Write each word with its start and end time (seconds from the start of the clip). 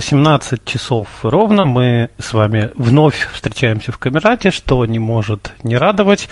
17 0.00 0.64
часов 0.64 1.08
ровно 1.22 1.64
мы 1.64 2.10
с 2.18 2.32
вами 2.32 2.70
вновь 2.74 3.28
встречаемся 3.32 3.92
в 3.92 3.98
Камерате, 3.98 4.50
что 4.50 4.84
не 4.86 4.98
может 4.98 5.52
не 5.62 5.76
радовать. 5.76 6.28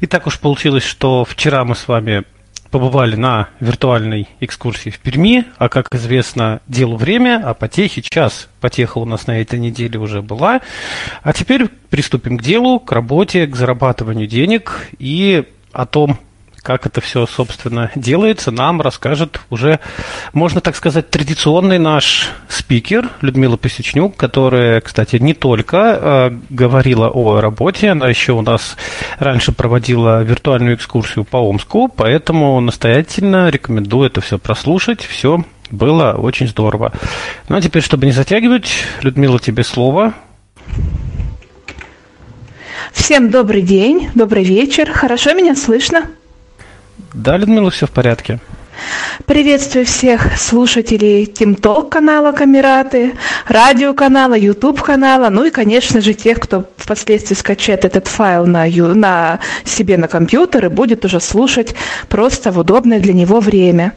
И 0.00 0.06
так 0.06 0.26
уж 0.26 0.38
получилось, 0.38 0.84
что 0.84 1.24
вчера 1.24 1.64
мы 1.64 1.74
с 1.74 1.88
вами 1.88 2.24
побывали 2.70 3.16
на 3.16 3.50
виртуальной 3.60 4.28
экскурсии 4.40 4.90
в 4.90 4.98
Перми, 4.98 5.44
а 5.58 5.68
как 5.68 5.94
известно, 5.94 6.60
делу 6.66 6.96
время, 6.96 7.42
а 7.44 7.52
потехи 7.52 8.00
час. 8.00 8.48
Потеха 8.60 8.98
у 8.98 9.04
нас 9.04 9.26
на 9.26 9.40
этой 9.40 9.58
неделе 9.58 9.98
уже 9.98 10.22
была. 10.22 10.62
А 11.22 11.32
теперь 11.34 11.68
приступим 11.68 12.38
к 12.38 12.42
делу, 12.42 12.80
к 12.80 12.90
работе, 12.92 13.46
к 13.46 13.54
зарабатыванию 13.54 14.26
денег 14.26 14.88
и 14.98 15.44
о 15.72 15.84
том, 15.84 16.18
как 16.62 16.86
это 16.86 17.00
все, 17.00 17.26
собственно, 17.26 17.90
делается, 17.96 18.50
нам 18.50 18.80
расскажет 18.80 19.40
уже, 19.50 19.80
можно 20.32 20.60
так 20.60 20.76
сказать, 20.76 21.10
традиционный 21.10 21.78
наш 21.78 22.30
спикер 22.48 23.10
Людмила 23.20 23.56
Посечнюк, 23.56 24.16
которая, 24.16 24.80
кстати, 24.80 25.16
не 25.16 25.34
только 25.34 25.76
э, 25.76 26.38
говорила 26.50 27.08
о 27.08 27.40
работе, 27.40 27.90
она 27.90 28.08
еще 28.08 28.32
у 28.32 28.42
нас 28.42 28.76
раньше 29.18 29.52
проводила 29.52 30.22
виртуальную 30.22 30.76
экскурсию 30.76 31.24
по 31.24 31.38
Омску, 31.38 31.88
поэтому 31.88 32.60
настоятельно 32.60 33.50
рекомендую 33.50 34.06
это 34.06 34.20
все 34.20 34.38
прослушать, 34.38 35.02
все 35.02 35.44
было 35.70 36.12
очень 36.12 36.46
здорово. 36.46 36.92
Ну 37.48 37.56
а 37.56 37.60
теперь, 37.60 37.82
чтобы 37.82 38.06
не 38.06 38.12
затягивать, 38.12 38.70
Людмила, 39.00 39.40
тебе 39.40 39.64
слово. 39.64 40.14
Всем 42.92 43.30
добрый 43.30 43.62
день, 43.62 44.10
добрый 44.14 44.44
вечер. 44.44 44.92
Хорошо 44.92 45.32
меня 45.32 45.56
слышно? 45.56 46.08
Да, 47.14 47.36
Людмила, 47.36 47.70
все 47.70 47.86
в 47.86 47.90
порядке. 47.90 48.40
Приветствую 49.26 49.86
всех 49.86 50.36
слушателей 50.38 51.26
ТимТок 51.26 51.90
канала 51.90 52.32
Камераты, 52.32 53.12
радиоканала, 53.46 54.34
YouTube 54.34 54.80
канала, 54.80 55.28
ну 55.28 55.44
и, 55.44 55.50
конечно 55.50 56.00
же, 56.00 56.14
тех, 56.14 56.40
кто 56.40 56.64
впоследствии 56.76 57.34
скачает 57.34 57.84
этот 57.84 58.08
файл 58.08 58.46
на, 58.46 58.66
на 58.66 59.38
себе 59.64 59.96
на 59.96 60.08
компьютер 60.08 60.66
и 60.66 60.68
будет 60.68 61.04
уже 61.04 61.20
слушать 61.20 61.74
просто 62.08 62.50
в 62.50 62.58
удобное 62.58 63.00
для 63.00 63.12
него 63.12 63.40
время. 63.40 63.92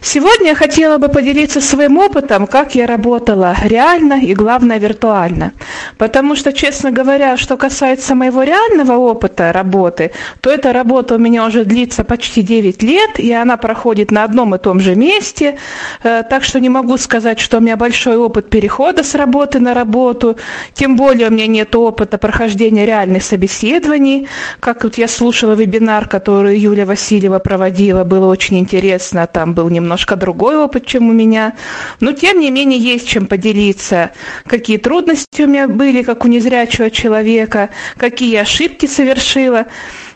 Сегодня 0.00 0.48
я 0.48 0.54
хотела 0.54 0.98
бы 0.98 1.08
поделиться 1.08 1.60
своим 1.60 1.98
опытом, 1.98 2.46
как 2.46 2.74
я 2.74 2.86
работала 2.86 3.56
реально 3.62 4.20
и, 4.20 4.34
главное, 4.34 4.78
виртуально. 4.78 5.52
Потому 5.98 6.36
что, 6.36 6.52
честно 6.52 6.90
говоря, 6.90 7.36
что 7.36 7.56
касается 7.56 8.14
моего 8.14 8.42
реального 8.42 8.98
опыта 8.98 9.52
работы, 9.52 10.12
то 10.40 10.50
эта 10.50 10.72
работа 10.72 11.14
у 11.14 11.18
меня 11.18 11.46
уже 11.46 11.64
длится 11.64 12.04
почти 12.04 12.42
9 12.42 12.82
лет, 12.82 13.18
и 13.18 13.32
она 13.32 13.56
проходит 13.56 14.10
на 14.14 14.24
одном 14.24 14.54
и 14.54 14.58
том 14.58 14.80
же 14.80 14.94
месте, 14.94 15.58
э, 16.02 16.22
так 16.30 16.44
что 16.44 16.60
не 16.60 16.68
могу 16.68 16.96
сказать, 16.96 17.40
что 17.40 17.58
у 17.58 17.60
меня 17.60 17.76
большой 17.76 18.16
опыт 18.16 18.48
перехода 18.48 19.02
с 19.02 19.14
работы 19.14 19.58
на 19.58 19.74
работу, 19.74 20.36
тем 20.72 20.96
более 20.96 21.28
у 21.28 21.30
меня 21.32 21.46
нет 21.46 21.74
опыта 21.74 22.16
прохождения 22.16 22.86
реальных 22.86 23.22
собеседований. 23.24 24.28
Как 24.60 24.84
вот 24.84 24.98
я 24.98 25.08
слушала 25.08 25.52
вебинар, 25.52 26.08
который 26.08 26.58
Юлия 26.58 26.84
Васильева 26.84 27.40
проводила, 27.40 28.04
было 28.04 28.26
очень 28.26 28.58
интересно, 28.58 29.26
там 29.26 29.52
был 29.54 29.68
немножко 29.68 30.16
другой 30.16 30.56
опыт, 30.56 30.86
чем 30.86 31.08
у 31.08 31.12
меня. 31.12 31.54
Но 32.00 32.12
тем 32.12 32.38
не 32.40 32.50
менее 32.50 32.78
есть 32.78 33.08
чем 33.08 33.26
поделиться, 33.26 34.12
какие 34.46 34.78
трудности 34.78 35.42
у 35.42 35.48
меня 35.48 35.66
были, 35.66 36.02
как 36.02 36.24
у 36.24 36.28
незрячего 36.28 36.90
человека, 36.90 37.70
какие 37.96 38.36
ошибки 38.36 38.86
совершила 38.86 39.66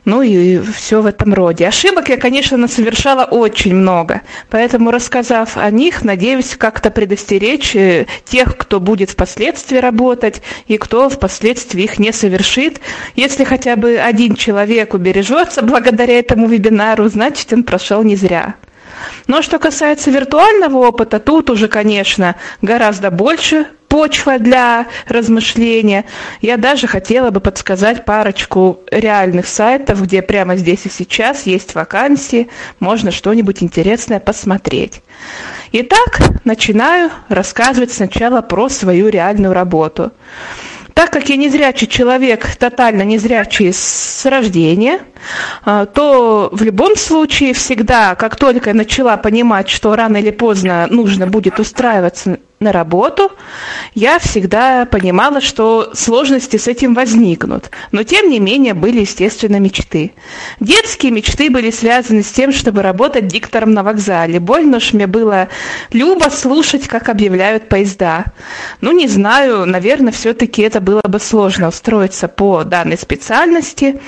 ну 0.08 0.22
и 0.22 0.58
все 0.58 1.02
в 1.02 1.06
этом 1.06 1.34
роде. 1.34 1.68
Ошибок 1.68 2.08
я, 2.08 2.16
конечно, 2.16 2.66
совершала 2.66 3.24
очень 3.24 3.74
много, 3.74 4.22
поэтому, 4.48 4.90
рассказав 4.90 5.58
о 5.58 5.70
них, 5.70 6.02
надеюсь 6.02 6.56
как-то 6.56 6.90
предостеречь 6.90 7.76
э, 7.76 8.06
тех, 8.24 8.56
кто 8.56 8.80
будет 8.80 9.10
впоследствии 9.10 9.76
работать 9.76 10.40
и 10.66 10.78
кто 10.78 11.10
впоследствии 11.10 11.84
их 11.84 11.98
не 11.98 12.14
совершит. 12.14 12.80
Если 13.16 13.44
хотя 13.44 13.76
бы 13.76 13.98
один 13.98 14.34
человек 14.34 14.94
убережется 14.94 15.60
благодаря 15.60 16.18
этому 16.18 16.48
вебинару, 16.48 17.06
значит, 17.10 17.52
он 17.52 17.62
прошел 17.62 18.02
не 18.02 18.16
зря. 18.16 18.54
Но 19.26 19.42
что 19.42 19.58
касается 19.58 20.10
виртуального 20.10 20.86
опыта, 20.86 21.20
тут 21.20 21.50
уже, 21.50 21.68
конечно, 21.68 22.36
гораздо 22.62 23.10
больше 23.10 23.66
почва 23.88 24.38
для 24.38 24.86
размышления. 25.06 26.04
Я 26.40 26.56
даже 26.56 26.86
хотела 26.86 27.30
бы 27.30 27.40
подсказать 27.40 28.04
парочку 28.04 28.80
реальных 28.90 29.46
сайтов, 29.46 30.02
где 30.02 30.22
прямо 30.22 30.56
здесь 30.56 30.86
и 30.86 30.90
сейчас 30.90 31.46
есть 31.46 31.74
вакансии, 31.74 32.48
можно 32.80 33.10
что-нибудь 33.10 33.62
интересное 33.62 34.20
посмотреть. 34.20 35.02
Итак, 35.72 36.20
начинаю 36.44 37.10
рассказывать 37.28 37.92
сначала 37.92 38.40
про 38.40 38.68
свою 38.68 39.08
реальную 39.08 39.52
работу. 39.52 40.12
Так 40.98 41.12
как 41.12 41.28
я 41.28 41.36
незрячий 41.36 41.86
человек, 41.86 42.56
тотально 42.56 43.02
незрячий 43.02 43.72
с 43.72 44.26
рождения, 44.26 44.98
а, 45.64 45.86
то 45.86 46.48
в 46.50 46.60
любом 46.64 46.96
случае 46.96 47.52
всегда, 47.54 48.16
как 48.16 48.34
только 48.34 48.70
я 48.70 48.74
начала 48.74 49.16
понимать, 49.16 49.68
что 49.68 49.94
рано 49.94 50.16
или 50.16 50.30
поздно 50.32 50.88
нужно 50.90 51.28
будет 51.28 51.60
устраиваться 51.60 52.38
на 52.60 52.72
работу, 52.72 53.30
я 53.94 54.18
всегда 54.18 54.84
понимала, 54.84 55.40
что 55.40 55.90
сложности 55.94 56.56
с 56.56 56.66
этим 56.66 56.92
возникнут. 56.94 57.70
Но 57.92 58.02
тем 58.02 58.28
не 58.30 58.40
менее 58.40 58.74
были, 58.74 59.00
естественно, 59.00 59.60
мечты. 59.60 60.12
Детские 60.58 61.12
мечты 61.12 61.50
были 61.50 61.70
связаны 61.70 62.22
с 62.22 62.30
тем, 62.32 62.52
чтобы 62.52 62.82
работать 62.82 63.28
диктором 63.28 63.74
на 63.74 63.84
вокзале. 63.84 64.40
Больно 64.40 64.78
уж 64.78 64.92
мне 64.92 65.06
было 65.06 65.48
любо 65.92 66.30
слушать, 66.30 66.88
как 66.88 67.08
объявляют 67.08 67.68
поезда. 67.68 68.24
Ну, 68.80 68.90
не 68.90 69.06
знаю, 69.06 69.64
наверное, 69.64 70.12
все-таки 70.12 70.62
это 70.62 70.80
было 70.80 71.02
бы 71.04 71.20
сложно 71.20 71.68
устроиться 71.68 72.26
по 72.26 72.64
данной 72.64 72.98
специальности. 72.98 74.00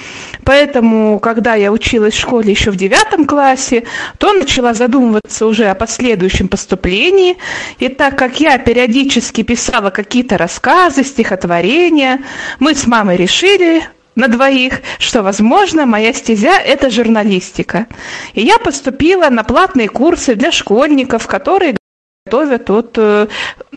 Поэтому, 0.44 1.20
когда 1.20 1.54
я 1.54 1.70
училась 1.70 2.14
в 2.14 2.18
школе 2.18 2.50
еще 2.50 2.72
в 2.72 2.76
девятом 2.76 3.26
классе, 3.26 3.84
то 4.18 4.32
начала 4.32 4.74
задумываться 4.74 5.46
уже 5.46 5.66
о 5.66 5.76
последующем 5.76 6.48
поступлении. 6.48 7.36
И 7.78 7.88
так 7.88 8.18
как 8.18 8.39
я 8.40 8.56
периодически 8.58 9.42
писала 9.42 9.90
какие-то 9.90 10.38
рассказы, 10.38 11.04
стихотворения. 11.04 12.20
Мы 12.58 12.74
с 12.74 12.86
мамой 12.86 13.16
решили 13.16 13.82
на 14.14 14.28
двоих, 14.28 14.80
что, 14.98 15.22
возможно, 15.22 15.86
моя 15.86 16.12
стезя– 16.14 16.58
это 16.64 16.90
журналистика. 16.90 17.86
И 18.34 18.40
я 18.40 18.58
поступила 18.58 19.28
на 19.28 19.44
платные 19.44 19.88
курсы 19.88 20.34
для 20.34 20.52
школьников, 20.52 21.26
которые 21.26 21.76
готовят 22.24 22.70
от 22.70 22.94
э, 22.96 23.26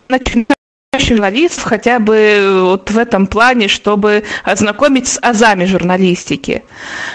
начинающих 0.07 0.52
журналистов 0.99 1.63
хотя 1.63 1.99
бы 1.99 2.61
вот 2.61 2.91
в 2.91 2.97
этом 2.97 3.27
плане, 3.27 3.67
чтобы 3.67 4.23
ознакомить 4.43 5.07
с 5.07 5.19
азами 5.21 5.65
журналистики. 5.65 6.63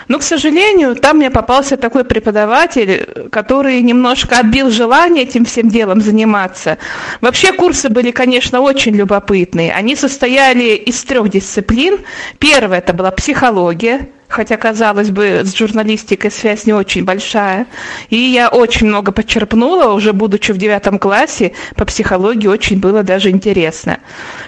Но, 0.08 0.18
к 0.18 0.22
сожалению, 0.22 0.96
там 0.96 1.18
мне 1.18 1.30
попался 1.30 1.76
такой 1.76 2.04
преподаватель, 2.04 3.28
который 3.30 3.80
немножко 3.82 4.38
отбил 4.38 4.70
желание 4.70 5.24
этим 5.24 5.44
всем 5.44 5.68
делом 5.68 6.00
заниматься. 6.00 6.78
Вообще 7.20 7.52
курсы 7.52 7.88
были, 7.88 8.10
конечно, 8.10 8.60
очень 8.60 8.94
любопытные. 8.94 9.72
Они 9.72 9.96
состояли 9.96 10.74
из 10.74 11.02
трех 11.04 11.28
дисциплин. 11.28 11.98
Первая– 12.38 12.78
это 12.80 12.92
была 12.92 13.10
психология, 13.10 14.08
хотя, 14.28 14.56
казалось 14.56 15.10
бы, 15.10 15.42
с 15.44 15.56
журналистикой 15.56 16.30
связь 16.30 16.66
не 16.66 16.72
очень 16.72 17.04
большая. 17.04 17.66
И 18.10 18.16
я 18.16 18.48
очень 18.48 18.86
много 18.86 19.10
почерпнула, 19.10 19.92
уже 19.94 20.12
будучи 20.12 20.52
в 20.52 20.58
девятом 20.58 20.98
классе, 20.98 21.52
по 21.76 21.84
психологии 21.84 22.46
очень 22.46 22.78
было 22.78 23.02
даже 23.02 23.30
интересно. 23.30 23.98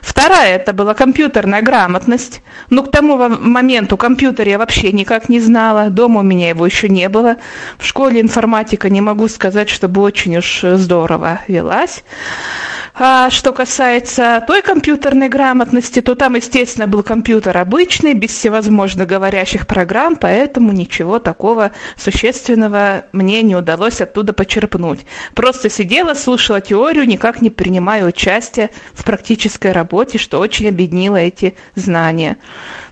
Вторая, 0.03 0.57
это 0.57 0.73
была 0.73 0.95
компьютерная 0.95 1.63
грамотность. 1.63 2.43
Ну, 2.69 2.83
к 2.83 2.91
тому 2.91 3.17
моменту 3.17 3.97
компьютер 3.97 4.49
я 4.49 4.59
вообще 4.59 4.93
никак 4.93 5.29
не 5.29 5.41
знала, 5.41 5.89
дома 5.89 6.21
у 6.21 6.25
меня 6.25 6.51
его 6.51 6.67
еще 6.67 6.89
не 6.89 7.09
было. 7.09 7.37
В 7.79 7.87
школе 7.87 8.21
информатика 8.21 8.91
не 8.91 9.01
могу 9.01 9.29
сказать, 9.29 9.71
чтобы 9.71 10.03
очень 10.03 10.37
уж 10.37 10.61
здорово 10.63 11.41
велась. 11.49 12.05
А 12.95 13.31
что 13.31 13.53
касается 13.53 14.45
той 14.47 14.63
компьютерной 14.63 15.29
грамотности, 15.29 16.03
то 16.03 16.15
там, 16.15 16.35
естественно, 16.35 16.87
был 16.87 17.03
компьютер 17.03 17.57
обычный, 17.57 18.15
без 18.15 18.31
всевозможных 18.31 19.07
говорящих 19.07 19.67
программ, 19.71 20.17
поэтому 20.17 20.73
ничего 20.73 21.21
такого 21.21 21.71
существенного 21.97 23.05
мне 23.13 23.41
не 23.43 23.55
удалось 23.55 24.01
оттуда 24.01 24.33
почерпнуть. 24.33 25.07
Просто 25.37 25.71
сидела, 25.71 26.15
слушала 26.15 26.61
теорию, 26.61 27.07
никак 27.07 27.41
не 27.41 27.51
принимая 27.51 28.05
участия 28.05 28.71
в 28.95 29.05
практической 29.05 29.71
работе, 29.71 30.19
что 30.19 30.41
очень 30.41 30.69
объединило 30.69 31.19
эти 31.19 31.55
знания. 31.77 32.37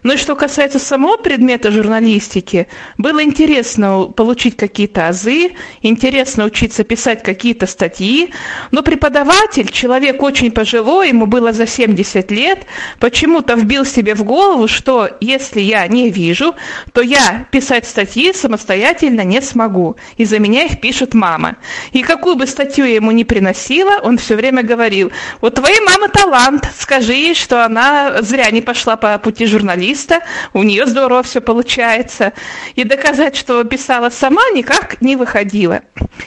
Ну 0.05 0.13
и 0.13 0.17
что 0.17 0.37
касается 0.37 0.79
самого 0.79 1.17
предмета 1.17 1.73
журналистики, 1.73 2.69
было 2.97 3.25
интересно 3.25 4.05
получить 4.05 4.57
какие-то 4.57 5.09
азы, 5.09 5.55
интересно 5.83 6.45
учиться 6.45 6.85
писать 6.85 7.25
какие-то 7.25 7.67
статьи, 7.67 8.33
но 8.71 8.85
преподаватель, 8.85 9.69
человек 9.69 10.23
очень 10.23 10.53
пожилой, 10.53 11.09
ему 11.09 11.27
было 11.27 11.53
за 11.53 11.67
70 11.67 12.31
лет, 12.31 12.67
почему-то 13.01 13.55
вбил 13.55 13.85
себе 13.85 14.15
в 14.15 14.23
голову, 14.23 14.69
что 14.69 15.11
если 15.21 15.61
я 15.61 15.85
не 15.89 16.11
вижу, 16.11 16.55
то 16.93 17.00
я 17.00 17.47
писать 17.50 17.87
статьи 17.87 18.32
самостоятельно 18.32 19.23
не 19.23 19.41
смогу. 19.41 19.97
И 20.17 20.25
за 20.25 20.38
меня 20.38 20.65
их 20.65 20.81
пишет 20.81 21.15
мама. 21.15 21.56
И 21.93 22.03
какую 22.03 22.37
бы 22.37 22.47
статью 22.47 22.85
я 22.85 22.97
ему 22.97 23.11
не 23.11 23.25
приносила, 23.25 23.99
он 24.03 24.19
все 24.19 24.37
время 24.37 24.62
говорил, 24.62 25.12
у 25.41 25.50
твоей 25.50 25.81
мамы 25.81 26.09
талант, 26.09 26.69
скажи 26.79 27.15
ей, 27.15 27.35
что 27.35 27.65
она 27.65 28.23
зря 28.23 28.50
не 28.50 28.62
пошла 28.62 28.97
по 28.97 29.19
пути 29.19 29.47
журналиста, 29.47 30.20
у 30.53 30.62
нее 30.62 30.87
здорово 30.87 31.23
все 31.23 31.41
получается. 31.41 32.32
И 32.75 32.85
доказать, 32.85 33.37
что 33.37 33.64
писала 33.64 34.11
сама, 34.11 34.43
никак 34.55 35.00
не 35.00 35.17
выходило. 35.17 35.82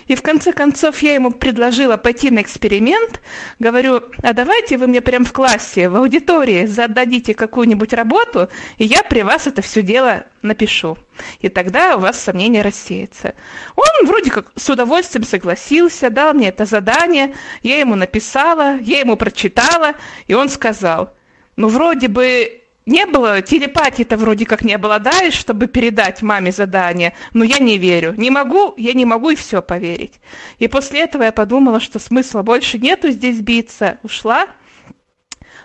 И 0.08 0.16
в 0.16 0.22
конце 0.22 0.54
концов 0.54 1.02
я 1.02 1.14
ему 1.14 1.32
предложила 1.32 1.98
пойти 1.98 2.32
на 2.32 2.42
эксперимент, 2.42 3.22
говорю, 3.60 4.02
а 4.22 4.34
давайте 4.34 4.78
вы 4.78 4.88
мне 4.88 5.02
прямо 5.02 5.26
в 5.26 5.34
классе, 5.34 5.90
в 5.90 5.96
аудитории 5.96 6.66
зададите 6.66 7.34
какую-нибудь 7.34 7.94
работу, 7.94 8.50
и 8.78 8.86
я 8.86 9.04
при 9.04 9.22
вас 9.22 9.48
это 9.48 9.62
все 9.62 9.82
дело 9.82 10.26
напишу. 10.42 10.98
И 11.40 11.50
тогда 11.50 11.98
у 11.98 12.00
вас 12.00 12.20
сомнения 12.20 12.62
рассеются. 12.62 13.36
Он 13.76 14.08
вроде 14.08 14.32
как 14.32 14.52
с 14.56 14.70
удовольствием 14.70 15.26
согласился, 15.26 16.10
дал 16.10 16.34
мне 16.34 16.50
это 16.50 16.66
задание, 16.66 17.36
я 17.64 17.80
ему 17.80 17.96
написала, 17.96 18.78
я 18.78 19.00
ему 19.00 19.18
прочитала, 19.18 19.96
и 20.28 20.34
он 20.34 20.50
сказал, 20.50 21.14
ну 21.56 21.68
вроде 21.68 22.08
бы 22.08 22.62
не 22.86 23.06
было, 23.06 23.42
телепатии-то 23.42 24.18
вроде 24.18 24.46
как 24.46 24.64
не 24.64 24.78
было, 24.78 25.00
да, 25.00 25.32
чтобы 25.32 25.68
передать 25.68 26.22
маме 26.22 26.52
задание, 26.52 27.14
но 27.34 27.44
я 27.44 27.60
не 27.60 27.78
верю. 27.78 28.14
Не 28.18 28.32
могу, 28.32 28.74
я 28.78 28.94
не 28.94 29.06
могу 29.06 29.30
и 29.30 29.36
все 29.36 29.62
поверить. 29.62 30.20
И 30.58 30.68
после 30.68 31.02
этого 31.02 31.24
я 31.24 31.32
подумала, 31.32 31.80
что 31.80 32.00
смысла 32.00 32.42
больше 32.42 32.80
нету 32.80 33.12
здесь 33.12 33.40
биться. 33.40 34.00
Ушла, 34.02 34.48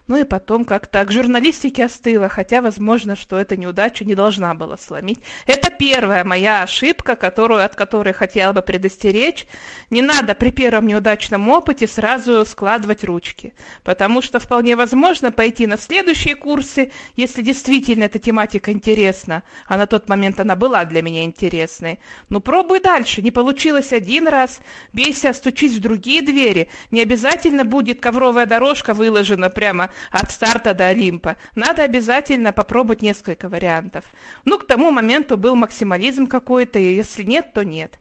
ну 0.09 0.17
и 0.17 0.25
потом 0.25 0.65
как-то 0.65 1.05
к 1.05 1.11
журналистике 1.11 1.85
остыла, 1.85 2.29
хотя, 2.29 2.63
возможно, 2.63 3.17
что 3.17 3.39
эта 3.39 3.57
неудача 3.57 4.05
не 4.05 4.15
должна 4.15 4.55
была 4.55 4.79
сломить. 4.79 5.21
Это 5.47 5.71
первая 5.71 6.25
моя 6.25 6.63
ошибка, 6.63 7.17
которую, 7.17 7.65
от 7.65 7.75
которой 7.75 8.13
хотела 8.15 8.53
бы 8.53 8.63
предостеречь. 8.63 9.47
Не 9.91 10.03
надо 10.03 10.35
при 10.35 10.51
первом 10.51 10.87
неудачном 10.87 11.49
опыте 11.49 11.89
сразу 11.89 12.45
складывать 12.47 13.05
ручки, 13.05 13.55
потому 13.83 14.23
что 14.23 14.39
вполне 14.39 14.77
возможно 14.77 15.33
пойти 15.33 15.67
на 15.67 15.77
следующие 15.77 16.37
курсы, 16.37 16.93
если 17.17 17.43
действительно 17.43 18.05
эта 18.05 18.19
тематика 18.19 18.73
интересна, 18.73 19.43
а 19.67 19.77
на 19.77 19.87
тот 19.87 20.09
момент 20.09 20.39
она 20.39 20.55
была 20.55 20.85
для 20.85 21.03
меня 21.03 21.25
интересной. 21.25 21.99
Ну 22.29 22.41
пробуй 22.41 22.81
дальше, 22.81 23.23
не 23.23 23.31
получилось 23.31 23.93
один 23.93 24.29
раз, 24.29 24.61
бейся, 24.93 25.33
стучись 25.33 25.77
в 25.77 25.81
другие 25.81 26.23
двери. 26.23 26.69
Не 26.91 27.03
обязательно 27.03 27.65
будет 27.65 28.01
ковровая 28.01 28.47
дорожка 28.47 28.95
выложена 28.95 29.51
прямо 29.51 29.91
от 30.11 30.31
старта 30.31 30.75
до 30.75 30.89
Олимпа. 30.89 31.37
Надо 31.55 31.83
обязательно 31.83 32.53
попробовать 32.53 33.03
несколько 33.03 33.49
вариантов. 33.49 34.05
Ну, 34.45 34.59
к 34.59 34.67
тому 34.67 34.91
моменту 34.91 35.37
был 35.37 35.57
максимализм 35.57 36.27
какой-то, 36.27 36.79
и 36.79 36.95
если 36.95 37.23
нет, 37.23 37.53
то 37.53 37.65
нет. 37.65 37.99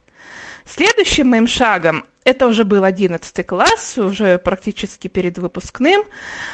Следующим 0.66 1.30
моим 1.30 1.48
шагом, 1.48 2.06
это 2.24 2.48
уже 2.48 2.64
был 2.64 2.84
11 2.84 3.46
класс, 3.46 3.98
уже 3.98 4.40
практически 4.40 5.08
перед 5.08 5.38
выпускным, 5.38 6.04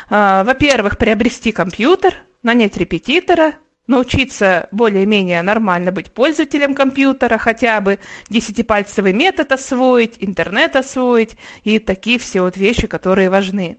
а, 0.10 0.44
во-первых, 0.44 0.98
приобрести 0.98 1.54
компьютер, 1.54 2.16
нанять 2.44 2.76
репетитора, 2.76 3.54
научиться 3.88 4.68
более-менее 4.72 5.42
нормально 5.42 5.92
быть 5.92 6.12
пользователем 6.12 6.76
компьютера, 6.76 7.38
хотя 7.38 7.80
бы 7.82 8.00
десятипальцевый 8.30 9.14
метод 9.14 9.52
освоить, 9.52 10.16
интернет 10.20 10.76
освоить 10.76 11.38
и 11.64 11.80
такие 11.80 12.20
все 12.20 12.42
вот 12.42 12.58
вещи, 12.58 12.88
которые 12.88 13.30
важны. 13.30 13.78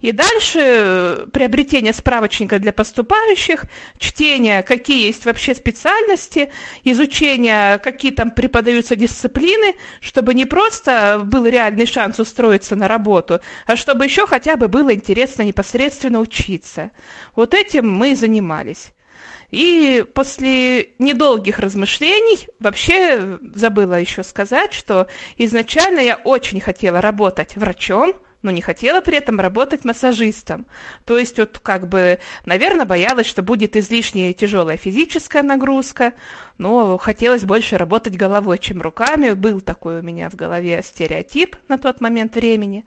И 0.00 0.12
дальше 0.12 0.60
э, 0.60 1.26
приобретение 1.30 1.92
справочника 1.92 2.58
для 2.58 2.72
поступающих, 2.72 3.64
чтение, 3.98 4.62
какие 4.62 5.06
есть 5.06 5.26
вообще 5.26 5.54
специальности, 5.54 6.50
изучение, 6.84 7.78
какие 7.78 8.12
там 8.12 8.30
преподаются 8.30 8.96
дисциплины, 8.96 9.74
чтобы 10.00 10.32
не 10.32 10.46
просто 10.46 11.20
был 11.24 11.44
реальный 11.44 11.86
шанс 11.86 12.18
устроиться 12.18 12.76
на 12.76 12.88
работу, 12.88 13.40
а 13.66 13.76
чтобы 13.76 14.06
еще 14.06 14.26
хотя 14.26 14.56
бы 14.56 14.68
было 14.68 14.94
интересно 14.94 15.42
непосредственно 15.42 16.20
учиться. 16.20 16.92
Вот 17.36 17.52
этим 17.52 17.90
мы 17.90 18.16
занимались. 18.16 18.92
И 19.50 20.04
после 20.14 20.94
недолгих 20.98 21.58
размышлений, 21.58 22.48
вообще 22.58 23.38
забыла 23.54 24.00
еще 24.00 24.22
сказать, 24.22 24.72
что 24.72 25.08
изначально 25.36 26.00
я 26.00 26.16
очень 26.16 26.60
хотела 26.60 27.00
работать 27.00 27.56
врачом, 27.56 28.14
но 28.42 28.50
не 28.50 28.62
хотела 28.62 29.00
при 29.00 29.18
этом 29.18 29.40
работать 29.40 29.84
массажистом. 29.84 30.66
То 31.04 31.18
есть 31.18 31.38
вот 31.38 31.58
как 31.58 31.88
бы, 31.88 32.18
наверное, 32.44 32.86
боялась, 32.86 33.26
что 33.26 33.42
будет 33.42 33.76
излишняя 33.76 34.32
тяжелая 34.32 34.76
физическая 34.76 35.42
нагрузка, 35.42 36.14
но 36.58 36.98
хотелось 36.98 37.44
больше 37.44 37.76
работать 37.76 38.16
головой, 38.16 38.58
чем 38.58 38.80
руками. 38.80 39.32
Был 39.32 39.60
такой 39.60 40.00
у 40.00 40.02
меня 40.02 40.30
в 40.30 40.34
голове 40.34 40.82
стереотип 40.84 41.56
на 41.68 41.78
тот 41.78 42.00
момент 42.00 42.34
времени. 42.34 42.84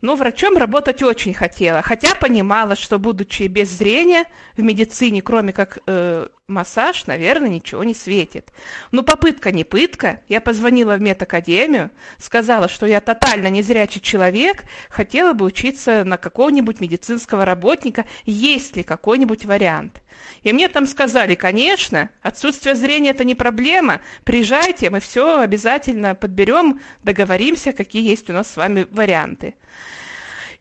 Но 0.00 0.16
врачом 0.16 0.56
работать 0.56 1.02
очень 1.02 1.34
хотела, 1.34 1.82
хотя 1.82 2.14
понимала, 2.14 2.74
что, 2.74 2.98
будучи 2.98 3.42
без 3.44 3.68
зрения, 3.68 4.24
в 4.56 4.62
медицине, 4.62 5.20
кроме 5.20 5.52
как 5.52 5.78
э, 5.86 6.28
массаж, 6.50 7.06
наверное, 7.06 7.50
ничего 7.50 7.84
не 7.84 7.94
светит. 7.94 8.52
Но 8.92 9.02
попытка 9.02 9.52
не 9.52 9.64
пытка. 9.64 10.22
Я 10.28 10.40
позвонила 10.40 10.96
в 10.96 11.02
медакадемию, 11.02 11.90
сказала, 12.18 12.68
что 12.68 12.86
я 12.86 13.00
тотально 13.00 13.48
незрячий 13.48 14.00
человек, 14.00 14.64
хотела 14.88 15.34
бы 15.34 15.44
учиться 15.44 16.04
на 16.04 16.16
какого-нибудь 16.16 16.80
медицинского 16.80 17.44
работника, 17.44 18.06
есть 18.24 18.76
ли 18.76 18.82
какой-нибудь 18.82 19.44
вариант. 19.44 20.02
И 20.42 20.52
мне 20.52 20.68
там 20.68 20.86
сказали, 20.86 21.34
конечно, 21.34 22.10
отсутствие 22.22 22.74
зрения– 22.74 23.10
это 23.10 23.24
не 23.24 23.34
проблема, 23.34 24.00
приезжайте, 24.24 24.90
мы 24.90 25.00
все 25.00 25.40
обязательно 25.40 26.14
подберем, 26.14 26.80
договоримся, 27.02 27.72
какие 27.72 28.08
есть 28.08 28.28
у 28.30 28.32
нас 28.32 28.50
с 28.50 28.56
вами 28.56 28.86
варианты. 28.90 29.54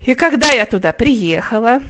И 0.02 0.16
когда 0.16 0.52
я 0.52 0.66
туда 0.66 0.94
приехала, 0.94 1.82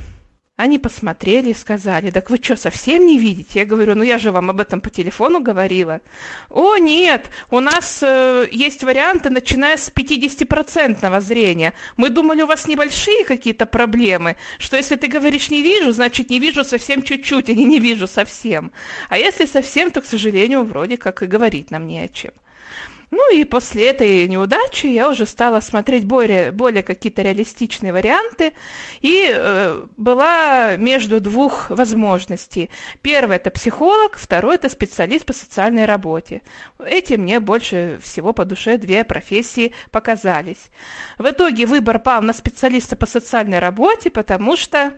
они 0.56 0.78
посмотрели 0.78 1.50
и 1.50 1.54
сказали, 1.54 2.10
так 2.10 2.28
вы 2.28 2.36
что, 2.36 2.54
совсем 2.54 3.06
не 3.06 3.18
видите? 3.18 3.60
Я 3.60 3.64
говорю, 3.64 3.94
ну 3.94 4.02
я 4.02 4.18
же 4.18 4.30
вам 4.30 4.50
об 4.50 4.60
этом 4.60 4.82
по 4.82 4.90
телефону 4.90 5.40
говорила. 5.40 6.02
О, 6.50 6.76
нет, 6.76 7.30
у 7.50 7.60
нас 7.60 8.02
э, 8.02 8.46
есть 8.52 8.84
варианты, 8.84 9.30
начиная 9.30 9.78
с 9.78 9.90
50% 9.90 11.20
зрения. 11.22 11.72
Мы 11.96 12.10
думали, 12.10 12.42
у 12.42 12.46
вас 12.46 12.66
небольшие 12.66 13.24
какие-то 13.24 13.64
проблемы, 13.64 14.36
что 14.58 14.76
если 14.76 14.96
ты 14.96 15.06
говоришь 15.06 15.48
не 15.48 15.62
вижу, 15.62 15.92
значит 15.92 16.28
не 16.28 16.38
вижу 16.38 16.62
совсем 16.62 17.02
чуть-чуть, 17.02 17.48
или 17.48 17.62
не 17.62 17.78
вижу 17.78 18.06
совсем. 18.06 18.72
А 19.08 19.16
если 19.16 19.46
совсем, 19.46 19.90
то, 19.90 20.02
к 20.02 20.04
сожалению, 20.04 20.64
вроде 20.64 20.98
как 20.98 21.22
и 21.22 21.26
говорить 21.26 21.70
нам 21.70 21.86
не 21.86 22.00
о 22.00 22.08
чем. 22.08 22.32
Ну 23.10 23.34
и 23.34 23.44
после 23.44 23.88
этой 23.88 24.28
неудачи 24.28 24.86
я 24.86 25.08
уже 25.08 25.26
стала 25.26 25.60
смотреть 25.60 26.04
более, 26.04 26.52
более 26.52 26.82
какие-то 26.82 27.22
реалистичные 27.22 27.92
варианты 27.92 28.52
и 29.00 29.28
э, 29.32 29.86
была 29.96 30.76
между 30.76 31.20
двух 31.20 31.70
возможностей. 31.70 32.70
Первый 33.02 33.36
это 33.36 33.50
психолог, 33.50 34.16
второй 34.16 34.54
это 34.54 34.68
специалист 34.68 35.26
по 35.26 35.32
социальной 35.32 35.86
работе. 35.86 36.42
Эти 36.78 37.14
мне 37.14 37.40
больше 37.40 37.98
всего 38.02 38.32
по 38.32 38.44
душе 38.44 38.78
две 38.78 39.04
профессии 39.04 39.72
показались. 39.90 40.70
В 41.18 41.28
итоге 41.28 41.66
выбор 41.66 41.98
пал 41.98 42.22
на 42.22 42.32
специалиста 42.32 42.94
по 42.94 43.06
социальной 43.06 43.58
работе, 43.58 44.10
потому 44.10 44.56
что 44.56 44.94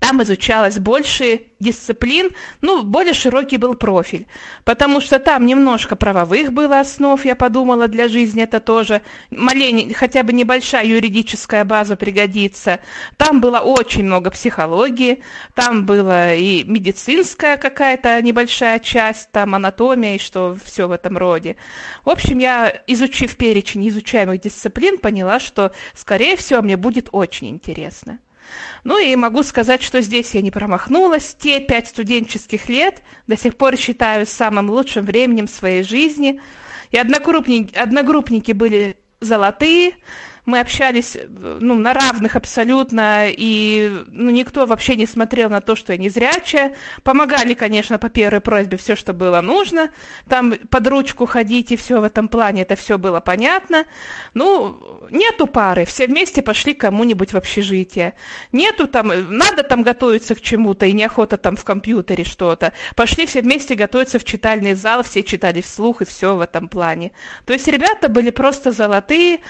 там 0.00 0.22
изучалось 0.22 0.78
больше 0.78 1.42
дисциплин, 1.58 2.30
ну, 2.60 2.82
более 2.82 3.14
широкий 3.14 3.56
был 3.56 3.74
профиль, 3.74 4.26
потому 4.64 5.00
что 5.00 5.18
там 5.18 5.46
немножко 5.46 5.96
правовых 5.96 6.52
было 6.52 6.80
основ, 6.80 7.24
я 7.24 7.34
подумала, 7.34 7.88
для 7.88 8.08
жизни 8.08 8.42
это 8.42 8.60
тоже, 8.60 9.02
малень, 9.30 9.94
хотя 9.94 10.22
бы 10.22 10.32
небольшая 10.32 10.84
юридическая 10.86 11.64
база 11.64 11.96
пригодится. 11.96 12.80
Там 13.16 13.40
было 13.40 13.58
очень 13.58 14.04
много 14.04 14.30
психологии, 14.30 15.22
там 15.54 15.86
была 15.86 16.34
и 16.34 16.62
медицинская 16.64 17.56
какая-то 17.56 18.20
небольшая 18.22 18.80
часть, 18.80 19.30
там 19.30 19.54
анатомия 19.54 20.16
и 20.16 20.18
что 20.18 20.56
все 20.64 20.88
в 20.88 20.92
этом 20.92 21.16
роде. 21.16 21.56
В 22.04 22.10
общем, 22.10 22.38
я, 22.38 22.82
изучив 22.86 23.36
перечень 23.36 23.88
изучаемых 23.88 24.40
дисциплин, 24.40 24.98
поняла, 24.98 25.40
что, 25.40 25.72
скорее 25.94 26.36
всего, 26.36 26.60
мне 26.60 26.76
будет 26.76 27.08
очень 27.12 27.48
интересно. 27.48 28.18
Ну 28.84 28.98
и 28.98 29.14
могу 29.16 29.42
сказать, 29.42 29.82
что 29.82 30.00
здесь 30.00 30.34
я 30.34 30.42
не 30.42 30.50
промахнулась. 30.50 31.36
Те 31.38 31.60
пять 31.60 31.88
студенческих 31.88 32.68
лет 32.68 33.02
до 33.26 33.36
сих 33.36 33.56
пор 33.56 33.76
считаю 33.76 34.26
самым 34.26 34.70
лучшим 34.70 35.04
временем 35.04 35.48
своей 35.48 35.82
жизни. 35.82 36.40
И 36.90 36.98
одногруппники, 36.98 37.76
одногруппники 37.76 38.52
были 38.52 38.96
золотые, 39.20 39.96
мы 40.46 40.60
общались 40.60 41.16
ну, 41.28 41.74
на 41.74 41.92
равных 41.92 42.36
абсолютно, 42.36 43.26
и 43.28 44.04
ну, 44.06 44.30
никто 44.30 44.64
вообще 44.64 44.94
не 44.96 45.06
смотрел 45.06 45.50
на 45.50 45.60
то, 45.60 45.74
что 45.74 45.92
я 45.92 45.98
незрячая. 45.98 46.76
Помогали, 47.02 47.54
конечно, 47.54 47.98
по 47.98 48.08
первой 48.08 48.40
просьбе 48.40 48.76
все, 48.76 48.94
что 48.94 49.12
было 49.12 49.40
нужно. 49.40 49.90
Там 50.28 50.52
под 50.52 50.86
ручку 50.86 51.26
ходить 51.26 51.72
и 51.72 51.76
все 51.76 52.00
в 52.00 52.04
этом 52.04 52.28
плане, 52.28 52.62
это 52.62 52.76
все 52.76 52.96
было 52.96 53.20
понятно. 53.20 53.86
Ну, 54.34 55.08
нету 55.10 55.48
пары, 55.48 55.84
все 55.84 56.06
вместе 56.06 56.42
пошли 56.42 56.74
к 56.74 56.80
кому-нибудь 56.80 57.32
в 57.32 57.36
общежитие. 57.36 58.14
Нету 58.52 58.86
там, 58.86 59.08
надо 59.36 59.64
там 59.64 59.82
готовиться 59.82 60.36
к 60.36 60.40
чему-то, 60.40 60.86
и 60.86 60.92
неохота 60.92 61.36
там 61.38 61.56
в 61.56 61.64
компьютере 61.64 62.24
что-то. 62.24 62.72
Пошли 62.94 63.26
все 63.26 63.42
вместе 63.42 63.74
готовиться 63.74 64.20
в 64.20 64.24
читальный 64.24 64.74
зал, 64.74 65.02
все 65.02 65.24
читали 65.24 65.60
вслух, 65.60 66.02
и 66.02 66.04
все 66.04 66.36
в 66.36 66.40
этом 66.40 66.68
плане. 66.68 67.10
То 67.44 67.52
есть 67.52 67.66
ребята 67.66 68.08
были 68.08 68.30
просто 68.30 68.70
золотые. 68.70 69.40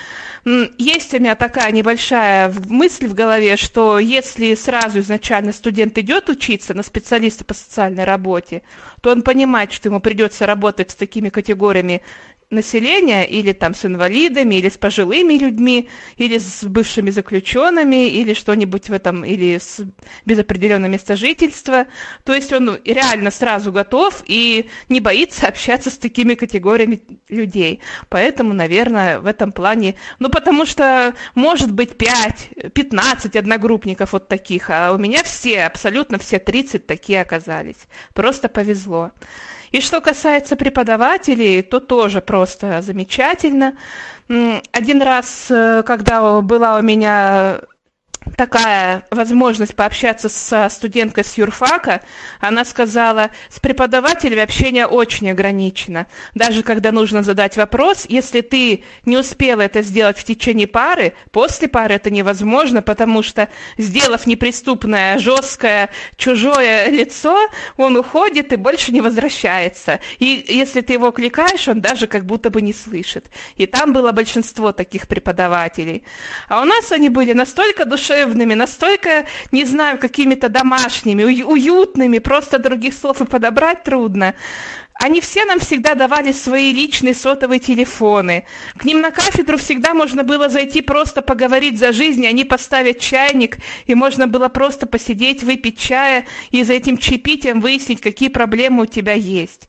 Есть 0.86 1.12
у 1.14 1.18
меня 1.18 1.34
такая 1.34 1.72
небольшая 1.72 2.54
мысль 2.68 3.08
в 3.08 3.14
голове, 3.14 3.56
что 3.56 3.98
если 3.98 4.54
сразу 4.54 5.00
изначально 5.00 5.52
студент 5.52 5.98
идет 5.98 6.28
учиться 6.28 6.74
на 6.74 6.84
специалиста 6.84 7.44
по 7.44 7.54
социальной 7.54 8.04
работе, 8.04 8.62
то 9.00 9.10
он 9.10 9.22
понимает, 9.22 9.72
что 9.72 9.88
ему 9.88 9.98
придется 9.98 10.46
работать 10.46 10.92
с 10.92 10.94
такими 10.94 11.28
категориями 11.28 12.02
населения, 12.50 13.24
или 13.24 13.52
там 13.52 13.74
с 13.74 13.84
инвалидами, 13.84 14.56
или 14.56 14.68
с 14.68 14.78
пожилыми 14.78 15.34
людьми, 15.34 15.88
или 16.16 16.38
с 16.38 16.64
бывшими 16.64 17.10
заключенными, 17.10 18.08
или 18.08 18.34
что-нибудь 18.34 18.88
в 18.88 18.92
этом, 18.92 19.24
или 19.24 19.58
с, 19.58 19.80
без 20.24 20.38
определенного 20.38 20.90
места 20.90 21.16
жительства. 21.16 21.86
То 22.24 22.34
есть 22.34 22.52
он 22.52 22.78
реально 22.84 23.30
сразу 23.30 23.72
готов 23.72 24.22
и 24.26 24.68
не 24.88 25.00
боится 25.00 25.48
общаться 25.48 25.90
с 25.90 25.98
такими 25.98 26.34
категориями 26.34 27.02
людей. 27.28 27.80
Поэтому, 28.08 28.52
наверное, 28.52 29.18
в 29.18 29.26
этом 29.26 29.50
плане, 29.50 29.96
ну 30.20 30.28
потому 30.28 30.66
что 30.66 31.14
может 31.34 31.72
быть 31.72 31.96
5, 31.96 32.72
15 32.72 33.36
одногруппников 33.36 34.12
вот 34.12 34.28
таких, 34.28 34.70
а 34.70 34.92
у 34.92 34.98
меня 34.98 35.24
все, 35.24 35.64
абсолютно 35.64 36.18
все 36.18 36.38
30 36.38 36.86
такие 36.86 37.20
оказались. 37.20 37.88
Просто 38.14 38.48
повезло. 38.48 39.10
И 39.70 39.80
что 39.80 40.00
касается 40.00 40.56
преподавателей, 40.56 41.62
то 41.62 41.80
тоже 41.80 42.20
просто 42.20 42.82
замечательно. 42.82 43.76
Один 44.28 45.02
раз, 45.02 45.46
э, 45.50 45.82
когда 45.84 46.40
была 46.40 46.78
у 46.78 46.82
меня 46.82 47.60
такая 48.34 49.04
возможность 49.10 49.74
пообщаться 49.74 50.28
со 50.28 50.68
студенткой 50.68 51.24
с 51.24 51.38
юрфака, 51.38 52.02
она 52.40 52.64
сказала, 52.64 53.30
с 53.48 53.60
преподавателями 53.60 54.42
общение 54.42 54.86
очень 54.86 55.30
ограничено. 55.30 56.06
Даже 56.34 56.62
когда 56.62 56.92
нужно 56.92 57.22
задать 57.22 57.56
вопрос, 57.56 58.06
если 58.08 58.40
ты 58.40 58.84
не 59.04 59.16
успела 59.16 59.62
это 59.62 59.82
сделать 59.82 60.18
в 60.18 60.24
течение 60.24 60.66
пары, 60.66 61.14
после 61.30 61.68
пары 61.68 61.94
это 61.94 62.10
невозможно, 62.10 62.82
потому 62.82 63.22
что, 63.22 63.48
сделав 63.78 64.26
неприступное, 64.26 65.18
жесткое, 65.18 65.90
чужое 66.16 66.88
лицо, 66.90 67.48
он 67.76 67.96
уходит 67.96 68.52
и 68.52 68.56
больше 68.56 68.92
не 68.92 69.00
возвращается. 69.00 70.00
И 70.18 70.44
если 70.48 70.80
ты 70.80 70.94
его 70.94 71.10
кликаешь, 71.10 71.68
он 71.68 71.80
даже 71.80 72.06
как 72.06 72.24
будто 72.24 72.50
бы 72.50 72.62
не 72.62 72.72
слышит. 72.72 73.30
И 73.56 73.66
там 73.66 73.92
было 73.92 74.12
большинство 74.12 74.72
таких 74.72 75.06
преподавателей. 75.06 76.04
А 76.48 76.62
у 76.62 76.64
нас 76.64 76.90
они 76.92 77.08
были 77.08 77.32
настолько 77.32 77.84
душевные, 77.84 78.15
душевными, 78.16 78.54
настолько, 78.54 79.26
не 79.52 79.64
знаю, 79.64 79.98
какими-то 79.98 80.48
домашними, 80.48 81.24
уютными, 81.42 82.18
просто 82.18 82.58
других 82.58 82.94
слов 82.94 83.20
и 83.20 83.24
подобрать 83.26 83.84
трудно. 83.84 84.34
Они 84.98 85.20
все 85.20 85.44
нам 85.44 85.60
всегда 85.60 85.94
давали 85.94 86.32
свои 86.32 86.72
личные 86.72 87.14
сотовые 87.14 87.60
телефоны. 87.60 88.44
К 88.76 88.84
ним 88.84 89.02
на 89.02 89.10
кафедру 89.10 89.58
всегда 89.58 89.92
можно 89.92 90.24
было 90.24 90.48
зайти 90.48 90.80
просто 90.80 91.20
поговорить 91.20 91.78
за 91.78 91.92
жизнь, 91.92 92.26
они 92.26 92.44
поставят 92.44 92.98
чайник, 92.98 93.58
и 93.86 93.94
можно 93.94 94.26
было 94.26 94.48
просто 94.48 94.86
посидеть, 94.86 95.42
выпить 95.42 95.78
чая 95.78 96.24
и 96.50 96.62
за 96.62 96.72
этим 96.72 96.96
чаепитием 96.96 97.60
выяснить, 97.60 98.00
какие 98.00 98.30
проблемы 98.30 98.84
у 98.84 98.86
тебя 98.86 99.12
есть. 99.12 99.68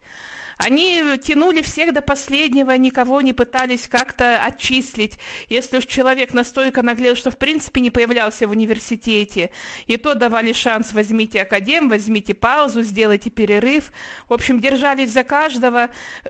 Они 0.57 1.03
тянули 1.22 1.62
всех 1.62 1.93
до 1.93 2.01
последнего, 2.01 2.72
никого 2.72 3.22
не 3.22 3.34
пытались 3.34 3.88
как-то 3.88 4.43
отчислить. 4.43 5.19
Если 5.50 5.77
уж 5.77 5.86
человек 5.86 6.34
настолько 6.34 6.81
наглел, 6.81 7.15
что 7.15 7.29
в 7.29 7.38
принципе 7.38 7.79
не 7.79 7.91
появлялся 7.91 8.48
в 8.48 8.51
университете, 8.51 9.51
и 9.86 9.98
то 9.98 10.15
давали 10.15 10.53
шанс, 10.53 10.93
возьмите 10.93 11.43
академ, 11.43 11.89
возьмите 11.89 12.34
паузу, 12.34 12.81
сделайте 12.81 13.29
перерыв. 13.29 13.91
В 14.27 14.34
общем, 14.34 14.60
держались 14.60 15.12
за 15.17 15.24
каждого, 15.24 15.89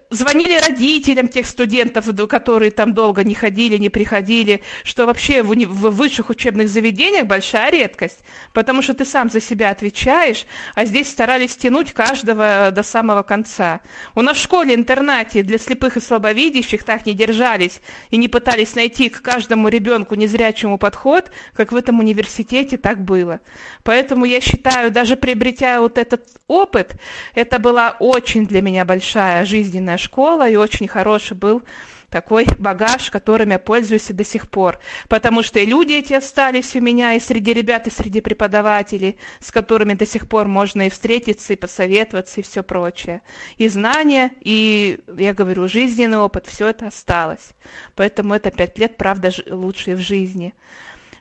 звонили 0.10 0.58
родителям 0.66 1.28
тех 1.28 1.46
студентов, 1.46 2.06
которые 2.30 2.72
там 2.72 2.94
долго 2.94 3.26
не 3.26 3.36
ходили, 3.36 3.76
не 3.76 3.90
приходили, 3.90 4.62
что 4.86 5.06
вообще 5.06 5.44
в, 5.44 5.50
в 5.50 5.90
высших 5.90 6.30
учебных 6.30 6.70
заведениях 6.70 7.26
большая 7.26 7.70
редкость, 7.70 8.20
потому 8.54 8.82
что 8.82 8.94
ты 8.94 9.04
сам 9.04 9.30
за 9.30 9.42
себя 9.42 9.72
отвечаешь, 9.72 10.46
а 10.74 10.86
здесь 10.86 11.10
старались 11.10 11.58
тянуть 11.58 11.92
каждого 11.92 12.72
до 12.72 12.82
самого 12.82 13.24
конца. 13.24 13.82
У 14.16 14.22
нас 14.22 14.38
в 14.38 14.42
школе-интернате 14.42 15.44
для 15.44 15.58
слепых 15.58 15.98
и 15.98 16.00
слабовидящих 16.00 16.84
так 16.84 17.06
не 17.06 17.14
держались 17.14 17.82
и 18.10 18.16
не 18.16 18.30
пытались 18.30 18.74
найти 18.74 19.10
к 19.10 19.22
каждому 19.22 19.68
ребенку 19.68 20.16
незрячему 20.16 20.78
подход, 20.78 21.30
как 21.54 21.74
в 21.74 21.76
этом 21.76 22.00
университете 22.00 22.78
так 22.78 23.04
было. 23.04 23.42
Поэтому 23.84 24.24
я 24.24 24.40
считаю, 24.40 24.92
даже 24.92 25.18
приобретя 25.18 25.82
вот 25.82 25.98
этот 25.98 26.30
опыт, 26.48 26.96
это 27.36 27.60
была 27.60 27.98
очень 28.00 28.48
для 28.48 28.62
меня 28.62 28.77
большая 28.86 29.46
жизненная 29.46 29.98
школа 29.98 30.50
и 30.50 30.56
очень 30.56 30.88
хороший 30.88 31.36
был 31.36 31.64
такой 32.10 32.48
багаж, 32.58 33.10
которым 33.10 33.52
я 33.52 33.60
пользуюсь 33.60 34.10
и 34.10 34.14
до 34.14 34.24
сих 34.24 34.50
пор. 34.50 34.80
Потому 35.08 35.44
что 35.44 35.60
и 35.60 35.66
люди 35.66 35.94
эти 35.94 36.14
остались 36.14 36.76
у 36.76 36.82
меня, 36.82 37.14
и 37.14 37.20
среди 37.20 37.54
ребят, 37.54 37.88
и 37.88 37.92
среди 37.92 38.22
преподавателей, 38.22 39.18
с 39.40 39.52
которыми 39.52 39.94
до 39.94 40.06
сих 40.06 40.28
пор 40.28 40.48
можно 40.48 40.88
и 40.88 40.90
встретиться, 40.90 41.54
и 41.54 41.58
посоветоваться, 41.58 42.40
и 42.40 42.44
все 42.44 42.64
прочее. 42.64 43.22
И 43.58 43.68
знания, 43.68 44.32
и, 44.42 45.00
я 45.18 45.34
говорю, 45.34 45.68
жизненный 45.68 46.18
опыт, 46.18 46.48
все 46.48 46.68
это 46.68 46.88
осталось. 46.88 47.50
Поэтому 47.96 48.34
это 48.34 48.52
пять 48.52 48.78
лет, 48.78 48.98
правда, 48.98 49.32
лучшие 49.48 49.96
в 49.96 50.00
жизни. 50.00 50.54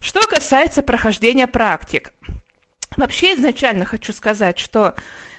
Что 0.01 0.21
касается 0.21 0.83
прохождения 0.83 1.47
практик. 1.47 2.13
Вообще 2.97 3.35
изначально 3.35 3.85
хочу 3.85 4.13
сказать, 4.13 4.59
что 4.59 4.95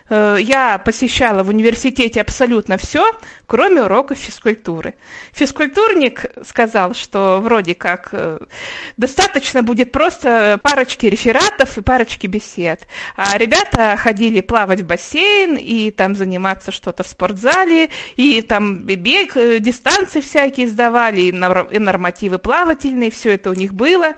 я 0.09 0.77
посещала 0.77 1.43
в 1.43 1.49
университете 1.49 2.21
абсолютно 2.21 2.77
все, 2.77 3.03
кроме 3.45 3.83
уроков 3.83 4.17
физкультуры. 4.17 4.95
Физкультурник 5.33 6.25
сказал, 6.45 6.93
что 6.93 7.39
вроде 7.41 7.75
как 7.75 8.09
э, 8.11 8.39
достаточно 8.97 9.63
будет 9.63 9.91
просто 9.91 10.59
парочки 10.61 11.05
рефератов 11.07 11.77
и 11.77 11.81
парочки 11.81 12.27
бесед. 12.27 12.87
А 13.15 13.37
ребята 13.37 13.97
ходили 13.97 14.41
плавать 14.41 14.81
в 14.81 14.85
бассейн 14.85 15.55
и 15.55 15.91
там 15.91 16.15
заниматься 16.15 16.71
что-то 16.71 17.03
в 17.03 17.07
спортзале, 17.07 17.89
и 18.15 18.41
там 18.41 18.79
бег, 18.79 19.35
э, 19.35 19.59
дистанции 19.59 20.21
всякие 20.21 20.67
сдавали, 20.67 21.21
и 21.21 21.31
нормативы 21.31 22.39
плавательные, 22.39 23.11
все 23.11 23.33
это 23.33 23.49
у 23.49 23.53
них 23.53 23.73
было. 23.73 24.13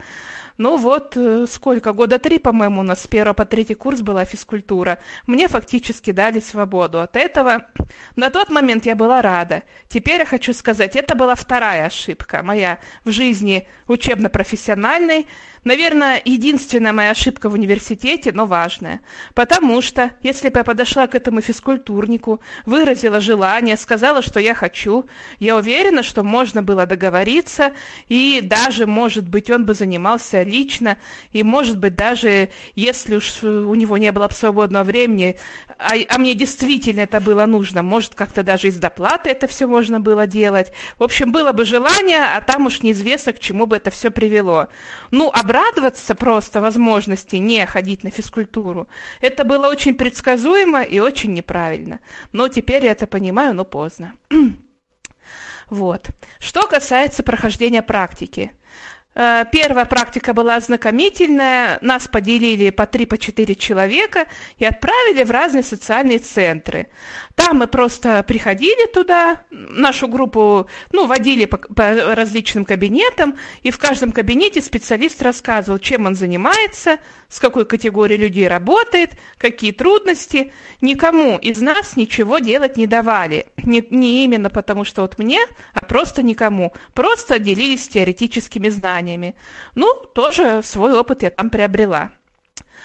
Ну 0.60 0.76
вот, 0.76 1.16
э, 1.16 1.48
сколько, 1.50 1.94
года 1.94 2.20
три, 2.20 2.38
по-моему, 2.38 2.82
у 2.82 2.84
нас 2.84 3.04
с 3.04 3.08
первого 3.08 3.34
по 3.34 3.46
третий 3.46 3.76
курс 3.76 4.02
была 4.02 4.26
физкультура. 4.26 5.00
Мне 5.26 5.48
фактически 5.48 6.12
дали 6.12 6.42
свободу 6.42 7.00
от 7.00 7.16
этого. 7.16 7.68
На 8.18 8.30
тот 8.30 8.50
момент 8.50 8.86
я 8.86 8.98
была 8.98 9.22
рада. 9.22 9.64
Теперь 9.88 10.20
я 10.20 10.26
хочу 10.26 10.54
сказать, 10.54 10.98
это 10.98 11.16
была 11.16 11.36
вторая 11.36 11.86
ошибка 11.86 12.44
моя 12.44 12.80
в 13.06 13.12
жизни 13.12 13.70
учебно-профессиональной. 13.88 15.28
Наверное, 15.64 16.22
единственная 16.24 16.94
моя 16.94 17.12
ошибка 17.12 17.50
в 17.50 17.54
университете, 17.54 18.32
но 18.34 18.46
важная. 18.46 19.02
Потому 19.34 19.82
что, 19.82 20.12
если 20.24 20.50
бы 20.50 20.60
я 20.60 20.64
подошла 20.64 21.08
к 21.08 21.16
этому 21.16 21.42
физкультурнику, 21.42 22.42
выразила 22.66 23.20
желание, 23.20 23.78
сказала, 23.78 24.22
что 24.22 24.40
я 24.40 24.54
хочу, 24.54 25.06
я 25.40 25.58
уверена, 25.58 26.04
что 26.04 26.24
можно 26.24 26.64
было 26.64 26.86
договориться, 26.86 27.74
и 28.08 28.40
даже, 28.42 28.86
может 28.86 29.28
быть, 29.28 29.50
он 29.50 29.66
бы 29.66 29.74
занимался 29.74 30.44
лично, 30.44 30.98
и, 31.32 31.44
может 31.44 31.78
быть, 31.78 31.96
даже, 31.96 32.50
если 32.76 33.18
уж 33.18 33.44
у 33.44 33.76
него 33.76 33.98
не 33.98 34.12
было 34.12 34.30
свободного 34.30 34.84
времени, 34.84 35.38
а, 35.78 35.94
а 36.08 36.18
мне 36.18 36.36
действительно 36.36 37.02
это 37.02 37.20
было 37.20 37.46
нужно, 37.46 37.84
может, 37.84 38.16
как-то 38.16 38.44
даже 38.44 38.68
из 38.68 38.78
доплаты 38.78 39.30
это 39.30 39.48
все 39.48 39.68
можно 39.68 40.00
было 40.00 40.28
делать. 40.28 40.72
В 40.98 41.04
общем, 41.04 41.32
было 41.32 41.52
бы 41.52 41.66
желание, 41.66 42.20
а 42.36 42.42
там 42.42 42.66
уж 42.66 42.82
неизвестно, 42.82 43.34
к 43.34 43.40
чему 43.40 43.66
бы 43.66 43.78
это 43.78 43.92
все 43.92 44.12
привело. 44.12 44.68
Ну, 45.12 45.32
а 45.34 45.44
обрадоваться 45.50 46.14
просто 46.14 46.62
возможности 46.62 47.38
не 47.38 47.66
ходить 47.66 48.04
на 48.04 48.12
физкультуру, 48.12 48.88
это 49.20 49.44
было 49.44 49.68
очень 49.68 49.96
предсказуемо 49.96 50.84
и 50.84 51.00
очень 51.00 51.34
неправильно. 51.34 52.00
Но 52.32 52.48
теперь 52.50 52.86
я 52.86 52.92
это 52.92 53.08
понимаю, 53.08 53.56
но 53.56 53.66
поздно. 53.66 54.14
Вот. 55.70 56.08
Что 56.40 56.66
касается 56.66 57.22
прохождения 57.22 57.84
практики. 57.84 58.54
Э, 59.22 59.44
первая 59.52 59.84
практика 59.84 60.34
была 60.34 60.56
ознакомительная. 60.56 61.78
Нас 61.82 62.08
поделили 62.08 62.70
по 62.70 62.86
три, 62.86 63.06
по 63.06 63.18
четыре 63.18 63.54
человека 63.54 64.28
и 64.58 64.64
отправили 64.64 65.26
в 65.26 65.32
разные 65.32 65.64
социальные 65.64 66.20
центры. 66.20 66.88
Там 67.36 67.58
мы 67.58 67.68
просто 67.68 68.24
приходили 68.24 68.90
туда, 68.90 69.42
нашу 69.50 70.08
группу 70.08 70.68
ну, 70.94 71.06
водили 71.06 71.44
по, 71.44 71.58
по 71.58 72.16
различным 72.16 72.64
кабинетам, 72.64 73.36
и 73.62 73.72
в 73.72 73.78
каждом 73.78 74.14
кабинете 74.14 74.62
специалист 74.62 75.22
рассказывал, 75.22 75.80
чем 75.80 76.06
он 76.06 76.16
занимается, 76.16 77.00
с 77.28 77.40
какой 77.40 77.66
категорией 77.66 78.22
людей 78.22 78.48
работает, 78.48 79.12
какие 79.38 79.74
трудности. 79.74 80.54
Никому 80.80 81.38
из 81.38 81.60
нас 81.60 81.98
ничего 81.98 82.40
делать 82.40 82.78
не 82.78 82.88
давали. 82.88 83.48
Не, 83.58 83.86
не 83.90 84.24
именно 84.24 84.50
потому, 84.50 84.86
что 84.86 85.02
вот 85.02 85.20
мне, 85.20 85.42
а 85.74 85.82
просто 85.82 86.24
никому. 86.24 86.72
Просто 86.94 87.38
делились 87.38 87.90
теоретическими 87.90 88.70
знаниями. 88.70 89.09
Ну, 89.76 89.94
тоже 90.14 90.62
свой 90.64 90.94
опыт 90.94 91.24
я 91.24 91.32
там 91.32 91.50
приобрела. 91.50 92.12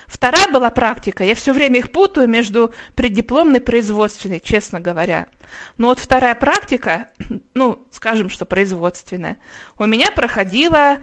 Вторая 0.06 0.48
была 0.48 0.70
практика. 0.70 1.24
Я 1.24 1.34
все 1.34 1.52
время 1.52 1.78
их 1.78 1.92
путаю 1.92 2.28
между 2.28 2.74
преддипломной 2.94 3.58
и 3.58 3.62
производственной, 3.62 4.40
честно 4.40 4.80
говоря. 4.80 5.28
Но 5.78 5.88
вот 5.88 5.98
вторая 5.98 6.34
практика, 6.34 7.10
ну, 7.54 7.86
скажем, 7.90 8.28
что 8.28 8.44
производственная, 8.44 9.38
у 9.78 9.86
меня 9.86 10.10
проходила 10.10 10.98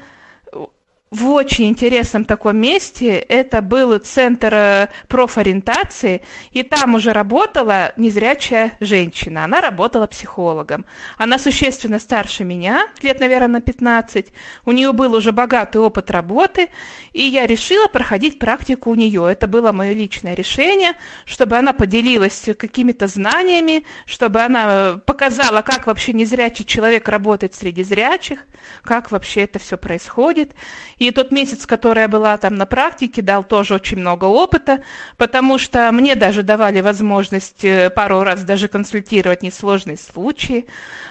в 1.11 1.27
очень 1.27 1.67
интересном 1.67 2.23
таком 2.23 2.55
месте. 2.55 3.17
Это 3.17 3.61
был 3.61 3.97
центр 3.97 4.53
э, 4.53 4.87
профориентации, 5.09 6.21
и 6.51 6.63
там 6.63 6.95
уже 6.95 7.11
работала 7.11 7.91
незрячая 7.97 8.77
женщина. 8.79 9.43
Она 9.43 9.59
работала 9.59 10.07
психологом. 10.07 10.85
Она 11.17 11.37
существенно 11.37 11.99
старше 11.99 12.45
меня, 12.45 12.87
лет, 13.01 13.19
наверное, 13.19 13.49
на 13.49 13.61
15. 13.61 14.27
У 14.63 14.71
нее 14.71 14.93
был 14.93 15.13
уже 15.13 15.33
богатый 15.33 15.79
опыт 15.81 16.09
работы, 16.11 16.69
и 17.11 17.23
я 17.23 17.45
решила 17.45 17.87
проходить 17.87 18.39
практику 18.39 18.91
у 18.91 18.95
нее. 18.95 19.29
Это 19.29 19.47
было 19.47 19.73
мое 19.73 19.91
личное 19.91 20.33
решение, 20.33 20.93
чтобы 21.25 21.57
она 21.57 21.73
поделилась 21.73 22.47
какими-то 22.57 23.07
знаниями, 23.07 23.83
чтобы 24.05 24.39
она 24.39 25.01
показала, 25.05 25.61
как 25.61 25.87
вообще 25.87 26.13
незрячий 26.13 26.63
человек 26.63 27.09
работает 27.09 27.53
среди 27.53 27.83
зрячих, 27.83 28.45
как 28.81 29.11
вообще 29.11 29.41
это 29.41 29.59
все 29.59 29.77
происходит. 29.77 30.53
И 31.01 31.09
тот 31.09 31.31
месяц, 31.31 31.65
который 31.65 32.01
я 32.01 32.07
была 32.07 32.37
там 32.37 32.53
на 32.57 32.67
практике, 32.67 33.23
дал 33.23 33.43
тоже 33.43 33.73
очень 33.73 33.97
много 33.97 34.25
опыта, 34.25 34.83
потому 35.17 35.57
что 35.57 35.91
мне 35.91 36.13
даже 36.13 36.43
давали 36.43 36.79
возможность 36.81 37.65
э, 37.65 37.89
пару 37.89 38.21
раз 38.21 38.43
даже 38.43 38.67
консультировать 38.67 39.41
несложные 39.41 39.97
случаи. 39.97 40.67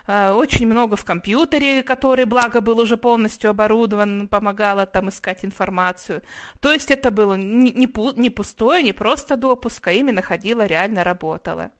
Э, 0.06 0.30
очень 0.30 0.68
много 0.68 0.94
в 0.94 1.04
компьютере, 1.04 1.82
который, 1.82 2.24
благо, 2.24 2.60
был 2.60 2.78
уже 2.78 2.98
полностью 2.98 3.50
оборудован, 3.50 4.28
помогала 4.28 4.86
там 4.86 5.08
искать 5.08 5.44
информацию. 5.44 6.22
То 6.60 6.72
есть 6.72 6.92
это 6.92 7.10
было 7.10 7.34
не 7.34 8.30
пустое, 8.30 8.84
не 8.84 8.92
просто 8.92 9.36
допуск, 9.36 9.88
а 9.88 9.92
именно 9.92 10.22
ходила, 10.22 10.66
реально 10.66 11.02
работала. 11.02 11.72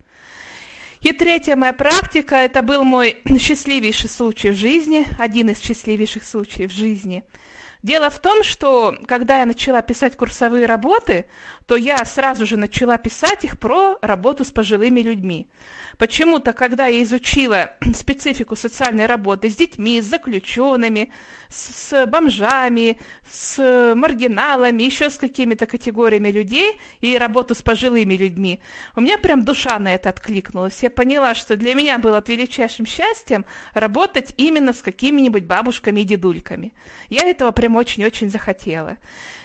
И 1.01 1.13
третья 1.13 1.55
моя 1.55 1.73
практика, 1.73 2.35
это 2.35 2.63
был 2.63 2.83
мой 2.83 3.19
счастливейший 3.39 4.11
случай 4.11 4.51
в 4.51 4.57
жизни, 4.57 5.07
один 5.17 5.51
из 5.51 5.61
счастливейших 5.61 6.25
случаев 6.25 6.73
в 6.73 6.77
жизни– 6.77 7.23
Дело 7.83 8.11
в 8.11 8.19
том, 8.19 8.45
что 8.45 8.95
когда 9.07 9.39
я 9.39 9.47
начала 9.47 9.81
писать 9.81 10.15
курсовые 10.15 10.67
работы, 10.67 11.27
то 11.65 11.77
я 11.77 12.05
сразу 12.05 12.45
же 12.45 12.59
начала 12.59 12.99
писать 12.99 13.45
их 13.45 13.59
про 13.59 13.97
работу 14.03 14.45
с 14.45 14.51
пожилыми 14.51 15.01
людьми. 15.01 15.49
Почему-то, 15.97 16.53
когда 16.53 16.89
я 16.89 17.03
изучила 17.03 17.77
специфику 17.95 18.55
социальной 18.55 19.07
работы 19.07 19.49
с 19.49 19.57
детьми, 19.57 20.03
с 20.03 20.05
заключенными, 20.05 21.11
с 21.49 22.07
бомжами, 22.07 22.99
с 23.31 23.95
маргиналами, 23.95 24.83
еще 24.83 25.09
с 25.09 25.17
какими-то 25.17 25.65
категориями 25.67 26.31
людей 26.31 26.79
и 27.01 27.17
работу 27.17 27.55
с 27.55 27.63
пожилыми 27.63 28.15
людьми, 28.15 28.61
у 28.95 29.01
меня 29.01 29.17
прям 29.17 29.43
душа 29.43 29.79
на 29.79 29.95
это 29.95 30.11
откликнулась. 30.11 30.83
Я 30.83 30.91
поняла, 30.91 31.35
что 31.35 31.57
для 31.57 31.75
меня 31.75 31.99
было 31.99 32.23
величайшим 32.27 32.85
счастьем 32.85 33.47
работать 33.73 34.35
именно 34.37 34.75
с 34.75 34.83
какими-нибудь 34.83 35.45
бабушками 35.45 36.01
и 36.01 36.05
дедульками. 36.05 36.75
Я 37.09 37.23
этого 37.23 37.53
прям 37.53 37.70
очень-очень 37.77 38.31
захотела. 38.31 38.99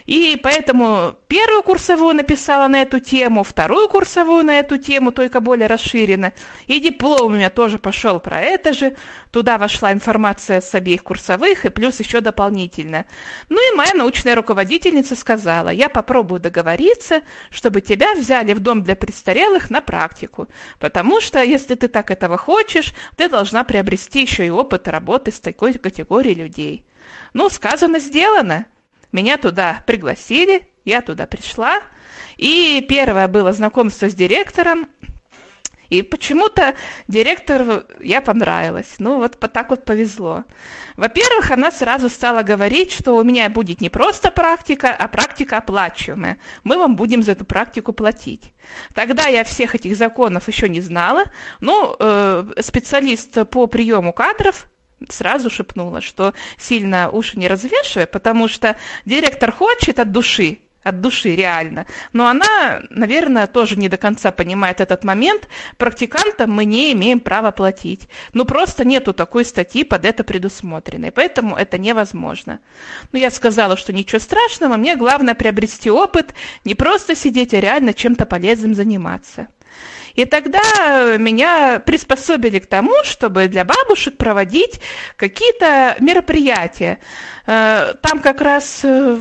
И 0.06 0.40
поэтому 0.42 1.16
первую 1.28 1.64
курсовую 1.64 2.14
написала 2.14 2.68
на 2.68 2.84
эту 2.84 3.00
тему, 3.00 3.44
вторую 3.44 3.90
курсовую 3.90 4.44
на 4.46 4.60
эту 4.60 4.78
тему, 4.78 5.12
только 5.12 5.40
более 5.40 5.68
расширенно. 5.68 6.34
И 6.68 6.80
диплом 6.80 7.26
у 7.26 7.30
меня 7.30 7.50
тоже 7.50 7.80
пошел 7.80 8.20
про 8.20 8.42
это 8.42 8.74
же. 8.74 8.96
Туда 9.32 9.58
вошла 9.58 9.92
информация 9.92 10.62
с 10.62 10.76
обеих 10.76 11.04
курсовых 11.04 11.66
и 11.66 11.70
плюс 11.70 12.00
еще 12.00 12.22
дополнительно. 12.22 13.06
Ну 13.50 13.58
и 13.58 13.76
моя 13.76 13.94
научная 13.96 14.36
руководительница 14.36 15.16
сказала, 15.16 15.70
я 15.70 15.90
попробую 15.90 16.40
договориться, 16.40 17.24
чтобы 17.50 17.82
тебя 17.82 18.14
взяли 18.14 18.54
в 18.54 18.60
дом 18.60 18.84
для 18.84 18.96
престарелых 18.96 19.72
на 19.72 19.82
практику. 19.82 20.48
Потому 20.80 21.20
что, 21.20 21.42
если 21.42 21.74
ты 21.74 21.88
так 21.88 22.12
этого 22.12 22.38
хочешь, 22.38 22.94
ты 23.16 23.28
должна 23.28 23.64
приобрести 23.64 24.22
еще 24.22 24.46
и 24.46 24.52
опыт 24.52 24.88
работы 24.88 25.32
с 25.32 25.40
такой 25.40 25.74
категорией 25.74 26.36
людей. 26.36 26.86
Ну, 27.34 27.50
сказано, 27.50 28.00
сделано. 28.00 28.66
Меня 29.12 29.38
туда 29.38 29.84
пригласили, 29.86 30.68
я 30.84 31.02
туда 31.02 31.26
пришла. 31.28 31.82
И 32.38 32.86
первое 32.88 33.28
было 33.28 33.54
знакомство 33.54 34.10
с 34.10 34.16
директором. 34.16 34.90
И 35.90 36.02
почему-то 36.02 36.76
директор 37.08 37.86
я 38.00 38.22
понравилась. 38.22 38.96
Ну, 39.00 39.18
вот 39.18 39.40
так 39.40 39.70
вот 39.70 39.86
повезло. 39.86 40.46
Во-первых, 40.98 41.52
она 41.52 41.72
сразу 41.72 42.10
стала 42.10 42.42
говорить, 42.42 42.92
что 42.92 43.16
у 43.16 43.24
меня 43.24 43.50
будет 43.50 43.82
не 43.82 43.90
просто 43.90 44.32
практика, 44.32 44.90
а 44.90 45.08
практика 45.08 45.58
оплачиваемая. 45.58 46.40
Мы 46.64 46.78
вам 46.78 46.96
будем 46.96 47.22
за 47.24 47.34
эту 47.34 47.46
практику 47.46 47.94
платить. 47.94 48.54
Тогда 48.94 49.28
я 49.28 49.44
всех 49.44 49.76
этих 49.76 49.96
законов 49.96 50.48
еще 50.48 50.70
не 50.70 50.82
знала. 50.82 51.26
Но 51.60 51.96
э, 52.00 52.46
специалист 52.62 53.48
по 53.50 53.68
приему 53.68 54.12
кадров 54.12 54.68
сразу 55.10 55.50
шепнула, 55.50 56.02
что 56.02 56.34
сильно 56.58 57.10
уши 57.10 57.38
не 57.40 57.48
развешивай, 57.48 58.08
потому 58.08 58.48
что 58.48 58.76
директор 59.06 59.52
хочет 59.52 60.00
от 60.00 60.12
души, 60.12 60.60
от 60.86 61.02
души 61.02 61.36
реально. 61.36 61.88
Но 62.14 62.28
она, 62.28 62.84
наверное, 62.92 63.48
тоже 63.48 63.76
не 63.76 63.90
до 63.90 63.98
конца 63.98 64.32
понимает 64.32 64.80
этот 64.82 65.04
момент. 65.04 65.50
Практикантам 65.78 66.52
мы 66.52 66.64
не 66.64 66.94
имеем 66.94 67.20
права 67.20 67.52
платить. 67.52 68.08
Ну, 68.34 68.46
просто 68.46 68.86
нету 68.86 69.12
такой 69.12 69.46
статьи 69.46 69.84
под 69.84 70.06
это 70.06 70.24
предусмотренной. 70.24 71.12
Поэтому 71.12 71.56
это 71.56 71.80
невозможно. 71.80 72.60
Но 73.12 73.18
я 73.18 73.32
сказала, 73.32 73.78
что 73.78 73.94
ничего 73.94 74.20
страшного, 74.20 74.78
мне 74.78 74.96
главное 74.96 75.34
приобрести 75.34 75.90
опыт, 75.90 76.36
не 76.64 76.76
просто 76.76 77.16
сидеть, 77.16 77.56
а 77.56 77.60
реально 77.60 77.96
чем-то 77.96 78.28
полезным 78.28 78.76
заниматься. 78.76 79.48
И 80.16 80.26
тогда 80.26 81.18
меня 81.18 81.80
приспособили 81.80 82.60
к 82.60 82.68
тому, 82.68 83.04
чтобы 83.04 83.48
для 83.48 83.66
бабушек 83.66 84.18
проводить 84.18 84.80
какие-то 85.18 85.98
мероприятия. 86.00 87.00
Э, 87.46 87.94
там 88.02 88.22
как 88.22 88.42
раз 88.42 88.80
э, 88.84 89.18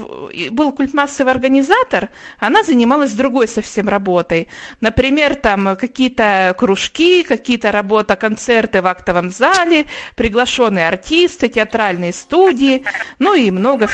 был 0.51 0.73
культмассовый 0.73 1.33
организатор, 1.33 2.11
она 2.39 2.63
занималась 2.63 3.13
другой 3.13 3.49
совсем 3.49 3.89
работой. 3.89 4.49
Например, 4.81 5.35
там 5.35 5.77
какие-то 5.77 6.55
кружки, 6.57 7.25
какие-то 7.25 7.73
работа, 7.73 8.17
концерты 8.17 8.81
в 8.81 8.87
актовом 8.87 9.31
зале, 9.31 9.87
приглашенные 10.15 10.89
артисты, 10.89 11.49
театральные 11.49 12.13
студии, 12.13 12.85
ну 13.19 13.35
и 13.35 13.51
много 13.51 13.89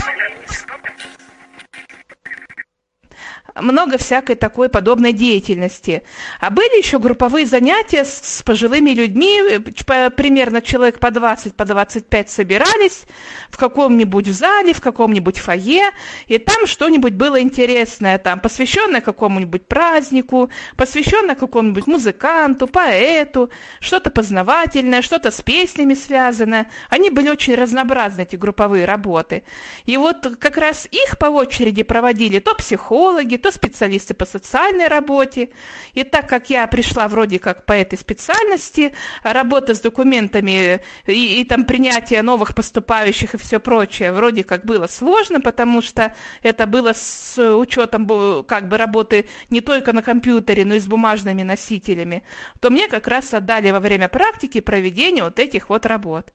много 3.54 3.98
всякой 3.98 4.36
такой 4.36 4.68
подобной 4.68 5.12
деятельности. 5.12 6.02
А 6.40 6.50
были 6.50 6.78
еще 6.78 6.98
групповые 6.98 7.46
занятия 7.46 8.04
с, 8.04 8.42
пожилыми 8.44 8.90
людьми, 8.90 9.58
по, 9.86 10.10
примерно 10.10 10.62
человек 10.62 10.98
по 10.98 11.10
20, 11.10 11.54
по 11.54 11.64
25 11.64 12.30
собирались 12.30 13.04
в 13.50 13.56
каком-нибудь 13.56 14.26
зале, 14.26 14.72
в 14.72 14.80
каком-нибудь 14.80 15.38
фойе, 15.38 15.90
и 16.26 16.38
там 16.38 16.66
что-нибудь 16.66 17.14
было 17.14 17.40
интересное, 17.40 18.18
там, 18.18 18.40
посвященное 18.40 19.00
какому-нибудь 19.00 19.66
празднику, 19.66 20.50
посвященное 20.76 21.34
какому-нибудь 21.34 21.86
музыканту, 21.86 22.66
поэту, 22.66 23.50
что-то 23.80 24.10
познавательное, 24.10 25.02
что-то 25.02 25.30
с 25.30 25.40
песнями 25.42 25.94
связанное. 25.94 26.70
Они 26.88 27.10
были 27.10 27.28
очень 27.30 27.54
разнообразны, 27.54 28.22
эти 28.22 28.36
групповые 28.36 28.84
работы. 28.84 29.44
И 29.86 29.96
вот 29.96 30.36
как 30.38 30.56
раз 30.56 30.86
их 30.90 31.18
по 31.18 31.26
очереди 31.26 31.82
проводили 31.82 32.38
то 32.38 32.54
психологи, 32.54 33.36
то 33.40 33.50
специалисты 33.50 34.14
по 34.14 34.26
социальной 34.26 34.88
работе. 34.88 35.50
И 35.94 36.05
так 36.05 36.29
как 36.29 36.50
я 36.50 36.66
пришла 36.66 37.09
вроде 37.09 37.38
как 37.38 37.66
по 37.66 37.72
этой 37.72 37.98
специальности, 37.98 38.92
работа 39.22 39.74
с 39.74 39.81
документами 39.81 40.81
и, 41.07 41.40
и 41.40 41.44
там 41.44 41.64
принятие 41.64 42.22
новых 42.22 42.55
поступающих 42.55 43.35
и 43.35 43.38
все 43.38 43.59
прочее 43.61 44.12
вроде 44.12 44.44
как 44.44 44.64
было 44.64 44.87
сложно, 44.87 45.40
потому 45.40 45.83
что 45.83 46.14
это 46.42 46.66
было 46.66 46.92
с 46.94 47.38
учетом 47.57 48.07
как 48.44 48.68
бы 48.68 48.76
работы 48.76 49.26
не 49.48 49.61
только 49.61 49.92
на 49.92 50.03
компьютере, 50.03 50.64
но 50.64 50.74
и 50.74 50.81
с 50.81 50.87
бумажными 50.87 51.42
носителями, 51.42 52.22
то 52.61 52.70
мне 52.70 52.88
как 52.88 53.09
раз 53.09 53.35
отдали 53.35 53.70
во 53.70 53.81
время 53.81 54.09
практики 54.09 54.61
проведение 54.61 55.24
вот 55.24 55.38
этих 55.38 55.68
вот 55.68 55.87
работ 55.87 56.33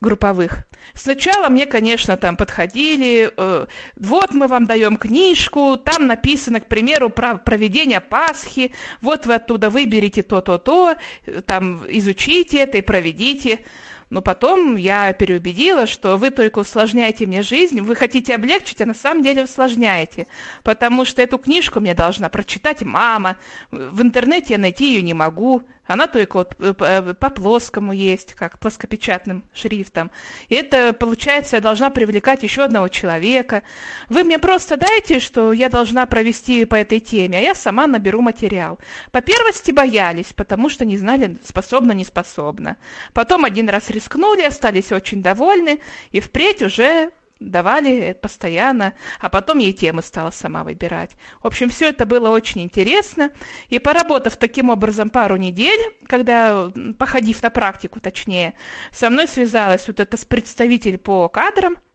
групповых. 0.00 0.64
Сначала 0.94 1.48
мне, 1.48 1.66
конечно, 1.66 2.16
там 2.16 2.36
подходили, 2.36 3.32
э, 3.34 3.66
вот 3.96 4.34
мы 4.34 4.46
вам 4.46 4.66
даем 4.66 4.96
книжку, 4.96 5.76
там 5.76 6.06
написано, 6.06 6.60
к 6.60 6.68
примеру, 6.68 7.10
про 7.10 7.36
проведение 7.36 8.00
Пасхи, 8.00 8.72
вот 9.00 9.26
вы 9.26 9.34
оттуда 9.34 9.70
выберите 9.70 10.22
то-то-то, 10.22 10.96
там 11.46 11.84
изучите 11.88 12.58
это 12.58 12.78
и 12.78 12.82
проведите. 12.82 13.60
Но 14.12 14.20
потом 14.20 14.76
я 14.76 15.14
переубедила, 15.14 15.86
что 15.86 16.18
вы 16.18 16.28
только 16.28 16.58
усложняете 16.58 17.24
мне 17.24 17.40
жизнь, 17.40 17.80
вы 17.80 17.96
хотите 17.96 18.34
облегчить, 18.34 18.82
а 18.82 18.86
на 18.86 18.92
самом 18.92 19.22
деле 19.22 19.44
усложняете. 19.44 20.26
Потому 20.62 21.06
что 21.06 21.22
эту 21.22 21.38
книжку 21.38 21.80
мне 21.80 21.94
должна 21.94 22.28
прочитать 22.28 22.82
мама, 22.82 23.38
в 23.70 24.02
интернете 24.02 24.52
я 24.52 24.58
найти 24.58 24.92
ее 24.92 25.00
не 25.00 25.14
могу, 25.14 25.62
она 25.92 26.06
только 26.06 26.36
вот 26.36 26.54
э, 26.58 26.74
э, 26.78 27.14
по 27.14 27.30
плоскому 27.30 27.92
есть, 27.92 28.34
как 28.34 28.58
плоскопечатным 28.58 29.44
шрифтом. 29.52 30.10
И 30.48 30.54
это, 30.54 30.92
получается, 30.92 31.56
я 31.56 31.62
должна 31.62 31.90
привлекать 31.90 32.42
еще 32.42 32.62
одного 32.62 32.88
человека. 32.88 33.62
Вы 34.08 34.24
мне 34.24 34.38
просто 34.38 34.76
дайте, 34.76 35.20
что 35.20 35.52
я 35.52 35.68
должна 35.68 36.06
провести 36.06 36.64
по 36.64 36.74
этой 36.74 37.00
теме, 37.00 37.38
а 37.38 37.40
я 37.40 37.54
сама 37.54 37.86
наберу 37.86 38.20
материал. 38.20 38.78
По 39.10 39.20
первости 39.20 39.70
боялись, 39.70 40.32
потому 40.34 40.68
что 40.68 40.84
не 40.84 40.98
знали, 40.98 41.36
способна, 41.44 41.92
не 41.92 42.04
способна. 42.04 42.76
Потом 43.12 43.44
один 43.44 43.68
раз 43.68 43.90
рискнули, 43.90 44.42
остались 44.42 44.92
очень 44.92 45.22
довольны, 45.22 45.80
и 46.10 46.20
впредь 46.20 46.62
уже 46.62 47.12
давали 47.50 48.12
постоянно, 48.12 48.94
а 49.20 49.28
потом 49.28 49.58
ей 49.58 49.72
темы 49.72 50.02
стала 50.02 50.30
сама 50.30 50.64
выбирать. 50.64 51.16
В 51.42 51.46
общем, 51.46 51.70
все 51.70 51.88
это 51.88 52.06
было 52.06 52.30
очень 52.30 52.62
интересно. 52.62 53.32
И 53.68 53.78
поработав 53.78 54.36
таким 54.36 54.70
образом 54.70 55.10
пару 55.10 55.36
недель, 55.36 55.94
когда, 56.06 56.70
походив 56.98 57.42
на 57.42 57.50
практику 57.50 58.00
точнее, 58.00 58.54
со 58.92 59.10
мной 59.10 59.28
связалась 59.28 59.86
вот 59.86 60.00
эта 60.00 60.16
представитель 60.26 60.98
по 60.98 61.28
кадрам– 61.28 61.76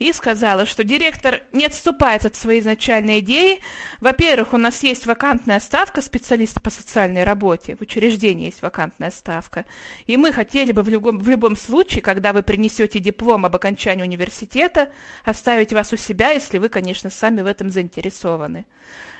и 0.00 0.14
сказала, 0.14 0.64
что 0.66 0.82
директор 0.82 1.42
не 1.52 1.66
отступает 1.66 2.24
от 2.24 2.34
своей 2.34 2.60
изначальной 2.60 3.20
идеи. 3.20 3.60
Во-первых, 4.00 4.54
у 4.54 4.56
нас 4.56 4.82
есть 4.82 5.04
вакантная 5.04 5.60
ставка 5.60 6.00
специалиста 6.00 6.58
по 6.58 6.70
социальной 6.70 7.22
работе, 7.22 7.76
в 7.76 7.82
учреждении 7.82 8.46
есть 8.46 8.62
вакантная 8.62 9.10
ставка, 9.10 9.66
и 10.06 10.16
мы 10.16 10.32
хотели 10.32 10.72
бы 10.72 10.82
в 10.82 10.88
любом, 10.88 11.18
в 11.18 11.28
любом 11.28 11.54
случае, 11.54 12.00
когда 12.00 12.32
вы 12.32 12.42
принесете 12.42 12.98
диплом 12.98 13.44
об 13.44 13.54
окончании 13.54 14.02
университета, 14.02 14.90
оставить 15.22 15.74
вас 15.74 15.92
у 15.92 15.98
себя, 15.98 16.30
если 16.30 16.56
вы, 16.56 16.70
конечно, 16.70 17.10
сами 17.10 17.42
в 17.42 17.46
этом 17.46 17.68
заинтересованы. 17.68 18.64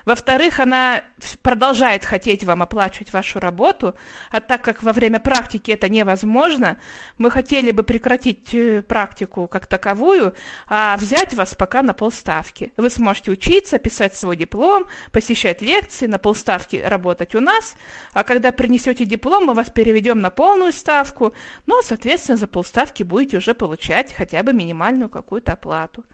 Во-вторых, 0.05 0.61
она 0.61 1.05
продолжает 1.43 2.05
хотеть 2.05 2.45
вам 2.45 2.63
оплачивать 2.63 3.13
вашу 3.13 3.41
работу, 3.41 3.95
а 4.31 4.41
так 4.41 4.63
как 4.63 4.83
во 4.83 4.93
время 4.93 5.21
практики 5.21 5.71
это 5.71 5.89
невозможно, 5.89 6.79
мы 7.19 7.31
хотели 7.31 7.71
бы 7.71 7.83
прекратить 7.83 8.55
э, 8.55 8.83
практику 8.83 9.49
как 9.49 9.67
таковую, 9.67 10.35
а 10.67 10.97
взять 10.97 11.35
вас 11.35 11.55
пока 11.55 11.83
на 11.83 11.93
полставки. 11.93 12.73
Вы 12.77 12.91
сможете 12.91 13.31
учиться, 13.31 13.79
писать 13.79 14.17
свой 14.17 14.37
диплом, 14.37 14.87
посещать 15.13 15.61
лекции, 15.63 16.07
на 16.07 16.19
полставки 16.19 16.77
работать 16.77 17.35
у 17.35 17.41
нас, 17.41 17.75
а 18.13 18.25
когда 18.25 18.53
принесете 18.53 19.05
диплом, 19.05 19.47
мы 19.47 19.55
вас 19.55 19.71
переведем 19.71 20.21
на 20.21 20.31
полную 20.31 20.73
ставку, 20.73 21.35
но, 21.67 21.83
соответственно, 21.83 22.39
за 22.39 22.47
полставки 22.47 23.03
будете 23.03 23.37
уже 23.39 23.55
получать 23.55 24.13
хотя 24.13 24.43
бы 24.43 24.53
минимальную 24.53 25.09
какую-то 25.09 25.53
оплату. 25.53 26.05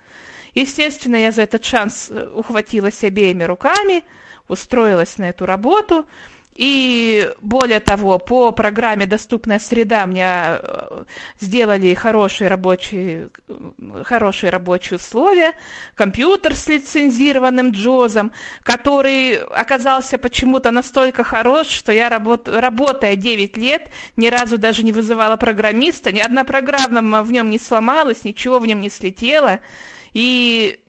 Естественно, 0.57 1.17
я 1.17 1.33
за 1.33 1.43
этот 1.43 1.67
шанс 1.67 2.09
э, 2.11 2.29
ухватилась 2.35 3.05
обеими 3.05 3.45
руками, 3.45 4.05
устроилась 4.49 5.19
на 5.19 5.29
эту 5.29 5.45
работу. 5.45 6.07
И 6.55 7.31
более 7.43 7.81
того, 7.81 8.19
по 8.19 8.53
программе 8.53 9.05
«Доступная 9.05 9.59
среда» 9.59 10.07
мне 10.07 10.25
э, 10.27 11.05
сделали 11.41 11.93
хорошие 11.93 12.49
рабочие, 12.49 13.29
хорошие 14.05 14.49
рабочие 14.49 14.97
условия, 14.97 15.53
компьютер 15.95 16.57
с 16.57 16.67
лицензированным 16.69 17.73
джозом, 17.73 18.33
который 18.63 19.37
оказался 19.37 20.17
почему-то 20.17 20.71
настолько 20.71 21.23
хорош, 21.23 21.67
что 21.67 21.93
я, 21.93 22.09
работ, 22.09 22.49
работая 22.49 23.17
9 23.17 23.59
лет, 23.59 23.91
ни 24.17 24.29
разу 24.29 24.57
даже 24.57 24.85
не 24.85 24.93
вызывала 24.93 25.37
программиста, 25.37 26.13
ни 26.13 26.21
одна 26.21 26.45
программа 26.45 27.23
в 27.23 27.31
нем 27.31 27.51
не 27.51 27.59
сломалась, 27.59 28.25
ничего 28.25 28.59
в 28.59 28.67
нем 28.67 28.81
не 28.81 28.89
слетело. 28.89 29.61
И 30.17 30.81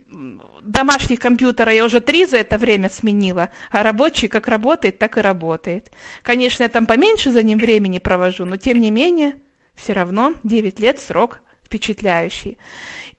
домашний 0.62 1.18
компьютер 1.18 1.68
я 1.68 1.84
уже 1.84 2.00
три 2.00 2.26
за 2.26 2.38
это 2.38 2.58
время 2.58 2.90
сменила, 2.90 3.50
а 3.70 3.84
рабочий 3.84 4.30
как 4.30 4.48
работает, 4.48 5.00
так 5.00 5.18
и 5.18 5.22
работает. 5.22 5.92
Конечно, 6.22 6.64
я 6.64 6.70
там 6.70 6.86
поменьше 6.86 7.32
за 7.32 7.44
ним 7.44 7.60
времени 7.60 8.00
провожу, 8.00 8.46
но 8.46 8.56
тем 8.56 8.80
не 8.80 8.90
менее, 8.90 9.36
все 9.76 9.92
равно 9.92 10.36
9 10.46 10.80
лет 10.80 11.02
срок 11.02 11.42
впечатляющий. 11.68 12.58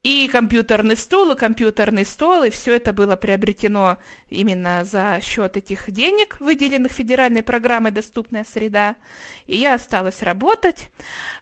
И 0.02 0.28
компьютерный 0.28 0.96
стул, 0.96 1.32
и 1.32 1.36
компьютерный 1.36 2.06
стол, 2.06 2.44
и 2.44 2.50
все 2.50 2.76
это 2.76 2.92
было 2.92 3.16
приобретено 3.16 3.98
именно 4.30 4.84
за 4.84 5.20
счет 5.22 5.56
этих 5.56 5.90
денег, 5.90 6.36
выделенных 6.40 6.92
федеральной 6.92 7.42
программой 7.42 7.90
«Доступная 7.90 8.46
среда». 8.50 8.96
И 9.46 9.56
я 9.56 9.74
осталась 9.74 10.22
работать. 10.22 10.90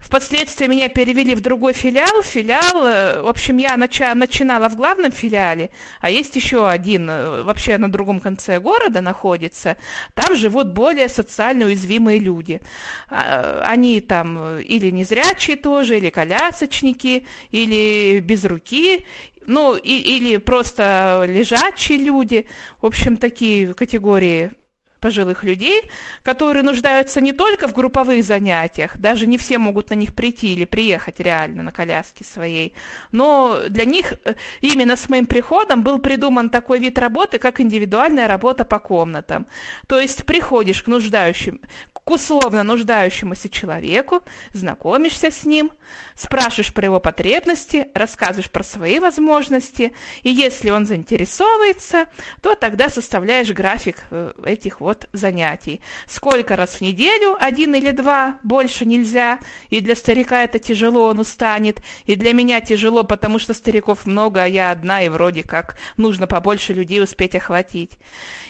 Впоследствии 0.01 0.67
меня 0.67 0.89
перевели 0.89 1.35
в 1.35 1.43
другой 1.43 1.75
филиал. 1.75 2.23
Филиал, 2.23 2.87
э, 2.87 3.23
в 3.23 3.29
общем, 3.29 3.59
я 3.59 3.77
нача- 3.77 4.15
начинала 4.15 4.69
в 4.69 4.77
главном 4.77 5.13
филиале, 5.13 5.71
а 6.01 6.11
есть 6.11 6.35
еще 6.35 6.69
один, 6.69 7.09
э, 7.11 7.43
вообще 7.43 7.79
на 7.79 7.93
другом 7.93 8.21
конце 8.21 8.59
города 8.59 9.01
находится. 9.01 9.77
Там 10.15 10.35
живут 10.35 10.69
более 10.73 11.09
социально 11.09 11.67
уязвимые 11.67 12.19
люди. 12.19 12.61
А, 13.09 13.65
они 13.67 14.01
там 14.01 14.59
или 14.59 14.91
незрячие 14.91 15.57
тоже, 15.57 15.99
или 15.99 16.11
колясочники, 16.11 16.96
или 17.05 18.21
без 18.21 18.45
руки, 18.45 19.05
ну, 19.47 19.77
и, 19.77 20.17
или 20.17 20.39
просто 20.39 21.25
лежачие 21.27 21.99
люди, 21.99 22.47
в 22.81 22.87
общем, 22.87 23.17
такие 23.17 23.75
категории 23.75 24.53
пожилых 25.01 25.45
людей, 25.45 25.91
которые 26.23 26.63
нуждаются 26.63 27.21
не 27.21 27.33
только 27.33 27.69
в 27.69 27.73
групповых 27.73 28.25
занятиях, 28.25 28.97
даже 28.99 29.27
не 29.27 29.39
все 29.39 29.59
могут 29.59 29.91
на 29.91 29.95
них 29.95 30.15
прийти 30.15 30.53
или 30.53 30.65
приехать 30.65 31.21
реально 31.21 31.63
на 31.63 31.73
коляске 31.73 32.25
своей, 32.25 32.75
но 33.13 33.61
для 33.69 33.85
них 33.85 34.15
э, 34.25 34.35
именно 34.61 34.97
с 34.97 35.09
моим 35.09 35.27
приходом 35.27 35.83
был 35.83 35.99
придуман 35.99 36.51
такой 36.51 36.79
вид 36.79 36.99
работы, 36.99 37.39
как 37.39 37.61
индивидуальная 37.61 38.29
работа 38.29 38.65
по 38.65 38.79
комнатам. 38.79 39.47
То 39.87 40.01
есть 40.01 40.25
приходишь 40.25 40.83
к 40.83 40.87
нуждающим, 40.87 41.61
к 41.93 42.11
условно 42.11 42.63
нуждающемуся 42.63 43.49
человеку, 43.49 44.23
знакомишься 44.53 45.33
с 45.33 45.45
ним, 45.45 45.73
спрашиваешь 46.15 46.73
про 46.73 46.85
его 46.85 47.01
потребности, 47.01 47.89
рассказываешь 47.95 48.51
про 48.51 48.63
свои 48.63 49.01
возможности, 49.01 49.93
и 50.23 50.31
если 50.31 50.71
он 50.71 50.87
заинтересовывается, 50.87 52.07
то 52.43 52.55
тогда 52.55 52.91
составляешь 52.91 53.51
график 53.51 54.05
э, 54.11 54.33
этих 54.45 54.81
вот 54.81 54.86
занятий. 55.13 55.81
Сколько 56.07 56.57
раз 56.57 56.77
в 56.77 56.81
неделю, 56.81 57.37
один 57.39 57.75
или 57.75 57.91
два, 57.91 58.39
больше 58.43 58.85
нельзя, 58.85 59.41
и 59.71 59.81
для 59.81 59.97
старика 59.97 60.45
это 60.45 60.59
тяжело, 60.59 61.05
он 61.09 61.19
устанет, 61.19 61.81
и 62.05 62.17
для 62.17 62.33
меня 62.33 62.61
тяжело, 62.61 63.05
потому 63.05 63.39
что 63.39 63.55
стариков 63.55 64.07
много, 64.07 64.43
а 64.43 64.47
я 64.47 64.71
одна, 64.71 65.03
и 65.03 65.09
вроде 65.09 65.43
как 65.43 65.77
нужно 65.97 66.27
побольше 66.27 66.73
людей 66.73 67.03
успеть 67.03 67.35
охватить. 67.35 67.93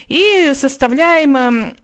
И 0.07 0.53
составляем 0.53 1.75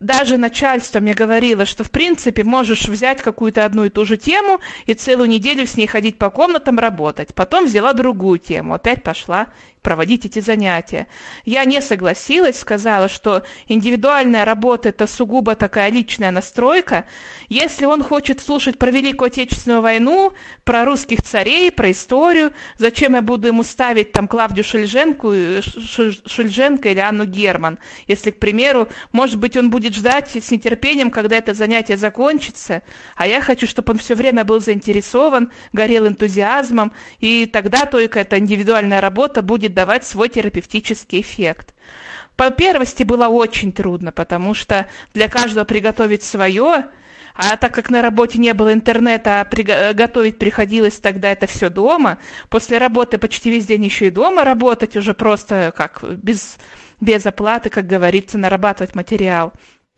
даже 0.00 0.38
начальство 0.38 0.98
мне 0.98 1.12
говорило, 1.12 1.66
что 1.66 1.84
в 1.84 1.90
принципе 1.90 2.42
можешь 2.42 2.88
взять 2.88 3.20
какую-то 3.20 3.66
одну 3.66 3.84
и 3.84 3.90
ту 3.90 4.06
же 4.06 4.16
тему 4.16 4.60
и 4.86 4.94
целую 4.94 5.28
неделю 5.28 5.66
с 5.66 5.76
ней 5.76 5.86
ходить 5.86 6.18
по 6.18 6.30
комнатам 6.30 6.78
работать. 6.78 7.34
Потом 7.34 7.66
взяла 7.66 7.92
другую 7.92 8.38
тему, 8.38 8.74
опять 8.74 9.02
пошла 9.02 9.48
проводить 9.82 10.26
эти 10.26 10.40
занятия. 10.40 11.06
Я 11.44 11.64
не 11.64 11.80
согласилась, 11.80 12.58
сказала, 12.58 13.08
что 13.08 13.44
индивидуальная 13.66 14.44
работа– 14.44 14.88
это 14.90 15.06
сугубо 15.06 15.54
такая 15.54 15.90
личная 15.90 16.30
настройка. 16.30 17.06
Если 17.48 17.86
он 17.86 18.02
хочет 18.02 18.40
слушать 18.40 18.78
про 18.78 18.90
Великую 18.90 19.28
Отечественную 19.28 19.80
войну, 19.80 20.32
про 20.64 20.84
русских 20.84 21.22
царей, 21.22 21.70
про 21.70 21.90
историю, 21.90 22.52
зачем 22.76 23.14
я 23.14 23.22
буду 23.22 23.48
ему 23.48 23.62
ставить 23.62 24.12
там 24.12 24.28
Клавдию 24.28 24.64
Шульженко, 24.64 25.62
Шульженко 26.26 26.90
или 26.90 27.00
Анну 27.00 27.24
Герман? 27.24 27.78
Если, 28.06 28.30
к 28.30 28.38
примеру, 28.38 28.88
может 29.12 29.38
быть, 29.38 29.56
он 29.56 29.70
будет 29.70 29.89
ждать 29.94 30.30
с 30.30 30.50
нетерпением, 30.50 31.10
когда 31.10 31.36
это 31.36 31.54
занятие 31.54 31.96
закончится, 31.96 32.82
а 33.16 33.26
я 33.26 33.40
хочу, 33.40 33.66
чтобы 33.66 33.92
он 33.92 33.98
все 33.98 34.14
время 34.14 34.44
был 34.44 34.60
заинтересован, 34.60 35.52
горел 35.72 36.06
энтузиазмом, 36.06 36.92
и 37.20 37.46
тогда 37.46 37.86
только 37.86 38.20
эта 38.20 38.38
индивидуальная 38.38 39.00
работа 39.00 39.42
будет 39.42 39.60
будет 39.60 39.74
давать 39.74 40.04
свой 40.04 40.28
терапевтический 40.28 41.20
эффект. 41.20 41.74
По 42.36 42.50
первости 42.50 43.02
было 43.02 43.28
очень 43.28 43.72
трудно, 43.72 44.12
потому 44.12 44.54
что 44.54 44.86
для 45.14 45.28
каждого 45.28 45.64
приготовить 45.64 46.22
свое, 46.22 46.86
а 47.34 47.56
так 47.56 47.74
как 47.74 47.90
на 47.90 48.00
работе 48.00 48.38
не 48.38 48.54
было 48.54 48.72
интернета, 48.72 49.40
а 49.40 49.92
готовить 49.92 50.38
приходилось 50.38 50.98
тогда 50.98 51.30
это 51.30 51.46
все 51.46 51.68
дома, 51.68 52.18
после 52.48 52.78
работы 52.78 53.18
почти 53.18 53.50
весь 53.50 53.66
день 53.66 53.84
еще 53.84 54.06
и 54.06 54.10
дома 54.10 54.44
работать, 54.44 54.96
уже 54.96 55.12
просто 55.12 55.72
как 55.76 56.02
без, 56.02 56.56
без 57.00 57.26
оплаты, 57.26 57.68
как 57.68 57.86
говорится, 57.86 58.38
нарабатывать 58.38 58.94
материал. 58.94 59.52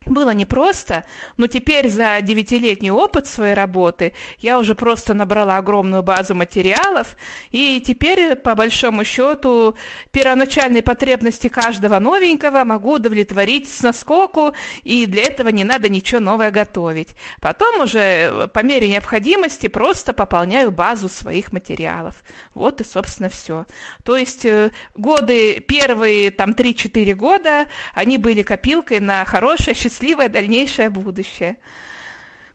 Было 0.05 0.31
непросто, 0.31 1.05
но 1.37 1.47
теперь 1.47 1.89
за 1.89 2.19
девятилетний 2.21 2.91
опыт 2.91 3.27
своей 3.27 3.53
работы 3.53 4.13
я 4.39 4.59
уже 4.59 4.75
просто 4.75 5.13
набрала 5.13 5.57
огромную 5.57 6.03
базу 6.03 6.35
материалов, 6.35 7.15
и 7.51 7.81
теперь, 7.81 8.35
по 8.35 8.55
большому 8.55 9.03
счету, 9.03 9.75
первоначальные 10.11 10.83
потребности 10.83 11.47
каждого 11.47 11.99
новенького 11.99 12.63
могу 12.63 12.93
удовлетворить 12.93 13.71
с 13.71 13.81
наскоку, 13.81 14.53
и 14.83 15.05
для 15.05 15.23
этого 15.23 15.49
не 15.49 15.63
надо 15.63 15.89
ничего 15.89 16.19
новое 16.19 16.51
готовить. 16.51 17.15
Потом 17.41 17.81
уже 17.81 18.49
по 18.53 18.59
мере 18.59 18.89
необходимости 18.89 19.67
просто 19.67 20.13
пополняю 20.13 20.71
базу 20.71 21.09
своих 21.09 21.51
материалов. 21.51 22.15
Вот 22.53 22.81
и, 22.81 22.83
собственно, 22.83 23.29
все. 23.29 23.65
То 24.03 24.17
есть 24.17 24.45
э, 24.45 24.71
годы, 24.95 25.59
первые 25.59 26.31
там 26.31 26.51
3-4 26.51 27.13
года, 27.13 27.67
они 27.93 28.17
были 28.17 28.43
копилкой 28.43 28.99
на 28.99 29.25
хорошее, 29.25 29.75
счастливое 29.75 29.92
дальнейшее 30.29 30.89
будущее. 30.89 31.57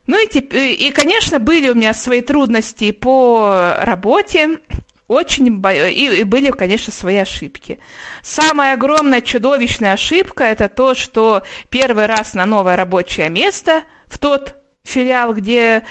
Ну 0.06 0.18
и, 0.18 0.26
и, 0.26 0.90
конечно, 0.90 1.38
были 1.38 1.68
у 1.68 1.74
меня 1.74 1.92
свои 1.92 2.22
трудности 2.22 2.92
по 2.92 3.74
работе, 3.80 4.60
очень 5.06 5.46
и, 5.46 6.20
и 6.20 6.24
были, 6.24 6.50
конечно, 6.50 6.92
свои 6.92 7.16
ошибки. 7.16 7.78
Самая 8.22 8.74
огромная 8.74 9.22
чудовищная 9.22 9.94
ошибка 9.94 10.44
это 10.44 10.68
то, 10.68 10.94
что 10.94 11.42
первый 11.70 12.06
раз 12.06 12.34
на 12.34 12.46
новое 12.46 12.76
рабочее 12.76 13.28
место 13.30 13.84
в 14.06 14.18
тот 14.18 14.57
филиал, 14.88 15.34
где 15.34 15.84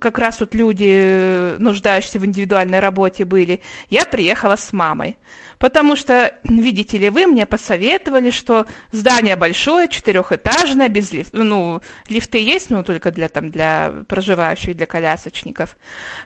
как 0.00 0.18
раз 0.18 0.40
вот 0.40 0.54
люди, 0.54 1.56
нуждающиеся 1.58 2.18
в 2.18 2.26
индивидуальной 2.26 2.80
работе 2.80 3.24
были, 3.24 3.60
я 3.90 4.04
приехала 4.04 4.56
с 4.56 4.72
мамой. 4.72 5.16
Потому 5.58 5.96
что, 5.96 6.34
видите 6.44 6.98
ли, 6.98 7.10
вы 7.10 7.26
мне 7.26 7.44
посоветовали, 7.44 8.30
что 8.30 8.66
здание 8.92 9.34
большое, 9.36 9.88
четырехэтажное, 9.88 10.88
без 10.88 11.12
лифта. 11.12 11.36
Ну, 11.36 11.82
лифты 12.08 12.38
есть, 12.38 12.70
но 12.70 12.82
только 12.82 13.10
для, 13.10 13.28
там, 13.28 13.50
для 13.50 14.04
проживающих, 14.08 14.76
для 14.76 14.86
колясочников. 14.86 15.76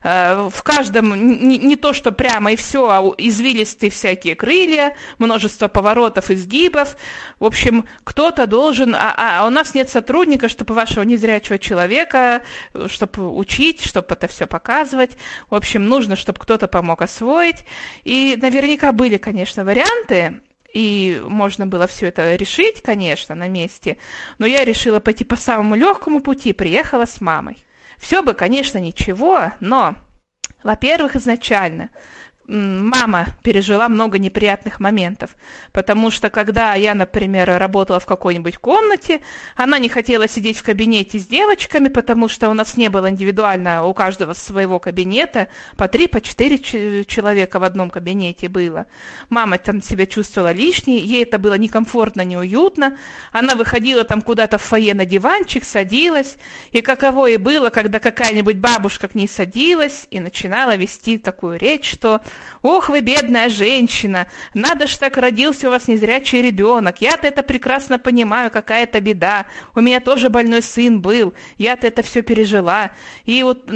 Э, 0.03 0.49
в 0.53 0.63
каждом 0.63 1.15
не, 1.49 1.59
не 1.59 1.77
то, 1.77 1.95
что 1.95 2.13
прямо 2.13 2.53
и 2.53 2.57
все, 2.57 2.89
а 2.89 3.03
извилистые 3.17 3.91
всякие 3.91 4.35
крылья, 4.35 4.97
множество 5.19 5.69
поворотов, 5.69 6.31
изгибов. 6.31 6.97
В 7.39 7.47
общем, 7.47 7.87
кто-то 8.05 8.47
должен... 8.47 8.95
А, 8.95 9.15
а 9.17 9.47
у 9.47 9.51
нас 9.51 9.75
нет 9.75 9.89
сотрудника, 9.89 10.49
чтобы 10.51 10.75
вашего 10.75 11.05
незрячего 11.05 11.59
человека, 11.59 12.12
чтобы 12.87 13.35
учить, 13.35 13.85
чтобы 13.85 14.09
это 14.11 14.29
все 14.29 14.47
показывать. 14.47 15.13
В 15.49 15.55
общем, 15.55 15.89
нужно, 15.89 16.17
чтобы 16.17 16.39
кто-то 16.39 16.69
помог 16.69 17.03
освоить. 17.03 17.65
И 18.05 18.37
наверняка 18.41 18.93
были 18.93 19.17
конечно, 19.17 19.65
варианты, 19.65 20.43
и 20.73 21.23
можно 21.25 21.67
было 21.67 21.87
все 21.87 22.07
это 22.07 22.35
решить, 22.35 22.83
конечно, 22.83 23.35
на 23.35 23.49
месте, 23.49 23.99
но 24.39 24.47
я 24.47 24.65
решила 24.65 25.01
пойти 25.01 25.25
по 25.25 25.37
самому 25.37 25.75
легкому 25.75 26.21
пути, 26.21 26.53
приехала 26.53 27.07
с 27.07 27.21
мамой. 27.21 27.59
Все 27.99 28.23
бы, 28.23 28.35
конечно, 28.35 28.79
ничего, 28.79 29.53
но, 29.61 29.97
во-первых, 30.63 31.17
изначально 31.17 31.91
мама 32.53 33.29
пережила 33.43 33.89
много 33.89 34.19
неприятных 34.19 34.79
моментов, 34.79 35.37
потому 35.73 36.11
что 36.11 36.29
когда 36.29 36.75
я, 36.75 36.95
например, 36.95 37.59
работала 37.59 37.99
в 37.99 38.07
какой-нибудь 38.07 38.59
комнате, 38.59 39.23
она 39.57 39.79
не 39.79 39.89
хотела 39.89 40.29
сидеть 40.29 40.59
в 40.59 40.63
кабинете 40.63 41.19
с 41.19 41.27
девочками, 41.27 41.89
потому 41.89 42.29
что 42.29 42.51
у 42.51 42.55
нас 42.55 42.77
не 42.77 42.91
было 42.91 43.09
индивидуально 43.09 43.85
у 43.85 43.95
каждого 43.95 44.35
своего 44.35 44.79
кабинета, 44.79 45.49
по 45.77 45.89
три, 45.89 46.07
по 46.09 46.21
четыре 46.21 46.59
человека 46.59 47.59
в 47.59 47.65
одном 47.65 47.91
кабинете 47.91 48.49
было. 48.49 48.87
Мама 49.31 49.59
там 49.59 49.83
себя 49.83 50.07
чувствовала 50.07 50.53
лишней, 50.53 51.01
ей 51.01 51.23
это 51.23 51.39
было 51.39 51.55
некомфортно, 51.55 52.23
неуютно, 52.23 52.99
она 53.33 53.55
выходила 53.55 54.05
там 54.05 54.21
куда-то 54.21 54.59
в 54.59 54.63
фойе 54.63 54.95
на 54.95 55.07
диванчик, 55.07 55.65
садилась, 55.65 56.37
и 56.71 56.83
каково 56.83 57.31
и 57.31 57.37
было, 57.39 57.71
когда 57.71 57.99
какая-нибудь 57.99 58.57
бабушка 58.57 59.09
к 59.09 59.15
ней 59.15 59.29
садилась 59.29 60.07
и 60.11 60.21
начинала 60.21 60.77
вести 60.77 61.17
такую 61.17 61.59
речь, 61.59 61.91
что 61.91 62.21
Ох 62.63 62.89
вы, 62.89 63.01
бедная 63.01 63.49
женщина, 63.49 64.27
надо 64.55 64.87
ж 64.87 64.97
так 64.97 65.17
родился 65.17 65.69
у 65.69 65.71
вас 65.71 65.89
незрячий 65.89 66.43
ребенок. 66.43 67.01
Я-то 67.01 67.27
это 67.27 67.43
прекрасно 67.43 67.99
понимаю, 67.99 68.51
какая 68.51 68.85
это 68.85 69.01
беда. 69.01 69.47
У 69.75 69.81
меня 69.81 70.01
тоже 70.01 70.29
больной 70.29 70.63
сын 70.63 71.01
был, 71.01 71.35
я-то 71.59 71.87
это 71.87 72.03
все 72.03 72.23
пережила. 72.23 72.93
И 73.25 73.43
вот 73.43 73.71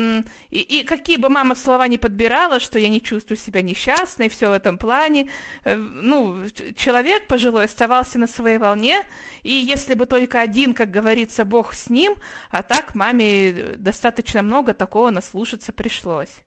и, 0.50 0.60
и 0.60 0.84
какие 0.84 1.16
бы 1.16 1.28
мама 1.28 1.54
слова 1.54 1.88
не 1.88 1.98
подбирала, 1.98 2.60
что 2.60 2.78
я 2.78 2.88
не 2.88 3.02
чувствую 3.02 3.38
себя 3.38 3.62
несчастной, 3.62 4.28
все 4.28 4.48
в 4.48 4.52
этом 4.52 4.78
плане, 4.78 5.30
э, 5.64 5.74
ну, 5.76 6.48
человек 6.76 7.26
пожилой 7.26 7.64
оставался 7.64 8.18
на 8.18 8.26
своей 8.26 8.58
волне, 8.58 9.02
и 9.42 9.52
если 9.52 9.94
бы 9.94 10.06
только 10.06 10.40
один, 10.40 10.74
как 10.74 10.90
говорится, 10.90 11.44
Бог 11.44 11.74
с 11.74 11.90
ним, 11.90 12.16
а 12.50 12.62
так 12.62 12.94
маме 12.94 13.74
достаточно 13.76 14.42
много 14.42 14.74
такого 14.74 15.10
наслушаться 15.10 15.72
пришлось. 15.72 16.45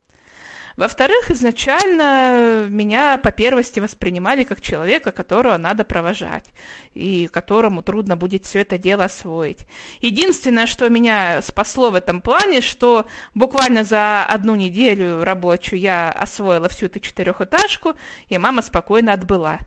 Во-вторых, 0.80 1.30
изначально 1.30 2.66
меня 2.70 3.18
по 3.18 3.34
первости 3.34 3.82
воспринимали 3.82 4.46
как 4.46 4.62
человека, 4.62 5.12
которого 5.12 5.58
надо 5.58 5.84
провожать, 5.84 6.46
и 6.94 7.28
которому 7.28 7.84
трудно 7.84 8.16
будет 8.16 8.46
все 8.46 8.62
это 8.62 8.78
дело 8.78 9.04
освоить. 9.04 9.68
Единственное, 10.00 10.68
что 10.68 10.88
меня 10.88 11.42
спасло 11.42 11.90
в 11.90 11.96
этом 11.96 12.22
плане, 12.22 12.62
что 12.62 13.08
буквально 13.36 13.84
за 13.84 14.24
одну 14.24 14.56
неделю 14.56 15.26
рабочую 15.26 15.82
я 15.82 16.12
освоила 16.12 16.70
всю 16.70 16.86
эту 16.86 17.02
четырехэтажку, 17.02 17.96
и 18.30 18.38
мама 18.38 18.62
спокойно 18.62 19.12
отбыла. 19.12 19.60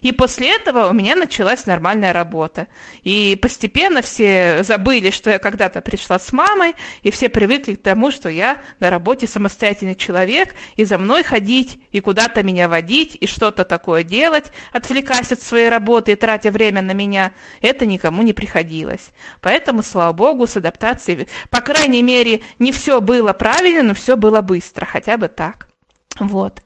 И 0.00 0.12
после 0.12 0.54
этого 0.54 0.88
у 0.88 0.92
меня 0.92 1.16
началась 1.16 1.66
нормальная 1.66 2.12
работа. 2.12 2.68
И 3.02 3.38
постепенно 3.40 4.02
все 4.02 4.62
забыли, 4.62 5.10
что 5.10 5.30
я 5.30 5.38
когда-то 5.38 5.80
пришла 5.80 6.18
с 6.18 6.32
мамой, 6.32 6.74
и 7.02 7.10
все 7.10 7.28
привыкли 7.28 7.74
к 7.74 7.82
тому, 7.82 8.10
что 8.10 8.28
я 8.28 8.60
на 8.80 8.90
работе 8.90 9.26
самостоятельный 9.26 9.94
человек, 9.94 10.54
и 10.76 10.84
за 10.84 10.98
мной 10.98 11.22
ходить, 11.22 11.80
и 11.92 12.00
куда-то 12.00 12.42
меня 12.42 12.68
водить, 12.68 13.16
и 13.20 13.26
что-то 13.26 13.64
такое 13.64 14.02
делать, 14.02 14.52
отвлекаясь 14.72 15.32
от 15.32 15.42
своей 15.42 15.68
работы 15.68 16.12
и 16.12 16.16
тратя 16.16 16.50
время 16.50 16.82
на 16.82 16.92
меня, 16.92 17.32
это 17.60 17.86
никому 17.86 18.22
не 18.22 18.32
приходилось. 18.32 19.12
Поэтому, 19.40 19.82
слава 19.82 20.12
богу, 20.12 20.46
с 20.46 20.56
адаптацией, 20.56 21.28
по 21.50 21.60
крайней 21.60 22.02
мере, 22.02 22.42
не 22.58 22.72
все 22.72 23.00
было 23.00 23.32
правильно, 23.32 23.82
но 23.82 23.94
все 23.94 24.16
было 24.16 24.40
быстро, 24.40 24.84
хотя 24.86 25.16
бы 25.16 25.28
так. 25.28 25.68
Вот. 26.18 26.62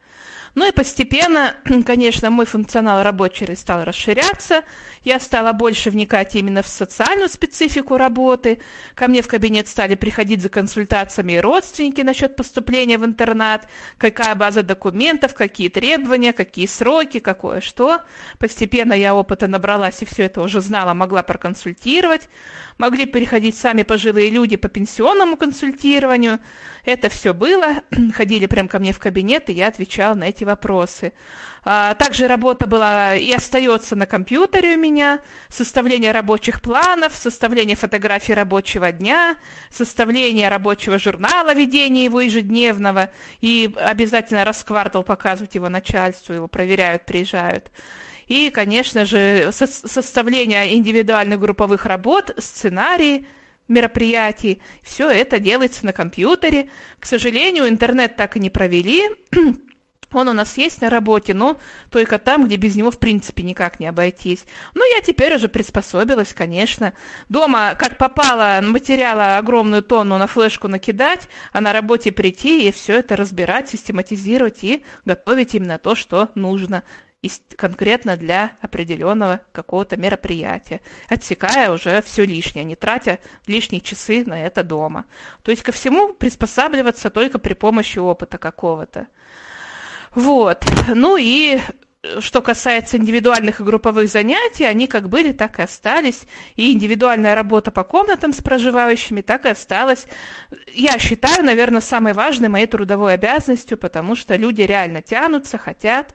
Ну 0.54 0.68
и 0.68 0.72
постепенно, 0.72 1.56
конечно, 1.86 2.30
мой 2.30 2.44
функционал 2.44 3.02
рабочий 3.02 3.56
стал 3.56 3.84
расширяться. 3.84 4.64
Я 5.02 5.18
стала 5.18 5.52
больше 5.52 5.90
вникать 5.90 6.34
именно 6.34 6.62
в 6.62 6.68
социальную 6.68 7.28
специфику 7.28 7.96
работы. 7.96 8.60
Ко 8.94 9.08
мне 9.08 9.22
в 9.22 9.28
кабинет 9.28 9.66
стали 9.66 9.94
приходить 9.94 10.42
за 10.42 10.50
консультациями 10.50 11.36
родственники 11.36 12.02
насчет 12.02 12.36
поступления 12.36 12.98
в 12.98 13.04
интернат, 13.04 13.66
какая 13.96 14.34
база 14.34 14.62
документов, 14.62 15.34
какие 15.34 15.68
требования, 15.68 16.32
какие 16.32 16.66
сроки, 16.66 17.18
какое 17.18 17.60
что. 17.60 18.02
Постепенно 18.38 18.92
я 18.92 19.14
опыта 19.14 19.48
набралась 19.48 20.02
и 20.02 20.04
все 20.04 20.24
это 20.24 20.42
уже 20.42 20.60
знала, 20.60 20.92
могла 20.92 21.22
проконсультировать. 21.22 22.28
Могли 22.76 23.06
приходить 23.06 23.56
сами 23.56 23.84
пожилые 23.84 24.30
люди 24.30 24.56
по 24.56 24.68
пенсионному 24.68 25.36
консультированию. 25.36 26.40
Это 26.84 27.08
все 27.08 27.32
было. 27.32 27.82
Ходили 28.14 28.46
прямо 28.46 28.68
ко 28.68 28.78
мне 28.78 28.92
в 28.92 28.98
кабинет, 28.98 29.48
и 29.48 29.54
я 29.54 29.68
отвечала 29.68 30.14
на 30.14 30.24
эти 30.24 30.41
вопросы. 30.44 31.12
А, 31.64 31.94
также 31.94 32.26
работа 32.26 32.66
была 32.66 33.14
и 33.14 33.32
остается 33.32 33.96
на 33.96 34.06
компьютере 34.06 34.76
у 34.76 34.78
меня. 34.78 35.20
Составление 35.48 36.12
рабочих 36.12 36.60
планов, 36.60 37.14
составление 37.14 37.76
фотографий 37.76 38.34
рабочего 38.34 38.92
дня, 38.92 39.36
составление 39.70 40.48
рабочего 40.48 40.98
журнала, 40.98 41.54
ведение 41.54 42.04
его 42.04 42.20
ежедневного. 42.20 43.12
И 43.40 43.72
обязательно 43.76 44.44
раз 44.44 44.58
в 44.58 44.64
квартал 44.64 45.02
показывать 45.02 45.54
его 45.54 45.68
начальству, 45.68 46.34
его 46.34 46.48
проверяют, 46.48 47.06
приезжают. 47.06 47.70
И, 48.26 48.50
конечно 48.50 49.04
же, 49.04 49.50
составление 49.52 50.74
индивидуальных 50.76 51.40
групповых 51.40 51.86
работ, 51.86 52.34
сценарии– 52.38 53.26
мероприятий. 53.68 54.62
Все 54.82 55.10
это 55.10 55.38
делается 55.38 55.84
на 55.84 55.92
компьютере. 55.92 56.70
К 56.98 57.06
сожалению, 57.06 57.68
интернет 57.68 58.16
так 58.16 58.36
и 58.36 58.40
не 58.40 58.50
провели. 58.50 59.02
Он 60.12 60.28
у 60.28 60.32
нас 60.32 60.56
есть 60.56 60.80
на 60.80 60.90
работе, 60.90 61.34
но 61.34 61.58
только 61.90 62.18
там, 62.18 62.46
где 62.46 62.56
без 62.56 62.76
него 62.76 62.90
в 62.90 62.98
принципе 62.98 63.42
никак 63.42 63.80
не 63.80 63.86
обойтись. 63.86 64.44
Но 64.74 64.84
я 64.84 65.00
теперь 65.00 65.34
уже 65.34 65.48
приспособилась, 65.48 66.32
конечно. 66.32 66.92
Дома, 67.28 67.74
как 67.74 67.98
попало, 67.98 68.60
материала 68.62 69.38
огромную 69.38 69.82
тонну 69.82 70.18
на 70.18 70.26
флешку 70.26 70.68
накидать, 70.68 71.28
а 71.52 71.60
на 71.60 71.72
работе 71.72 72.12
прийти 72.12 72.68
и 72.68 72.72
все 72.72 72.98
это 72.98 73.16
разбирать, 73.16 73.68
систематизировать 73.68 74.62
и 74.64 74.84
готовить 75.04 75.54
именно 75.54 75.78
то, 75.78 75.94
что 75.94 76.30
нужно 76.34 76.82
конкретно 77.56 78.16
для 78.16 78.56
определенного 78.60 79.42
какого-то 79.52 79.96
мероприятия, 79.96 80.80
отсекая 81.08 81.70
уже 81.70 82.02
все 82.02 82.24
лишнее, 82.24 82.64
не 82.64 82.74
тратя 82.74 83.20
лишние 83.46 83.80
часы 83.80 84.24
на 84.26 84.44
это 84.44 84.64
дома. 84.64 85.04
То 85.42 85.52
есть 85.52 85.62
ко 85.62 85.70
всему 85.70 86.14
приспосабливаться 86.14 87.10
только 87.10 87.38
при 87.38 87.54
помощи 87.54 87.98
опыта 87.98 88.38
какого-то. 88.38 89.06
Вот. 90.14 90.64
Ну 90.88 91.16
и 91.16 91.58
что 92.18 92.42
касается 92.42 92.96
индивидуальных 92.96 93.60
и 93.60 93.64
групповых 93.64 94.08
занятий, 94.08 94.64
они 94.64 94.88
как 94.88 95.08
были, 95.08 95.32
так 95.32 95.58
и 95.58 95.62
остались. 95.62 96.22
И 96.56 96.72
индивидуальная 96.72 97.34
работа 97.34 97.70
по 97.70 97.84
комнатам 97.84 98.32
с 98.32 98.42
проживающими 98.42 99.20
так 99.20 99.44
и 99.46 99.50
осталась. 99.50 100.06
Я 100.72 100.98
считаю, 100.98 101.44
наверное, 101.44 101.80
самой 101.80 102.12
важной 102.12 102.48
моей 102.48 102.66
трудовой 102.66 103.14
обязанностью, 103.14 103.78
потому 103.78 104.16
что 104.16 104.34
люди 104.34 104.62
реально 104.62 105.00
тянутся, 105.00 105.58
хотят. 105.58 106.14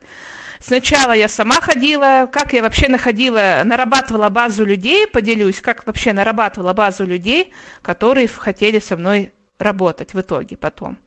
Сначала 0.59 1.13
я 1.13 1.29
сама 1.29 1.61
ходила, 1.61 2.27
как 2.31 2.51
я 2.53 2.63
вообще 2.63 2.89
находила, 2.89 3.61
нарабатывала 3.63 4.29
базу 4.29 4.65
людей, 4.65 5.07
поделюсь, 5.07 5.61
как 5.61 5.85
вообще 5.85 6.13
нарабатывала 6.13 6.73
базу 6.73 7.05
людей, 7.05 7.53
которые 7.81 8.27
хотели 8.27 8.79
со 8.79 8.97
мной 8.97 9.31
работать 9.59 10.13
в 10.13 10.21
итоге 10.21 10.57
потом. 10.57 10.97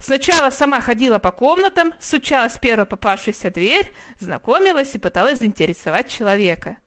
Сначала 0.00 0.50
сама 0.50 0.80
ходила 0.80 1.18
по 1.18 1.32
комнатам, 1.32 1.94
стучалась 2.00 2.54
в 2.54 2.60
первую 2.60 2.86
попавшуюся 2.86 3.50
дверь, 3.50 3.92
знакомилась 4.18 4.94
и 4.94 4.98
пыталась 4.98 5.38
заинтересовать 5.40 6.08
человека. 6.08 6.78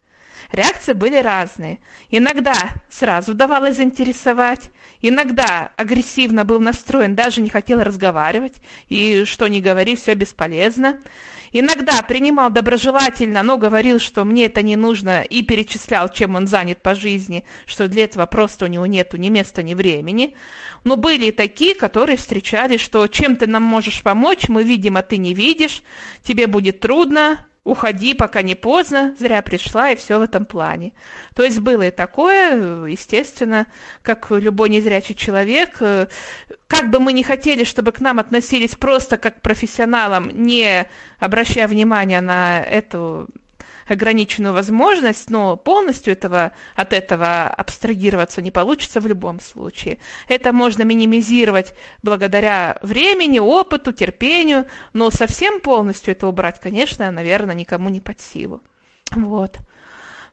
Реакции 0.52 0.94
были 0.94 1.16
разные. 1.16 1.80
Иногда 2.10 2.54
сразу 2.90 3.34
давалось 3.34 3.78
заинтересовать, 3.78 4.70
иногда 5.00 5.72
агрессивно 5.78 6.44
был 6.44 6.60
настроен, 6.60 7.16
даже 7.16 7.42
не 7.42 7.50
хотел 7.50 7.82
разговаривать, 7.82 8.56
и 8.90 9.24
что 9.24 9.48
ни 9.48 9.62
говори, 9.62 9.96
все 9.96 10.14
бесполезно. 10.14 11.00
Иногда 11.54 12.02
принимал 12.02 12.50
доброжелательно, 12.50 13.44
но 13.44 13.58
говорил, 13.58 14.00
что 14.00 14.24
мне 14.24 14.46
это 14.46 14.62
не 14.62 14.78
нужно, 14.78 15.22
и 15.22 15.44
перечислял, 15.44 16.08
чем 16.08 16.36
он 16.36 16.48
занят 16.48 16.82
по 16.82 16.96
жизни, 16.96 17.44
что 17.66 17.90
для 17.90 18.06
этого 18.06 18.26
просто 18.26 18.66
у 18.66 18.68
него 18.70 18.86
нету 18.86 19.18
ни 19.18 19.28
места, 19.28 19.62
ни 19.62 19.74
времени. 19.74 20.36
Но 20.86 20.96
были 20.96 21.26
и 21.26 21.32
такие, 21.32 21.76
которые 21.76 22.18
встречали, 22.18 22.78
что 22.78 23.06
чем 23.08 23.36
ты 23.36 23.48
нам 23.48 23.64
можешь 23.64 24.02
помочь, 24.02 24.48
мы 24.48 24.64
видим, 24.64 24.96
а 24.96 25.02
ты 25.02 25.18
не 25.18 25.34
видишь, 25.34 25.84
тебе 26.24 26.48
будет 26.48 26.80
трудно, 26.80 27.46
уходи, 27.64 28.14
пока 28.14 28.42
не 28.42 28.56
поздно, 28.56 29.16
зря 29.20 29.42
пришла, 29.42 29.92
и 29.92 29.96
все 29.96 30.18
в 30.18 30.22
этом 30.22 30.46
плане. 30.46 30.94
То 31.36 31.44
есть 31.44 31.60
было 31.60 31.84
и 31.84 31.92
такое, 31.92 32.86
естественно, 32.88 33.68
как 34.02 34.32
любой 34.32 34.70
незрячий 34.70 35.16
человек, 35.16 35.78
как 35.78 36.90
бы 36.90 37.00
мы 37.00 37.14
ни 37.14 37.22
хотели, 37.22 37.64
чтобы 37.64 37.92
к 37.92 38.00
нам 38.00 38.20
относились 38.20 38.76
просто 38.76 39.18
как 39.18 39.40
к 39.40 39.42
профессионалам, 39.42 40.30
не 40.30 40.88
обращая 41.20 41.68
внимания 41.68 42.22
на 42.22 42.62
эту 42.62 43.28
ограниченную 43.88 44.54
возможность, 44.54 45.30
но 45.30 45.58
полностью 45.58 46.14
этого, 46.14 46.52
от 46.76 46.94
этого 46.94 47.48
абстрагироваться 47.48 48.42
не 48.42 48.52
получится 48.52 49.00
в 49.00 49.08
любом 49.08 49.40
случае. 49.40 50.00
Это 50.28 50.54
можно 50.54 50.84
минимизировать 50.84 51.74
благодаря 52.04 52.80
времени, 52.82 53.40
опыту, 53.40 53.92
терпению, 53.92 54.68
но 54.94 55.12
совсем 55.12 55.60
полностью 55.62 56.14
это 56.14 56.28
убрать, 56.28 56.60
конечно, 56.60 57.10
наверное, 57.12 57.56
никому 57.56 57.90
не 57.90 58.00
под 58.00 58.20
силу. 58.20 58.62
Вот. 59.12 59.58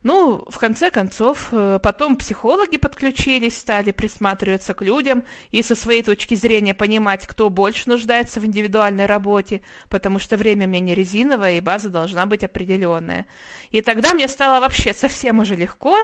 Ну, 0.04 0.44
в 0.48 0.58
конце 0.58 0.90
концов, 0.90 1.48
э, 1.50 1.80
потом 1.82 2.16
психологи 2.16 2.76
подключились, 2.76 3.58
стали 3.58 3.90
присматриваться 3.90 4.72
к 4.72 4.82
людям 4.82 5.24
и 5.50 5.62
со 5.62 5.74
своей 5.74 6.04
точки 6.04 6.36
зрения 6.36 6.72
понимать, 6.72 7.26
кто 7.26 7.50
больше 7.50 7.88
нуждается 7.88 8.38
в 8.38 8.46
индивидуальной 8.46 9.06
работе, 9.06 9.62
потому 9.88 10.20
что 10.20 10.36
время 10.36 10.66
у 10.66 10.68
меня 10.68 10.80
не 10.80 10.94
резиновое, 10.94 11.58
и 11.58 11.60
база 11.60 11.88
должна 11.88 12.26
быть 12.26 12.44
определенная. 12.44 13.26
И 13.72 13.82
тогда 13.82 14.14
мне 14.14 14.28
стало 14.28 14.60
вообще 14.60 14.94
совсем 14.94 15.40
уже 15.40 15.56
легко. 15.56 15.96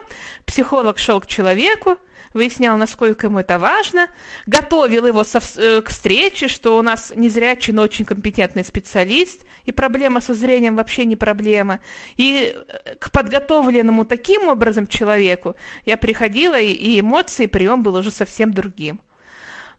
Психолог 0.44 0.98
шел 0.98 1.20
к 1.20 1.28
человеку, 1.28 1.98
выяснял, 2.34 2.76
насколько 2.76 3.28
ему 3.28 3.38
это 3.38 3.58
важно, 3.58 4.10
готовил 4.46 5.06
его 5.06 5.24
со, 5.24 5.40
э, 5.56 5.80
к 5.80 5.88
встрече, 5.88 6.48
что 6.48 6.76
у 6.76 6.82
нас 6.82 7.12
незрячий, 7.14 7.72
но 7.72 7.82
очень 7.82 8.04
компетентный 8.04 8.64
специалист, 8.64 9.42
и 9.64 9.72
проблема 9.72 10.20
со 10.20 10.34
зрением 10.34 10.76
вообще 10.76 11.06
не 11.06 11.16
проблема. 11.16 11.80
И 12.16 12.54
э, 12.54 12.96
к 12.96 13.10
подготовленному 13.10 14.04
таким 14.04 14.48
образом 14.48 14.86
человеку 14.86 15.56
я 15.86 15.96
приходила, 15.96 16.60
и, 16.60 16.72
и 16.72 17.00
эмоции, 17.00 17.44
и 17.44 17.48
прием 17.48 17.82
был 17.82 17.94
уже 17.94 18.10
совсем 18.10 18.52
другим. 18.52 19.00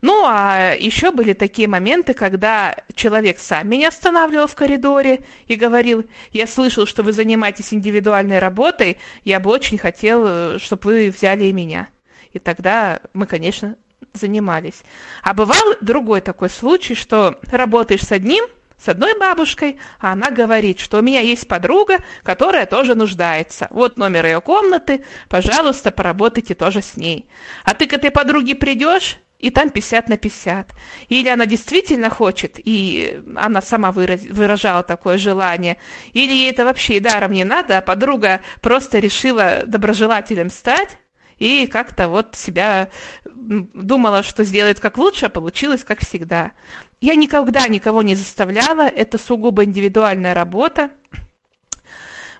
Ну, 0.02 0.24
а 0.26 0.76
еще 0.78 1.12
были 1.12 1.34
такие 1.34 1.68
моменты, 1.68 2.13
когда 2.13 2.76
человек 2.94 3.39
сам 3.39 3.68
меня 3.68 3.88
останавливал 3.88 4.48
в 4.48 4.56
коридоре 4.56 5.24
и 5.48 5.56
говорил, 5.56 6.06
я 6.32 6.48
слышал, 6.48 6.86
что 6.86 7.02
вы 7.02 7.12
занимаетесь 7.12 7.74
индивидуальной 7.74 8.39
работой, 8.39 8.98
я 9.24 9.39
бы 9.39 9.50
очень 9.50 9.78
хотел, 9.78 10.24
э, 10.26 10.60
чтобы 10.60 10.84
вы 10.84 11.10
взяли 11.10 11.46
и 11.46 11.54
меня. 11.54 11.89
И 12.36 12.39
тогда 12.39 13.00
мы, 13.13 13.28
конечно, 13.28 13.78
занимались. 14.12 14.84
А 15.24 15.34
бывал 15.34 15.76
другой 15.80 16.19
такой 16.19 16.50
случай, 16.50 16.93
что 16.93 17.39
работаешь 17.50 18.06
с 18.06 18.12
одним, 18.12 18.43
с 18.78 18.89
одной 18.89 19.17
бабушкой, 19.17 19.80
а 20.02 20.12
она 20.12 20.32
говорит, 20.32 20.82
что 20.82 21.00
у 21.00 21.02
меня 21.02 21.21
есть 21.21 21.48
подруга, 21.48 22.00
которая 22.24 22.65
тоже 22.65 22.93
нуждается. 22.93 23.67
Вот 23.69 23.98
номер 23.98 24.26
ее 24.26 24.41
комнаты, 24.41 25.06
пожалуйста, 25.30 25.91
поработайте 25.91 26.56
тоже 26.56 26.82
с 26.82 26.98
ней. 26.98 27.30
А 27.63 27.74
ты 27.74 27.88
к 27.88 27.93
этой 27.93 28.12
подруге 28.12 28.54
придешь, 28.56 29.17
и 29.39 29.50
там 29.50 29.69
50 29.69 30.10
на 30.10 30.17
50. 30.17 30.74
Или 31.08 31.30
она 31.30 31.45
действительно 31.45 32.10
хочет, 32.10 32.56
и 32.58 33.24
она 33.38 33.62
сама 33.62 33.93
выражала 33.93 34.84
такое 34.84 35.17
желание, 35.17 35.78
или 36.12 36.34
ей 36.34 36.52
это 36.52 36.65
вообще 36.65 36.98
и 36.98 37.00
даром 37.00 37.32
не 37.32 37.45
надо, 37.45 37.78
а 37.78 37.82
подруга 37.82 38.41
просто 38.60 39.00
решила 39.00 39.63
доброжелателем 39.65 40.50
стать, 40.50 40.98
и 41.38 41.67
как-то 41.67 42.08
вот 42.08 42.36
себя 42.36 42.89
думала, 43.26 44.24
что 44.24 44.43
сделает 44.43 44.80
как 44.80 44.98
лучше, 44.98 45.28
а 45.28 45.30
получилось 45.30 45.84
как 45.84 46.00
всегда. 46.00 46.54
Я 47.02 47.15
никогда 47.15 47.67
никого 47.67 48.02
не 48.02 48.15
заставляла, 48.15 48.88
это 48.88 49.17
сугубо 49.17 49.63
индивидуальная 49.63 50.34
работа. 50.34 50.91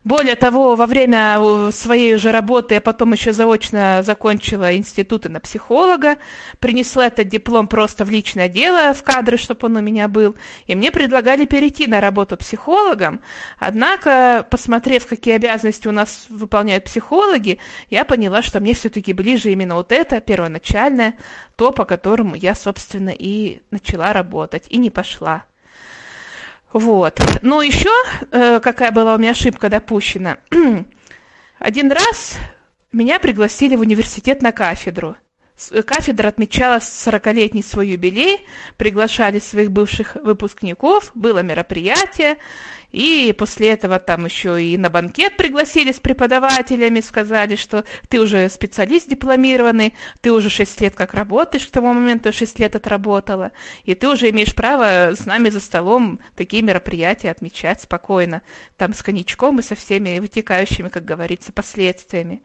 Более 0.06 0.36
того, 0.36 0.76
во 0.76 0.86
время 0.86 1.72
своей 1.72 2.14
уже 2.14 2.32
работы 2.32 2.76
я 2.76 2.82
потом 2.82 3.14
еще 3.14 3.34
заочно 3.34 4.04
закончила 4.04 4.78
институты 4.78 5.30
на 5.30 5.40
психолога, 5.40 6.18
принесла 6.60 7.08
этот 7.08 7.28
диплом 7.28 7.68
просто 7.68 8.06
в 8.06 8.12
личное 8.12 8.48
дело, 8.48 8.94
в 8.94 9.02
кадры, 9.02 9.38
чтобы 9.38 9.66
он 9.66 9.78
у 9.78 9.82
меня 9.82 10.08
был, 10.08 10.36
и 10.68 10.76
мне 10.76 10.92
предлагали 10.92 11.46
перейти 11.46 11.88
на 11.88 12.02
работу 12.02 12.38
психологом, 12.38 13.22
однако, 13.58 14.46
посмотрев, 14.48 15.08
какие 15.08 15.34
обязанности 15.38 15.88
у 15.88 15.92
нас 15.92 16.28
выполняют 16.30 16.86
психологи, 16.86 17.58
я 17.90 18.06
поняла, 18.06 18.44
что 18.44 18.60
мне 18.60 18.76
все-таки 18.76 19.12
ближе 19.12 19.52
именно 19.54 19.74
вот 19.74 19.92
это, 19.92 20.22
первоначальное, 20.22 21.18
то, 21.56 21.72
по 21.72 21.84
которому 21.84 22.36
я, 22.36 22.54
собственно, 22.54 23.10
и 23.10 23.64
начала 23.72 24.14
работать, 24.14 24.66
и 24.70 24.78
не 24.78 24.92
пошла. 24.92 25.46
Вот. 26.76 27.22
Ну, 27.42 27.62
еще 27.62 27.90
э, 28.32 28.60
какая 28.60 28.92
была 28.92 29.16
у 29.16 29.18
меня 29.18 29.32
ошибка 29.32 29.70
допущена. 29.70 30.40
Один 31.60 31.90
раз 31.90 32.38
меня 32.92 33.18
пригласили 33.18 33.78
в 33.78 33.80
университет 33.80 34.42
на 34.42 34.52
кафедру. 34.52 35.16
Э, 35.72 35.84
кафедра 35.84 36.28
отмечала 36.28 36.80
40-летний 36.80 37.64
свой 37.64 37.92
юбилей, 37.92 38.46
приглашали 38.76 39.40
своих 39.40 39.72
бывших 39.72 40.16
выпускников, 40.16 41.12
было 41.14 41.40
мероприятие, 41.40 42.40
и 42.96 43.34
после 43.34 43.72
этого 43.72 44.00
там 44.00 44.24
еще 44.24 44.64
и 44.64 44.78
на 44.78 44.90
банкет 44.90 45.36
пригласили 45.36 45.92
с 45.92 46.00
преподавателями, 46.00 47.02
сказали, 47.02 47.58
что 47.58 47.84
ты 48.08 48.22
уже 48.22 48.48
специалист 48.50 49.10
дипломированный, 49.10 49.94
ты 50.22 50.32
уже 50.32 50.50
6 50.50 50.80
лет 50.80 50.96
как 50.96 51.14
работаешь, 51.14 51.68
к 51.68 51.72
тому 51.72 51.94
моменту 51.94 52.32
6 52.32 52.58
лет 52.60 52.76
отработала, 52.78 53.52
и 53.84 53.96
ты 53.96 54.08
уже 54.08 54.30
имеешь 54.30 54.56
право 54.56 55.14
с 55.14 55.26
нами 55.26 55.50
за 55.50 55.60
столом 55.60 56.22
такие 56.38 56.64
мероприятия 56.64 57.32
отмечать 57.32 57.82
спокойно, 57.82 58.44
там 58.78 58.94
с 58.94 59.04
коньячком 59.04 59.60
и 59.60 59.62
со 59.62 59.76
всеми 59.76 60.20
вытекающими, 60.20 60.88
как 60.88 61.04
говорится, 61.04 61.52
последствиями. 61.52 62.44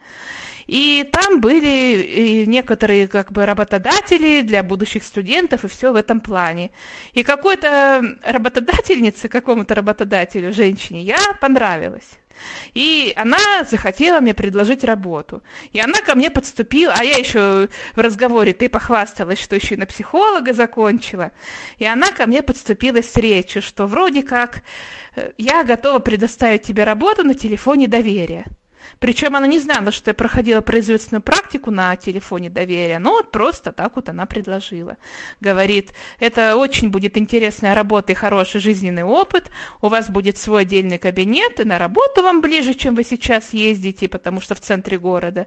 И 0.66 1.08
там 1.12 1.40
были 1.40 2.02
и 2.02 2.46
некоторые 2.46 3.06
как 3.06 3.30
бы 3.30 3.46
работодатели 3.46 4.42
для 4.42 4.64
будущих 4.64 5.04
студентов 5.04 5.64
и 5.64 5.68
все 5.68 5.92
в 5.92 5.96
этом 5.96 6.20
плане. 6.20 6.70
И 7.12 7.22
какой-то 7.22 8.16
работодательнице, 8.24 9.28
какому-то 9.28 9.74
работодателю, 9.74 10.39
женщине, 10.52 11.02
я 11.02 11.18
понравилась. 11.40 12.18
И 12.74 13.12
она 13.16 13.64
захотела 13.68 14.20
мне 14.20 14.34
предложить 14.34 14.84
работу. 14.84 15.42
И 15.72 15.80
она 15.80 16.00
ко 16.00 16.14
мне 16.14 16.30
подступила, 16.30 16.94
а 16.96 17.04
я 17.04 17.16
еще 17.16 17.68
в 17.94 18.00
разговоре, 18.00 18.52
ты 18.52 18.68
похвасталась, 18.68 19.40
что 19.40 19.56
еще 19.56 19.74
и 19.74 19.78
на 19.78 19.86
психолога 19.86 20.52
закончила. 20.52 21.32
И 21.78 21.84
она 21.84 22.10
ко 22.12 22.26
мне 22.26 22.42
подступила 22.42 23.02
с 23.02 23.16
речью, 23.16 23.62
что 23.62 23.86
вроде 23.86 24.22
как 24.22 24.62
э, 25.16 25.32
я 25.38 25.64
готова 25.64 25.98
предоставить 25.98 26.62
тебе 26.62 26.84
работу 26.84 27.24
на 27.24 27.34
телефоне 27.34 27.88
доверия. 27.88 28.46
Причем 28.98 29.36
она 29.36 29.46
не 29.46 29.58
знала, 29.58 29.92
что 29.92 30.10
я 30.10 30.14
проходила 30.14 30.60
производственную 30.60 31.22
практику 31.22 31.70
на 31.70 31.96
телефоне 31.96 32.50
доверия, 32.50 32.98
но 32.98 33.12
вот 33.12 33.30
просто 33.30 33.72
так 33.72 33.96
вот 33.96 34.08
она 34.08 34.26
предложила. 34.26 34.96
Говорит, 35.40 35.92
это 36.18 36.56
очень 36.56 36.90
будет 36.90 37.16
интересная 37.16 37.74
работа 37.74 38.12
и 38.12 38.14
хороший 38.14 38.60
жизненный 38.60 39.04
опыт, 39.04 39.50
у 39.80 39.88
вас 39.88 40.10
будет 40.10 40.38
свой 40.38 40.62
отдельный 40.62 40.98
кабинет, 40.98 41.60
и 41.60 41.64
на 41.64 41.78
работу 41.78 42.22
вам 42.22 42.40
ближе, 42.40 42.74
чем 42.74 42.94
вы 42.94 43.04
сейчас 43.04 43.52
ездите, 43.52 44.08
потому 44.08 44.40
что 44.40 44.54
в 44.54 44.60
центре 44.60 44.98
города. 44.98 45.46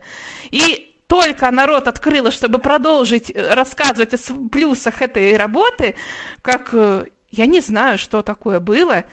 И 0.49 0.93
только 1.07 1.51
народ 1.51 1.87
открыла, 1.87 2.31
чтобы 2.31 2.59
продолжить 2.59 3.29
э, 3.29 3.53
рассказывать 3.53 4.13
о 4.13 4.49
плюсах 4.49 5.01
этой 5.01 5.37
работы, 5.37 5.95
как 6.41 6.69
э, 6.73 7.05
я 7.29 7.45
не 7.45 7.61
знаю, 7.61 7.97
что 7.97 8.21
такое 8.21 8.59
было, 8.59 9.05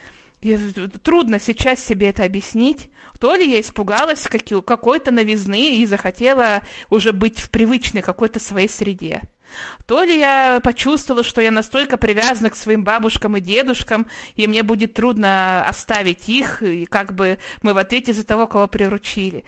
трудно 1.02 1.38
сейчас 1.38 1.84
себе 1.84 2.08
это 2.08 2.24
объяснить. 2.24 2.90
То 3.18 3.34
ли 3.34 3.50
я 3.50 3.60
испугалась 3.60 4.26
какой-то 4.66 5.10
новизны 5.10 5.76
и 5.76 5.86
захотела 5.86 6.62
уже 6.88 7.12
быть 7.12 7.38
в 7.38 7.50
привычной 7.50 8.02
какой-то 8.02 8.40
своей 8.40 8.68
среде. 8.68 9.22
То 9.86 10.02
ли 10.02 10.18
я 10.18 10.60
почувствовала, 10.62 11.24
что 11.24 11.40
я 11.40 11.50
настолько 11.50 11.96
привязана 11.96 12.50
к 12.50 12.56
своим 12.56 12.84
бабушкам 12.84 13.36
и 13.36 13.40
дедушкам, 13.40 14.06
и 14.36 14.46
мне 14.46 14.62
будет 14.62 14.94
трудно 14.94 15.66
оставить 15.68 16.28
их, 16.28 16.62
и 16.62 16.86
как 16.86 17.14
бы 17.14 17.38
мы 17.62 17.74
в 17.74 17.78
ответе 17.78 18.12
за 18.12 18.24
того, 18.24 18.46
кого 18.46 18.68
приручили. 18.68 19.44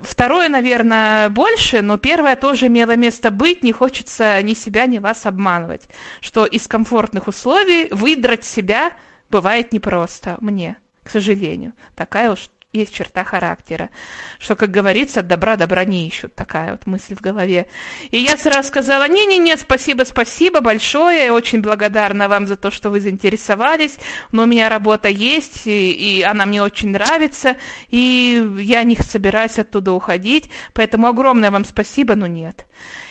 Второе, 0.00 0.48
наверное, 0.48 1.28
больше, 1.28 1.82
но 1.82 1.98
первое 1.98 2.34
тоже 2.36 2.68
имело 2.68 2.96
место 2.96 3.30
быть. 3.30 3.62
Не 3.62 3.72
хочется 3.72 4.42
ни 4.42 4.54
себя, 4.54 4.86
ни 4.86 4.98
вас 4.98 5.26
обманывать, 5.26 5.82
что 6.20 6.46
из 6.46 6.66
комфортных 6.66 7.28
условий 7.28 7.88
выдрать 7.90 8.44
себя 8.44 8.92
бывает 9.36 9.70
непросто 9.70 10.38
мне, 10.40 10.78
к 11.02 11.10
сожалению. 11.10 11.74
Такая 11.94 12.32
уж 12.32 12.48
есть 12.72 12.94
черта 12.94 13.22
характера, 13.22 13.90
что, 14.38 14.56
как 14.56 14.70
говорится, 14.70 15.22
добра 15.22 15.56
добра 15.56 15.84
не 15.84 16.08
ищут, 16.08 16.34
такая 16.34 16.70
вот 16.72 16.86
мысль 16.86 17.14
в 17.14 17.20
голове. 17.20 17.66
И 18.10 18.16
я 18.16 18.38
сразу 18.38 18.68
сказала, 18.68 19.06
не-не-не, 19.08 19.58
спасибо, 19.58 20.04
спасибо 20.04 20.60
большое, 20.62 21.32
очень 21.32 21.60
благодарна 21.60 22.28
вам 22.28 22.46
за 22.46 22.56
то, 22.56 22.70
что 22.70 22.88
вы 22.88 23.00
заинтересовались, 23.00 23.98
но 24.32 24.44
у 24.44 24.46
меня 24.46 24.70
работа 24.70 25.08
есть, 25.08 25.66
и, 25.66 25.90
и 25.92 26.22
она 26.22 26.46
мне 26.46 26.62
очень 26.62 26.88
нравится, 26.92 27.56
и 27.90 28.42
я 28.58 28.84
не 28.84 28.96
собираюсь 28.96 29.58
оттуда 29.58 29.92
уходить, 29.92 30.48
поэтому 30.72 31.08
огромное 31.08 31.50
вам 31.50 31.66
спасибо, 31.66 32.14
но 32.14 32.26
нет. 32.26 32.66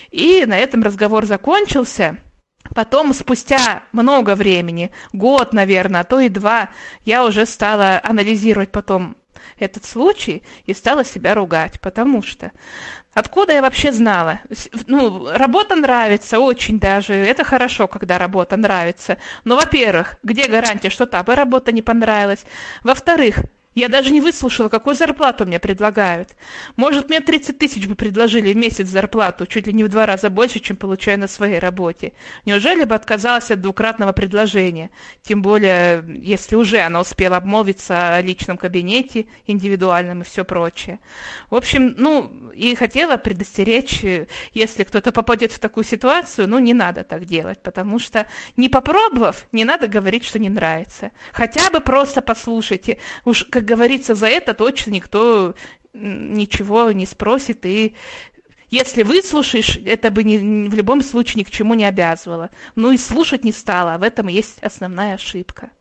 И 0.10 0.44
на 0.48 0.58
этом 0.58 0.82
разговор 0.82 1.28
закончился. 1.28 2.18
Потом, 2.74 3.14
спустя 3.14 3.84
много 3.92 4.36
времени, 4.36 4.92
год, 5.14 5.54
наверное, 5.54 6.02
а 6.02 6.04
то 6.04 6.20
и 6.20 6.30
два, 6.30 6.70
я 7.04 7.24
уже 7.26 7.46
стала 7.46 8.02
анализировать 8.04 8.72
потом 8.72 9.18
этот 9.58 9.86
случай 9.86 10.44
и 10.66 10.74
стала 10.74 11.06
себя 11.06 11.36
ругать, 11.36 11.80
потому 11.80 12.22
что 12.24 12.52
откуда 13.14 13.54
я 13.54 13.62
вообще 13.62 13.92
знала? 13.92 14.40
Ну, 14.88 15.30
работа 15.32 15.76
нравится, 15.76 16.40
очень 16.40 16.80
даже, 16.80 17.14
это 17.14 17.44
хорошо, 17.44 17.88
когда 17.88 18.18
работа 18.18 18.58
нравится. 18.58 19.18
Но, 19.44 19.56
во-первых, 19.56 20.18
где 20.24 20.48
гарантия, 20.48 20.90
что 20.90 21.06
та 21.06 21.24
бы 21.24 21.36
работа 21.36 21.72
не 21.72 21.82
понравилась? 21.82 22.46
Во-вторых, 22.84 23.38
я 23.76 23.90
даже 23.90 24.12
не 24.12 24.22
выслушала, 24.22 24.70
какую 24.70 24.96
зарплату 24.96 25.46
мне 25.46 25.60
предлагают. 25.60 26.36
Может, 26.78 27.10
мне 27.10 27.20
30 27.20 27.58
тысяч 27.58 27.88
бы 27.88 27.96
предложили 27.96 28.54
в 28.54 28.56
месяц 28.58 28.88
зарплату, 28.88 29.46
чуть 29.46 29.68
ли 29.68 29.74
не 29.74 29.84
в 29.84 29.90
два 29.90 30.06
раза 30.06 30.30
больше, 30.30 30.62
чем 30.62 30.78
получаю 30.78 31.20
на 31.20 31.28
своей 31.28 31.60
работе. 31.60 32.14
Неужели 32.46 32.86
бы 32.86 32.96
отказалась 32.96 33.52
от 33.52 33.60
двукратного 33.60 34.14
предложения? 34.14 34.92
Тем 35.22 35.42
более, 35.42 36.06
если 36.08 36.56
уже 36.56 36.80
она 36.80 37.02
успела 37.02 37.36
обмолвиться 37.36 38.16
о 38.16 38.22
личном 38.22 38.58
кабинете, 38.58 39.28
индивидуальном 39.46 40.22
и 40.22 40.26
все 40.26 40.46
прочее. 40.46 41.00
В 41.50 41.56
общем, 41.56 41.96
ну, 41.98 42.52
и 42.52 42.76
хотела 42.76 43.18
предостеречь, 43.18 44.02
если 44.54 44.84
кто-то 44.84 45.12
попадет 45.12 45.52
в 45.52 45.60
такую 45.60 45.84
ситуацию, 45.84 46.48
ну, 46.48 46.60
не 46.60 46.74
надо 46.74 47.04
так 47.04 47.26
делать, 47.26 47.62
потому 47.62 48.00
что 48.00 48.26
не 48.56 48.70
попробовав, 48.70 49.48
не 49.52 49.66
надо 49.66 49.88
говорить, 49.88 50.24
что 50.24 50.40
не 50.40 50.50
нравится. 50.50 51.12
Хотя 51.34 51.70
бы 51.72 51.82
просто 51.82 52.22
послушайте. 52.22 53.00
Уж 53.26 53.44
как 53.44 53.65
говорится, 53.66 54.16
за 54.16 54.28
это 54.28 54.54
точно 54.54 54.92
никто 54.92 55.56
ничего 55.94 56.92
не 56.92 57.06
спросит, 57.06 57.66
и 57.66 57.96
если 58.70 59.04
выслушаешь, 59.04 59.78
это 59.86 60.12
бы 60.12 60.24
ни, 60.24 60.68
в 60.68 60.74
любом 60.74 61.02
случае 61.02 61.42
ни 61.42 61.44
к 61.44 61.52
чему 61.52 61.74
не 61.76 61.86
обязывало. 61.86 62.50
Ну 62.76 62.92
и 62.92 62.98
слушать 62.98 63.44
не 63.44 63.52
стало, 63.52 63.94
а 63.94 63.98
в 63.98 64.04
этом 64.04 64.28
есть 64.28 64.60
основная 64.62 65.16
ошибка. 65.16 65.72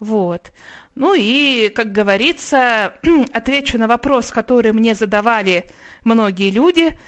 Вот. 0.00 0.52
Ну 0.94 1.14
и, 1.14 1.68
как 1.68 1.92
говорится, 1.92 2.94
отвечу 3.32 3.78
на 3.78 3.86
вопрос, 3.86 4.30
который 4.30 4.72
мне 4.72 4.94
задавали 4.94 5.70
многие 6.02 6.50
люди. 6.50 6.98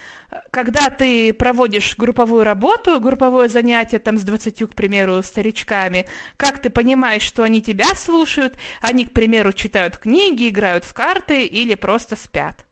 Когда 0.51 0.91
ты 0.91 1.33
проводишь 1.33 1.97
групповую 1.97 2.45
работу, 2.45 3.01
групповое 3.01 3.49
занятие 3.49 3.99
там 3.99 4.19
с 4.19 4.23
20, 4.23 4.71
к 4.71 4.75
примеру, 4.75 5.23
старичками, 5.23 6.07
как 6.37 6.61
ты 6.61 6.71
понимаешь, 6.71 7.23
что 7.23 7.43
они 7.43 7.63
тебя 7.63 7.95
слушают, 7.95 8.57
они, 8.81 9.07
к 9.07 9.13
примеру, 9.13 9.53
читают 9.53 9.97
книги, 9.97 10.49
играют 10.49 10.85
в 10.85 10.93
карты 10.93 11.47
или 11.47 11.75
просто 11.75 12.17
спят? 12.17 12.66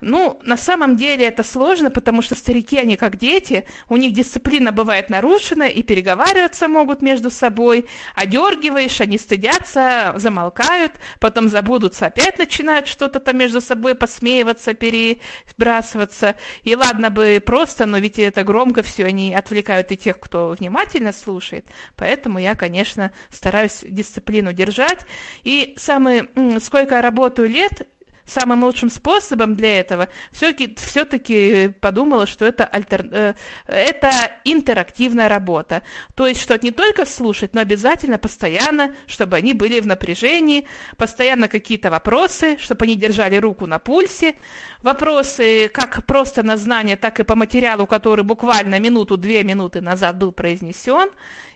Ну, 0.00 0.40
на 0.42 0.56
самом 0.56 0.96
деле 0.96 1.26
это 1.26 1.42
сложно, 1.42 1.90
потому 1.90 2.22
что 2.22 2.34
старики, 2.34 2.78
они 2.78 2.96
как 2.96 3.16
дети, 3.16 3.66
у 3.88 3.96
них 3.96 4.12
дисциплина 4.12 4.72
бывает 4.72 5.10
нарушена, 5.10 5.64
и 5.64 5.82
переговариваться 5.82 6.68
могут 6.68 7.02
между 7.02 7.30
собой, 7.30 7.86
одергиваешь, 8.14 9.00
они 9.00 9.18
стыдятся, 9.18 10.14
замолкают, 10.16 10.92
потом 11.18 11.48
забудутся, 11.48 12.06
опять 12.06 12.38
начинают 12.38 12.86
что-то 12.86 13.20
там 13.20 13.36
между 13.36 13.60
собой 13.60 13.94
посмеиваться, 13.94 14.74
перебрасываться. 14.74 16.36
И 16.64 16.74
ладно 16.74 17.10
бы 17.10 17.42
просто, 17.44 17.86
но 17.86 17.98
ведь 17.98 18.18
это 18.18 18.42
громко 18.44 18.82
все, 18.82 19.04
они 19.04 19.34
отвлекают 19.34 19.92
и 19.92 19.96
тех, 19.96 20.18
кто 20.18 20.56
внимательно 20.58 21.12
слушает. 21.12 21.66
Поэтому 21.96 22.38
я, 22.38 22.54
конечно, 22.54 23.12
стараюсь 23.30 23.80
дисциплину 23.82 24.52
держать. 24.52 25.00
И 25.42 25.74
самый, 25.76 26.28
сколько 26.60 26.96
я 26.96 27.02
работаю 27.02 27.48
лет, 27.48 27.86
самым 28.30 28.64
лучшим 28.64 28.90
способом 28.90 29.56
для 29.56 29.80
этого 29.80 30.08
все-таки 30.32 30.76
все 30.76 31.70
подумала, 31.70 32.26
что 32.26 32.44
это, 32.44 32.64
альтер... 32.64 33.06
Э, 33.10 33.34
это 33.66 34.10
интерактивная 34.44 35.28
работа. 35.28 35.82
То 36.14 36.26
есть, 36.26 36.40
что 36.40 36.58
не 36.62 36.70
только 36.70 37.06
слушать, 37.06 37.54
но 37.54 37.60
обязательно 37.60 38.18
постоянно, 38.18 38.94
чтобы 39.06 39.36
они 39.36 39.54
были 39.54 39.80
в 39.80 39.86
напряжении, 39.86 40.66
постоянно 40.96 41.48
какие-то 41.48 41.90
вопросы, 41.90 42.58
чтобы 42.58 42.84
они 42.84 42.96
держали 42.96 43.36
руку 43.36 43.66
на 43.66 43.78
пульсе. 43.78 44.36
Вопросы 44.82 45.68
как 45.68 46.06
просто 46.06 46.42
на 46.42 46.56
знание, 46.56 46.96
так 46.96 47.20
и 47.20 47.24
по 47.24 47.34
материалу, 47.34 47.86
который 47.86 48.24
буквально 48.24 48.78
минуту-две 48.78 49.42
минуты 49.44 49.80
назад 49.80 50.18
был 50.18 50.32
произнесен. 50.32 51.10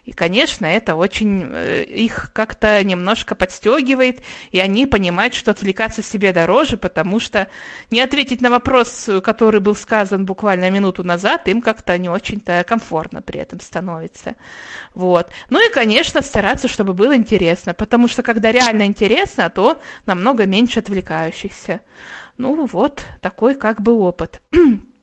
И, 0.05 0.13
конечно, 0.13 0.67
это 0.67 0.97
очень 0.97 1.49
э, 1.51 1.85
их 1.85 2.31
как-то 2.35 2.85
немножко 2.85 3.35
подстегивает, 3.35 4.23
и 4.51 4.59
они 4.59 4.87
понимают, 4.87 5.33
что 5.33 5.51
отвлекаться 5.51 6.03
себе 6.03 6.33
дороже, 6.33 6.77
потому 6.77 7.21
что 7.21 7.49
не 7.91 8.03
ответить 8.03 8.43
на 8.43 8.51
вопрос, 8.51 9.09
который 9.23 9.61
был 9.61 9.75
сказан 9.75 10.27
буквально 10.27 10.71
минуту 10.71 11.05
назад, 11.05 11.49
им 11.49 11.63
как-то 11.63 11.97
не 11.97 12.11
очень-то 12.11 12.65
комфортно 12.69 13.23
при 13.23 13.41
этом 13.41 13.61
становится. 13.61 14.37
Вот. 14.93 15.31
Ну 15.49 15.67
и, 15.67 15.73
конечно, 15.73 16.21
стараться, 16.21 16.69
чтобы 16.69 16.93
было 16.93 17.17
интересно, 17.17 17.73
потому 17.73 18.07
что 18.07 18.23
когда 18.23 18.53
реально 18.53 18.85
интересно, 18.85 19.49
то 19.49 19.81
намного 20.05 20.45
меньше 20.45 20.81
отвлекающихся. 20.81 21.81
Ну 22.37 22.67
вот, 22.67 23.03
такой 23.23 23.55
как 23.55 23.81
бы 23.81 23.93
опыт. 23.93 24.43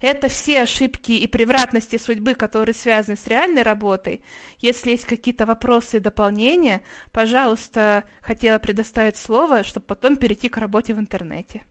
Это 0.00 0.28
все 0.28 0.62
ошибки 0.62 1.12
и 1.12 1.26
превратности 1.26 1.98
судьбы, 1.98 2.34
которые 2.34 2.74
связаны 2.74 3.16
с 3.16 3.26
реальной 3.26 3.62
работой. 3.62 4.22
Если 4.58 4.90
есть 4.90 5.04
какие-то 5.04 5.46
вопросы 5.46 5.96
и 5.96 6.00
дополнения, 6.00 6.82
пожалуйста, 7.12 8.04
хотела 8.22 8.58
предоставить 8.58 9.16
слово, 9.16 9.64
чтобы 9.64 9.86
потом 9.86 10.16
перейти 10.16 10.48
к 10.48 10.56
работе 10.56 10.94
в 10.94 10.98
интернете. 10.98 11.62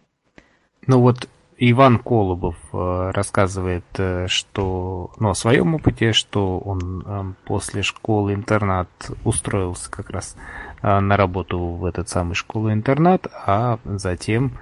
Ну 0.86 1.02
вот 1.02 1.28
Иван 1.60 1.98
Колобов 1.98 2.56
э, 2.72 3.12
рассказывает, 3.14 3.86
э, 3.98 4.28
что, 4.28 5.12
ну, 5.20 5.30
о 5.30 5.36
своем 5.36 5.74
опыте, 5.74 6.14
что 6.14 6.60
он 6.60 7.04
э, 7.06 7.24
после 7.46 7.82
школы-интернат 7.82 8.90
устроился 9.24 9.90
как 9.90 10.10
раз 10.12 10.36
на 10.84 11.18
работу 11.18 11.58
в 11.58 11.86
этот 11.86 12.08
самый 12.08 12.36
школу-интернат, 12.36 13.26
а 13.34 13.80
затем 13.84 14.60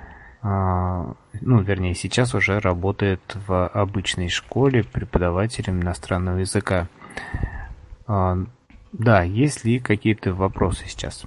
ну, 0.47 1.61
вернее, 1.61 1.95
сейчас 1.95 2.35
уже 2.35 2.59
работает 2.59 3.19
в 3.47 3.67
обычной 3.67 4.29
школе 4.29 4.83
преподавателем 4.83 5.81
иностранного 5.81 6.37
языка. 6.37 6.87
А, 8.05 8.37
да, 8.91 9.23
есть 9.23 9.65
ли 9.65 9.79
какие-то 9.79 10.33
вопросы 10.33 10.83
сейчас? 10.87 11.25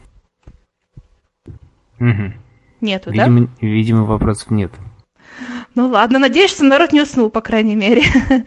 Угу. 1.99 2.33
Нету, 2.81 3.11
видимо, 3.11 3.41
да? 3.41 3.53
Видимо, 3.61 4.05
вопросов 4.05 4.53
нет. 4.53 4.73
Ну 5.75 5.89
ладно, 5.89 6.21
надеюсь, 6.21 6.53
что 6.53 6.65
народ 6.65 6.93
не 6.93 7.03
уснул, 7.03 7.29
по 7.29 7.41
крайней 7.41 7.75
мере. 7.75 8.03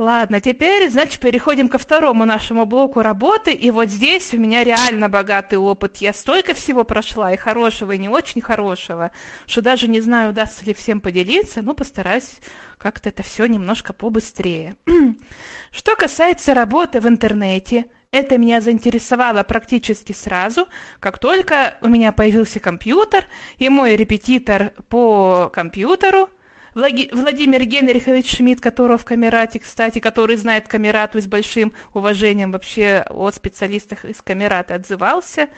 Ладно, 0.00 0.40
теперь, 0.40 0.88
значит, 0.88 1.20
переходим 1.20 1.68
ко 1.68 1.76
второму 1.76 2.24
нашему 2.24 2.64
блоку 2.64 3.02
работы. 3.02 3.52
И 3.52 3.70
вот 3.70 3.90
здесь 3.90 4.32
у 4.32 4.38
меня 4.38 4.64
реально 4.64 5.10
богатый 5.10 5.56
опыт. 5.56 5.98
Я 5.98 6.14
столько 6.14 6.54
всего 6.54 6.84
прошла, 6.84 7.34
и 7.34 7.36
хорошего, 7.36 7.92
и 7.92 7.98
не 7.98 8.08
очень 8.08 8.40
хорошего, 8.40 9.10
что 9.46 9.60
даже 9.60 9.88
не 9.88 10.00
знаю, 10.00 10.30
удастся 10.30 10.64
ли 10.64 10.72
всем 10.72 11.02
поделиться, 11.02 11.60
но 11.60 11.74
постараюсь 11.74 12.40
как-то 12.78 13.10
это 13.10 13.22
все 13.22 13.44
немножко 13.44 13.92
побыстрее. 13.92 14.76
Что 15.70 15.96
касается 15.96 16.54
работы 16.54 17.02
в 17.02 17.06
интернете, 17.06 17.90
это 18.10 18.38
меня 18.38 18.62
заинтересовало 18.62 19.42
практически 19.42 20.14
сразу, 20.14 20.68
как 20.98 21.18
только 21.18 21.76
у 21.82 21.88
меня 21.88 22.12
появился 22.12 22.58
компьютер, 22.58 23.26
и 23.58 23.68
мой 23.68 23.96
репетитор 23.96 24.72
по 24.88 25.50
компьютеру– 25.52 26.30
Владимир 26.74 27.64
Генрихович 27.64 28.36
Шмидт, 28.36 28.60
которого 28.60 28.98
в 28.98 29.04
Камерате, 29.04 29.58
кстати, 29.58 29.98
который 29.98 30.36
знает 30.36 30.68
Камерату 30.68 31.18
и 31.18 31.20
с 31.22 31.26
большим 31.26 31.72
уважением 31.94 32.52
вообще 32.52 33.04
о 33.08 33.30
специалистах 33.32 34.04
из 34.04 34.22
Камерата 34.22 34.76
отзывался. 34.76 35.48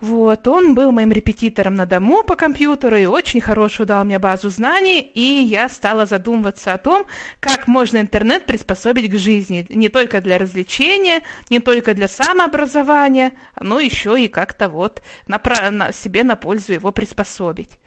Вот, 0.00 0.48
он 0.48 0.74
был 0.74 0.92
моим 0.92 1.12
репетитором 1.12 1.74
на 1.74 1.84
дому 1.84 2.22
по 2.24 2.34
компьютеру 2.34 2.96
и 2.96 3.04
очень 3.04 3.42
хорошую 3.42 3.86
дал 3.86 4.04
мне 4.04 4.18
базу 4.18 4.48
знаний, 4.48 5.00
и 5.00 5.20
я 5.20 5.68
стала 5.68 6.06
задумываться 6.06 6.72
о 6.72 6.78
том, 6.78 7.06
как 7.38 7.66
можно 7.66 7.98
интернет 7.98 8.46
приспособить 8.46 9.10
к 9.10 9.18
жизни, 9.18 9.66
не 9.68 9.90
только 9.90 10.22
для 10.22 10.38
развлечения, 10.38 11.20
не 11.50 11.60
только 11.60 11.92
для 11.92 12.08
самообразования, 12.08 13.32
но 13.60 13.78
еще 13.78 14.18
и 14.18 14.28
как-то 14.28 14.70
вот 14.70 15.02
на, 15.26 15.38
на, 15.70 15.92
себе 15.92 16.24
на 16.24 16.36
пользу 16.36 16.72
его 16.72 16.92
приспособить. 16.92 17.78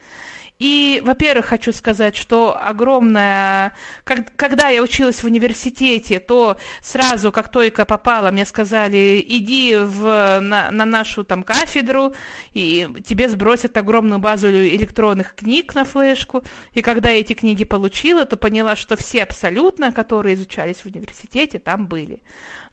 И, 0.60 1.02
во-первых, 1.04 1.48
хочу 1.48 1.74
сказать, 1.74 2.16
что 2.16 2.58
огромное... 2.58 3.74
Когда 4.04 4.70
я 4.70 4.82
училась 4.82 5.22
в 5.22 5.26
университете, 5.26 6.20
то 6.20 6.58
сразу, 6.82 7.32
как 7.32 7.52
только 7.52 7.86
попала, 7.86 8.32
мне 8.32 8.46
сказали, 8.46 9.24
иди 9.28 9.76
в, 9.76 10.40
на, 10.40 10.72
на 10.72 10.86
нашу 10.86 11.24
там 11.24 11.44
кафедру, 11.44 12.14
и 12.54 12.88
тебе 13.06 13.30
сбросят 13.30 13.76
огромную 13.78 14.20
базу 14.20 14.48
электронных 14.48 15.36
книг 15.36 15.74
на 15.74 15.86
флешку. 15.86 16.44
И 16.74 16.82
когда 16.82 17.10
я 17.10 17.20
эти 17.20 17.34
книги 17.34 17.64
получила, 17.64 18.26
то 18.26 18.38
поняла, 18.38 18.76
что 18.76 18.96
все 18.96 19.24
абсолютно, 19.24 19.92
которые 19.92 20.36
изучались 20.36 20.78
в 20.78 20.86
университете, 20.86 21.60
там 21.60 21.88
были. 21.88 22.22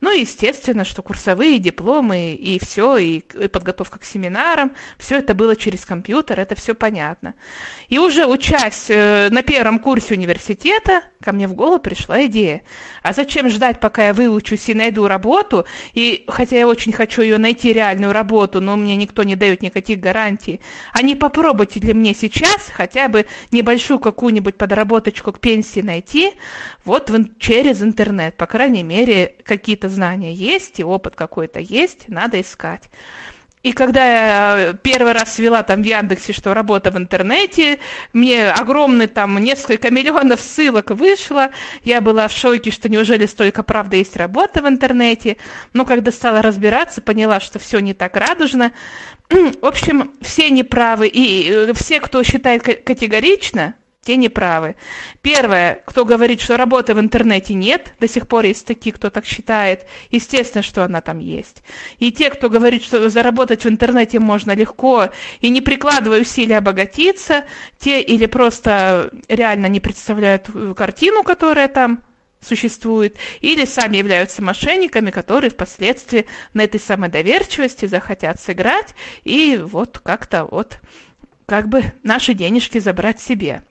Ну, 0.01 0.11
естественно, 0.11 0.85
что 0.85 1.01
курсовые 1.01 1.57
дипломы 1.59 2.35
и 2.35 2.59
все, 2.59 2.97
и 2.97 3.21
подготовка 3.47 3.99
к 3.99 4.05
семинарам, 4.05 4.75
все 4.97 5.17
это 5.17 5.33
было 5.33 5.55
через 5.55 5.83
компьютер, 5.83 6.39
это 6.39 6.55
все 6.55 6.75
понятно. 6.75 7.33
И 7.89 7.99
уже 7.99 8.25
учась 8.25 8.85
э, 8.89 9.29
на 9.29 9.41
первом 9.41 9.79
курсе 9.79 10.15
университета, 10.15 11.03
ко 11.21 11.31
мне 11.31 11.47
в 11.47 11.53
голову 11.53 11.79
пришла 11.79 12.25
идея. 12.25 12.61
А 13.03 13.13
зачем 13.13 13.49
ждать, 13.49 13.79
пока 13.79 14.07
я 14.07 14.13
выучусь 14.13 14.69
и 14.69 14.73
найду 14.73 15.07
работу? 15.07 15.65
И 15.93 16.23
хотя 16.27 16.57
я 16.57 16.67
очень 16.67 16.91
хочу 16.93 17.21
ее 17.21 17.37
найти, 17.37 17.73
реальную 17.73 18.13
работу, 18.13 18.61
но 18.61 18.75
мне 18.77 18.95
никто 18.95 19.23
не 19.23 19.35
дает 19.35 19.61
никаких 19.61 19.99
гарантий. 19.99 20.61
А 20.93 21.01
не 21.01 21.15
попробуйте 21.15 21.79
для 21.79 21.93
мне 21.93 22.13
сейчас 22.13 22.69
хотя 22.73 23.07
бы 23.07 23.25
небольшую 23.51 23.99
какую-нибудь 23.99 24.57
подработочку 24.57 25.31
к 25.31 25.39
пенсии 25.39 25.81
найти 25.81 26.33
вот 26.85 27.09
в, 27.09 27.37
через 27.39 27.81
интернет. 27.81 28.35
По 28.37 28.45
крайней 28.45 28.83
мере, 28.83 29.35
какие-то 29.43 29.89
знания 29.89 30.33
есть 30.33 30.79
и 30.79 30.83
опыт 30.83 31.15
какой-то 31.15 31.59
есть, 31.59 32.07
надо 32.07 32.41
искать. 32.41 32.89
И 33.63 33.73
когда 33.73 34.05
я 34.05 34.57
э, 34.57 34.73
первый 34.73 35.13
раз 35.13 35.37
ввела 35.37 35.61
там 35.61 35.83
в 35.83 35.85
Яндексе, 35.85 36.33
что 36.33 36.55
работа 36.55 36.89
в 36.89 36.97
интернете, 36.97 37.77
мне 38.11 38.49
огромный 38.49 39.05
там 39.05 39.37
несколько 39.37 39.91
миллионов 39.91 40.41
ссылок 40.41 40.89
вышло. 40.89 41.51
Я 41.83 42.01
была 42.01 42.27
в 42.27 42.31
шоке, 42.31 42.71
что 42.71 42.89
неужели 42.89 43.27
столько 43.27 43.61
правда 43.61 43.97
есть 43.97 44.17
работа 44.17 44.63
в 44.63 44.67
интернете. 44.67 45.37
Но 45.73 45.85
когда 45.85 46.11
стала 46.11 46.41
разбираться, 46.41 47.01
поняла, 47.01 47.39
что 47.39 47.59
все 47.59 47.79
не 47.79 47.93
так 47.93 48.17
радужно. 48.17 48.71
В 49.29 49.65
общем, 49.65 50.13
все 50.21 50.49
неправы. 50.49 51.07
И 51.07 51.49
э, 51.51 51.73
все, 51.73 51.99
кто 51.99 52.23
считает 52.23 52.63
категорично, 52.63 53.75
те 54.03 54.17
неправы. 54.17 54.77
Первое, 55.21 55.83
кто 55.85 56.05
говорит, 56.05 56.41
что 56.41 56.57
работы 56.57 56.95
в 56.95 56.99
интернете 56.99 57.53
нет, 57.53 57.93
до 57.99 58.07
сих 58.07 58.27
пор 58.27 58.45
есть 58.45 58.65
такие, 58.65 58.93
кто 58.93 59.11
так 59.11 59.27
считает, 59.27 59.85
естественно, 60.09 60.63
что 60.63 60.83
она 60.83 61.01
там 61.01 61.19
есть. 61.19 61.61
И 61.99 62.11
те, 62.11 62.31
кто 62.31 62.49
говорит, 62.49 62.83
что 62.83 63.09
заработать 63.11 63.63
в 63.63 63.69
интернете 63.69 64.19
можно 64.19 64.55
легко 64.55 65.09
и 65.39 65.49
не 65.49 65.61
прикладывая 65.61 66.21
усилия 66.21 66.57
обогатиться, 66.57 67.45
те 67.77 68.01
или 68.01 68.25
просто 68.25 69.11
реально 69.27 69.67
не 69.67 69.79
представляют 69.79 70.47
картину, 70.75 71.21
которая 71.21 71.67
там 71.67 72.01
существует, 72.39 73.17
или 73.39 73.65
сами 73.65 73.97
являются 73.97 74.41
мошенниками, 74.41 75.11
которые 75.11 75.51
впоследствии 75.51 76.25
на 76.55 76.63
этой 76.63 76.79
самой 76.79 77.09
доверчивости 77.09 77.85
захотят 77.85 78.41
сыграть 78.41 78.95
и 79.23 79.59
вот 79.63 79.99
как-то 79.99 80.45
вот 80.45 80.79
как 81.45 81.69
бы 81.69 81.83
наши 82.01 82.33
денежки 82.33 82.79
забрать 82.79 83.21
себе. 83.21 83.61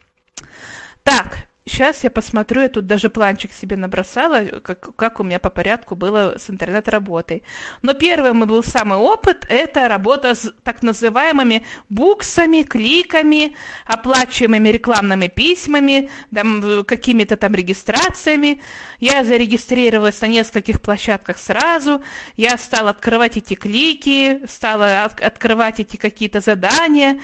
Так, 1.11 1.50
Сейчас 1.71 2.03
я 2.03 2.11
посмотрю, 2.11 2.63
я 2.63 2.69
тут 2.69 2.87
даже 2.87 3.11
планчик 3.11 3.53
себе 3.53 3.77
набросала, 3.77 4.45
как, 4.61 4.97
как 4.97 5.21
у 5.21 5.23
меня 5.23 5.39
по 5.39 5.51
порядку 5.51 5.95
было 5.95 6.35
с 6.37 6.51
интернет-работой. 6.51 7.45
Но 7.83 7.95
первым 7.95 8.41
был 8.41 8.65
самый 8.65 8.99
опыт, 8.99 9.47
это 9.49 9.87
работа 9.87 10.35
с 10.35 10.53
так 10.65 10.83
называемыми 10.83 11.65
буксами, 11.89 12.65
кликами, 12.65 13.55
оплачиваемыми 13.87 14.69
рекламными 14.69 15.29
письмами, 15.29 16.11
там, 16.35 16.85
какими-то 16.85 17.37
там 17.37 17.55
регистрациями. 17.55 18.61
Я 18.99 19.23
зарегистрировалась 19.23 20.21
на 20.21 20.27
нескольких 20.27 20.81
площадках 20.81 21.39
сразу, 21.39 22.03
я 22.37 22.59
стала 22.59 22.91
открывать 22.91 23.37
эти 23.37 23.55
клики, 23.55 24.45
стала 24.49 25.05
от, 25.05 25.21
открывать 25.23 25.79
эти 25.79 25.97
какие-то 25.97 26.41
задания. 26.41 27.21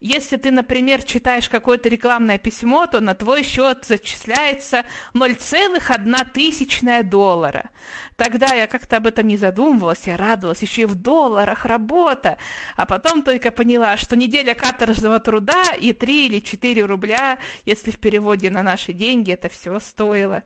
Если 0.00 0.38
ты, 0.38 0.50
например, 0.50 1.02
читаешь 1.02 1.50
какое-то 1.50 1.90
рекламное 1.90 2.38
письмо, 2.38 2.86
то 2.86 3.00
на 3.00 3.14
твой 3.14 3.42
счет 3.42 3.89
зачисляется 3.90 4.84
0,1 5.14 6.30
тысячная 6.32 7.02
доллара. 7.02 7.70
Тогда 8.16 8.54
я 8.54 8.66
как-то 8.66 8.96
об 8.96 9.06
этом 9.06 9.26
не 9.26 9.36
задумывалась, 9.36 10.06
я 10.06 10.16
радовалась, 10.16 10.62
еще 10.62 10.82
и 10.82 10.86
в 10.86 10.94
долларах 10.94 11.64
работа. 11.64 12.38
А 12.76 12.86
потом 12.86 13.22
только 13.22 13.50
поняла, 13.50 13.96
что 13.96 14.16
неделя 14.16 14.54
каторжного 14.54 15.18
труда 15.18 15.64
и 15.78 15.92
3 15.92 16.26
или 16.26 16.40
4 16.40 16.84
рубля, 16.84 17.38
если 17.64 17.90
в 17.90 17.98
переводе 17.98 18.50
на 18.50 18.62
наши 18.62 18.92
деньги, 18.92 19.32
это 19.32 19.48
все 19.48 19.80
стоило. 19.80 20.44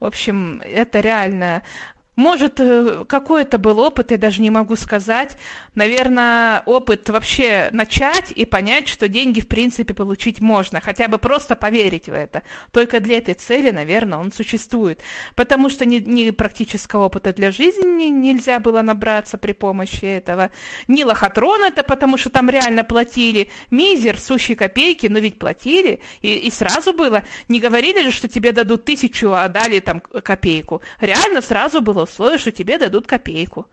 В 0.00 0.04
общем, 0.04 0.60
это 0.64 1.00
реально 1.00 1.62
может, 2.16 2.60
э, 2.60 3.04
какой 3.08 3.42
это 3.42 3.56
был 3.56 3.78
опыт, 3.78 4.10
я 4.10 4.18
даже 4.18 4.42
не 4.42 4.50
могу 4.50 4.76
сказать. 4.76 5.36
Наверное, 5.74 6.62
опыт 6.66 7.08
вообще 7.08 7.70
начать 7.72 8.32
и 8.32 8.44
понять, 8.44 8.88
что 8.88 9.08
деньги 9.08 9.40
в 9.40 9.48
принципе 9.48 9.94
получить 9.94 10.40
можно, 10.40 10.80
хотя 10.80 11.08
бы 11.08 11.18
просто 11.18 11.56
поверить 11.56 12.06
в 12.08 12.12
это. 12.12 12.42
Только 12.72 13.00
для 13.00 13.18
этой 13.18 13.34
цели, 13.34 13.70
наверное, 13.70 14.18
он 14.18 14.32
существует. 14.32 15.00
Потому 15.34 15.70
что 15.70 15.86
ни, 15.86 15.98
ни 15.98 16.30
практического 16.30 17.06
опыта 17.06 17.32
для 17.32 17.52
жизни 17.52 18.08
нельзя 18.08 18.58
было 18.58 18.82
набраться 18.82 19.38
при 19.38 19.52
помощи 19.52 20.04
этого. 20.04 20.50
Ни 20.88 21.04
лохотрон 21.04 21.62
это, 21.62 21.82
потому 21.84 22.18
что 22.18 22.28
там 22.28 22.50
реально 22.50 22.84
платили 22.84 23.48
мизер, 23.70 24.18
сущие 24.18 24.56
копейки, 24.56 25.06
но 25.06 25.20
ведь 25.20 25.38
платили. 25.38 26.00
И, 26.22 26.34
и 26.34 26.50
сразу 26.50 26.92
было. 26.92 27.22
Не 27.48 27.60
говорили 27.60 28.02
же, 28.02 28.10
что 28.10 28.28
тебе 28.28 28.52
дадут 28.52 28.84
тысячу, 28.84 29.32
а 29.32 29.48
дали 29.48 29.80
там 29.80 30.00
копейку. 30.00 30.82
Реально 31.00 31.40
сразу 31.40 31.80
было 31.80 31.99
условие, 32.02 32.38
что 32.38 32.52
тебе 32.52 32.78
дадут 32.78 33.06
копейку. 33.06 33.68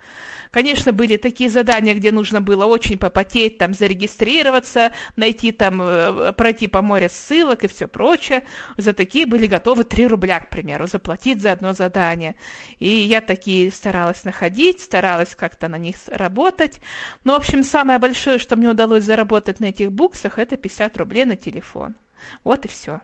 Конечно, 0.52 0.94
были 0.94 1.18
такие 1.18 1.50
задания, 1.50 1.94
где 1.94 2.12
нужно 2.12 2.42
было 2.42 2.66
очень 2.66 2.98
попотеть, 2.98 3.58
там 3.58 3.74
зарегистрироваться, 3.74 4.92
найти 5.16 5.52
там, 5.52 5.82
э, 5.82 6.34
пройти 6.34 6.68
по 6.68 6.82
морю 6.82 7.10
ссылок 7.12 7.64
и 7.64 7.68
все 7.68 7.88
прочее. 7.88 8.44
За 8.78 8.94
такие 8.94 9.26
были 9.26 9.48
готовы 9.48 9.84
3 9.84 10.08
рубля, 10.08 10.40
к 10.40 10.50
примеру, 10.50 10.88
заплатить 10.88 11.42
за 11.42 11.52
одно 11.52 11.74
задание. 11.74 12.36
И 12.80 12.88
я 12.88 13.22
такие 13.22 13.72
старалась 13.72 14.24
находить, 14.24 14.82
старалась 14.82 15.36
как-то 15.36 15.68
на 15.68 15.78
них 15.78 15.98
работать. 16.08 16.82
Но, 17.24 17.34
в 17.34 17.38
общем, 17.38 17.64
самое 17.64 18.00
большое, 18.00 18.40
что 18.40 18.56
мне 18.56 18.70
удалось 18.70 19.04
заработать 19.04 19.60
на 19.60 19.66
этих 19.66 19.92
буксах, 19.92 20.40
это 20.40 20.58
50 20.58 20.98
рублей 20.98 21.26
на 21.26 21.36
телефон. 21.36 21.96
Вот 22.44 22.66
и 22.66 22.68
все. 22.68 23.02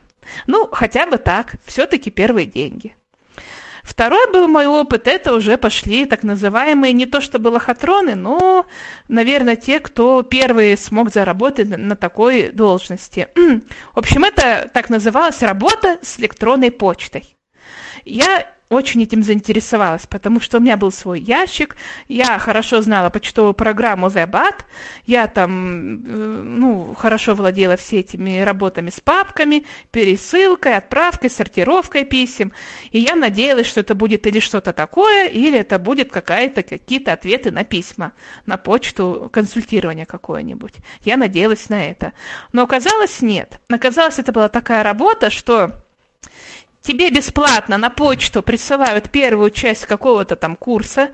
Ну, 0.48 0.68
хотя 0.72 1.06
бы 1.08 1.18
так. 1.18 1.56
Все-таки 1.66 2.12
первые 2.12 2.46
деньги. 2.46 2.96
Второй 3.84 4.32
был 4.32 4.48
мой 4.48 4.66
опыт, 4.66 5.08
это 5.08 5.34
уже 5.34 5.58
пошли 5.58 6.06
так 6.06 6.24
называемые, 6.24 6.94
не 6.94 7.06
то 7.06 7.20
чтобы 7.20 7.50
лохотроны, 7.50 8.16
но, 8.16 8.66
наверное, 9.10 9.58
те, 9.58 9.82
кто 9.82 10.24
первые 10.24 10.78
смог 10.78 11.12
заработать 11.12 11.68
на 11.68 11.98
такой 11.98 12.50
должности. 12.50 13.28
В 13.36 14.00
общем, 14.00 14.24
это 14.24 14.70
так 14.74 14.90
называлась 14.90 15.42
работа 15.42 16.00
с 16.02 16.18
электронной 16.18 16.72
почтой. 16.72 17.36
Я 18.06 18.54
очень 18.74 19.04
этим 19.04 19.24
заинтересовалась, 19.24 20.06
потому 20.08 20.40
что 20.40 20.58
у 20.58 20.62
меня 20.62 20.78
был 20.78 20.92
свой 20.92 21.20
ящик, 21.20 21.76
я 22.08 22.40
хорошо 22.40 22.82
знала 22.82 23.10
почтовую 23.10 23.54
программу 23.54 24.08
ZBAT, 24.08 24.64
я 25.06 25.28
там, 25.28 26.04
э, 26.04 26.42
ну, 26.44 26.94
хорошо 26.94 27.36
владела 27.36 27.78
все 27.78 28.00
этими 28.00 28.42
работами 28.42 28.90
с 28.90 29.00
папками, 29.00 29.66
пересылкой, 29.92 30.78
отправкой, 30.78 31.30
сортировкой 31.30 32.06
писем, 32.06 32.52
и 32.92 33.00
я 33.00 33.16
надеялась, 33.16 33.68
что 33.68 33.80
это 33.80 33.96
будет 33.96 34.28
или 34.28 34.40
что-то 34.40 34.74
такое, 34.74 35.28
или 35.28 35.60
это 35.60 35.80
будет 35.80 36.12
какая-то, 36.12 36.64
какие-то 36.64 37.14
ответы 37.14 37.52
на 37.52 37.64
письма, 37.64 38.14
на 38.46 38.58
почту, 38.58 39.30
консультирование 39.32 40.06
какое-нибудь. 40.06 40.74
Я 41.04 41.18
надеялась 41.18 41.70
на 41.70 41.86
это. 41.86 42.14
Но 42.52 42.64
оказалось 42.64 43.22
нет. 43.22 43.60
Оказалось, 43.70 44.20
это 44.20 44.32
была 44.32 44.50
такая 44.50 44.84
работа, 44.84 45.30
что 45.30 45.84
тебе 46.84 47.10
бесплатно 47.10 47.78
на 47.78 47.90
почту 47.90 48.44
присылают 48.44 49.10
первую 49.10 49.50
часть 49.50 49.86
какого-то 49.86 50.36
там 50.36 50.56
курса, 50.56 51.12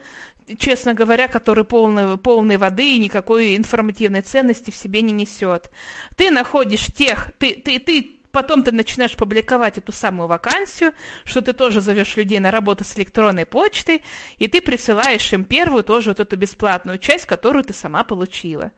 честно 0.58 0.94
говоря, 0.94 1.28
который 1.28 1.64
полный, 1.64 2.18
полной 2.18 2.58
воды 2.58 2.96
и 2.96 3.00
никакой 3.00 3.56
информативной 3.56 4.22
ценности 4.22 4.72
в 4.72 4.76
себе 4.76 5.02
не 5.02 5.14
несет. 5.14 5.72
Ты 6.16 6.32
находишь 6.32 6.88
тех, 6.88 7.32
ты, 7.38 7.56
ты, 7.56 7.80
ты 7.80 8.20
Потом 8.32 8.64
ты 8.64 8.72
начинаешь 8.72 9.16
публиковать 9.16 9.80
эту 9.80 9.92
самую 9.92 10.28
вакансию, 10.28 10.94
что 11.26 11.42
ты 11.42 11.54
тоже 11.54 11.82
зовешь 11.82 12.16
людей 12.16 12.40
на 12.40 12.52
работу 12.52 12.84
с 12.84 12.96
электронной 12.96 13.48
почтой, 13.48 14.04
и 14.38 14.48
ты 14.48 14.62
присылаешь 14.62 15.34
им 15.34 15.46
первую 15.46 15.84
тоже 15.84 16.12
вот 16.12 16.20
эту 16.20 16.38
бесплатную 16.38 17.00
часть, 17.00 17.26
которую 17.26 17.64
ты 17.64 17.74
сама 17.74 18.04
получила. 18.04 18.72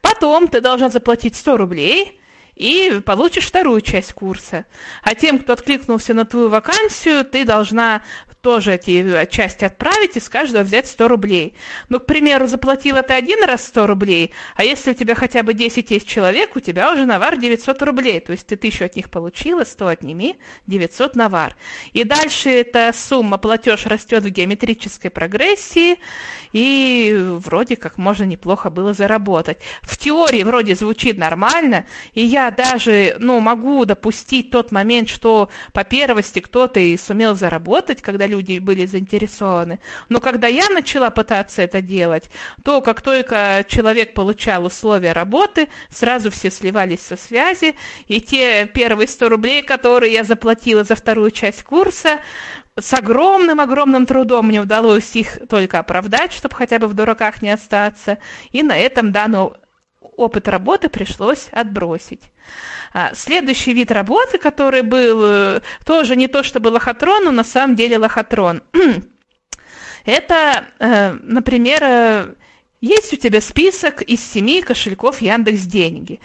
Потом 0.00 0.48
ты 0.48 0.60
должна 0.60 0.88
заплатить 0.88 1.36
100 1.36 1.56
рублей, 1.56 2.20
и 2.56 3.00
получишь 3.04 3.46
вторую 3.46 3.82
часть 3.82 4.14
курса. 4.14 4.64
А 5.02 5.14
тем, 5.14 5.38
кто 5.38 5.52
откликнулся 5.52 6.14
на 6.14 6.24
твою 6.24 6.48
вакансию, 6.48 7.24
ты 7.24 7.44
должна 7.44 8.02
тоже 8.46 8.74
эти 8.74 9.26
части 9.28 9.64
отправить 9.64 10.16
и 10.16 10.20
с 10.20 10.28
каждого 10.28 10.62
взять 10.62 10.86
100 10.86 11.08
рублей. 11.08 11.56
Ну, 11.88 11.98
к 11.98 12.06
примеру, 12.06 12.46
заплатила 12.46 13.02
ты 13.02 13.14
один 13.14 13.42
раз 13.42 13.66
100 13.66 13.88
рублей, 13.88 14.30
а 14.54 14.62
если 14.62 14.92
у 14.92 14.94
тебя 14.94 15.16
хотя 15.16 15.42
бы 15.42 15.52
10 15.52 15.90
есть 15.90 16.06
человек, 16.06 16.54
у 16.54 16.60
тебя 16.60 16.92
уже 16.92 17.06
навар 17.06 17.38
900 17.38 17.82
рублей. 17.82 18.20
То 18.20 18.30
есть 18.30 18.46
ты 18.46 18.54
тысячу 18.54 18.84
от 18.84 18.94
них 18.94 19.10
получила, 19.10 19.64
100 19.64 19.88
отними, 19.88 20.36
900 20.68 21.16
навар. 21.16 21.56
И 21.92 22.04
дальше 22.04 22.50
эта 22.50 22.92
сумма, 22.94 23.38
платеж 23.38 23.84
растет 23.86 24.22
в 24.22 24.28
геометрической 24.28 25.10
прогрессии, 25.10 25.98
и 26.52 27.16
вроде 27.18 27.74
как 27.74 27.98
можно 27.98 28.22
неплохо 28.22 28.70
было 28.70 28.94
заработать. 28.94 29.58
В 29.82 29.98
теории 29.98 30.44
вроде 30.44 30.76
звучит 30.76 31.18
нормально, 31.18 31.86
и 32.12 32.24
я 32.24 32.52
даже, 32.52 33.16
ну, 33.18 33.40
могу 33.40 33.84
допустить 33.86 34.52
тот 34.52 34.70
момент, 34.70 35.08
что 35.08 35.50
по 35.72 35.82
первости 35.82 36.38
кто-то 36.38 36.78
и 36.78 36.96
сумел 36.96 37.34
заработать, 37.34 38.02
когда 38.02 38.28
люди 38.28 38.35
были 38.42 38.86
заинтересованы. 38.86 39.80
Но 40.08 40.20
когда 40.20 40.46
я 40.46 40.68
начала 40.68 41.10
пытаться 41.10 41.62
это 41.62 41.80
делать, 41.80 42.30
то 42.64 42.80
как 42.80 43.02
только 43.02 43.64
человек 43.68 44.14
получал 44.14 44.64
условия 44.64 45.12
работы, 45.12 45.68
сразу 45.90 46.30
все 46.30 46.50
сливались 46.50 47.00
со 47.00 47.16
связи, 47.16 47.76
и 48.06 48.20
те 48.20 48.66
первые 48.66 49.08
100 49.08 49.28
рублей, 49.28 49.62
которые 49.62 50.12
я 50.12 50.24
заплатила 50.24 50.84
за 50.84 50.94
вторую 50.94 51.30
часть 51.30 51.62
курса, 51.62 52.20
с 52.78 52.92
огромным-огромным 52.92 54.04
трудом 54.04 54.48
мне 54.48 54.60
удалось 54.60 55.16
их 55.16 55.48
только 55.48 55.78
оправдать, 55.78 56.32
чтобы 56.32 56.54
хотя 56.54 56.78
бы 56.78 56.88
в 56.88 56.94
дураках 56.94 57.40
не 57.40 57.50
остаться. 57.50 58.18
И 58.52 58.62
на 58.62 58.76
этом 58.76 59.12
данный 59.12 59.52
опыт 60.16 60.48
работы 60.48 60.88
пришлось 60.88 61.48
отбросить. 61.52 62.22
А, 62.92 63.14
следующий 63.14 63.72
вид 63.72 63.90
работы, 63.90 64.38
который 64.38 64.82
был 64.82 65.22
э, 65.24 65.60
тоже 65.84 66.16
не 66.16 66.28
то 66.28 66.42
чтобы 66.42 66.68
лохотрон, 66.68 67.24
но 67.24 67.30
на 67.30 67.44
самом 67.44 67.76
деле 67.76 67.98
лохотрон. 67.98 68.62
Это, 70.04 70.66
э, 70.78 71.12
например, 71.22 71.82
э, 71.82 72.34
есть 72.80 73.12
у 73.12 73.16
тебя 73.16 73.40
список 73.40 74.02
из 74.02 74.24
семи 74.24 74.62
кошельков 74.62 75.20
Яндекс 75.20 75.62
Деньги 75.62 76.20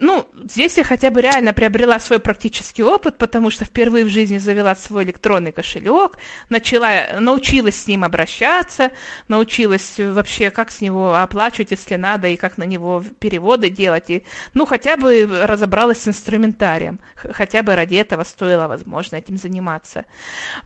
ну, 0.00 0.28
здесь 0.48 0.76
я 0.76 0.84
хотя 0.84 1.10
бы 1.10 1.20
реально 1.20 1.52
приобрела 1.52 1.98
свой 1.98 2.20
практический 2.20 2.84
опыт, 2.84 3.18
потому 3.18 3.50
что 3.50 3.64
впервые 3.64 4.04
в 4.04 4.08
жизни 4.08 4.38
завела 4.38 4.76
свой 4.76 5.02
электронный 5.02 5.50
кошелек, 5.50 6.18
начала, 6.48 7.18
научилась 7.18 7.82
с 7.82 7.86
ним 7.88 8.04
обращаться, 8.04 8.92
научилась 9.26 9.94
вообще, 9.98 10.50
как 10.50 10.70
с 10.70 10.80
него 10.80 11.16
оплачивать, 11.16 11.72
если 11.72 11.96
надо, 11.96 12.28
и 12.28 12.36
как 12.36 12.58
на 12.58 12.62
него 12.62 13.02
переводы 13.18 13.70
делать. 13.70 14.08
И, 14.08 14.24
ну, 14.54 14.66
хотя 14.66 14.96
бы 14.96 15.26
разобралась 15.26 16.02
с 16.02 16.08
инструментарием. 16.08 17.00
Хотя 17.16 17.64
бы 17.64 17.74
ради 17.74 17.96
этого 17.96 18.22
стоило, 18.22 18.68
возможно, 18.68 19.16
этим 19.16 19.36
заниматься. 19.36 20.04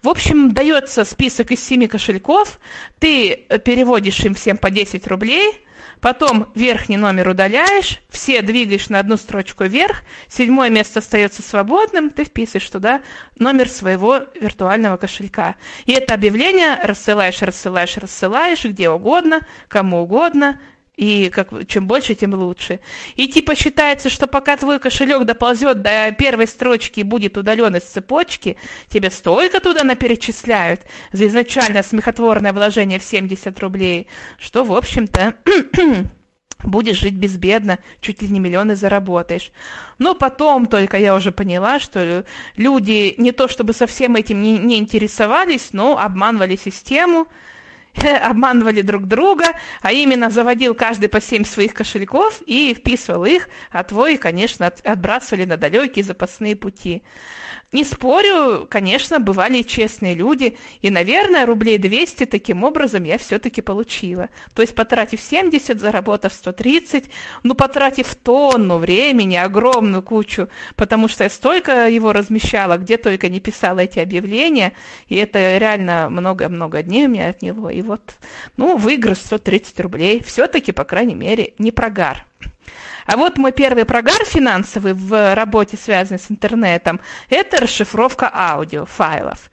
В 0.03 0.11
общем, 0.11 0.53
дается 0.53 1.07
список 1.07 1.53
из 1.53 1.65
семи 1.65 1.87
кошельков, 1.87 2.61
ты 2.99 3.47
переводишь 3.65 4.21
им 4.21 4.35
всем 4.35 4.59
по 4.59 4.71
10 4.71 5.07
рублей– 5.07 5.65
Потом 6.03 6.51
верхний 6.57 6.97
номер 6.97 7.29
удаляешь, 7.29 8.03
все 8.09 8.43
двигаешь 8.43 8.89
на 8.89 8.99
одну 8.99 9.17
строчку 9.17 9.63
вверх, 9.63 10.03
седьмое 10.27 10.69
место 10.69 10.99
остается 10.99 11.43
свободным, 11.43 12.11
ты 12.11 12.25
вписываешь 12.25 12.69
туда 12.69 13.03
номер 13.39 13.69
своего 13.69 14.19
виртуального 14.35 14.97
кошелька. 14.97 15.55
И 15.87 15.93
это 15.93 16.15
объявление 16.15 16.77
рассылаешь, 16.83 17.41
рассылаешь, 17.41 17.97
рассылаешь 17.99 18.65
где 18.65 18.91
угодно, 18.91 19.47
кому 19.69 20.03
угодно, 20.03 20.61
и 20.97 21.31
как, 21.31 21.67
чем 21.69 21.87
больше, 21.87 22.15
тем 22.15 22.35
лучше. 22.35 22.81
И 23.17 23.27
типа 23.27 23.55
считается, 23.55 24.11
что 24.11 24.27
пока 24.27 24.57
твой 24.57 24.79
кошелек 24.79 25.25
доползет 25.25 25.81
до 25.81 26.13
первой 26.13 26.47
строчки 26.47 27.01
и 27.01 27.05
будет 27.05 27.39
удален 27.39 27.75
из 27.77 27.83
цепочки, 27.83 28.59
тебе 28.89 29.11
столько 29.11 29.61
туда 29.61 29.85
наперечисляют 29.85 30.83
за 31.13 31.29
изначально 31.29 31.83
смехотворное 31.83 32.53
вложение 32.53 32.99
в 32.99 33.05
70 33.05 33.59
рублей, 33.61 34.09
что, 34.39 34.65
в 34.65 34.73
общем-то, 34.75 35.37
будешь 36.63 37.01
жить 37.01 37.15
безбедно, 37.15 37.79
чуть 38.01 38.21
ли 38.21 38.29
не 38.29 38.39
миллионы 38.39 38.77
заработаешь. 38.77 39.51
Но 39.99 40.15
потом 40.15 40.67
только 40.67 40.99
я 40.99 41.15
уже 41.15 41.33
поняла, 41.33 41.81
что 41.81 42.27
люди 42.57 43.15
не 43.17 43.33
то 43.33 43.49
чтобы 43.49 43.73
совсем 43.73 44.15
этим 44.17 44.43
не, 44.43 44.59
не 44.59 44.79
интересовались, 44.79 45.71
но 45.73 45.99
обманывали 45.99 46.57
систему, 46.57 47.29
обманывали 48.23 48.83
друг 48.83 49.07
друга, 49.07 49.47
а 49.81 49.93
именно 49.93 50.31
заводил 50.31 50.75
каждый 50.75 51.09
по 51.09 51.21
семь 51.21 51.45
своих 51.45 51.75
кошельков 51.75 52.43
и 52.47 52.75
вписывал 52.75 53.25
их, 53.25 53.49
а 53.71 53.85
твой, 53.85 54.17
конечно, 54.17 54.67
отбрасывали 54.67 55.45
на 55.45 55.57
далекие 55.57 56.05
запасные 56.05 56.57
пути. 56.57 57.03
Не 57.73 57.85
спорю, 57.85 58.67
конечно, 58.71 59.19
бывали 59.19 59.63
честные 59.63 60.15
люди, 60.15 60.59
и, 60.81 60.91
наверное, 60.91 61.47
рублей 61.47 61.79
200 61.79 62.27
таким 62.27 62.65
образом 62.65 63.05
я 63.05 63.19
все-таки 63.19 63.63
получила. 63.63 64.29
То 64.55 64.63
есть, 64.63 64.75
потратив 64.75 65.21
70, 65.21 65.81
заработав 65.81 66.33
130, 66.33 67.05
ну, 67.43 67.55
потратив 67.55 68.15
тонну 68.15 68.79
времени, 68.79 69.37
огромную 69.37 70.03
кучу, 70.03 70.49
потому 70.77 71.09
что 71.09 71.25
я 71.25 71.31
столько 71.31 71.89
его 71.89 72.13
размещала, 72.13 72.77
где 72.77 72.97
только 72.97 73.29
не 73.29 73.41
писала 73.41 73.81
эти 73.81 73.99
объявления, 73.99 74.73
и 75.09 75.17
это 75.17 75.59
реально 75.59 76.09
много-много 76.11 76.83
дней 76.83 77.07
у 77.07 77.09
меня 77.09 77.29
отняло. 77.29 77.69
И 77.69 77.82
вот, 77.83 78.15
ну, 78.57 78.77
выигрыш 78.77 79.19
130 79.19 79.81
рублей, 79.81 80.23
все-таки, 80.23 80.73
по 80.73 80.85
крайней 80.85 81.15
мере, 81.15 81.55
не 81.59 81.71
прогар. 81.71 82.27
А 83.07 83.17
вот 83.17 83.37
мой 83.37 83.53
первый 83.53 83.85
прогар 83.85 84.25
финансовый 84.25 84.95
в 84.95 85.35
работе, 85.35 85.77
связанной 85.77 86.21
с 86.21 86.31
интернетом, 86.31 87.01
это 87.29 87.59
расшифровка 87.59 88.31
аудиофайлов. 88.33 89.51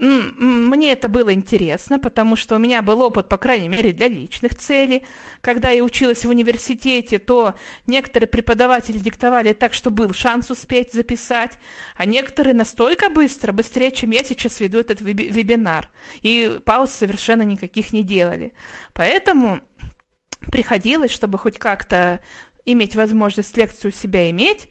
Мне 0.00 0.92
это 0.92 1.10
было 1.10 1.34
интересно, 1.34 1.98
потому 1.98 2.34
что 2.34 2.56
у 2.56 2.58
меня 2.58 2.80
был 2.80 3.02
опыт, 3.02 3.28
по 3.28 3.36
крайней 3.36 3.68
мере, 3.68 3.92
для 3.92 4.08
личных 4.08 4.54
целей. 4.54 5.02
Когда 5.42 5.68
я 5.68 5.84
училась 5.84 6.24
в 6.24 6.28
университете, 6.30 7.18
то 7.18 7.54
некоторые 7.86 8.26
преподаватели 8.26 8.96
диктовали 8.96 9.52
так, 9.52 9.74
что 9.74 9.90
был 9.90 10.14
шанс 10.14 10.50
успеть 10.50 10.94
записать, 10.94 11.58
а 11.96 12.06
некоторые 12.06 12.54
настолько 12.54 13.10
быстро, 13.10 13.52
быстрее, 13.52 13.92
чем 13.92 14.12
я 14.12 14.24
сейчас 14.24 14.58
веду 14.60 14.78
этот 14.78 15.02
вебинар. 15.02 15.90
И 16.22 16.60
пауз 16.64 16.92
совершенно 16.92 17.42
никаких 17.42 17.92
не 17.92 18.02
делали. 18.02 18.54
Поэтому 18.94 19.60
приходилось, 20.50 21.10
чтобы 21.10 21.36
хоть 21.36 21.58
как-то 21.58 22.20
иметь 22.64 22.96
возможность 22.96 23.54
лекцию 23.54 23.92
себя 23.92 24.30
иметь, 24.30 24.70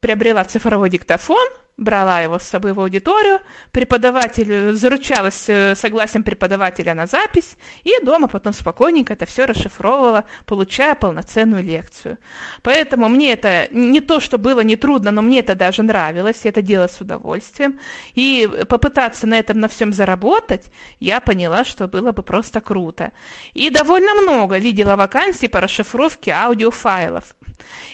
приобрела 0.00 0.42
цифровой 0.44 0.88
диктофон– 0.88 1.46
брала 1.76 2.20
его 2.20 2.38
с 2.38 2.44
собой 2.44 2.72
в 2.72 2.80
аудиторию, 2.80 3.40
преподаватель 3.72 4.74
заручалась 4.74 5.48
э, 5.48 5.74
согласием 5.74 6.22
преподавателя 6.22 6.94
на 6.94 7.06
запись, 7.06 7.56
и 7.82 7.92
дома 8.02 8.28
потом 8.28 8.52
спокойненько 8.52 9.14
это 9.14 9.26
все 9.26 9.44
расшифровывала, 9.44 10.24
получая 10.46 10.94
полноценную 10.94 11.64
лекцию. 11.64 12.18
Поэтому 12.62 13.08
мне 13.08 13.32
это 13.32 13.68
не 13.72 14.00
то, 14.00 14.20
что 14.20 14.38
было 14.38 14.60
нетрудно, 14.60 15.10
но 15.10 15.22
мне 15.22 15.40
это 15.40 15.56
даже 15.56 15.82
нравилось, 15.82 16.40
я 16.44 16.50
это 16.50 16.62
делала 16.62 16.86
с 16.86 17.00
удовольствием. 17.00 17.80
И 18.14 18.48
попытаться 18.68 19.26
на 19.26 19.38
этом 19.38 19.58
на 19.58 19.68
всем 19.68 19.92
заработать, 19.92 20.70
я 21.00 21.20
поняла, 21.20 21.64
что 21.64 21.88
было 21.88 22.12
бы 22.12 22.22
просто 22.22 22.60
круто. 22.60 23.12
И 23.52 23.70
довольно 23.70 24.14
много 24.14 24.58
видела 24.58 24.94
вакансий 24.94 25.48
по 25.48 25.60
расшифровке 25.60 26.30
аудиофайлов. 26.30 27.34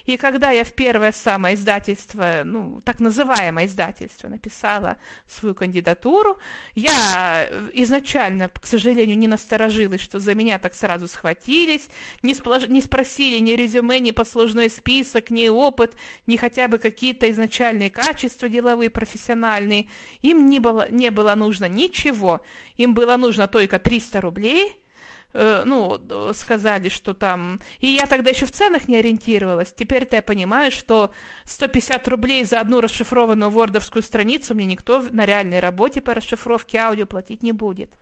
И 0.05 0.17
когда 0.17 0.51
я 0.51 0.65
в 0.65 0.73
первое 0.75 1.13
самое 1.13 1.55
издательство, 1.55 2.43
ну, 2.45 2.81
так 2.83 3.01
называемое 3.01 3.70
издательство 3.71 4.29
написала 4.29 4.99
свою 5.27 5.55
кандидатуру. 5.55 6.39
Я 6.75 7.47
э, 7.49 7.71
изначально, 7.75 8.49
к 8.49 8.67
сожалению, 8.67 9.17
не 9.17 9.29
насторожилась, 9.29 10.01
что 10.01 10.19
за 10.19 10.35
меня 10.35 10.59
так 10.59 10.75
сразу 10.75 11.09
схватились, 11.09 11.89
не, 12.23 12.35
сплож... 12.35 12.67
не 12.69 12.83
спросили 12.83 13.39
ни 13.39 13.53
резюме, 13.53 14.01
ни 14.01 14.11
послужной 14.11 14.69
список, 14.69 15.31
ни 15.31 15.49
опыт, 15.49 15.97
ни 16.27 16.37
хотя 16.37 16.69
бы 16.69 16.79
какие-то 16.79 17.31
изначальные 17.31 17.91
качества 17.91 18.49
деловые, 18.49 18.91
профессиональные. 18.91 19.89
Им 20.23 20.51
не 20.51 20.59
было, 20.59 20.91
не 20.91 21.11
было 21.11 21.35
нужно 21.35 21.67
ничего. 21.67 22.41
Им 22.77 22.95
было 22.95 23.17
нужно 23.17 23.49
только 23.49 23.79
300 23.79 24.21
рублей– 24.21 24.77
ну, 25.33 26.33
сказали, 26.35 26.89
что 26.89 27.15
там... 27.15 27.61
И 27.79 27.87
я 27.87 28.07
тогда 28.07 28.31
еще 28.31 28.47
в 28.47 28.53
ценах 28.53 28.89
не 28.89 28.97
ориентировалась. 28.97 29.73
Теперь-то 29.73 30.17
я 30.17 30.23
понимаю, 30.23 30.73
что 30.73 31.13
150 31.45 32.09
рублей 32.09 32.45
за 32.45 32.61
одну 32.61 32.81
расшифрованную 32.81 33.51
вордовскую 33.51 34.03
страницу 34.03 34.55
мне 34.55 34.67
никто 34.67 35.03
на 35.11 35.27
реальной 35.27 35.61
работе 35.61 36.01
по 36.01 36.15
расшифровке 36.15 36.79
аудио 36.79 37.07
платить 37.07 37.43
не 37.43 37.53
будет. 37.53 37.93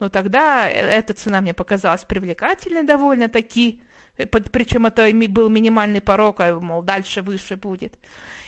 Но 0.00 0.08
тогда 0.08 0.68
э, 0.68 0.72
эта 0.72 1.14
цена 1.14 1.40
мне 1.40 1.54
показалась 1.54 2.04
привлекательной 2.04 2.82
довольно-таки, 2.82 3.82
причем 4.16 4.86
это 4.86 5.10
был 5.28 5.48
минимальный 5.48 6.00
порог, 6.00 6.40
а, 6.40 6.60
мол, 6.60 6.82
дальше 6.82 7.22
выше 7.22 7.56
будет. 7.56 7.98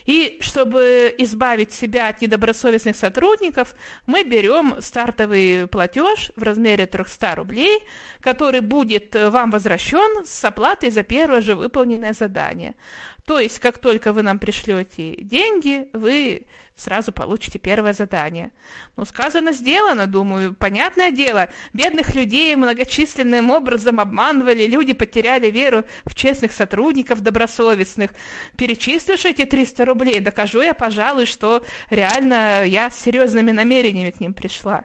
И 0.04 0.38
чтобы 0.40 1.12
избавить 1.18 1.72
себя 1.72 2.08
от 2.08 2.20
недобросовестных 2.20 2.96
сотрудников, 2.96 3.74
мы 4.06 4.22
берем 4.22 4.80
стартовый 4.80 5.66
платеж 5.66 6.30
в 6.36 6.42
размере 6.42 6.86
300 6.86 7.34
рублей, 7.34 7.82
который 8.20 8.60
будет 8.60 9.16
э, 9.16 9.30
вам 9.30 9.50
возвращен 9.50 10.24
с 10.24 10.44
оплатой 10.44 10.90
за 10.90 11.02
первое 11.02 11.40
же 11.40 11.56
выполненное 11.56 12.12
задание. 12.12 12.76
То 13.24 13.40
есть, 13.40 13.58
как 13.58 13.78
только 13.78 14.12
вы 14.12 14.22
нам 14.22 14.38
пришлете 14.38 15.16
деньги, 15.16 15.90
вы 15.92 16.46
сразу 16.76 17.10
получите 17.10 17.58
первое 17.58 17.94
задание. 17.94 18.52
Ну, 18.96 19.04
сказано, 19.04 19.52
сделано, 19.52 20.06
думаю, 20.06 20.54
понятное 20.54 21.10
дело. 21.10 21.48
Бедных 21.72 22.14
людей 22.14 22.54
многочисленным 22.54 23.50
образом 23.50 23.98
обманывали, 23.98 24.66
люди 24.66 24.92
потеряли 24.92 25.50
веру 25.50 25.84
в 26.04 26.14
честных 26.14 26.52
сотрудников, 26.52 27.22
добросовестных. 27.22 28.12
Перечислишь 28.56 29.24
эти 29.24 29.46
300 29.46 29.84
рублей, 29.86 30.20
докажу 30.20 30.60
я, 30.60 30.74
пожалуй, 30.74 31.26
что 31.26 31.64
реально 31.88 32.64
я 32.64 32.90
с 32.90 33.00
серьезными 33.00 33.52
намерениями 33.52 34.10
к 34.10 34.20
ним 34.20 34.34
пришла. 34.34 34.84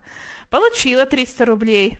Получила 0.49 1.05
300 1.05 1.45
рублей. 1.45 1.99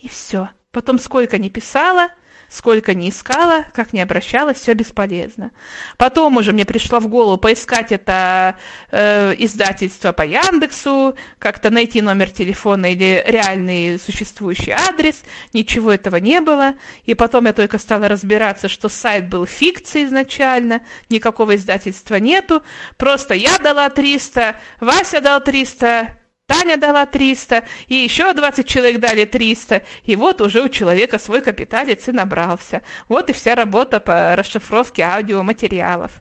И 0.00 0.08
все. 0.08 0.50
Потом 0.72 0.98
сколько 0.98 1.38
не 1.38 1.50
писала– 1.50 2.08
Сколько 2.54 2.94
ни 2.94 3.10
искала, 3.10 3.66
как 3.72 3.92
ни 3.92 3.98
обращалась, 3.98 4.58
все 4.58 4.74
бесполезно. 4.74 5.50
Потом 5.96 6.36
уже 6.36 6.52
мне 6.52 6.64
пришло 6.64 7.00
в 7.00 7.08
голову 7.08 7.36
поискать 7.36 7.90
это 7.90 8.58
э, 8.92 9.34
издательство 9.38 10.12
по 10.12 10.22
Яндексу, 10.22 11.16
как-то 11.40 11.70
найти 11.70 12.00
номер 12.00 12.30
телефона 12.30 12.92
или 12.92 13.24
реальный 13.26 13.98
существующий 13.98 14.70
адрес. 14.70 15.24
Ничего 15.52 15.90
этого 15.90 16.14
не 16.18 16.40
было. 16.40 16.74
И 17.06 17.14
потом 17.14 17.46
я 17.46 17.54
только 17.54 17.80
стала 17.80 18.06
разбираться, 18.06 18.68
что 18.68 18.88
сайт 18.88 19.28
был 19.28 19.46
фикцией 19.46 20.06
изначально, 20.06 20.82
никакого 21.10 21.56
издательства 21.56 22.20
нету. 22.20 22.62
Просто 22.96 23.34
я 23.34 23.58
дала 23.58 23.90
300, 23.90 24.54
Вася 24.78 25.20
дал 25.20 25.42
300, 25.42 26.18
Таня 26.46 26.76
дала 26.76 27.06
300, 27.06 27.64
и 27.88 27.94
еще 27.94 28.32
20 28.34 28.68
человек 28.68 29.00
дали 29.00 29.24
300, 29.24 29.82
и 30.04 30.14
вот 30.14 30.42
уже 30.42 30.62
у 30.62 30.68
человека 30.68 31.18
свой 31.18 31.40
капиталец 31.40 32.06
и 32.08 32.12
набрался. 32.12 32.82
Вот 33.08 33.30
и 33.30 33.32
вся 33.32 33.54
работа 33.54 33.98
по 33.98 34.36
расшифровке 34.36 35.02
аудиоматериалов. 35.04 36.12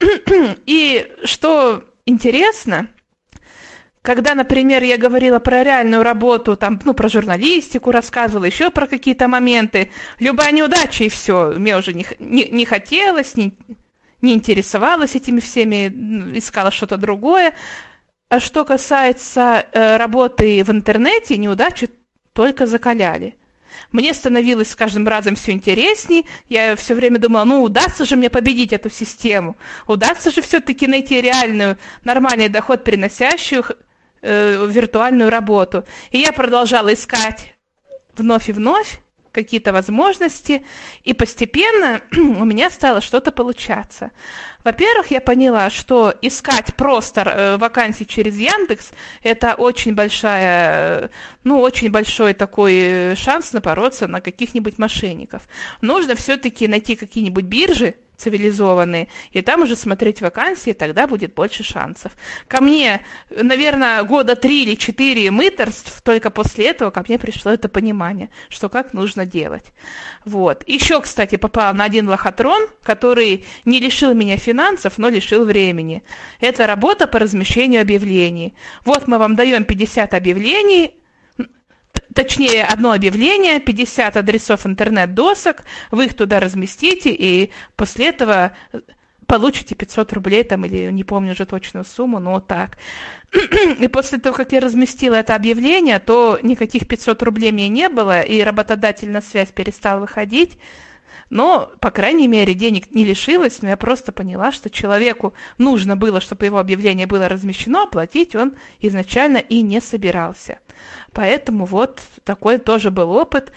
И 0.66 1.12
что 1.24 1.84
интересно, 2.04 2.88
когда, 4.02 4.34
например, 4.34 4.82
я 4.82 4.98
говорила 4.98 5.38
про 5.38 5.62
реальную 5.62 6.02
работу, 6.02 6.56
там, 6.56 6.80
ну, 6.84 6.92
про 6.92 7.08
журналистику 7.08 7.92
рассказывала, 7.92 8.44
еще 8.44 8.70
про 8.70 8.86
какие-то 8.86 9.28
моменты, 9.28 9.90
любая 10.18 10.52
неудача 10.52 11.04
и 11.04 11.08
все, 11.08 11.54
мне 11.56 11.76
уже 11.78 11.94
не, 11.94 12.04
не, 12.18 12.48
не 12.50 12.66
хотелось, 12.66 13.36
не, 13.36 13.56
не 14.20 14.34
интересовалась 14.34 15.14
этими 15.14 15.40
всеми, 15.40 16.36
искала 16.36 16.70
что-то 16.70 16.96
другое. 16.96 17.54
А 18.28 18.40
что 18.40 18.64
касается 18.64 19.66
э, 19.72 19.96
работы 19.96 20.64
в 20.64 20.70
интернете, 20.70 21.36
неудачи 21.36 21.90
только 22.32 22.66
закаляли. 22.66 23.38
Мне 23.92 24.14
становилось 24.14 24.70
с 24.70 24.76
каждым 24.76 25.06
разом 25.06 25.36
все 25.36 25.52
интересней. 25.52 26.26
Я 26.48 26.76
все 26.76 26.94
время 26.94 27.18
думала, 27.18 27.44
ну 27.44 27.62
удастся 27.62 28.04
же 28.04 28.16
мне 28.16 28.30
победить 28.30 28.72
эту 28.72 28.90
систему. 28.90 29.56
Удастся 29.86 30.30
же 30.30 30.42
все-таки 30.42 30.86
найти 30.86 31.20
реальную, 31.20 31.78
нормальный 32.02 32.48
доход, 32.48 32.84
приносящую 32.84 33.64
э, 34.22 34.66
виртуальную 34.66 35.30
работу. 35.30 35.84
И 36.10 36.18
я 36.18 36.32
продолжала 36.32 36.92
искать 36.92 37.54
вновь 38.16 38.48
и 38.48 38.52
вновь 38.52 39.00
какие-то 39.34 39.72
возможности, 39.72 40.64
и 41.02 41.12
постепенно 41.12 42.00
у 42.16 42.44
меня 42.44 42.70
стало 42.70 43.00
что-то 43.00 43.32
получаться. 43.32 44.12
Во-первых, 44.62 45.10
я 45.10 45.20
поняла, 45.20 45.68
что 45.68 46.14
искать 46.22 46.74
просто 46.76 47.20
э, 47.20 47.56
вакансии 47.58 48.04
через 48.04 48.36
Яндекс– 48.38 48.92
это 49.22 49.54
очень 49.54 49.94
большая, 49.94 51.10
ну, 51.42 51.60
очень 51.60 51.90
большой 51.90 52.32
такой 52.32 53.14
шанс 53.16 53.52
напороться 53.52 54.06
на 54.06 54.20
каких-нибудь 54.20 54.78
мошенников. 54.78 55.42
Нужно 55.80 56.14
все-таки 56.14 56.68
найти 56.68 56.96
какие-нибудь 56.96 57.44
биржи, 57.44 57.96
цивилизованные, 58.24 59.08
и 59.32 59.42
там 59.42 59.62
уже 59.62 59.76
смотреть 59.76 60.22
вакансии, 60.22 60.72
тогда 60.72 61.06
будет 61.06 61.34
больше 61.34 61.62
шансов. 61.62 62.12
Ко 62.48 62.62
мне, 62.62 63.02
наверное, 63.30 64.02
года 64.02 64.34
три 64.34 64.62
или 64.64 64.74
четыре 64.76 65.30
мыторств, 65.30 66.00
только 66.02 66.30
после 66.30 66.68
этого 66.68 66.90
ко 66.90 67.04
мне 67.06 67.18
пришло 67.18 67.52
это 67.52 67.68
понимание, 67.68 68.30
что 68.48 68.68
как 68.70 68.94
нужно 68.94 69.26
делать. 69.26 69.72
Вот. 70.24 70.64
Еще, 70.66 71.00
кстати, 71.02 71.36
попал 71.36 71.74
на 71.74 71.84
один 71.84 72.08
лохотрон, 72.08 72.68
который 72.82 73.44
не 73.66 73.78
лишил 73.78 74.14
меня 74.14 74.38
финансов, 74.38 74.94
но 74.96 75.10
лишил 75.10 75.44
времени. 75.44 76.02
Это 76.40 76.66
работа 76.66 77.06
по 77.06 77.18
размещению 77.18 77.82
объявлений. 77.82 78.54
Вот 78.84 79.06
мы 79.06 79.18
вам 79.18 79.36
даем 79.36 79.64
50 79.64 80.14
объявлений, 80.14 81.03
точнее, 82.14 82.64
одно 82.64 82.92
объявление, 82.92 83.60
50 83.60 84.16
адресов 84.16 84.66
интернет-досок, 84.66 85.64
вы 85.90 86.06
их 86.06 86.14
туда 86.14 86.40
разместите, 86.40 87.10
и 87.12 87.50
после 87.76 88.08
этого 88.08 88.52
получите 89.26 89.74
500 89.74 90.12
рублей 90.12 90.44
там, 90.44 90.64
или 90.64 90.90
не 90.90 91.04
помню 91.04 91.32
уже 91.32 91.46
точную 91.46 91.84
сумму, 91.84 92.20
но 92.20 92.40
так. 92.40 92.78
И 93.80 93.88
после 93.88 94.18
того, 94.18 94.36
как 94.36 94.52
я 94.52 94.60
разместила 94.60 95.14
это 95.14 95.34
объявление, 95.34 95.98
то 95.98 96.38
никаких 96.42 96.86
500 96.86 97.22
рублей 97.22 97.52
мне 97.52 97.68
не 97.68 97.88
было, 97.88 98.20
и 98.20 98.42
работодатель 98.42 99.10
на 99.10 99.22
связь 99.22 99.48
перестал 99.48 100.00
выходить. 100.00 100.58
Но, 101.34 101.72
по 101.80 101.90
крайней 101.90 102.28
мере, 102.28 102.54
денег 102.54 102.94
не 102.94 103.04
лишилась, 103.04 103.60
но 103.60 103.68
я 103.68 103.76
просто 103.76 104.12
поняла, 104.12 104.52
что 104.52 104.70
человеку 104.70 105.34
нужно 105.58 105.96
было, 105.96 106.20
чтобы 106.20 106.44
его 106.44 106.58
объявление 106.58 107.08
было 107.08 107.28
размещено, 107.28 107.82
оплатить 107.82 108.36
он 108.36 108.54
изначально 108.78 109.38
и 109.38 109.60
не 109.62 109.80
собирался. 109.80 110.60
Поэтому 111.10 111.64
вот 111.64 112.00
такой 112.22 112.58
тоже 112.58 112.92
был 112.92 113.10
опыт. 113.10 113.50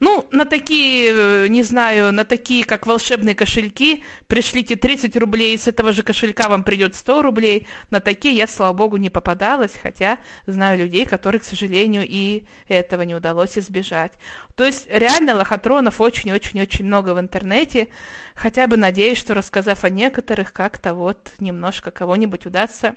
Ну, 0.00 0.26
на 0.30 0.44
такие, 0.44 1.12
э, 1.12 1.48
не 1.48 1.62
знаю, 1.62 2.12
на 2.12 2.24
такие, 2.24 2.64
как 2.64 2.86
волшебные 2.86 3.34
кошельки, 3.34 4.04
пришлите 4.26 4.76
30 4.76 5.16
рублей, 5.16 5.56
с 5.58 5.68
этого 5.68 5.92
же 5.92 6.02
кошелька 6.02 6.48
вам 6.48 6.64
придет 6.64 6.94
100 6.94 7.22
рублей. 7.22 7.66
На 7.90 8.00
такие 8.00 8.36
я, 8.36 8.46
слава 8.46 8.72
богу, 8.72 8.96
не 8.96 9.10
попадалась, 9.10 9.72
хотя 9.80 10.18
знаю 10.46 10.78
людей, 10.78 11.06
которых, 11.06 11.42
к 11.42 11.46
сожалению, 11.46 12.04
и 12.06 12.46
этого 12.68 13.02
не 13.02 13.14
удалось 13.14 13.56
избежать. 13.58 14.12
То 14.54 14.64
есть 14.64 14.86
реально 14.88 15.36
лохотронов 15.36 16.00
очень-очень-очень 16.00 16.84
много 16.84 17.14
в 17.14 17.20
интернете. 17.20 17.88
Хотя 18.34 18.66
бы 18.66 18.76
надеюсь, 18.76 19.18
что 19.18 19.34
рассказав 19.34 19.84
о 19.84 19.90
некоторых, 19.90 20.52
как-то 20.52 20.94
вот 20.94 21.32
немножко 21.38 21.90
кого-нибудь 21.90 22.46
удастся 22.46 22.96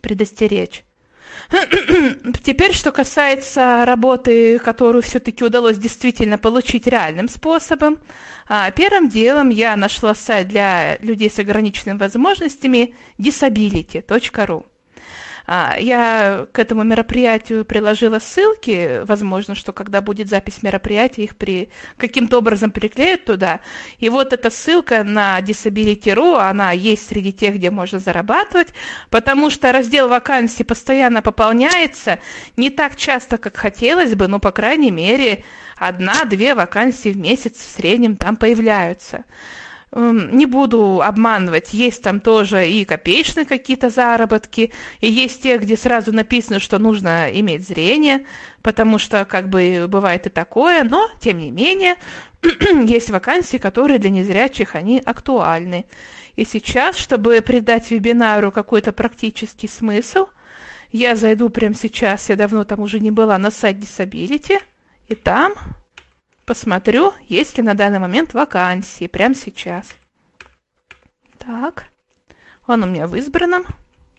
предостеречь. 0.00 0.84
Теперь, 2.42 2.72
что 2.74 2.92
касается 2.92 3.84
работы, 3.84 4.58
которую 4.58 5.02
все-таки 5.02 5.44
удалось 5.44 5.78
действительно 5.78 6.38
получить 6.38 6.86
реальным 6.86 7.28
способом, 7.28 7.98
а, 8.48 8.70
первым 8.70 9.08
делом 9.08 9.50
я 9.50 9.76
нашла 9.76 10.14
сайт 10.14 10.48
для 10.48 10.98
людей 10.98 11.30
с 11.30 11.38
ограниченными 11.38 11.98
возможностями 11.98 12.94
disability.ru. 13.18 14.66
А, 15.50 15.76
я 15.78 16.46
к 16.52 16.58
этому 16.58 16.82
мероприятию 16.82 17.64
приложила 17.64 18.18
ссылки, 18.18 19.00
возможно, 19.04 19.54
что 19.54 19.72
когда 19.72 20.02
будет 20.02 20.28
запись 20.28 20.62
мероприятия, 20.62 21.24
их 21.24 21.36
при... 21.36 21.70
каким-то 21.96 22.36
образом 22.36 22.70
приклеят 22.70 23.24
туда. 23.24 23.60
И 23.96 24.10
вот 24.10 24.34
эта 24.34 24.50
ссылка 24.50 25.02
на 25.04 25.40
Disability.ru, 25.40 26.36
она 26.36 26.72
есть 26.72 27.08
среди 27.08 27.32
тех, 27.32 27.54
где 27.54 27.70
можно 27.70 27.98
зарабатывать, 27.98 28.74
потому 29.08 29.48
что 29.48 29.72
раздел 29.72 30.10
вакансий 30.10 30.64
постоянно 30.64 31.22
пополняется, 31.22 32.18
не 32.58 32.68
так 32.68 32.96
часто, 32.96 33.38
как 33.38 33.56
хотелось 33.56 34.14
бы, 34.14 34.28
но, 34.28 34.40
по 34.40 34.52
крайней 34.52 34.90
мере, 34.90 35.44
одна-две 35.78 36.54
вакансии 36.54 37.08
в 37.08 37.16
месяц 37.16 37.54
в 37.54 37.74
среднем 37.74 38.18
там 38.18 38.36
появляются. 38.36 39.24
Эм, 39.90 40.36
не 40.36 40.44
буду 40.44 41.00
обманывать, 41.00 41.72
есть 41.72 42.02
там 42.02 42.20
тоже 42.20 42.68
и 42.68 42.84
копеечные 42.84 43.46
какие-то 43.46 43.88
заработки, 43.88 44.70
и 45.00 45.10
есть 45.10 45.42
те, 45.42 45.56
где 45.56 45.78
сразу 45.78 46.12
написано, 46.12 46.60
что 46.60 46.78
нужно 46.78 47.30
иметь 47.32 47.66
зрение, 47.66 48.26
потому 48.60 48.98
что 48.98 49.24
как 49.24 49.48
бы 49.48 49.86
бывает 49.88 50.26
и 50.26 50.30
такое, 50.30 50.84
но 50.84 51.08
тем 51.20 51.38
не 51.38 51.50
менее 51.50 51.96
есть 52.84 53.08
вакансии, 53.08 53.56
которые 53.56 53.98
для 53.98 54.10
незрячих, 54.10 54.74
они 54.74 55.02
актуальны. 55.02 55.86
И 56.36 56.44
сейчас, 56.44 56.98
чтобы 56.98 57.40
придать 57.40 57.90
вебинару 57.90 58.52
какой-то 58.52 58.92
практический 58.92 59.68
смысл, 59.68 60.26
я 60.92 61.16
зайду 61.16 61.48
прямо 61.48 61.74
сейчас, 61.74 62.28
я 62.28 62.36
давно 62.36 62.64
там 62.64 62.80
уже 62.80 63.00
не 63.00 63.10
была, 63.10 63.38
на 63.38 63.50
сайт 63.50 63.78
Disability, 63.78 64.58
и 65.08 65.14
там 65.14 65.54
Посмотрю, 66.48 67.12
есть 67.28 67.58
ли 67.58 67.62
на 67.62 67.74
данный 67.74 67.98
момент 67.98 68.32
вакансии 68.32 69.06
прямо 69.06 69.34
сейчас. 69.34 69.94
Так, 71.36 71.88
он 72.66 72.84
у 72.84 72.86
меня 72.86 73.06
в 73.06 73.14
избранном. 73.16 73.66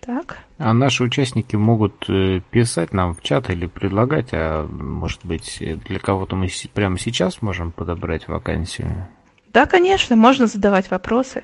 Так. 0.00 0.38
А 0.56 0.72
наши 0.72 1.02
участники 1.02 1.56
могут 1.56 2.08
э, 2.08 2.40
писать 2.52 2.92
нам 2.92 3.16
в 3.16 3.22
чат 3.22 3.50
или 3.50 3.66
предлагать, 3.66 4.28
а 4.30 4.64
может 4.64 5.24
быть 5.24 5.58
для 5.60 5.98
кого-то 5.98 6.36
мы 6.36 6.46
прямо 6.72 7.00
сейчас 7.00 7.42
можем 7.42 7.72
подобрать 7.72 8.28
вакансию? 8.28 9.08
Да, 9.48 9.66
конечно, 9.66 10.14
можно 10.14 10.46
задавать 10.46 10.88
вопросы. 10.88 11.42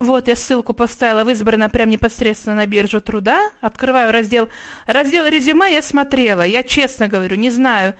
Вот, 0.00 0.26
я 0.26 0.36
ссылку 0.36 0.72
поставила 0.72 1.22
в 1.22 1.30
избрано 1.30 1.68
прям 1.68 1.90
непосредственно 1.90 2.56
на 2.56 2.66
биржу 2.66 3.02
труда. 3.02 3.50
Открываю 3.60 4.10
раздел. 4.10 4.48
Раздел 4.86 5.26
резюме 5.26 5.70
я 5.70 5.82
смотрела. 5.82 6.46
Я 6.46 6.62
честно 6.62 7.08
говорю, 7.08 7.36
не 7.36 7.50
знаю, 7.50 7.94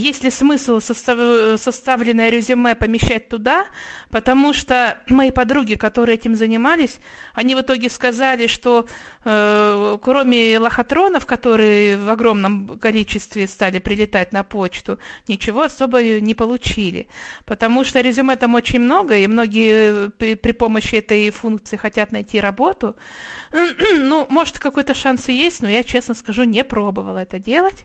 есть 0.00 0.24
ли 0.24 0.30
смысл 0.30 0.80
состав, 0.80 1.60
составленное 1.60 2.28
резюме 2.28 2.74
помещать 2.74 3.28
туда, 3.28 3.66
потому 4.10 4.52
что 4.52 4.98
мои 5.08 5.30
подруги, 5.30 5.74
которые 5.74 6.16
этим 6.16 6.34
занимались, 6.34 6.98
они 7.32 7.54
в 7.54 7.60
итоге 7.60 7.88
сказали, 7.88 8.48
что 8.48 8.86
э, 9.24 9.98
кроме 10.02 10.58
лохотронов, 10.58 11.26
которые 11.26 11.96
в 11.96 12.08
огромном 12.10 12.78
количестве 12.78 13.46
стали 13.46 13.78
прилетать 13.78 14.32
на 14.32 14.42
почту, 14.42 14.98
ничего 15.28 15.62
особо 15.62 16.02
не 16.02 16.34
получили. 16.34 17.08
Потому 17.44 17.84
что 17.84 18.00
резюме 18.00 18.36
там 18.36 18.54
очень 18.54 18.80
много, 18.80 19.16
и 19.16 19.26
многие 19.28 20.10
при, 20.10 20.34
при 20.34 20.52
помощи 20.52 20.96
этой 20.96 21.30
функции 21.30 21.76
хотят 21.76 22.10
найти 22.10 22.40
работу. 22.40 22.96
ну, 23.52 24.26
может, 24.28 24.58
какой-то 24.58 24.94
шанс 24.94 25.28
и 25.28 25.32
есть, 25.32 25.62
но 25.62 25.68
я, 25.68 25.84
честно 25.84 26.14
скажу, 26.14 26.44
не 26.44 26.64
пробовала 26.64 27.18
это 27.18 27.38
делать. 27.38 27.84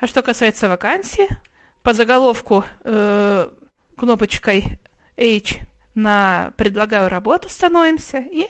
А 0.00 0.06
что 0.06 0.22
касается 0.22 0.68
вакансии, 0.68 1.28
по 1.82 1.92
заголовку 1.92 2.64
э, 2.84 3.50
кнопочкой 3.96 4.80
H 5.18 5.60
на 5.94 6.54
«Предлагаю 6.56 7.08
работу» 7.10 7.48
становимся 7.48 8.18
и 8.18 8.46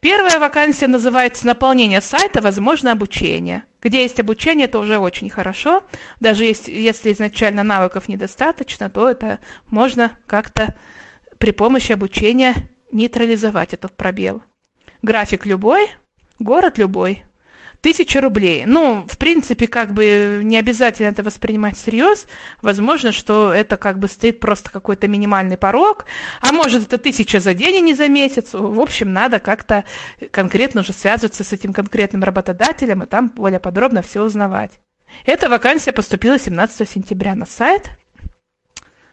Первая 0.00 0.38
вакансия 0.38 0.86
называется 0.86 1.46
«Наполнение 1.46 2.00
сайта, 2.00 2.40
возможно 2.40 2.90
обучение». 2.90 3.64
Где 3.82 4.02
есть 4.02 4.18
обучение, 4.18 4.64
это 4.64 4.78
уже 4.78 4.98
очень 4.98 5.28
хорошо. 5.28 5.84
Даже 6.20 6.44
если, 6.44 6.72
если 6.72 7.12
изначально 7.12 7.62
навыков 7.62 8.08
недостаточно, 8.08 8.88
то 8.88 9.10
это 9.10 9.40
можно 9.68 10.16
как-то 10.26 10.74
при 11.36 11.50
помощи 11.50 11.92
обучения 11.92 12.70
нейтрализовать 12.90 13.74
этот 13.74 13.94
пробел. 13.94 14.42
График 15.02 15.44
любой, 15.44 15.90
город 16.38 16.78
любой. 16.78 17.24
Тысяча 17.80 18.20
рублей. 18.20 18.64
Ну, 18.66 19.06
в 19.08 19.16
принципе, 19.16 19.66
как 19.66 19.94
бы 19.94 20.40
не 20.44 20.58
обязательно 20.58 21.08
это 21.08 21.22
воспринимать 21.22 21.78
всерьез. 21.78 22.26
Возможно, 22.60 23.10
что 23.10 23.54
это 23.54 23.78
как 23.78 23.98
бы 23.98 24.06
стоит 24.08 24.38
просто 24.38 24.70
какой-то 24.70 25.08
минимальный 25.08 25.56
порог. 25.56 26.04
А 26.42 26.52
может, 26.52 26.82
это 26.82 26.98
тысяча 26.98 27.40
за 27.40 27.54
день, 27.54 27.78
а 27.78 27.80
не 27.80 27.94
за 27.94 28.08
месяц. 28.08 28.50
В 28.52 28.78
общем, 28.80 29.14
надо 29.14 29.38
как-то 29.38 29.84
конкретно 30.30 30.82
уже 30.82 30.92
связываться 30.92 31.42
с 31.42 31.54
этим 31.54 31.72
конкретным 31.72 32.22
работодателем 32.22 33.02
и 33.02 33.06
там 33.06 33.30
более 33.30 33.60
подробно 33.60 34.02
все 34.02 34.22
узнавать. 34.22 34.72
Эта 35.24 35.48
вакансия 35.48 35.92
поступила 35.92 36.38
17 36.38 36.88
сентября 36.88 37.34
на 37.34 37.46
сайт. 37.46 37.90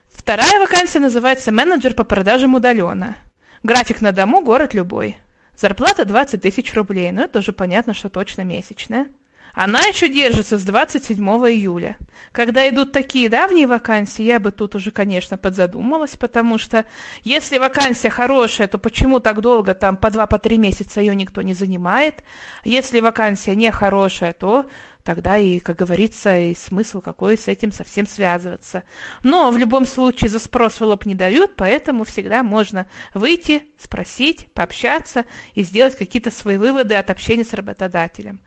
Вторая 0.09 0.59
вакансия 0.59 0.99
называется 0.99 1.53
«Менеджер 1.53 1.93
по 1.93 2.03
продажам 2.03 2.55
удаленно». 2.55 3.15
График 3.63 4.01
на 4.01 4.11
дому, 4.11 4.41
город 4.41 4.73
любой. 4.73 5.17
Зарплата 5.57 6.05
20 6.05 6.41
тысяч 6.41 6.73
рублей, 6.75 7.11
но 7.11 7.23
это 7.23 7.39
уже 7.39 7.51
понятно, 7.51 7.95
что 7.95 8.09
точно 8.09 8.43
месячная. 8.43 9.07
Она 9.53 9.79
еще 9.79 10.07
держится 10.07 10.59
с 10.59 10.63
27 10.63 11.17
июля. 11.19 11.97
Когда 12.31 12.69
идут 12.69 12.91
такие 12.91 13.27
давние 13.27 13.65
вакансии, 13.65 14.21
я 14.21 14.39
бы 14.39 14.51
тут 14.51 14.75
уже, 14.75 14.91
конечно, 14.91 15.35
подзадумалась, 15.35 16.15
потому 16.15 16.59
что 16.59 16.85
если 17.23 17.57
вакансия 17.57 18.11
хорошая, 18.11 18.67
то 18.67 18.77
почему 18.77 19.19
так 19.19 19.41
долго, 19.41 19.73
там 19.73 19.97
по 19.97 20.07
2-3 20.07 20.27
по 20.27 20.59
месяца 20.59 21.01
ее 21.01 21.15
никто 21.15 21.41
не 21.41 21.55
занимает? 21.55 22.23
Если 22.63 22.99
вакансия 22.99 23.55
не 23.55 23.71
хорошая, 23.71 24.33
то 24.33 24.69
тогда 25.07 25.37
и, 25.37 25.59
как 25.59 25.77
говорится, 25.77 26.37
и 26.37 26.53
смысл 26.53 26.99
какой 26.99 27.37
с 27.37 27.47
этим 27.47 27.71
совсем 27.71 28.05
связываться. 28.05 28.83
Но 29.23 29.49
в 29.51 29.57
любом 29.57 29.85
случае 29.85 30.29
за 30.29 30.37
спрос 30.37 30.81
в 30.81 30.81
лоб 30.81 31.05
не 31.05 31.15
дают, 31.15 31.55
поэтому 31.55 32.03
всегда 32.03 32.43
можно 32.43 32.87
выйти, 33.13 33.67
спросить, 33.79 34.51
пообщаться 34.53 35.23
и 35.55 35.63
сделать 35.63 35.97
какие-то 35.97 36.29
свои 36.29 36.57
выводы 36.57 36.95
от 36.95 37.09
общения 37.09 37.45
с 37.45 37.53
работодателем. 37.53 38.41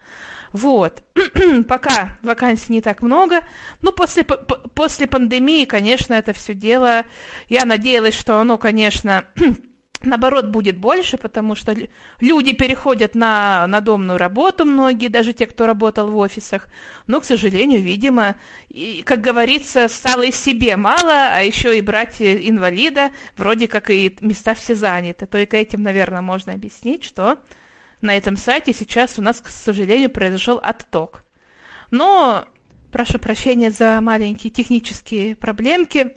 Вот. 0.52 1.02
Пока 1.66 2.18
вакансий 2.20 2.74
не 2.74 2.82
так 2.82 3.00
много. 3.00 3.40
Ну, 3.80 3.92
после, 3.92 4.24
после 4.24 5.06
пандемии, 5.06 5.64
конечно, 5.64 6.12
это 6.12 6.34
все 6.34 6.52
дело, 6.52 7.06
я 7.48 7.64
надеялась, 7.64 8.18
что 8.18 8.38
оно, 8.38 8.58
конечно, 8.58 9.24
наоборот, 10.03 10.46
будет 10.46 10.78
больше, 10.78 11.18
потому 11.18 11.55
что 11.55 11.76
люди 12.20 12.53
переходят 12.53 13.14
на 13.14 13.66
надомную 13.66 14.18
работу, 14.18 14.64
многие, 14.64 15.09
даже 15.09 15.32
те, 15.32 15.46
кто 15.46 15.66
работал 15.66 16.09
в 16.09 16.16
офисах. 16.16 16.68
Но, 17.07 17.20
к 17.20 17.24
сожалению, 17.24 17.80
видимо, 17.80 18.36
и, 18.68 19.03
как 19.03 19.20
говорится, 19.20 19.88
стало 19.88 20.22
и 20.22 20.32
себе 20.32 20.76
мало, 20.76 21.34
а 21.34 21.40
еще 21.40 21.76
и 21.76 21.82
брать 21.82 22.16
инвалида, 22.20 23.11
вроде 23.36 23.68
как 23.68 23.90
и 23.90 24.16
места 24.20 24.55
все 24.55 24.74
заняты. 24.74 25.26
Только 25.26 25.57
этим, 25.57 25.82
наверное, 25.82 26.22
можно 26.22 26.53
объяснить, 26.53 27.05
что 27.05 27.38
на 28.01 28.16
этом 28.16 28.36
сайте 28.36 28.72
сейчас 28.72 29.18
у 29.18 29.22
нас, 29.22 29.40
к 29.40 29.48
сожалению, 29.48 30.11
произошел 30.11 30.59
отток. 30.62 31.24
Но, 31.90 32.46
прошу 32.92 33.18
прощения 33.18 33.70
за 33.70 34.01
маленькие 34.01 34.51
технические 34.51 35.36
проблемки. 35.36 36.16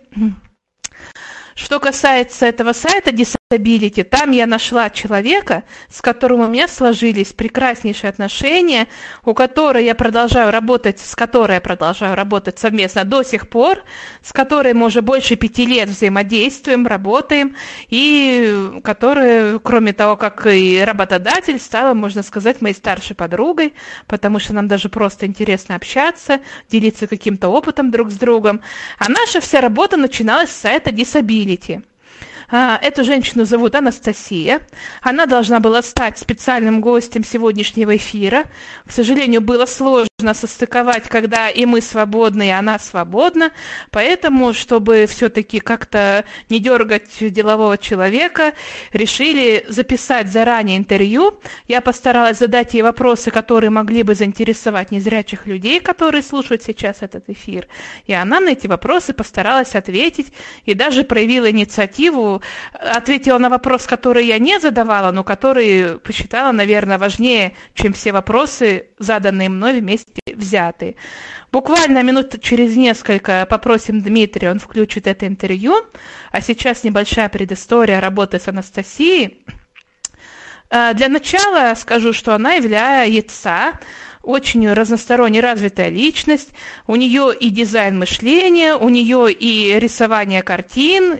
Что 1.55 1.79
касается 1.79 2.47
этого 2.47 2.73
сайта 2.73 3.11
Disability, 3.11 4.03
там 4.03 4.31
я 4.31 4.47
нашла 4.47 4.89
человека, 4.89 5.63
с 5.87 6.01
которым 6.01 6.39
у 6.39 6.47
меня 6.47 6.67
сложились 6.67 7.31
прекраснейшие 7.31 8.09
отношения, 8.09 8.87
у 9.23 9.35
которой 9.35 9.85
я 9.85 9.93
продолжаю 9.93 10.51
работать, 10.51 10.99
с 10.99 11.15
которой 11.15 11.55
я 11.55 11.61
продолжаю 11.61 12.15
работать 12.15 12.57
совместно 12.57 13.03
до 13.03 13.21
сих 13.21 13.49
пор, 13.49 13.83
с 14.23 14.33
которой 14.33 14.73
мы 14.73 14.87
уже 14.87 15.03
больше 15.03 15.35
пяти 15.35 15.67
лет 15.67 15.89
взаимодействуем, 15.89 16.87
работаем, 16.87 17.55
и 17.87 18.79
которая, 18.83 19.59
кроме 19.59 19.93
того, 19.93 20.17
как 20.17 20.47
и 20.47 20.81
работодатель, 20.83 21.59
стала, 21.59 21.93
можно 21.93 22.23
сказать, 22.23 22.61
моей 22.61 22.73
старшей 22.73 23.15
подругой, 23.15 23.75
потому 24.07 24.39
что 24.39 24.55
нам 24.55 24.67
даже 24.67 24.89
просто 24.89 25.27
интересно 25.27 25.75
общаться, 25.75 26.39
делиться 26.67 27.05
каким-то 27.05 27.49
опытом 27.49 27.91
друг 27.91 28.09
с 28.09 28.15
другом. 28.15 28.61
А 28.97 29.07
наша 29.07 29.39
вся 29.39 29.61
работа 29.61 29.97
начиналась 29.97 30.49
с 30.49 30.55
сайта 30.55 30.89
Disability 30.89 31.42
Disability. 31.45 31.92
А, 32.55 32.77
эту 32.79 33.03
женщину 33.03 33.45
зовут 33.45 33.73
Анастасия. 33.73 34.61
Она 35.01 35.25
должна 35.25 35.59
была 35.59 35.81
стать 35.81 36.19
специальным 36.19 36.81
гостем 36.81 37.23
сегодняшнего 37.23 37.95
эфира. 37.95 38.43
К 38.85 38.91
сожалению, 38.91 39.41
было 39.41 39.65
сложно 39.65 40.35
состыковать, 40.35 41.09
когда 41.09 41.49
и 41.49 41.65
мы 41.65 41.81
свободны, 41.81 42.49
и 42.49 42.51
она 42.51 42.77
свободна. 42.77 43.53
Поэтому, 43.89 44.53
чтобы 44.53 45.07
все-таки 45.07 45.61
как-то 45.61 46.25
не 46.47 46.59
дергать 46.59 47.09
делового 47.19 47.75
человека, 47.79 48.53
решили 48.91 49.65
записать 49.67 50.27
заранее 50.31 50.77
интервью. 50.77 51.39
Я 51.67 51.81
постаралась 51.81 52.37
задать 52.37 52.75
ей 52.75 52.83
вопросы, 52.83 53.31
которые 53.31 53.71
могли 53.71 54.03
бы 54.03 54.13
заинтересовать 54.13 54.91
незрячих 54.91 55.47
людей, 55.47 55.79
которые 55.79 56.21
слушают 56.21 56.61
сейчас 56.61 56.97
этот 56.99 57.31
эфир. 57.31 57.67
И 58.05 58.13
она 58.13 58.39
на 58.39 58.49
эти 58.49 58.67
вопросы 58.67 59.11
постаралась 59.11 59.73
ответить 59.73 60.31
и 60.65 60.75
даже 60.75 61.03
проявила 61.03 61.49
инициативу 61.49 62.42
ответила 62.73 63.37
на 63.37 63.49
вопрос, 63.49 63.85
который 63.85 64.25
я 64.25 64.39
не 64.39 64.59
задавала, 64.59 65.11
но 65.11 65.23
который 65.23 65.99
посчитала, 65.99 66.51
наверное, 66.51 66.97
важнее, 66.97 67.53
чем 67.73 67.93
все 67.93 68.11
вопросы, 68.11 68.89
заданные 68.99 69.49
мной 69.49 69.79
вместе 69.79 70.21
взятые. 70.27 70.95
Буквально 71.51 72.03
минут 72.03 72.41
через 72.41 72.75
несколько 72.75 73.45
попросим 73.49 74.01
Дмитрия, 74.01 74.51
он 74.51 74.59
включит 74.59 75.07
это 75.07 75.27
интервью. 75.27 75.75
А 76.31 76.41
сейчас 76.41 76.83
небольшая 76.83 77.29
предыстория 77.29 77.99
работы 78.01 78.39
с 78.39 78.47
Анастасией. 78.47 79.45
А, 80.69 80.93
для 80.93 81.07
начала 81.09 81.75
скажу, 81.75 82.13
что 82.13 82.33
она 82.33 82.53
является 82.53 83.79
очень 84.23 84.71
разносторонне 84.71 85.41
развитая 85.41 85.89
личность, 85.89 86.53
у 86.87 86.95
нее 86.95 87.35
и 87.37 87.49
дизайн 87.49 87.99
мышления, 87.99 88.75
у 88.75 88.89
нее 88.89 89.31
и 89.31 89.77
рисование 89.77 90.41
картин, 90.41 91.19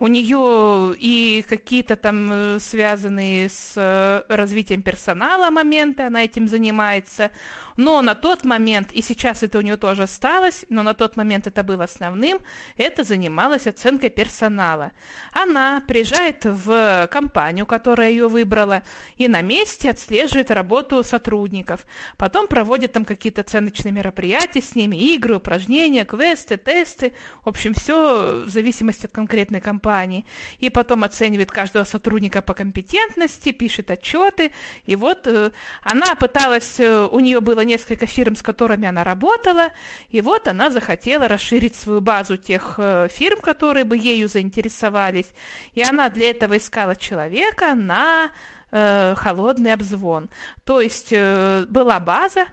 у 0.00 0.06
нее 0.06 0.94
и 0.98 1.44
какие-то 1.46 1.94
там 1.94 2.32
э, 2.32 2.58
связанные 2.58 3.50
с 3.50 3.74
э, 3.76 4.22
развитием 4.34 4.82
персонала 4.82 5.50
моменты, 5.50 6.04
она 6.04 6.24
этим 6.24 6.48
занимается. 6.48 7.30
Но 7.76 8.00
на 8.00 8.14
тот 8.14 8.44
момент, 8.44 8.92
и 8.92 9.02
сейчас 9.02 9.42
это 9.42 9.58
у 9.58 9.60
нее 9.60 9.76
тоже 9.76 10.04
осталось, 10.04 10.64
но 10.70 10.82
на 10.82 10.94
тот 10.94 11.18
момент 11.18 11.46
это 11.46 11.62
было 11.62 11.84
основным, 11.84 12.40
это 12.78 13.04
занималась 13.04 13.66
оценкой 13.66 14.08
персонала. 14.08 14.92
Она 15.32 15.82
приезжает 15.86 16.46
в 16.46 17.06
компанию, 17.12 17.66
которая 17.66 18.10
ее 18.10 18.28
выбрала, 18.28 18.84
и 19.16 19.28
на 19.28 19.42
месте 19.42 19.90
отслеживает 19.90 20.50
работу 20.50 21.04
сотрудников. 21.04 21.80
Потом 22.16 22.48
проводит 22.48 22.94
там 22.94 23.04
какие-то 23.04 23.42
оценочные 23.42 23.92
мероприятия 23.92 24.62
с 24.62 24.74
ними, 24.74 24.96
игры, 24.96 25.36
упражнения, 25.36 26.06
квесты, 26.06 26.56
тесты. 26.56 27.12
В 27.44 27.50
общем, 27.50 27.74
все 27.74 28.44
в 28.46 28.48
зависимости 28.48 29.04
от 29.04 29.12
конкретной 29.12 29.60
компании 29.60 29.89
компании, 29.90 30.24
и 30.60 30.70
потом 30.70 31.02
оценивает 31.04 31.50
каждого 31.50 31.84
сотрудника 31.84 32.42
по 32.42 32.54
компетентности, 32.54 33.52
пишет 33.52 33.90
отчеты. 33.90 34.52
И 34.86 34.96
вот 34.96 35.26
э, 35.26 35.50
она 35.82 36.14
пыталась, 36.14 36.78
э, 36.78 37.08
у 37.10 37.18
нее 37.20 37.40
было 37.40 37.64
несколько 37.64 38.06
фирм, 38.06 38.36
с 38.36 38.42
которыми 38.42 38.86
она 38.86 39.02
работала, 39.04 39.72
и 40.08 40.20
вот 40.20 40.46
она 40.48 40.70
захотела 40.70 41.26
расширить 41.28 41.74
свою 41.74 42.00
базу 42.00 42.36
тех 42.36 42.74
э, 42.78 43.08
фирм, 43.10 43.40
которые 43.40 43.84
бы 43.84 43.96
ею 43.96 44.28
заинтересовались. 44.28 45.32
И 45.74 45.82
она 45.82 46.08
для 46.08 46.30
этого 46.30 46.56
искала 46.56 46.94
человека 46.94 47.74
на 47.74 48.30
э, 48.70 49.14
холодный 49.16 49.72
обзвон. 49.72 50.30
То 50.64 50.80
есть 50.80 51.08
э, 51.12 51.64
была 51.68 51.98
база, 51.98 52.46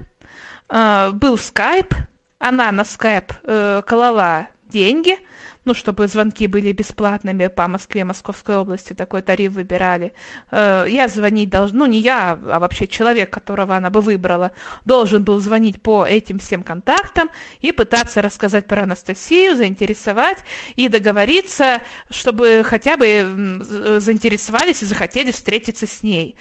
э, 0.69 1.11
был 1.13 1.37
скайп, 1.37 1.93
она 2.39 2.71
на 2.71 2.83
скайп 2.83 3.31
э, 3.43 3.81
колола 3.85 4.47
деньги, 4.69 5.19
ну, 5.67 5.73
чтобы 5.73 6.07
звонки 6.07 6.47
были 6.47 6.71
бесплатными 6.71 7.47
по 7.47 7.67
Москве, 7.67 8.05
Московской 8.05 8.55
области, 8.55 8.93
такой 8.93 9.21
тариф 9.21 9.51
выбирали. 9.51 10.13
Э, 10.49 10.85
я 10.87 11.09
звонить 11.09 11.49
должен, 11.49 11.77
ну, 11.77 11.85
не 11.85 11.99
я, 11.99 12.31
а 12.31 12.59
вообще 12.59 12.87
человек, 12.87 13.29
которого 13.29 13.75
она 13.75 13.89
бы 13.89 13.99
выбрала, 13.99 14.53
должен 14.85 15.25
был 15.25 15.39
звонить 15.41 15.81
по 15.81 16.05
этим 16.05 16.39
всем 16.39 16.63
контактам 16.63 17.29
и 17.59 17.73
пытаться 17.73 18.21
рассказать 18.21 18.65
про 18.65 18.83
Анастасию, 18.83 19.57
заинтересовать 19.57 20.37
и 20.77 20.87
договориться, 20.87 21.81
чтобы 22.09 22.63
хотя 22.65 22.95
бы 22.95 23.99
заинтересовались 23.99 24.81
и 24.83 24.85
захотели 24.85 25.33
встретиться 25.33 25.85
с 25.85 26.01
ней. 26.01 26.37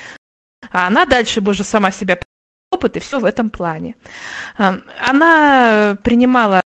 А 0.70 0.86
она 0.86 1.04
дальше 1.04 1.40
бы 1.40 1.50
уже 1.50 1.64
сама 1.64 1.90
себя 1.90 2.16
опыт 2.70 2.96
и 2.96 3.00
все 3.00 3.18
в 3.18 3.24
этом 3.24 3.50
плане. 3.50 3.96
Э, 4.56 4.78
она 5.00 5.98
принимала 6.04 6.62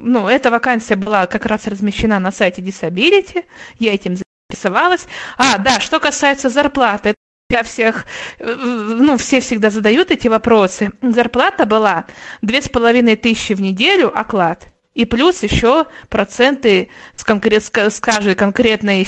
ну, 0.00 0.28
эта 0.28 0.50
вакансия 0.50 0.96
была 0.96 1.26
как 1.26 1.46
раз 1.46 1.66
размещена 1.66 2.18
на 2.18 2.32
сайте 2.32 2.60
Disability, 2.60 3.44
я 3.78 3.94
этим 3.94 4.16
заинтересовалась. 4.16 5.06
А, 5.38 5.58
да, 5.58 5.78
что 5.80 6.00
касается 6.00 6.48
зарплаты, 6.48 7.14
я 7.50 7.62
всех, 7.62 8.04
ну, 8.40 9.16
все 9.16 9.40
всегда 9.40 9.70
задают 9.70 10.10
эти 10.10 10.26
вопросы. 10.26 10.90
Зарплата 11.02 11.66
была 11.66 12.06
две 12.42 12.60
с 12.60 12.68
половиной 12.68 13.14
тысячи 13.14 13.52
в 13.52 13.60
неделю, 13.60 14.12
оклад, 14.18 14.66
и 14.94 15.04
плюс 15.04 15.44
еще 15.44 15.86
проценты 16.08 16.88
с, 17.14 17.22
конкрет, 17.22 17.62
с 17.64 18.00
каждой 18.00 18.34
конкретной 18.34 19.06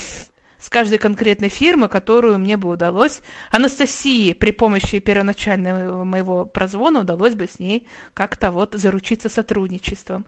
с 0.59 0.69
каждой 0.69 0.97
конкретной 0.97 1.49
фирмы, 1.49 1.87
которую 1.87 2.37
мне 2.37 2.57
бы 2.57 2.69
удалось, 2.69 3.21
Анастасии 3.51 4.33
при 4.33 4.51
помощи 4.51 4.99
первоначального 4.99 6.03
моего 6.03 6.45
прозвона 6.45 7.01
удалось 7.01 7.35
бы 7.35 7.47
с 7.47 7.59
ней 7.59 7.87
как-то 8.13 8.51
вот 8.51 8.73
заручиться 8.73 9.29
сотрудничеством. 9.29 10.25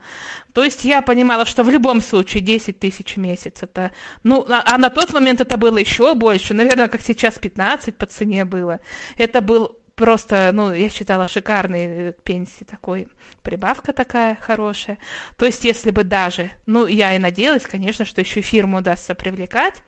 То 0.54 0.64
есть 0.64 0.86
я 0.86 1.02
понимала, 1.02 1.46
что 1.46 1.64
в 1.64 1.70
любом 1.70 2.02
случае 2.02 2.42
10 2.42 2.80
тысяч 2.80 3.16
в 3.16 3.20
месяц 3.20 3.58
это, 3.62 3.92
ну, 4.24 4.46
а, 4.50 4.64
а 4.66 4.78
на 4.78 4.90
тот 4.90 5.14
момент 5.14 5.42
это 5.42 5.58
было 5.58 5.78
еще 5.78 6.14
больше, 6.16 6.54
наверное, 6.54 6.88
как 6.88 7.02
сейчас 7.02 7.38
15 7.38 7.98
по 7.98 8.06
цене 8.06 8.46
было. 8.46 8.80
Это 9.18 9.42
был 9.42 9.81
просто, 10.02 10.50
ну, 10.52 10.74
я 10.74 10.90
считала 10.90 11.28
шикарной 11.28 11.86
э, 11.86 12.14
пенсии 12.14 12.64
такой, 12.64 13.08
прибавка 13.44 13.94
такая 13.94 14.36
хорошая. 14.36 14.98
То 15.38 15.46
есть, 15.46 15.64
если 15.64 15.92
бы 15.92 16.04
даже, 16.04 16.52
ну, 16.66 16.88
я 16.88 17.16
и 17.16 17.20
надеялась, 17.20 17.68
конечно, 17.68 18.04
что 18.04 18.22
еще 18.22 18.42
фирму 18.42 18.80
удастся 18.80 19.14
привлекать, 19.14 19.84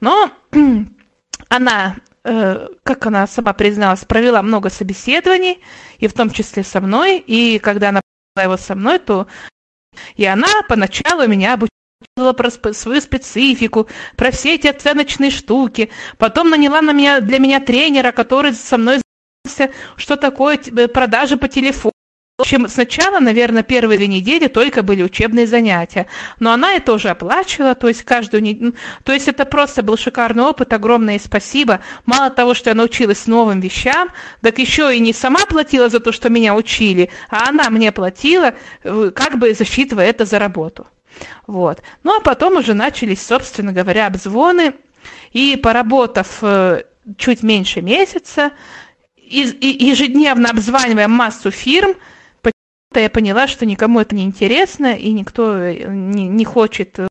но 0.00 0.32
она, 1.48 1.94
э, 2.24 2.68
как 2.82 3.06
она 3.06 3.28
сама 3.28 3.52
призналась, 3.52 4.04
провела 4.04 4.42
много 4.42 4.68
собеседований, 4.68 5.60
и 5.98 6.08
в 6.08 6.12
том 6.12 6.30
числе 6.30 6.64
со 6.64 6.80
мной, 6.80 7.18
и 7.18 7.60
когда 7.60 7.90
она 7.90 8.00
провела 8.34 8.54
его 8.54 8.60
со 8.60 8.74
мной, 8.74 8.98
то 8.98 9.28
и 10.16 10.24
она 10.24 10.48
поначалу 10.68 11.28
меня 11.28 11.54
обучила 11.54 12.32
про 12.32 12.50
свою 12.50 13.00
специфику, 13.00 13.86
про 14.16 14.32
все 14.32 14.56
эти 14.56 14.66
оценочные 14.66 15.30
штуки. 15.30 15.88
Потом 16.18 16.50
наняла 16.50 16.80
на 16.80 16.90
меня, 16.92 17.20
для 17.20 17.38
меня 17.38 17.60
тренера, 17.60 18.10
который 18.10 18.54
со 18.54 18.76
мной 18.76 18.98
что 19.96 20.16
такое 20.16 20.58
продажи 20.88 21.36
по 21.36 21.48
телефону. 21.48 21.92
В 22.38 22.42
общем, 22.42 22.66
сначала, 22.68 23.20
наверное, 23.20 23.62
первые 23.62 23.98
две 23.98 24.08
недели 24.08 24.48
только 24.48 24.82
были 24.82 25.02
учебные 25.02 25.46
занятия, 25.46 26.06
но 26.40 26.52
она 26.52 26.74
это 26.74 26.86
тоже 26.86 27.10
оплачивала, 27.10 27.74
то 27.74 27.88
есть 27.88 28.02
каждую 28.02 28.42
неделю, 28.42 28.74
то 29.04 29.12
есть 29.12 29.28
это 29.28 29.44
просто 29.44 29.82
был 29.82 29.96
шикарный 29.96 30.42
опыт, 30.42 30.72
огромное 30.72 31.20
спасибо. 31.20 31.80
Мало 32.04 32.30
того, 32.30 32.54
что 32.54 32.70
я 32.70 32.74
научилась 32.74 33.26
новым 33.26 33.60
вещам, 33.60 34.08
так 34.40 34.58
еще 34.58 34.96
и 34.96 34.98
не 34.98 35.12
сама 35.12 35.40
платила 35.46 35.88
за 35.88 36.00
то, 36.00 36.10
что 36.10 36.30
меня 36.30 36.54
учили, 36.56 37.10
а 37.28 37.48
она 37.50 37.68
мне 37.70 37.92
платила, 37.92 38.54
э, 38.82 39.10
как 39.14 39.38
бы 39.38 39.54
засчитывая 39.54 40.06
это 40.06 40.24
за 40.24 40.38
работу. 40.38 40.86
Вот. 41.46 41.82
Ну, 42.02 42.16
а 42.16 42.20
потом 42.20 42.56
уже 42.56 42.74
начались, 42.74 43.24
собственно 43.24 43.72
говоря, 43.72 44.06
обзвоны, 44.06 44.74
и 45.32 45.56
поработав 45.56 46.38
э, 46.42 46.84
чуть 47.18 47.42
меньше 47.42 47.82
месяца, 47.82 48.52
ежедневно 49.32 50.50
обзванивая 50.50 51.08
массу 51.08 51.50
фирм, 51.50 51.94
я 52.94 53.08
поняла, 53.08 53.48
что 53.48 53.64
никому 53.66 54.00
это 54.00 54.14
не 54.14 54.24
интересно, 54.24 54.94
и 54.94 55.12
никто 55.12 55.56
э, 55.56 55.86
не, 55.88 56.28
не 56.28 56.44
хочет 56.44 56.98
э, 56.98 57.08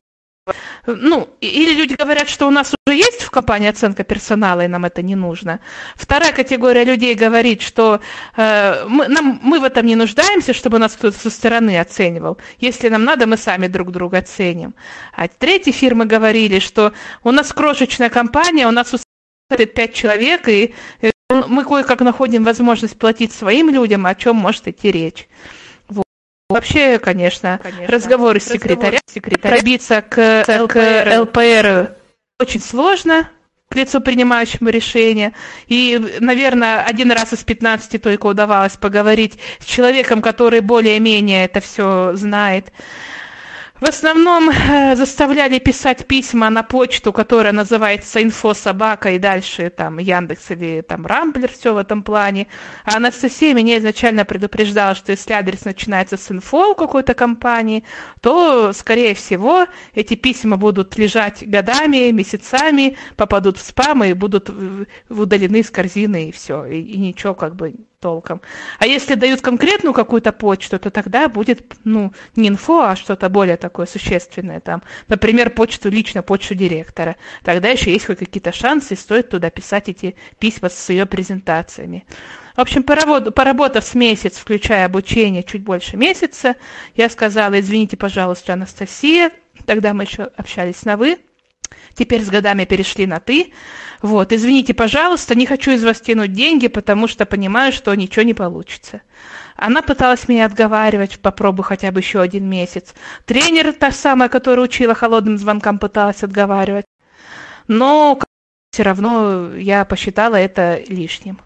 ну, 0.86 1.28
или 1.40 1.72
люди 1.74 1.94
говорят, 1.94 2.28
что 2.28 2.48
у 2.48 2.50
нас 2.50 2.74
уже 2.86 2.96
есть 2.96 3.22
в 3.22 3.30
компании 3.30 3.68
оценка 3.68 4.02
персонала, 4.02 4.64
и 4.64 4.68
нам 4.68 4.84
это 4.84 5.00
не 5.00 5.14
нужно. 5.14 5.60
Вторая 5.94 6.32
категория 6.32 6.84
людей 6.84 7.14
говорит, 7.14 7.62
что 7.62 8.00
э, 8.36 8.84
мы, 8.88 9.06
нам, 9.06 9.38
мы 9.42 9.60
в 9.60 9.64
этом 9.64 9.86
не 9.86 9.94
нуждаемся, 9.94 10.52
чтобы 10.52 10.78
нас 10.78 10.94
кто-то 10.94 11.16
со 11.16 11.30
стороны 11.30 11.78
оценивал. 11.78 12.38
Если 12.58 12.88
нам 12.88 13.04
надо, 13.04 13.26
мы 13.26 13.36
сами 13.36 13.68
друг 13.68 13.92
друга 13.92 14.18
оценим. 14.18 14.74
А 15.12 15.28
третьи 15.28 15.70
фирмы 15.70 16.06
говорили, 16.06 16.58
что 16.58 16.92
у 17.22 17.30
нас 17.30 17.52
крошечная 17.52 18.10
компания, 18.10 18.66
у 18.66 18.72
нас 18.72 18.92
пять 19.48 19.94
человек, 19.94 20.48
и 20.48 20.74
э, 21.02 21.10
мы 21.48 21.64
кое-как 21.64 22.00
находим 22.00 22.44
возможность 22.44 22.98
платить 22.98 23.32
своим 23.32 23.70
людям, 23.70 24.06
о 24.06 24.14
чем 24.14 24.36
может 24.36 24.68
идти 24.68 24.90
речь. 24.90 25.28
Вот. 25.88 26.04
Вообще, 26.48 26.98
конечно, 26.98 27.60
конечно. 27.62 27.86
разговоры 27.86 28.40
с 28.40 28.44
секретарем, 28.44 29.00
секретарем 29.06 29.56
пробиться 29.56 30.02
к, 30.02 30.44
к 30.46 31.20
ЛПР 31.20 31.96
очень 32.40 32.60
сложно, 32.60 33.28
к 33.68 33.76
лицу 33.76 34.00
принимающему 34.00 34.68
решение. 34.68 35.32
И, 35.66 36.18
наверное, 36.20 36.82
один 36.82 37.10
раз 37.10 37.32
из 37.32 37.42
15 37.42 38.02
только 38.02 38.26
удавалось 38.26 38.76
поговорить 38.76 39.38
с 39.60 39.64
человеком, 39.64 40.20
который 40.20 40.60
более-менее 40.60 41.46
это 41.46 41.60
все 41.60 42.12
знает. 42.14 42.72
В 43.82 43.88
основном 43.88 44.48
э, 44.48 44.94
заставляли 44.94 45.58
писать 45.58 46.06
письма 46.06 46.50
на 46.50 46.62
почту, 46.62 47.12
которая 47.12 47.52
называется 47.52 48.22
инфособака 48.22 49.10
и 49.10 49.18
дальше 49.18 49.70
там 49.70 49.98
Яндекс 49.98 50.52
или 50.52 50.82
там 50.82 51.04
Рамблер, 51.04 51.50
все 51.50 51.74
в 51.74 51.78
этом 51.78 52.04
плане. 52.04 52.46
А 52.84 52.98
Анастасия 52.98 53.52
меня 53.54 53.78
изначально 53.78 54.24
предупреждала, 54.24 54.94
что 54.94 55.10
если 55.10 55.32
адрес 55.32 55.64
начинается 55.64 56.16
с 56.16 56.30
инфо 56.30 56.70
у 56.70 56.74
какой-то 56.76 57.14
компании, 57.14 57.82
то, 58.20 58.72
скорее 58.72 59.16
всего, 59.16 59.66
эти 59.94 60.14
письма 60.14 60.56
будут 60.56 60.96
лежать 60.96 61.42
годами, 61.44 62.12
месяцами, 62.12 62.96
попадут 63.16 63.58
в 63.58 63.66
спам 63.66 64.04
и 64.04 64.12
будут 64.12 64.48
удалены 65.08 65.56
из 65.58 65.72
корзины 65.72 66.28
и 66.28 66.30
все. 66.30 66.66
И, 66.66 66.80
и 66.80 66.98
ничего 66.98 67.34
как 67.34 67.56
бы 67.56 67.74
толком. 68.02 68.42
А 68.78 68.86
если 68.86 69.14
дают 69.14 69.40
конкретную 69.40 69.94
какую-то 69.94 70.32
почту, 70.32 70.78
то 70.78 70.90
тогда 70.90 71.28
будет, 71.28 71.76
ну, 71.84 72.12
не 72.36 72.48
инфо, 72.48 72.82
а 72.82 72.96
что-то 72.96 73.28
более 73.28 73.56
такое 73.56 73.86
существенное 73.86 74.60
там. 74.60 74.82
Например, 75.08 75.48
почту 75.50 75.88
лично, 75.88 76.22
почту 76.22 76.54
директора. 76.54 77.16
Тогда 77.44 77.68
еще 77.68 77.92
есть 77.92 78.06
хоть 78.06 78.18
какие-то 78.18 78.52
шансы, 78.52 78.94
и 78.94 78.96
стоит 78.96 79.30
туда 79.30 79.50
писать 79.50 79.88
эти 79.88 80.16
письма 80.38 80.68
с 80.68 80.90
ее 80.90 81.06
презентациями. 81.06 82.04
В 82.56 82.60
общем, 82.60 82.82
поработав 82.82 83.84
с 83.84 83.94
месяц, 83.94 84.36
включая 84.36 84.84
обучение 84.84 85.42
чуть 85.42 85.62
больше 85.62 85.96
месяца, 85.96 86.56
я 86.96 87.08
сказала, 87.08 87.58
извините, 87.60 87.96
пожалуйста, 87.96 88.52
Анастасия, 88.52 89.30
тогда 89.64 89.94
мы 89.94 90.02
еще 90.02 90.24
общались 90.24 90.84
на 90.84 90.96
«вы», 90.96 91.18
теперь 91.94 92.22
с 92.22 92.28
годами 92.28 92.64
перешли 92.64 93.06
на 93.06 93.20
«ты». 93.20 93.52
Вот, 94.00 94.32
извините, 94.32 94.74
пожалуйста, 94.74 95.36
не 95.36 95.46
хочу 95.46 95.70
из 95.70 95.84
вас 95.84 96.00
тянуть 96.00 96.32
деньги, 96.32 96.66
потому 96.66 97.06
что 97.06 97.24
понимаю, 97.24 97.72
что 97.72 97.94
ничего 97.94 98.24
не 98.24 98.34
получится. 98.34 99.02
Она 99.56 99.80
пыталась 99.82 100.26
меня 100.28 100.46
отговаривать, 100.46 101.20
попробуй 101.20 101.64
хотя 101.64 101.92
бы 101.92 102.00
еще 102.00 102.20
один 102.20 102.48
месяц. 102.48 102.94
Тренер, 103.26 103.72
та 103.74 103.92
самая, 103.92 104.28
которая 104.28 104.64
учила 104.64 104.94
холодным 104.94 105.38
звонкам, 105.38 105.78
пыталась 105.78 106.24
отговаривать. 106.24 106.84
Но 107.68 108.18
все 108.72 108.82
равно 108.82 109.54
я 109.54 109.84
посчитала 109.84 110.36
это 110.36 110.82
лишним 110.88 111.38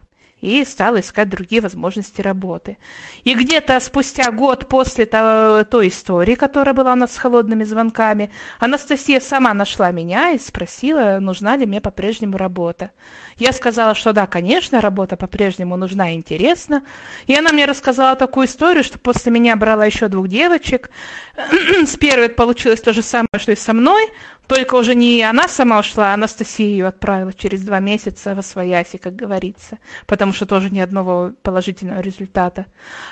и 0.46 0.64
стала 0.64 1.00
искать 1.00 1.28
другие 1.28 1.60
возможности 1.60 2.20
работы. 2.20 2.78
И 3.24 3.34
где-то 3.34 3.80
спустя 3.80 4.30
год 4.30 4.68
после 4.68 5.04
того, 5.04 5.64
той 5.64 5.88
истории, 5.88 6.36
которая 6.36 6.72
была 6.72 6.92
у 6.92 6.96
нас 6.96 7.14
с 7.14 7.18
холодными 7.18 7.64
звонками, 7.64 8.30
Анастасия 8.60 9.18
сама 9.18 9.52
нашла 9.54 9.90
меня 9.90 10.30
и 10.30 10.38
спросила, 10.38 11.18
нужна 11.20 11.56
ли 11.56 11.66
мне 11.66 11.80
по-прежнему 11.80 12.36
работа. 12.36 12.92
Я 13.38 13.52
сказала, 13.52 13.96
что 13.96 14.12
да, 14.12 14.28
конечно, 14.28 14.80
работа 14.80 15.16
по-прежнему 15.16 15.76
нужна 15.76 16.12
и 16.12 16.14
интересна. 16.14 16.84
И 17.26 17.34
она 17.34 17.50
мне 17.50 17.64
рассказала 17.64 18.14
такую 18.14 18.46
историю, 18.46 18.84
что 18.84 19.00
после 19.00 19.32
меня 19.32 19.56
брала 19.56 19.84
еще 19.84 20.06
двух 20.06 20.28
девочек. 20.28 20.90
С 21.84 21.96
первой 21.96 22.28
получилось 22.28 22.80
то 22.80 22.92
же 22.92 23.02
самое, 23.02 23.26
что 23.38 23.50
и 23.50 23.56
со 23.56 23.72
мной, 23.72 24.10
только 24.46 24.74
уже 24.74 24.94
не 24.94 25.22
она 25.22 25.48
сама 25.48 25.78
ушла, 25.78 26.10
а 26.10 26.14
Анастасия 26.14 26.66
ее 26.66 26.86
отправила 26.86 27.32
через 27.32 27.62
два 27.62 27.80
месяца 27.80 28.34
в 28.34 28.38
Освояси, 28.38 28.96
как 28.96 29.16
говорится, 29.16 29.78
потому 30.06 30.32
что 30.32 30.46
тоже 30.46 30.70
ни 30.70 30.80
одного 30.80 31.32
положительного 31.42 32.00
результата. 32.00 32.66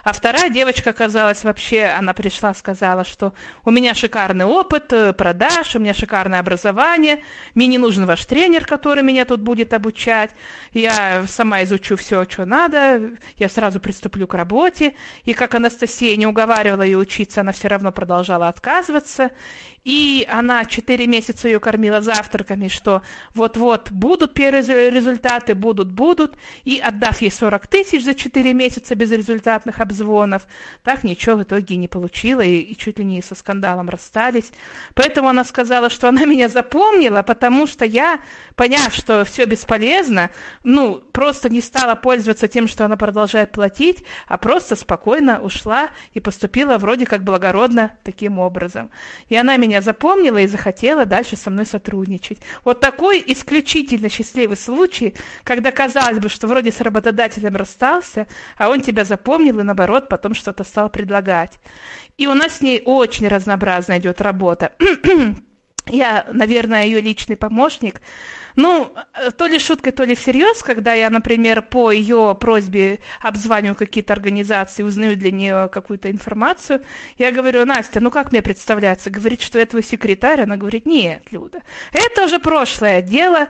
А 0.05 0.13
вторая 0.13 0.51
девочка 0.51 0.91
оказалась 0.91 1.45
вообще, 1.45 1.85
она 1.85 2.15
пришла, 2.15 2.55
сказала, 2.55 3.05
что 3.05 3.35
у 3.65 3.71
меня 3.71 3.95
шикарный 3.95 4.45
опыт 4.45 4.93
э, 4.93 5.13
продаж, 5.13 5.75
у 5.75 5.79
меня 5.79 5.95
шикарное 5.95 6.41
образование, 6.41 7.23
мне 7.55 7.67
не 7.67 7.79
нужен 7.79 8.07
ваш 8.07 8.25
тренер, 8.27 8.67
который 8.67 9.03
меня 9.03 9.25
тут 9.25 9.41
будет 9.41 9.73
обучать, 9.75 10.31
я 10.73 11.27
сама 11.27 11.63
изучу 11.65 11.97
все, 11.97 12.25
что 12.29 12.45
надо, 12.45 13.13
я 13.39 13.49
сразу 13.49 13.81
приступлю 13.81 14.27
к 14.27 14.35
работе. 14.35 14.95
И 15.25 15.35
как 15.35 15.55
Анастасия 15.55 16.17
не 16.17 16.27
уговаривала 16.27 16.83
ее 16.83 16.99
учиться, 16.99 17.41
она 17.41 17.53
все 17.53 17.69
равно 17.69 17.93
продолжала 17.93 18.49
отказываться. 18.49 19.31
И 19.85 20.27
она 20.31 20.65
четыре 20.65 21.07
месяца 21.07 21.47
ее 21.47 21.61
кормила 21.61 22.01
завтраками, 22.01 22.69
что 22.69 23.03
вот-вот 23.35 23.91
будут 23.91 24.33
первые 24.33 24.91
результаты, 24.91 25.55
будут, 25.55 25.93
будут. 25.93 26.37
И 26.65 26.79
отдав 26.79 27.21
ей 27.21 27.31
40 27.31 27.67
тысяч 27.67 28.03
за 28.03 28.15
четыре 28.15 28.55
месяца 28.55 28.95
без 28.95 29.11
результатных 29.11 29.81
обзвонов, 29.81 30.47
так 30.83 31.05
ничего 31.05 31.37
в 31.37 31.43
итоге 31.43 31.77
не 31.77 31.89
получила 31.89 32.41
и, 32.41 32.61
и 32.61 32.77
чуть 32.77 32.99
ли 32.99 33.05
не 33.05 33.21
со 33.21 33.35
скандалом 33.35 33.91
расстались. 33.91 34.53
Поэтому 34.95 35.29
она 35.29 35.45
сказала, 35.45 35.91
что 35.91 36.09
она 36.09 36.25
меня 36.25 36.49
запомнила, 36.49 37.23
потому 37.23 37.67
что 37.67 37.85
я, 37.85 38.21
поняв, 38.57 38.95
что 38.95 39.27
все 39.27 39.45
бесполезно, 39.45 40.31
ну, 40.63 40.97
просто 40.97 41.51
не 41.51 41.61
стала 41.61 41.95
пользоваться 41.95 42.49
тем, 42.49 42.69
что 42.69 42.87
она 42.87 42.97
продолжает 42.97 43.53
платить, 43.53 44.05
а 44.29 44.39
просто 44.39 44.77
спокойно 44.77 45.43
ушла 45.43 45.91
и 46.15 46.21
поступила 46.21 46.79
вроде 46.79 47.05
как 47.05 47.23
благородно 47.23 47.99
таким 48.03 48.39
образом. 48.39 48.91
И 49.29 49.37
она 49.37 49.59
меня 49.59 49.74
меня 49.75 49.83
запомнила 49.83 50.39
и 50.39 50.47
захотела 50.47 51.05
дальше 51.05 51.37
со 51.37 51.51
мной 51.51 51.67
сотрудничать. 51.67 52.39
Вот 52.63 52.79
такой 52.79 53.23
исключительно 53.27 54.09
счастливый 54.09 54.57
случай, 54.57 55.17
когда 55.43 55.73
казалось 55.73 56.21
бы, 56.21 56.29
что 56.29 56.47
вроде 56.47 56.71
с 56.71 56.81
работодателем 56.81 57.57
расстался, 57.57 58.29
а 58.57 58.69
он 58.69 58.83
тебя 58.83 59.05
запомнил 59.05 59.59
и 59.59 59.65
наоборот 59.65 60.09
потом 60.09 60.35
что-то 60.35 60.63
стал 60.63 60.91
предлагать. 60.91 61.59
И 62.19 62.29
у 62.29 62.35
нас 62.35 62.59
с 62.59 62.61
ней 62.61 62.83
очень 62.85 63.27
разнообразная 63.27 63.99
идет 63.99 64.21
работа. 64.21 64.75
Я, 65.87 66.25
наверное, 66.33 66.85
ее 66.85 67.01
личный 67.01 67.37
помощник. 67.37 68.01
Ну, 68.57 68.95
то 69.37 69.47
ли 69.47 69.59
шуткой, 69.59 69.93
то 69.93 70.05
ли 70.05 70.15
всерьез, 70.15 70.63
когда 70.63 70.95
я, 70.95 71.11
например, 71.11 71.63
по 71.63 71.91
ее 71.91 72.37
просьбе 72.39 73.01
обзваниваю 73.21 73.75
какие-то 73.75 74.13
организации, 74.13 74.85
узнаю 74.85 75.17
для 75.17 75.33
нее 75.33 75.69
какую-то 75.69 76.11
информацию, 76.11 76.85
я 77.19 77.33
говорю, 77.33 77.65
Настя, 77.65 78.01
ну 78.01 78.11
как 78.11 78.31
мне 78.31 78.43
представляться? 78.43 79.11
Говорит, 79.11 79.43
что 79.43 79.59
я 79.59 79.67
твой 79.67 79.83
секретарь? 79.83 80.43
Она 80.43 80.57
говорит, 80.57 80.87
нет, 80.87 81.25
Люда, 81.33 81.63
это 81.93 82.25
уже 82.25 82.39
прошлое 82.39 83.03
дело. 83.03 83.49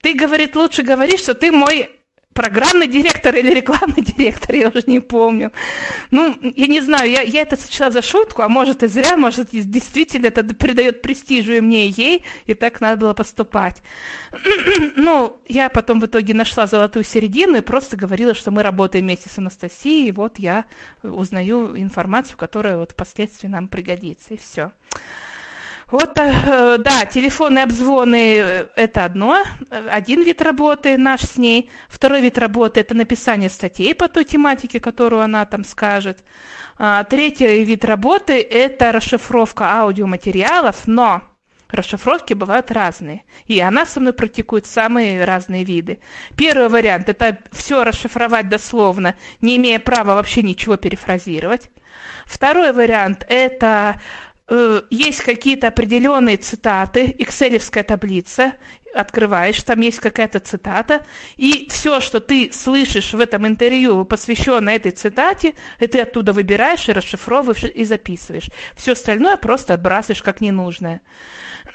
Ты, 0.00 0.14
говорит, 0.14 0.56
лучше 0.56 0.82
говори, 0.82 1.18
что 1.18 1.34
ты 1.34 1.52
мой 1.52 1.95
программный 2.36 2.86
директор 2.86 3.34
или 3.34 3.52
рекламный 3.52 4.02
директор, 4.02 4.54
я 4.54 4.68
уже 4.68 4.84
не 4.86 5.00
помню. 5.00 5.52
Ну, 6.10 6.36
я 6.54 6.66
не 6.66 6.82
знаю, 6.82 7.10
я, 7.10 7.22
я 7.22 7.40
это 7.40 7.56
сочла 7.56 7.90
за 7.90 8.02
шутку, 8.02 8.42
а 8.42 8.48
может 8.48 8.82
и 8.82 8.86
зря, 8.86 9.16
может 9.16 9.48
действительно 9.50 10.26
это 10.26 10.44
придает 10.44 11.02
престижу 11.02 11.54
и 11.54 11.60
мне, 11.60 11.88
и 11.88 11.94
ей, 11.96 12.24
и 12.44 12.54
так 12.54 12.80
надо 12.80 13.00
было 13.00 13.14
поступать. 13.14 13.82
ну, 14.96 15.40
я 15.48 15.70
потом 15.70 16.00
в 16.00 16.06
итоге 16.06 16.34
нашла 16.34 16.66
золотую 16.66 17.04
середину 17.04 17.56
и 17.56 17.62
просто 17.62 17.96
говорила, 17.96 18.34
что 18.34 18.50
мы 18.50 18.62
работаем 18.62 19.06
вместе 19.06 19.30
с 19.30 19.38
Анастасией, 19.38 20.08
и 20.08 20.12
вот 20.12 20.38
я 20.38 20.66
узнаю 21.02 21.76
информацию, 21.76 22.36
которая 22.36 22.76
вот 22.76 22.92
впоследствии 22.92 23.48
нам 23.48 23.68
пригодится, 23.68 24.34
и 24.34 24.36
все. 24.36 24.72
Вот, 25.88 26.18
э, 26.18 26.78
да, 26.78 27.04
телефонные 27.06 27.62
обзвоны 27.62 28.38
э,– 28.38 28.68
это 28.76 29.04
одно, 29.04 29.44
один 29.70 30.22
вид 30.22 30.42
работы 30.42 30.98
наш 30.98 31.20
с 31.20 31.36
ней. 31.36 31.70
Второй 31.88 32.22
вид 32.22 32.38
работы– 32.38 32.80
это 32.82 32.94
написание 32.94 33.48
статей 33.48 33.94
по 33.94 34.08
той 34.08 34.24
тематике, 34.24 34.80
которую 34.80 35.22
она 35.22 35.46
там 35.46 35.62
скажет. 35.64 36.24
А, 36.76 37.04
третий 37.04 37.62
вид 37.62 37.84
работы– 37.84 38.40
это 38.50 38.90
расшифровка 38.90 39.80
аудиоматериалов, 39.80 40.88
но 40.88 41.22
расшифровки 41.68 42.34
бывают 42.34 42.72
разные. 42.72 43.22
И 43.46 43.60
она 43.60 43.86
со 43.86 44.00
мной 44.00 44.12
практикует 44.12 44.66
самые 44.66 45.24
разные 45.24 45.62
виды. 45.62 46.00
Первый 46.36 46.68
вариант– 46.68 47.08
это 47.10 47.38
все 47.52 47.84
расшифровать 47.84 48.48
дословно, 48.48 49.14
не 49.40 49.56
имея 49.56 49.78
права 49.78 50.14
вообще 50.14 50.42
ничего 50.42 50.76
перефразировать. 50.76 51.70
Второй 52.26 52.72
вариант– 52.72 53.24
это 53.28 54.00
Э, 54.35 54.35
есть 54.90 55.22
какие-то 55.22 55.68
определенные 55.68 56.36
цитаты, 56.36 57.14
экселевская 57.18 57.82
таблица, 57.82 58.54
открываешь, 58.96 59.62
там 59.62 59.80
есть 59.80 60.00
какая-то 60.00 60.40
цитата, 60.40 61.04
и 61.36 61.68
все, 61.70 62.00
что 62.00 62.20
ты 62.20 62.50
слышишь 62.52 63.12
в 63.12 63.20
этом 63.20 63.46
интервью, 63.46 64.04
посвященное 64.04 64.76
этой 64.76 64.92
цитате, 64.92 65.54
ты 65.78 66.00
оттуда 66.00 66.32
выбираешь 66.32 66.88
и 66.88 66.92
расшифровываешь 66.92 67.64
и 67.64 67.84
записываешь. 67.84 68.50
Все 68.74 68.92
остальное 68.92 69.36
просто 69.36 69.74
отбрасываешь 69.74 70.22
как 70.22 70.40
ненужное. 70.40 71.02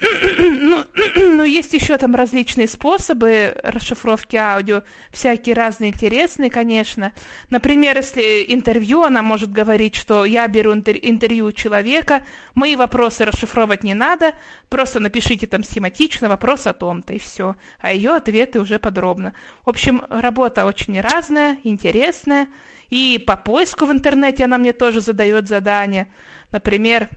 ну, 0.00 0.84
ну, 1.16 1.44
есть 1.44 1.72
еще 1.72 1.96
там 1.98 2.14
различные 2.14 2.68
способы 2.68 3.54
расшифровки 3.62 4.36
аудио, 4.36 4.82
всякие 5.10 5.54
разные 5.54 5.90
интересные, 5.90 6.50
конечно. 6.50 7.12
Например, 7.50 7.96
если 7.96 8.44
интервью, 8.48 9.02
она 9.02 9.22
может 9.22 9.52
говорить, 9.52 9.94
что 9.94 10.24
я 10.24 10.46
беру 10.48 10.72
интервью 10.74 11.46
у 11.46 11.52
человека, 11.52 12.22
мои 12.54 12.76
вопросы 12.76 13.24
расшифровывать 13.24 13.84
не 13.84 13.94
надо, 13.94 14.34
просто 14.68 15.00
напишите 15.00 15.46
там 15.46 15.64
схематично 15.64 16.28
вопрос 16.28 16.66
о 16.66 16.72
том-то, 16.72 17.11
и 17.12 17.18
все. 17.18 17.56
А 17.78 17.92
ее 17.92 18.12
ответы 18.12 18.60
уже 18.60 18.78
подробно. 18.78 19.34
В 19.64 19.70
общем, 19.70 20.04
работа 20.08 20.66
очень 20.66 21.00
разная, 21.00 21.58
интересная. 21.64 22.48
И 22.88 23.22
по 23.26 23.36
поиску 23.36 23.86
в 23.86 23.92
интернете 23.92 24.44
она 24.44 24.58
мне 24.58 24.72
тоже 24.72 25.00
задает 25.00 25.48
задания. 25.48 26.08
Например, 26.50 27.08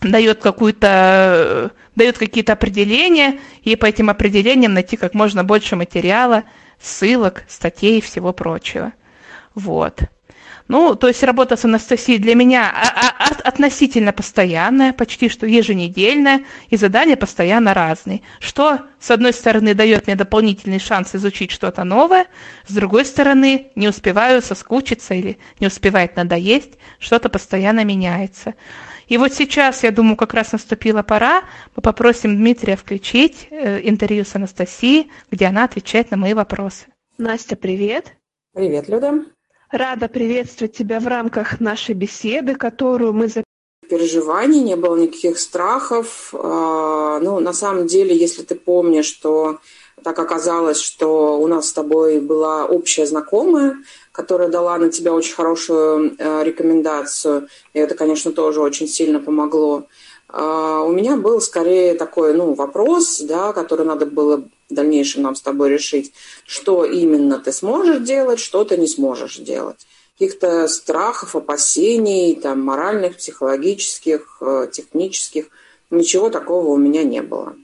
дает 0.00 0.40
какую-то 0.40 1.72
дает 1.96 2.18
какие-то 2.18 2.54
определения, 2.54 3.38
и 3.62 3.76
по 3.76 3.86
этим 3.86 4.10
определениям 4.10 4.74
найти 4.74 4.96
как 4.96 5.14
можно 5.14 5.44
больше 5.44 5.76
материала, 5.76 6.44
ссылок, 6.80 7.44
статей 7.48 7.98
и 7.98 8.02
всего 8.02 8.32
прочего. 8.32 8.92
Вот. 9.54 10.02
Ну, 10.66 10.94
то 10.94 11.08
есть 11.08 11.22
работа 11.22 11.56
с 11.56 11.64
Анастасией 11.66 12.18
для 12.18 12.34
меня 12.34 12.72
а, 12.72 13.14
а, 13.18 13.48
относительно 13.48 14.12
постоянная, 14.12 14.94
почти 14.94 15.28
что 15.28 15.46
еженедельная, 15.46 16.44
и 16.70 16.76
задания 16.76 17.16
постоянно 17.16 17.74
разные. 17.74 18.22
Что, 18.40 18.80
с 18.98 19.10
одной 19.10 19.34
стороны, 19.34 19.74
дает 19.74 20.06
мне 20.06 20.16
дополнительный 20.16 20.78
шанс 20.78 21.14
изучить 21.14 21.50
что-то 21.50 21.84
новое, 21.84 22.26
с 22.66 22.72
другой 22.72 23.04
стороны, 23.04 23.72
не 23.74 23.88
успеваю 23.88 24.40
соскучиться 24.40 25.12
или 25.12 25.36
не 25.60 25.66
успевает 25.66 26.16
надоесть, 26.16 26.78
что-то 26.98 27.28
постоянно 27.28 27.84
меняется. 27.84 28.54
И 29.06 29.18
вот 29.18 29.34
сейчас, 29.34 29.82
я 29.82 29.90
думаю, 29.90 30.16
как 30.16 30.32
раз 30.32 30.52
наступила 30.52 31.02
пора. 31.02 31.42
Мы 31.76 31.82
попросим 31.82 32.36
Дмитрия 32.36 32.76
включить 32.76 33.48
э, 33.50 33.86
интервью 33.86 34.24
с 34.24 34.34
Анастасией, 34.34 35.10
где 35.30 35.44
она 35.44 35.64
отвечает 35.64 36.10
на 36.10 36.16
мои 36.16 36.32
вопросы. 36.32 36.86
Настя, 37.18 37.54
привет. 37.54 38.14
Привет, 38.54 38.88
Люда. 38.88 39.24
Рада 39.74 40.06
приветствовать 40.06 40.76
тебя 40.76 41.00
в 41.00 41.08
рамках 41.08 41.58
нашей 41.58 41.96
беседы, 41.96 42.54
которую 42.54 43.12
мы 43.12 43.28
переживаний, 43.88 44.60
не 44.60 44.76
было 44.76 44.96
никаких 44.96 45.38
страхов. 45.38 46.32
А, 46.32 47.18
ну, 47.20 47.40
на 47.40 47.52
самом 47.52 47.86
деле, 47.86 48.16
если 48.16 48.42
ты 48.42 48.54
помнишь, 48.54 49.06
что 49.06 49.58
так 50.02 50.18
оказалось, 50.18 50.80
что 50.80 51.38
у 51.38 51.46
нас 51.48 51.68
с 51.68 51.72
тобой 51.72 52.20
была 52.20 52.66
общая 52.66 53.06
знакомая, 53.06 53.76
которая 54.12 54.48
дала 54.48 54.78
на 54.78 54.90
тебя 54.90 55.12
очень 55.12 55.34
хорошую 55.34 56.14
э, 56.18 56.44
рекомендацию, 56.44 57.48
и 57.72 57.78
это, 57.78 57.94
конечно, 57.94 58.32
тоже 58.32 58.60
очень 58.60 58.86
сильно 58.86 59.18
помогло. 59.18 59.86
А, 60.36 60.82
у 60.82 60.90
меня 60.90 61.16
был 61.16 61.40
скорее 61.40 61.94
такой 61.94 62.34
ну, 62.34 62.54
вопрос, 62.54 63.20
да, 63.20 63.52
который 63.52 63.86
надо 63.86 64.04
было 64.04 64.38
в 64.68 64.74
дальнейшем 64.74 65.22
нам 65.22 65.36
с 65.36 65.40
тобой 65.40 65.70
решить, 65.70 66.12
что 66.44 66.84
именно 66.84 67.38
ты 67.38 67.52
сможешь 67.52 68.00
делать, 68.00 68.40
что 68.40 68.64
ты 68.64 68.76
не 68.76 68.88
сможешь 68.88 69.36
делать. 69.36 69.86
Каких-то 70.18 70.66
страхов, 70.66 71.36
опасений, 71.36 72.34
там, 72.34 72.62
моральных, 72.62 73.16
психологических, 73.16 74.38
э, 74.40 74.68
технических, 74.72 75.46
ничего 75.90 76.30
такого 76.30 76.70
у 76.70 76.76
меня 76.78 77.04
не 77.04 77.22
было. 77.22 77.54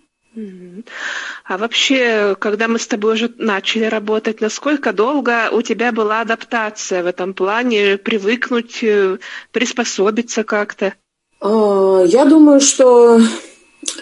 А 1.44 1.58
вообще, 1.58 2.36
когда 2.38 2.68
мы 2.68 2.78
с 2.78 2.86
тобой 2.86 3.14
уже 3.14 3.34
начали 3.36 3.86
работать, 3.86 4.40
насколько 4.40 4.92
долго 4.92 5.50
у 5.50 5.60
тебя 5.62 5.90
была 5.90 6.20
адаптация 6.20 7.02
в 7.02 7.06
этом 7.06 7.34
плане, 7.34 7.98
привыкнуть, 7.98 8.84
э, 8.84 9.18
приспособиться 9.50 10.44
как-то? 10.44 10.94
А, 11.40 12.02
я 12.06 12.24
думаю, 12.24 12.60
что 12.60 13.20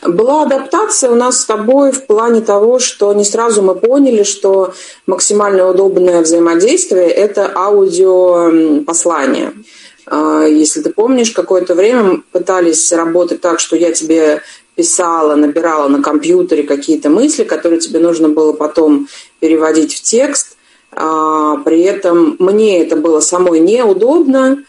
была 0.03 0.43
адаптация 0.43 1.11
у 1.11 1.15
нас 1.15 1.41
с 1.41 1.47
тобой 1.47 1.93
в 1.93 2.07
плане 2.07 2.41
того, 2.41 2.79
что 2.79 3.13
не 3.13 3.25
сразу 3.25 3.63
мы 3.63 3.75
поняли, 3.75 4.25
что 4.25 4.75
максимально 5.07 5.69
удобное 5.69 6.23
взаимодействие– 6.23 7.09
это 7.09 7.51
аудиопослание. 7.55 9.53
А, 10.07 10.45
если 10.45 10.83
ты 10.83 10.91
помнишь, 10.91 11.31
какое-то 11.31 11.75
время 11.75 12.23
пытались 12.33 12.93
работать 12.93 13.41
так, 13.41 13.61
что 13.61 13.77
я 13.77 13.93
тебе 13.93 14.43
писала, 14.75 15.35
набирала 15.35 15.89
на 15.89 16.03
компьютере 16.03 16.63
какие-то 16.63 17.11
мысли, 17.11 17.45
которые 17.45 17.81
тебе 17.81 18.01
нужно 18.01 18.29
было 18.29 18.53
потом 18.53 19.09
переводить 19.41 19.95
в 19.95 20.03
текст. 20.03 20.57
А, 20.93 21.57
при 21.59 21.83
этом 21.83 22.37
мне 22.39 22.83
это 22.83 22.97
было 22.97 23.21
самой 23.21 23.61
неудобно, 23.61 24.65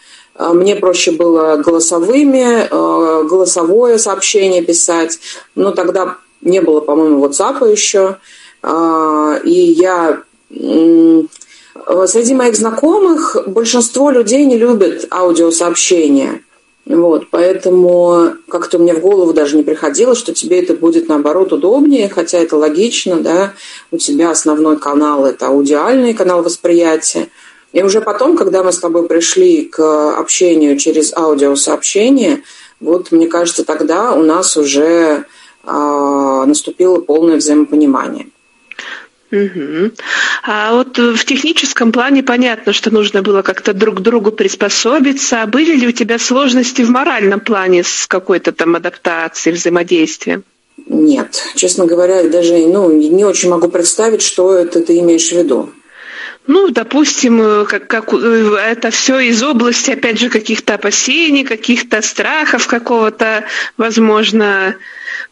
мне 0.48 0.76
проще 0.76 1.12
было 1.12 1.56
голосовыми, 1.56 2.68
а, 2.70 3.22
голосовое 3.24 3.98
сообщение 3.98 4.62
писать. 4.62 5.18
Но 5.54 5.72
тогда 5.72 6.16
не 6.40 6.60
было, 6.60 6.80
по-моему, 6.80 7.24
WhatsApp 7.24 7.70
еще. 7.70 8.16
И 9.44 9.76
я 9.78 10.22
среди 12.06 12.34
моих 12.34 12.56
знакомых 12.56 13.36
большинство 13.46 14.10
людей 14.10 14.44
не 14.44 14.58
любят 14.58 15.06
аудиосообщения. 15.10 16.42
Вот, 16.86 17.28
поэтому 17.30 18.32
как-то 18.48 18.78
мне 18.78 18.94
в 18.94 19.00
голову 19.00 19.32
даже 19.32 19.56
не 19.56 19.62
приходило, 19.62 20.14
что 20.16 20.34
тебе 20.34 20.60
это 20.60 20.74
будет 20.74 21.08
наоборот 21.08 21.52
удобнее, 21.52 22.08
хотя 22.08 22.38
это 22.38 22.56
логично, 22.56 23.20
да, 23.20 23.52
у 23.92 23.96
тебя 23.96 24.30
основной 24.30 24.76
канал 24.76 25.24
это 25.24 25.48
аудиальный 25.48 26.14
канал 26.14 26.42
восприятия. 26.42 27.28
И 27.72 27.82
уже 27.82 28.00
потом, 28.00 28.36
когда 28.36 28.62
мы 28.62 28.72
с 28.72 28.78
тобой 28.78 29.06
пришли 29.06 29.64
к 29.64 30.18
общению 30.18 30.76
через 30.76 31.16
аудиосообщение, 31.16 32.42
вот 32.80 33.12
мне 33.12 33.28
кажется, 33.28 33.64
тогда 33.64 34.12
у 34.12 34.22
нас 34.22 34.56
уже 34.56 35.24
э, 35.64 36.44
наступило 36.46 37.00
полное 37.00 37.36
взаимопонимание. 37.36 38.26
Угу. 39.30 39.92
А 40.42 40.74
вот 40.74 40.98
в 40.98 41.24
техническом 41.24 41.92
плане 41.92 42.24
понятно, 42.24 42.72
что 42.72 42.92
нужно 42.92 43.22
было 43.22 43.42
как-то 43.42 43.72
друг 43.72 43.98
к 43.98 44.00
другу 44.00 44.32
приспособиться. 44.32 45.42
А 45.42 45.46
были 45.46 45.76
ли 45.76 45.86
у 45.86 45.92
тебя 45.92 46.18
сложности 46.18 46.82
в 46.82 46.90
моральном 46.90 47.38
плане 47.38 47.84
с 47.84 48.08
какой-то 48.08 48.50
там 48.50 48.74
адаптацией, 48.74 49.54
взаимодействием? 49.54 50.42
Нет, 50.88 51.44
честно 51.54 51.86
говоря, 51.86 52.24
даже 52.24 52.54
ну, 52.66 52.90
не 52.90 53.24
очень 53.24 53.50
могу 53.50 53.68
представить, 53.68 54.22
что 54.22 54.54
это 54.54 54.80
ты 54.80 54.98
имеешь 54.98 55.28
в 55.28 55.36
виду. 55.36 55.70
Ну, 56.46 56.70
допустим, 56.70 57.66
как, 57.66 57.86
как 57.86 58.12
э, 58.12 58.56
это 58.56 58.90
все 58.90 59.20
из 59.20 59.42
области, 59.42 59.92
опять 59.92 60.18
же, 60.18 60.30
каких-то 60.30 60.74
опасений, 60.74 61.44
каких-то 61.44 62.02
страхов, 62.02 62.66
какого-то, 62.66 63.44
возможно, 63.76 64.74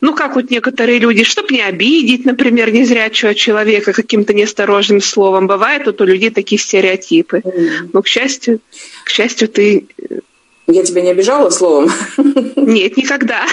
ну, 0.00 0.14
как 0.14 0.36
вот 0.36 0.50
некоторые 0.50 0.98
люди, 0.98 1.24
чтобы 1.24 1.54
не 1.54 1.62
обидеть, 1.62 2.24
например, 2.24 2.70
незрячего 2.70 3.34
человека 3.34 3.92
каким-то 3.92 4.32
неосторожным 4.32 5.00
словом. 5.00 5.46
Бывает 5.46 5.86
вот 5.86 6.00
у 6.00 6.04
людей 6.04 6.30
такие 6.30 6.60
стереотипы. 6.60 7.42
Но, 7.92 8.02
к 8.02 8.06
счастью, 8.06 8.60
к 9.04 9.10
счастью, 9.10 9.48
ты... 9.48 9.86
Я 10.70 10.84
тебя 10.84 11.00
не 11.00 11.10
обижала 11.10 11.48
словом? 11.48 11.90
Нет, 12.56 12.98
никогда. 12.98 13.46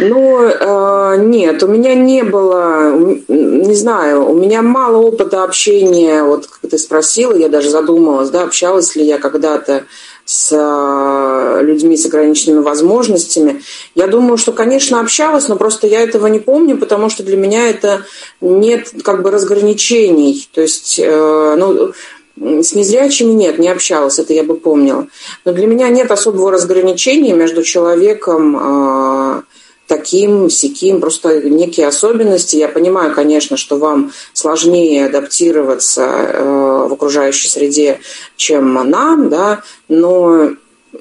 Ну, 0.00 0.42
э, 0.42 1.16
нет, 1.24 1.62
у 1.62 1.66
меня 1.68 1.94
не 1.94 2.22
было, 2.22 2.92
не 3.28 3.74
знаю, 3.74 4.28
у 4.28 4.34
меня 4.34 4.60
мало 4.60 4.98
опыта 4.98 5.44
общения. 5.44 6.22
Вот 6.22 6.46
как 6.46 6.70
ты 6.70 6.76
спросила, 6.76 7.34
я 7.34 7.48
даже 7.48 7.70
задумалась, 7.70 8.28
да, 8.28 8.42
общалась 8.42 8.94
ли 8.94 9.06
я 9.06 9.18
когда-то 9.18 9.84
с 10.26 10.50
э, 10.52 11.62
людьми 11.64 11.96
с 11.96 12.04
ограниченными 12.04 12.60
возможностями. 12.60 13.62
Я 13.94 14.06
думаю, 14.06 14.36
что, 14.36 14.52
конечно, 14.52 15.00
общалась, 15.00 15.48
но 15.48 15.56
просто 15.56 15.86
я 15.86 16.02
этого 16.02 16.26
не 16.26 16.40
помню, 16.40 16.76
потому 16.76 17.08
что 17.08 17.22
для 17.22 17.38
меня 17.38 17.70
это 17.70 18.04
нет 18.42 18.90
как 19.02 19.22
бы 19.22 19.30
разграничений. 19.30 20.46
То 20.52 20.60
есть, 20.60 21.00
э, 21.02 21.54
ну, 21.56 21.94
с 22.40 22.74
незрячими 22.74 23.32
нет, 23.32 23.58
не 23.58 23.68
общалась, 23.68 24.18
это 24.18 24.32
я 24.32 24.42
бы 24.42 24.56
помнила. 24.56 25.06
Но 25.44 25.52
для 25.52 25.66
меня 25.66 25.88
нет 25.88 26.10
особого 26.10 26.50
разграничения 26.50 27.34
между 27.34 27.62
человеком 27.62 28.56
э, 28.60 29.42
таким, 29.86 30.50
сяким, 30.50 31.00
просто 31.00 31.40
некие 31.42 31.88
особенности. 31.88 32.56
Я 32.56 32.68
понимаю, 32.68 33.14
конечно, 33.14 33.56
что 33.56 33.76
вам 33.76 34.12
сложнее 34.32 35.06
адаптироваться 35.06 36.02
э, 36.02 36.86
в 36.88 36.92
окружающей 36.92 37.48
среде, 37.48 38.00
чем 38.36 38.74
нам, 38.74 39.28
да, 39.28 39.62
но 39.88 40.50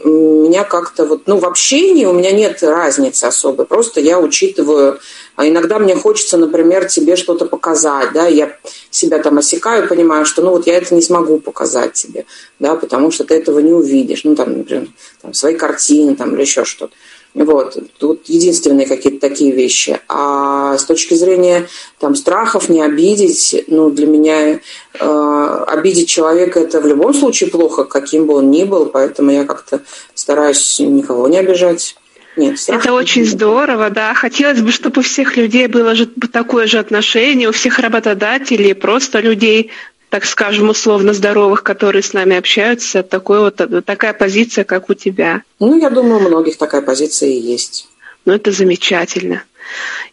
меня 0.03 0.63
как-то 0.63 1.05
вот, 1.05 1.23
ну, 1.27 1.37
в 1.37 1.45
общении 1.45 2.05
у 2.05 2.13
меня 2.13 2.31
нет 2.31 2.61
разницы 2.61 3.25
особой, 3.25 3.65
просто 3.65 4.01
я 4.01 4.19
учитываю, 4.19 4.99
а 5.37 5.47
иногда 5.47 5.77
мне 5.77 5.95
хочется, 5.95 6.35
например, 6.35 6.85
тебе 6.85 7.15
что-то 7.15 7.45
показать, 7.45 8.11
да, 8.11 8.25
я 8.25 8.57
себя 8.89 9.19
там 9.19 9.37
осекаю, 9.37 9.87
понимаю, 9.87 10.25
что, 10.25 10.41
ну, 10.41 10.49
вот 10.49 10.65
я 10.65 10.75
это 10.77 10.95
не 10.95 11.01
смогу 11.01 11.37
показать 11.39 11.93
тебе, 11.93 12.25
да, 12.59 12.75
потому 12.75 13.11
что 13.11 13.23
ты 13.23 13.35
этого 13.35 13.59
не 13.59 13.71
увидишь, 13.71 14.23
ну, 14.23 14.35
там, 14.35 14.57
например, 14.57 14.87
там, 15.21 15.35
свои 15.35 15.53
картины, 15.53 16.15
там, 16.15 16.33
или 16.33 16.41
еще 16.41 16.65
что-то. 16.65 16.93
Вот. 17.35 17.77
Тут 17.99 18.27
единственные 18.29 18.87
какие-то 18.87 19.19
такие 19.19 19.51
вещи. 19.51 19.99
А 20.07 20.75
с 20.75 20.85
точки 20.85 21.13
зрения 21.13 21.67
там, 21.99 22.15
страхов 22.15 22.67
не 22.67 22.81
обидеть, 22.81 23.63
ну, 23.67 23.91
для 23.91 24.07
меня 24.07 24.59
э, 24.99 25.63
обидеть 25.67 26.09
человека 26.09 26.61
это 26.61 26.81
в 26.81 26.87
любом 26.87 27.13
случае 27.13 27.51
плохо, 27.51 27.83
каким 27.83 28.25
бы 28.25 28.33
он 28.33 28.49
ни 28.49 28.63
был, 28.63 28.87
поэтому 28.87 29.29
я 29.29 29.45
как-то 29.45 29.81
стараюсь 30.15 30.79
никого 30.79 31.27
не 31.27 31.37
обижать. 31.37 31.95
Нет, 32.37 32.59
это 32.67 32.93
очень 32.93 33.25
здорово, 33.25 33.89
да. 33.89 34.13
Хотелось 34.13 34.61
бы, 34.61 34.71
чтобы 34.71 34.99
у 34.99 35.03
всех 35.03 35.35
людей 35.35 35.67
было 35.67 35.95
же 35.95 36.05
такое 36.05 36.67
же 36.67 36.77
отношение, 36.77 37.49
у 37.49 37.51
всех 37.51 37.79
работодателей, 37.79 38.73
просто 38.73 39.19
людей 39.19 39.71
так 40.09 40.23
скажем, 40.23 40.69
условно 40.69 41.13
здоровых, 41.13 41.63
которые 41.63 42.01
с 42.01 42.13
нами 42.13 42.37
общаются, 42.37 43.03
такой 43.03 43.39
вот, 43.39 43.61
такая 43.85 44.13
позиция, 44.13 44.63
как 44.63 44.89
у 44.89 44.93
тебя. 44.93 45.41
Ну, 45.59 45.77
я 45.77 45.89
думаю, 45.89 46.25
у 46.25 46.29
многих 46.29 46.57
такая 46.57 46.81
позиция 46.81 47.29
и 47.29 47.39
есть. 47.39 47.89
Ну, 48.23 48.33
это 48.33 48.51
замечательно. 48.51 49.43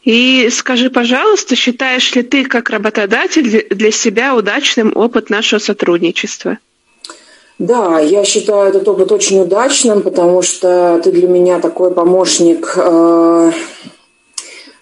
И 0.02 0.48
скажи, 0.50 0.90
пожалуйста, 0.90 1.54
считаешь 1.54 2.12
ли 2.14 2.22
ты 2.22 2.44
как 2.44 2.70
работодатель 2.70 3.66
для 3.70 3.90
себя 3.92 4.34
удачным 4.34 4.92
опыт 4.96 5.30
нашего 5.30 5.60
сотрудничества? 5.60 6.58
Да, 7.58 8.00
я 8.00 8.24
считаю 8.24 8.68
этот 8.68 8.88
опыт 8.88 9.12
очень 9.12 9.40
удачным, 9.40 10.02
потому 10.02 10.42
что 10.42 11.00
ты 11.02 11.12
для 11.12 11.28
меня 11.28 11.60
такой 11.60 11.92
помощник. 11.92 12.74
Э, 12.76 13.52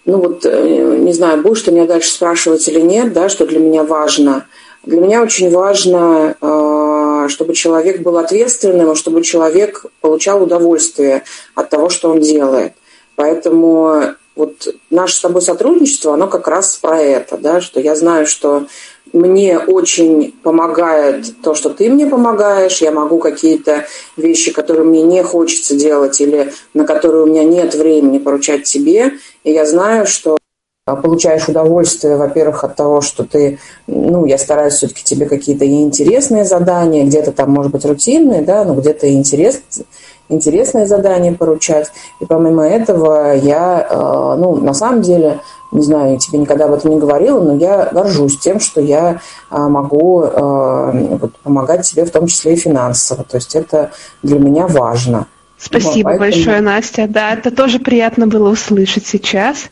ну 0.05 0.19
вот, 0.19 0.45
э, 0.47 0.97
не 0.99 1.13
знаю, 1.13 1.43
будешь 1.43 1.63
ты 1.63 1.71
меня 1.71 1.87
дальше 1.87 2.11
спрашивать 2.11 2.67
или 2.69 2.81
нет, 2.81 3.13
да, 3.13 3.29
что 3.29 3.47
для 3.47 3.59
меня 3.59 3.85
важно– 3.85 4.47
для 4.85 5.01
меня 5.01 5.23
очень 5.23 5.51
важно, 5.51 6.37
э, 6.41 7.29
чтобы 7.29 7.55
человек 7.55 8.01
был 8.01 8.19
ответственным, 8.19 8.97
чтобы 8.97 9.23
человек 9.23 9.87
получал 10.01 10.43
удовольствие 10.43 11.23
от 11.55 11.71
того, 11.71 11.89
что 11.89 12.11
он 12.11 12.21
делает. 12.21 12.73
Поэтому 13.15 14.15
вот 14.35 14.75
наше 14.91 15.15
с 15.15 15.21
тобой 15.21 15.43
сотрудничество, 15.43 16.15
оно 16.15 16.27
как 16.27 16.49
раз 16.49 16.77
про 16.77 17.01
это, 17.01 17.37
да, 17.37 17.61
что 17.61 17.79
я 17.79 17.95
знаю, 17.95 18.27
что 18.27 18.67
мне 19.13 19.59
очень 19.59 20.35
помогает 20.43 21.27
то, 21.43 21.55
что 21.55 21.71
ты 21.71 21.91
мне 21.91 22.07
помогаешь, 22.07 22.81
я 22.81 22.91
могу 22.91 23.19
какие-то 23.19 23.87
вещи, 24.17 24.53
которые 24.53 24.87
мне 24.87 25.03
не 25.03 25.23
хочется 25.23 25.77
делать 25.77 26.21
или 26.21 26.53
на 26.75 26.85
которые 26.85 27.25
у 27.25 27.27
меня 27.27 27.45
нет 27.45 27.75
времени 27.75 28.19
поручать 28.19 28.65
тебе, 28.65 29.13
и 29.45 29.53
я 29.53 29.67
знаю, 29.67 30.07
что 30.07 30.39
а, 30.85 30.97
получаешь 30.97 31.49
удовольствие, 31.49 32.17
во-первых, 32.17 32.65
от 32.65 32.75
того, 32.75 33.01
что 33.03 33.23
ты, 33.25 33.61
ну, 33.87 34.27
я 34.27 34.37
стараюсь 34.37 34.75
все-таки 34.75 35.05
тебе 35.05 35.27
какие-то 35.27 35.65
интересные 35.65 36.45
задания, 36.45 37.05
где-то 37.05 37.31
там, 37.31 37.51
может 37.51 37.71
быть, 37.71 37.85
рутинные, 37.85 38.43
да, 38.43 38.65
но 38.65 38.75
где-то 38.75 39.09
интерес, 39.13 39.63
интересные 40.33 40.87
задания 40.87 41.33
поручать. 41.35 41.93
И 42.21 42.27
помимо 42.27 42.67
этого 42.67 43.35
я, 43.37 43.87
а, 43.89 44.37
ну, 44.37 44.57
на 44.57 44.75
самом 44.75 45.03
деле, 45.03 45.41
не 45.71 45.83
знаю, 45.83 46.13
я 46.13 46.19
тебе 46.19 46.39
никогда 46.39 46.67
об 46.67 46.75
этом 46.75 46.91
не 46.91 46.99
говорила, 46.99 47.41
но 47.41 47.55
я 47.55 47.89
горжусь 47.93 48.39
тем, 48.39 48.61
что 48.61 48.81
я 48.81 49.21
а, 49.51 49.69
могу 49.69 50.21
вот, 50.21 51.37
помогать 51.43 51.89
тебе, 51.89 52.05
в 52.05 52.11
том 52.11 52.27
числе 52.27 52.55
и 52.55 52.57
финансово. 52.57 53.25
То 53.25 53.37
есть 53.37 53.55
это 53.55 53.91
для 54.23 54.39
меня 54.39 54.67
важно. 54.67 55.27
Спасибо 55.59 56.11
ну, 56.11 56.19
поэтому... 56.19 56.19
большое, 56.19 56.61
Настя. 56.61 57.07
Да, 57.09 57.35
это 57.35 57.51
тоже 57.51 57.79
приятно 57.79 58.27
было 58.27 58.51
услышать 58.51 59.07
сейчас. 59.07 59.71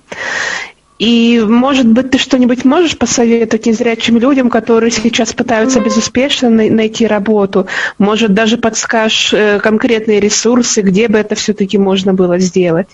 И, 1.01 1.41
может 1.41 1.87
быть, 1.87 2.11
ты 2.11 2.19
что-нибудь 2.19 2.67
можешь 2.67 2.99
посоветовать 2.99 3.65
незрячим 3.65 4.19
людям, 4.19 4.51
которые 4.51 4.91
сейчас 4.91 5.33
пытаются 5.33 5.81
безуспешно 5.81 6.51
найти 6.51 7.07
работу? 7.07 7.67
Может, 7.97 8.35
даже 8.35 8.59
подскажешь 8.59 9.33
э, 9.33 9.61
конкретные 9.61 10.21
ресурсы, 10.21 10.83
где 10.83 11.09
бы 11.09 11.17
это 11.17 11.35
все-таки 11.37 11.79
можно 11.79 12.13
было 12.13 12.39
сделать? 12.39 12.89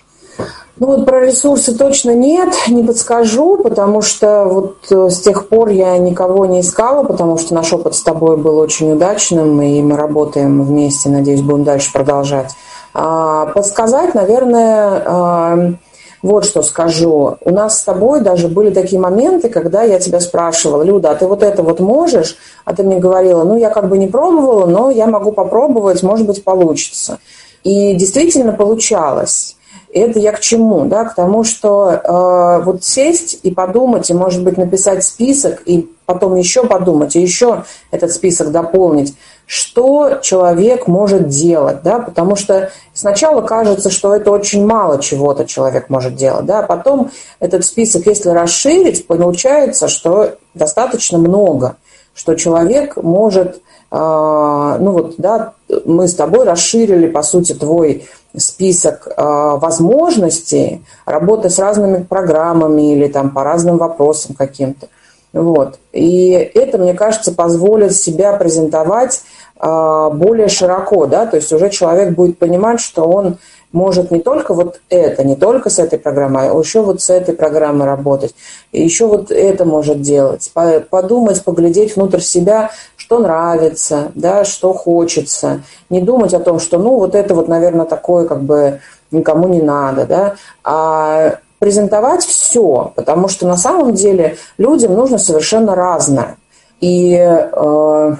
Ну 0.79 0.87
вот 0.87 1.05
про 1.05 1.25
ресурсы 1.25 1.77
точно 1.77 2.11
нет, 2.11 2.53
не 2.69 2.81
подскажу, 2.81 3.57
потому 3.57 4.01
что 4.01 4.45
вот 4.45 4.77
э, 4.89 5.09
с 5.09 5.19
тех 5.19 5.49
пор 5.49 5.67
я 5.67 5.97
никого 5.97 6.45
не 6.45 6.61
искала, 6.61 7.03
потому 7.03 7.37
что 7.37 7.55
наш 7.55 7.73
опыт 7.73 7.93
с 7.93 8.03
тобой 8.03 8.37
был 8.37 8.57
очень 8.57 8.93
удачным, 8.93 9.61
и 9.61 9.81
мы 9.81 9.97
работаем 9.97 10.63
вместе, 10.63 11.09
надеюсь, 11.09 11.41
будем 11.41 11.65
дальше 11.65 11.91
продолжать. 11.91 12.51
А, 12.93 13.47
подсказать, 13.47 14.15
наверное, 14.15 15.03
а, 15.05 15.73
вот 16.21 16.45
что 16.45 16.61
скажу. 16.61 17.37
У 17.41 17.51
нас 17.51 17.79
с 17.79 17.83
тобой 17.83 18.21
даже 18.21 18.47
были 18.47 18.71
такие 18.71 18.99
моменты, 18.99 19.49
когда 19.49 19.83
я 19.83 19.99
тебя 19.99 20.19
спрашивала, 20.19 20.83
Люда, 20.83 21.11
а 21.11 21.15
ты 21.15 21.27
вот 21.27 21.43
это 21.43 21.63
вот 21.63 21.79
можешь? 21.79 22.37
А 22.65 22.73
ты 22.73 22.83
мне 22.83 22.97
говорила, 22.97 23.43
ну, 23.43 23.57
я 23.57 23.69
как 23.69 23.89
бы 23.89 23.97
не 23.97 24.07
пробовала, 24.07 24.65
но 24.65 24.89
я 24.89 25.07
могу 25.07 25.31
попробовать, 25.31 26.03
может 26.03 26.25
быть, 26.25 26.43
получится. 26.43 27.19
И 27.63 27.93
действительно 27.95 28.53
получалось. 28.53 29.57
это 29.93 30.19
я 30.19 30.31
к 30.31 30.39
чему? 30.39 30.85
Да? 30.85 31.05
К 31.05 31.15
тому, 31.15 31.43
что 31.43 31.89
э, 31.91 32.63
вот 32.63 32.83
сесть 32.83 33.39
и 33.43 33.51
подумать, 33.51 34.09
и, 34.09 34.13
может 34.13 34.43
быть, 34.43 34.57
написать 34.57 35.03
список, 35.03 35.61
и 35.65 35.89
потом 36.05 36.35
еще 36.35 36.65
подумать, 36.65 37.15
и 37.15 37.21
еще 37.21 37.63
этот 37.91 38.11
список 38.11 38.51
дополнить, 38.51 39.15
что 39.47 40.19
человек 40.21 40.87
может 40.87 41.29
делать, 41.29 41.81
да, 41.81 41.99
потому 41.99 42.35
что 42.35 42.69
сначала 42.93 43.41
кажется, 43.41 43.89
что 43.89 44.13
это 44.13 44.29
очень 44.29 44.65
мало 44.65 45.01
чего-то 45.01 45.45
человек 45.45 45.89
может 45.89 46.15
делать, 46.15 46.45
да, 46.45 46.59
а 46.59 46.63
потом 46.63 47.11
этот 47.39 47.63
список, 47.63 48.05
если 48.07 48.29
расширить, 48.29 49.07
получается, 49.07 49.87
что 49.87 50.35
достаточно 50.53 51.17
много, 51.17 51.77
что 52.13 52.35
человек 52.35 52.97
может, 52.97 53.61
э, 53.89 53.97
ну 53.97 54.91
вот, 54.91 55.15
да, 55.17 55.53
мы 55.85 56.09
с 56.09 56.15
тобой 56.15 56.43
расширили, 56.43 57.07
по 57.07 57.23
сути, 57.23 57.53
твой 57.53 58.05
список 58.35 59.07
э, 59.07 59.13
возможностей 59.15 60.83
работы 61.05 61.49
с 61.49 61.57
разными 61.57 62.03
программами 62.03 62.93
или 62.93 63.07
там 63.07 63.29
по 63.29 63.45
разным 63.45 63.77
вопросам 63.77 64.35
каким-то. 64.35 64.89
Вот. 65.33 65.79
И 65.91 66.31
это, 66.31 66.77
мне 66.77 66.93
кажется, 66.93 67.33
позволит 67.33 67.93
себя 67.93 68.33
презентовать 68.33 69.21
э, 69.59 70.09
более 70.13 70.47
широко, 70.47 71.05
да, 71.05 71.25
то 71.25 71.37
есть 71.37 71.51
уже 71.51 71.69
человек 71.69 72.13
будет 72.13 72.39
понимать, 72.39 72.79
что 72.79 73.03
он 73.03 73.37
может 73.71 74.11
не 74.11 74.19
только 74.19 74.53
вот 74.53 74.79
это, 74.89 75.23
не 75.23 75.35
только 75.35 75.69
с 75.69 75.77
этой 75.77 75.99
программой, 75.99 76.49
а 76.49 76.57
еще 76.57 76.81
вот 76.81 77.01
с 77.01 77.09
этой 77.09 77.35
программой 77.35 77.85
работать. 77.85 78.33
И 78.71 78.81
еще 78.81 79.07
вот 79.07 79.29
это 79.29 79.65
может 79.65 80.01
делать. 80.01 80.51
Подумать, 80.89 81.43
поглядеть 81.43 81.95
внутрь 81.95 82.21
себя, 82.21 82.71
что 82.95 83.19
нравится, 83.19 84.11
да, 84.15 84.45
что 84.45 84.73
хочется. 84.73 85.61
Не 85.89 86.01
думать 86.01 86.33
о 86.33 86.39
том, 86.39 86.59
что, 86.59 86.79
ну, 86.79 86.95
вот 86.95 87.13
это 87.13 87.35
вот, 87.35 87.47
наверное, 87.47 87.85
такое 87.85 88.25
как 88.25 88.41
бы 88.43 88.79
никому 89.11 89.47
не 89.47 89.61
надо, 89.61 90.05
да, 90.05 90.35
а 90.63 91.39
презентовать 91.59 92.23
все, 92.23 92.91
потому 92.95 93.27
что 93.27 93.47
на 93.47 93.57
самом 93.57 93.93
деле 93.93 94.37
людям 94.57 94.93
нужно 94.93 95.17
совершенно 95.17 95.75
разное. 95.75 96.37
И 96.79 97.15
э, 97.15 98.15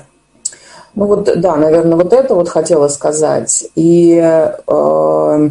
ну 0.97 1.05
вот, 1.05 1.29
да, 1.39 1.55
наверное, 1.55 1.95
вот 1.95 2.11
это 2.11 2.33
вот 2.33 2.49
хотела 2.49 2.87
сказать. 2.87 3.65
И, 3.75 4.19
э, 4.19 5.49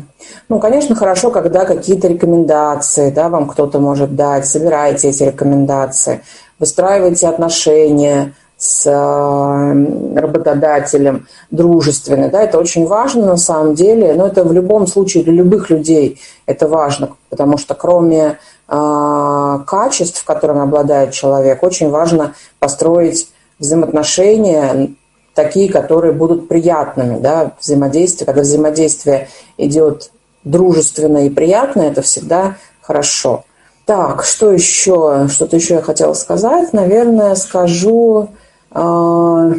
ну, 0.48 0.58
конечно, 0.58 0.96
хорошо, 0.96 1.30
когда 1.30 1.64
какие-то 1.64 2.08
рекомендации, 2.08 3.10
да, 3.10 3.28
вам 3.28 3.46
кто-то 3.46 3.78
может 3.78 4.16
дать, 4.16 4.44
собирайте 4.44 5.08
эти 5.08 5.22
рекомендации, 5.22 6.22
выстраивайте 6.58 7.28
отношения 7.28 8.34
с 8.58 8.86
э, 8.86 10.18
работодателем 10.18 11.26
дружественные, 11.50 12.30
да, 12.30 12.42
это 12.42 12.58
очень 12.58 12.86
важно 12.86 13.26
на 13.26 13.36
самом 13.36 13.74
деле, 13.74 14.14
но 14.14 14.26
это 14.26 14.44
в 14.44 14.52
любом 14.52 14.86
случае 14.86 15.24
для 15.24 15.34
любых 15.34 15.68
людей 15.68 16.20
это 16.46 16.66
важно, 16.66 17.10
потому 17.28 17.58
что 17.58 17.74
кроме 17.74 18.38
э, 18.68 19.58
качеств, 19.66 20.24
которыми 20.24 20.62
обладает 20.62 21.12
человек, 21.12 21.62
очень 21.62 21.90
важно 21.90 22.34
построить 22.58 23.28
взаимоотношения 23.58 24.90
такие, 25.34 25.70
которые 25.70 26.12
будут 26.12 26.48
приятными, 26.48 27.18
да, 27.18 27.52
взаимодействие. 27.60 28.26
Когда 28.26 28.40
взаимодействие 28.40 29.28
идет 29.58 30.10
дружественно 30.44 31.26
и 31.26 31.30
приятно, 31.30 31.82
это 31.82 32.02
всегда 32.02 32.56
хорошо. 32.80 33.44
Так, 33.84 34.24
что 34.24 34.50
еще? 34.50 35.28
Что-то 35.28 35.56
еще 35.56 35.74
я 35.74 35.82
хотела 35.82 36.14
сказать. 36.14 36.72
Наверное, 36.72 37.34
скажу... 37.34 38.30
Э, 38.76 39.54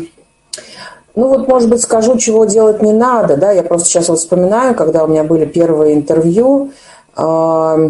ну 1.15 1.27
вот, 1.29 1.47
может 1.47 1.69
быть, 1.69 1.81
скажу, 1.81 2.17
чего 2.17 2.45
делать 2.45 2.81
не 2.81 2.93
надо. 2.93 3.37
Да? 3.37 3.51
Я 3.51 3.63
просто 3.63 3.89
сейчас 3.89 4.09
вот 4.09 4.19
вспоминаю, 4.19 4.75
когда 4.75 5.03
у 5.03 5.07
меня 5.07 5.23
были 5.23 5.45
первые 5.45 5.95
интервью, 5.95 6.71
э, 7.17 7.89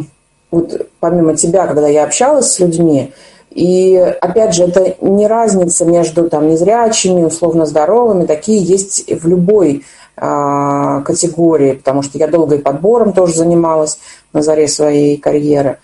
вот 0.50 0.88
помимо 1.02 1.36
тебя, 1.36 1.68
когда 1.68 1.88
я 1.88 2.06
общалась 2.06 2.54
с 2.54 2.60
людьми, 2.60 3.14
и 3.52 3.96
опять 4.22 4.54
же, 4.54 4.64
это 4.64 4.96
не 5.02 5.28
разница 5.28 5.84
между 5.84 6.30
там, 6.30 6.48
незрячими, 6.48 7.24
условно 7.24 7.66
здоровыми, 7.66 8.26
такие 8.26 8.62
есть 8.62 9.12
в 9.12 9.28
любой 9.28 9.84
э, 10.16 11.02
категории, 11.04 11.74
потому 11.74 12.04
что 12.04 12.18
я 12.18 12.28
долго 12.28 12.56
и 12.56 12.62
подбором 12.62 13.12
тоже 13.14 13.34
занималась 13.36 14.00
на 14.32 14.42
заре 14.42 14.68
своей 14.68 15.18
карьеры. 15.18 15.80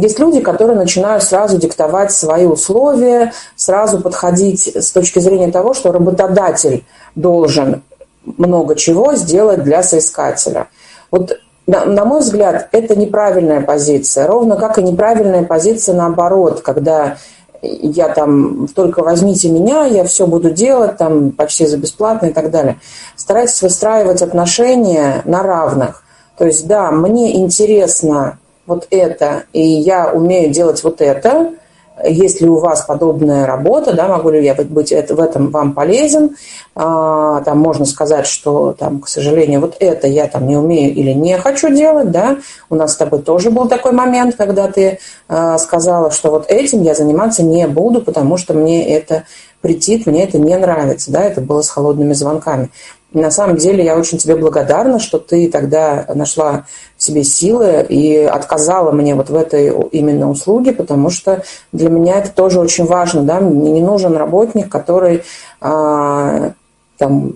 Есть 0.00 0.18
люди, 0.18 0.40
которые 0.40 0.76
начинают 0.76 1.22
сразу 1.22 1.58
диктовать 1.58 2.12
свои 2.12 2.46
условия, 2.46 3.32
сразу 3.56 4.00
подходить 4.00 4.74
с 4.74 4.90
точки 4.90 5.18
зрения 5.18 5.50
того, 5.50 5.74
что 5.74 5.92
работодатель 5.92 6.84
должен 7.14 7.82
много 8.24 8.74
чего 8.74 9.14
сделать 9.14 9.62
для 9.62 9.82
соискателя. 9.82 10.68
Вот 11.10 11.38
на, 11.66 11.84
на 11.84 12.04
мой 12.04 12.20
взгляд, 12.20 12.68
это 12.72 12.96
неправильная 12.96 13.60
позиция. 13.60 14.26
Ровно 14.26 14.56
как 14.56 14.78
и 14.78 14.82
неправильная 14.82 15.44
позиция 15.44 15.94
наоборот, 15.94 16.60
когда 16.62 17.16
я 17.62 18.08
там 18.08 18.66
только 18.68 19.02
возьмите 19.02 19.48
меня, 19.48 19.84
я 19.84 20.04
все 20.04 20.26
буду 20.26 20.50
делать 20.50 20.96
там 20.96 21.30
почти 21.30 21.66
за 21.66 21.76
бесплатно 21.76 22.26
и 22.26 22.32
так 22.32 22.50
далее. 22.50 22.80
Старайтесь 23.16 23.62
выстраивать 23.62 24.22
отношения 24.22 25.22
на 25.24 25.42
равных. 25.42 26.02
То 26.36 26.46
есть, 26.46 26.66
да, 26.66 26.90
мне 26.90 27.36
интересно 27.40 28.38
вот 28.66 28.86
это, 28.90 29.44
и 29.52 29.60
я 29.60 30.12
умею 30.12 30.50
делать 30.50 30.82
вот 30.84 31.00
это, 31.00 31.52
есть 32.04 32.40
ли 32.40 32.48
у 32.48 32.58
вас 32.58 32.82
подобная 32.82 33.46
работа, 33.46 33.92
да, 33.92 34.08
могу 34.08 34.30
ли 34.30 34.42
я 34.42 34.54
быть 34.54 34.90
в 34.90 35.20
этом 35.20 35.50
вам 35.50 35.72
полезен, 35.72 36.36
а, 36.74 37.40
там 37.42 37.58
можно 37.58 37.84
сказать, 37.84 38.26
что 38.26 38.72
там, 38.72 39.00
к 39.00 39.08
сожалению, 39.08 39.60
вот 39.60 39.76
это 39.78 40.06
я 40.06 40.26
там 40.26 40.46
не 40.46 40.56
умею 40.56 40.94
или 40.94 41.12
не 41.12 41.36
хочу 41.38 41.68
делать, 41.68 42.10
да, 42.10 42.38
у 42.70 42.76
нас 42.76 42.94
с 42.94 42.96
тобой 42.96 43.20
тоже 43.20 43.50
был 43.50 43.68
такой 43.68 43.92
момент, 43.92 44.36
когда 44.36 44.68
ты 44.68 44.98
а, 45.28 45.58
сказала, 45.58 46.10
что 46.10 46.30
вот 46.30 46.50
этим 46.50 46.82
я 46.82 46.94
заниматься 46.94 47.42
не 47.42 47.66
буду, 47.66 48.00
потому 48.00 48.36
что 48.36 48.54
мне 48.54 48.88
это 48.96 49.24
претит, 49.60 50.06
мне 50.06 50.24
это 50.24 50.38
не 50.38 50.56
нравится, 50.56 51.12
да, 51.12 51.22
это 51.22 51.40
было 51.40 51.62
с 51.62 51.68
холодными 51.68 52.14
звонками. 52.14 52.70
На 53.14 53.30
самом 53.30 53.56
деле 53.56 53.84
я 53.84 53.96
очень 53.96 54.16
тебе 54.16 54.36
благодарна, 54.36 54.98
что 54.98 55.18
ты 55.18 55.50
тогда 55.50 56.06
нашла 56.14 56.64
в 56.96 57.02
себе 57.02 57.24
силы 57.24 57.84
и 57.86 58.16
отказала 58.16 58.90
мне 58.90 59.14
вот 59.14 59.28
в 59.28 59.34
этой 59.34 59.70
именно 59.90 60.30
услуге, 60.30 60.72
потому 60.72 61.10
что 61.10 61.42
для 61.72 61.90
меня 61.90 62.18
это 62.18 62.30
тоже 62.30 62.58
очень 62.58 62.86
важно. 62.86 63.22
Да? 63.22 63.40
Мне 63.40 63.70
не 63.72 63.82
нужен 63.82 64.16
работник, 64.16 64.70
который 64.70 65.24
а, 65.60 66.52
там, 66.96 67.34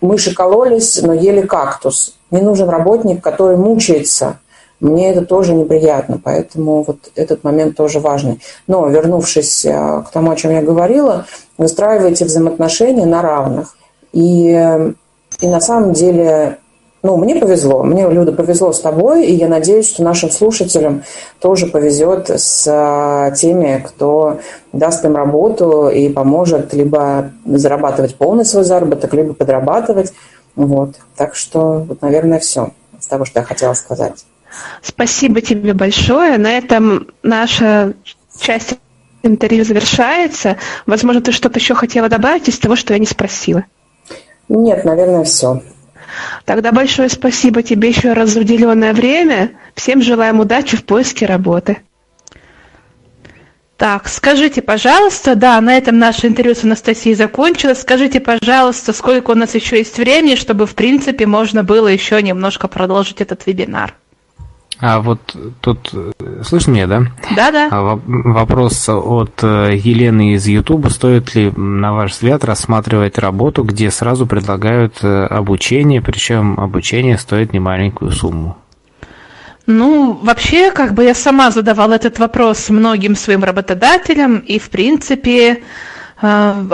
мыши 0.00 0.34
кололись, 0.34 1.00
но 1.02 1.12
ели 1.12 1.42
кактус. 1.42 2.14
Мне 2.30 2.40
нужен 2.40 2.70
работник, 2.70 3.22
который 3.22 3.56
мучается. 3.56 4.38
Мне 4.80 5.10
это 5.10 5.26
тоже 5.26 5.54
неприятно, 5.54 6.20
поэтому 6.22 6.84
вот 6.84 7.10
этот 7.16 7.42
момент 7.42 7.76
тоже 7.76 7.98
важный. 7.98 8.40
Но 8.66 8.88
вернувшись 8.88 9.66
а, 9.66 10.02
к 10.02 10.10
тому, 10.10 10.30
о 10.30 10.36
чем 10.36 10.52
я 10.52 10.62
говорила, 10.62 11.26
выстраивайте 11.58 12.24
взаимоотношения 12.24 13.04
на 13.04 13.20
равных. 13.20 13.76
И 14.12 14.94
и 15.40 15.46
на 15.46 15.60
самом 15.60 15.92
деле, 15.92 16.58
ну, 17.02 17.16
мне 17.16 17.36
повезло, 17.36 17.84
мне, 17.84 18.08
Люда, 18.08 18.32
повезло 18.32 18.72
с 18.72 18.80
тобой, 18.80 19.26
и 19.26 19.34
я 19.34 19.48
надеюсь, 19.48 19.88
что 19.88 20.02
нашим 20.02 20.30
слушателям 20.30 21.04
тоже 21.40 21.66
повезет 21.66 22.28
с 22.28 22.66
а, 22.66 23.30
теми, 23.32 23.84
кто 23.86 24.40
даст 24.72 25.04
им 25.04 25.14
работу 25.14 25.88
и 25.88 26.08
поможет 26.08 26.74
либо 26.74 27.30
зарабатывать 27.44 28.16
полный 28.16 28.44
свой 28.44 28.64
заработок, 28.64 29.14
либо 29.14 29.32
подрабатывать. 29.32 30.12
Вот. 30.56 30.96
Так 31.16 31.36
что, 31.36 31.84
вот, 31.88 32.02
наверное, 32.02 32.40
все 32.40 32.72
с 32.98 33.06
того, 33.06 33.24
что 33.24 33.38
я 33.38 33.44
хотела 33.44 33.74
сказать. 33.74 34.24
Спасибо 34.82 35.40
тебе 35.40 35.72
большое. 35.72 36.36
На 36.36 36.58
этом 36.58 37.06
наша 37.22 37.94
часть 38.40 38.74
интервью 39.22 39.64
завершается. 39.64 40.56
Возможно, 40.86 41.20
ты 41.20 41.30
что-то 41.30 41.58
еще 41.58 41.74
хотела 41.74 42.08
добавить 42.08 42.48
из 42.48 42.58
того, 42.58 42.74
что 42.74 42.92
я 42.92 42.98
не 42.98 43.06
спросила. 43.06 43.64
Нет, 44.48 44.84
наверное, 44.84 45.24
все. 45.24 45.62
Тогда 46.44 46.72
большое 46.72 47.08
спасибо 47.08 47.62
тебе 47.62 47.88
еще 47.88 48.12
раз 48.12 48.30
за 48.30 48.40
уделенное 48.40 48.94
время. 48.94 49.52
Всем 49.74 50.02
желаем 50.02 50.40
удачи 50.40 50.76
в 50.76 50.84
поиске 50.84 51.26
работы. 51.26 51.78
Так, 53.76 54.08
скажите, 54.08 54.60
пожалуйста, 54.60 55.36
да, 55.36 55.60
на 55.60 55.76
этом 55.76 56.00
наше 56.00 56.26
интервью 56.26 56.56
с 56.56 56.64
Анастасией 56.64 57.14
закончилось. 57.14 57.80
Скажите, 57.80 58.18
пожалуйста, 58.18 58.92
сколько 58.92 59.30
у 59.30 59.34
нас 59.34 59.54
еще 59.54 59.78
есть 59.78 59.98
времени, 59.98 60.34
чтобы, 60.34 60.66
в 60.66 60.74
принципе, 60.74 61.26
можно 61.26 61.62
было 61.62 61.86
еще 61.86 62.20
немножко 62.20 62.66
продолжить 62.66 63.20
этот 63.20 63.46
вебинар. 63.46 63.94
А 64.80 65.00
вот 65.00 65.20
тут 65.60 65.92
слышно 66.44 66.70
меня, 66.72 66.86
да? 66.86 67.02
Да, 67.34 67.50
да. 67.50 67.68
А 67.70 67.98
вопрос 68.06 68.88
от 68.88 69.42
э, 69.42 69.72
Елены 69.74 70.34
из 70.34 70.46
Ютуба. 70.46 70.88
Стоит 70.88 71.34
ли, 71.34 71.50
на 71.56 71.94
ваш 71.94 72.12
взгляд, 72.12 72.44
рассматривать 72.44 73.18
работу, 73.18 73.64
где 73.64 73.90
сразу 73.90 74.26
предлагают 74.26 74.98
э, 75.02 75.24
обучение, 75.24 76.00
причем 76.00 76.60
обучение 76.60 77.18
стоит 77.18 77.52
немаленькую 77.52 78.12
сумму? 78.12 78.56
Ну, 79.66 80.18
вообще, 80.22 80.70
как 80.70 80.94
бы 80.94 81.04
я 81.04 81.14
сама 81.14 81.50
задавала 81.50 81.94
этот 81.94 82.18
вопрос 82.20 82.70
многим 82.70 83.16
своим 83.16 83.42
работодателям, 83.44 84.38
и, 84.38 84.60
в 84.60 84.70
принципе, 84.70 85.62
э, 86.22 86.66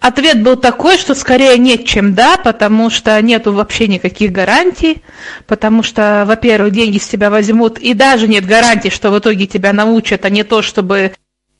Ответ 0.00 0.42
был 0.42 0.56
такой, 0.56 0.96
что 0.96 1.14
скорее 1.14 1.58
нет, 1.58 1.84
чем 1.84 2.14
да, 2.14 2.36
потому 2.36 2.88
что 2.88 3.20
нету 3.20 3.52
вообще 3.52 3.88
никаких 3.88 4.30
гарантий, 4.30 5.02
потому 5.46 5.82
что, 5.82 6.24
во-первых, 6.24 6.72
деньги 6.72 6.98
с 6.98 7.08
тебя 7.08 7.30
возьмут, 7.30 7.78
и 7.78 7.94
даже 7.94 8.28
нет 8.28 8.46
гарантии, 8.46 8.90
что 8.90 9.10
в 9.10 9.18
итоге 9.18 9.46
тебя 9.46 9.72
научат, 9.72 10.24
а 10.24 10.30
не 10.30 10.44
то, 10.44 10.62
чтобы 10.62 11.12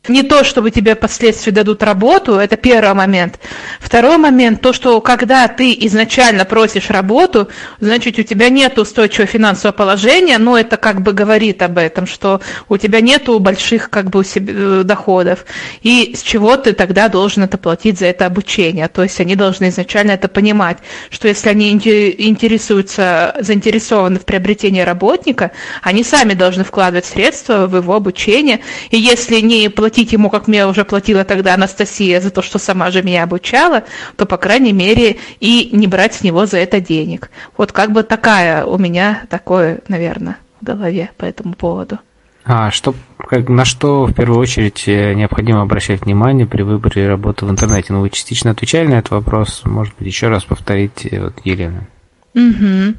не 0.08 0.22
то, 0.22 0.44
чтобы 0.44 0.70
тебе 0.70 0.94
впоследствии 0.94 1.50
дадут 1.50 1.82
работу, 1.82 2.34
это 2.34 2.56
первый 2.56 2.94
момент. 2.94 3.38
Второй 3.80 4.16
момент, 4.18 4.60
то, 4.60 4.72
что 4.72 5.00
когда 5.00 5.48
ты 5.48 5.76
изначально 5.80 6.44
просишь 6.44 6.90
работу, 6.90 7.48
значит, 7.80 8.18
у 8.18 8.22
тебя 8.22 8.48
нет 8.48 8.78
устойчивого 8.78 9.26
финансового 9.26 9.76
положения, 9.76 10.38
но 10.38 10.58
это 10.58 10.76
как 10.76 11.02
бы 11.02 11.12
говорит 11.12 11.62
об 11.62 11.78
этом, 11.78 12.06
что 12.06 12.40
у 12.68 12.76
тебя 12.76 13.00
нет 13.00 13.28
больших 13.28 13.90
как 13.90 14.10
бы 14.10 14.22
э, 14.22 14.82
доходов. 14.84 15.44
И 15.82 16.14
с 16.16 16.22
чего 16.22 16.56
ты 16.56 16.72
тогда 16.72 17.08
должен 17.08 17.42
это 17.42 17.58
платить 17.58 17.98
за 17.98 18.06
это 18.06 18.26
обучение? 18.26 18.88
То 18.88 19.02
есть 19.02 19.20
они 19.20 19.36
должны 19.36 19.68
изначально 19.68 20.12
это 20.12 20.28
понимать, 20.28 20.78
что 21.10 21.28
если 21.28 21.48
они 21.50 21.72
интересуются, 21.72 23.36
заинтересованы 23.40 24.18
в 24.18 24.24
приобретении 24.24 24.80
работника, 24.80 25.50
они 25.82 26.04
сами 26.04 26.34
должны 26.34 26.64
вкладывать 26.64 27.06
средства 27.06 27.66
в 27.66 27.76
его 27.76 27.94
обучение. 27.94 28.60
И 28.90 28.98
если 28.98 29.40
не 29.40 29.68
платить 29.68 29.97
платить 29.98 30.12
ему, 30.12 30.30
как 30.30 30.46
мне 30.46 30.64
уже 30.64 30.84
платила 30.84 31.24
тогда 31.24 31.54
Анастасия, 31.54 32.20
за 32.20 32.30
то, 32.30 32.40
что 32.40 32.60
сама 32.60 32.92
же 32.92 33.02
меня 33.02 33.24
обучала, 33.24 33.82
то, 34.16 34.26
по 34.26 34.36
крайней 34.36 34.72
мере, 34.72 35.16
и 35.40 35.70
не 35.72 35.88
брать 35.88 36.14
с 36.14 36.22
него 36.22 36.46
за 36.46 36.58
это 36.58 36.80
денег. 36.80 37.30
Вот 37.56 37.72
как 37.72 37.90
бы 37.90 38.04
такая 38.04 38.64
у 38.64 38.78
меня 38.78 39.22
такое, 39.28 39.80
наверное, 39.88 40.36
в 40.60 40.64
голове 40.64 41.10
по 41.16 41.24
этому 41.24 41.54
поводу. 41.54 41.98
А 42.44 42.70
что, 42.70 42.94
как, 43.18 43.48
на 43.48 43.64
что 43.64 44.06
в 44.06 44.14
первую 44.14 44.38
очередь 44.38 44.84
э, 44.86 45.14
необходимо 45.14 45.62
обращать 45.62 46.02
внимание 46.02 46.46
при 46.46 46.62
выборе 46.62 47.08
работы 47.08 47.44
в 47.44 47.50
интернете? 47.50 47.92
Ну, 47.92 48.00
вы 48.00 48.10
частично 48.10 48.52
отвечали 48.52 48.86
на 48.86 48.98
этот 49.00 49.10
вопрос, 49.10 49.62
может 49.64 49.94
быть, 49.98 50.06
еще 50.06 50.28
раз 50.28 50.44
повторите, 50.44 51.20
вот, 51.20 51.34
Елена. 51.42 51.88
Угу. 52.34 52.94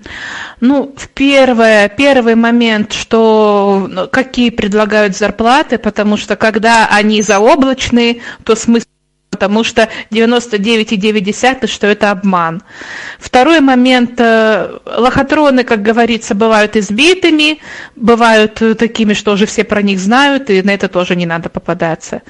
Ну, 0.61 0.93
в 0.97 1.07
первое, 1.09 1.87
первый 1.89 2.35
момент, 2.35 2.93
что 2.93 3.87
ну, 3.89 4.07
какие 4.07 4.49
предлагают 4.49 5.15
зарплаты, 5.15 5.77
потому 5.77 6.17
что 6.17 6.35
когда 6.35 6.87
они 6.87 7.21
заоблачные, 7.21 8.21
то 8.43 8.55
смысл 8.55 8.87
потому 9.39 9.63
что 9.63 9.87
99,9 10.11 11.67
что 11.67 11.87
это 11.87 12.11
обман. 12.11 12.61
Второй 13.17 13.61
момент, 13.61 14.19
э, 14.19 14.69
лохотроны, 14.85 15.63
как 15.63 15.81
говорится, 15.81 16.35
бывают 16.35 16.75
избитыми, 16.75 17.59
бывают 17.95 18.61
э, 18.61 18.75
такими, 18.75 19.13
что 19.13 19.31
уже 19.31 19.45
все 19.45 19.63
про 19.63 19.81
них 19.81 19.99
знают, 19.99 20.49
и 20.49 20.61
на 20.61 20.71
это 20.71 20.89
тоже 20.89 21.15
не 21.15 21.25
надо 21.25 21.47
попадаться. 21.47 22.21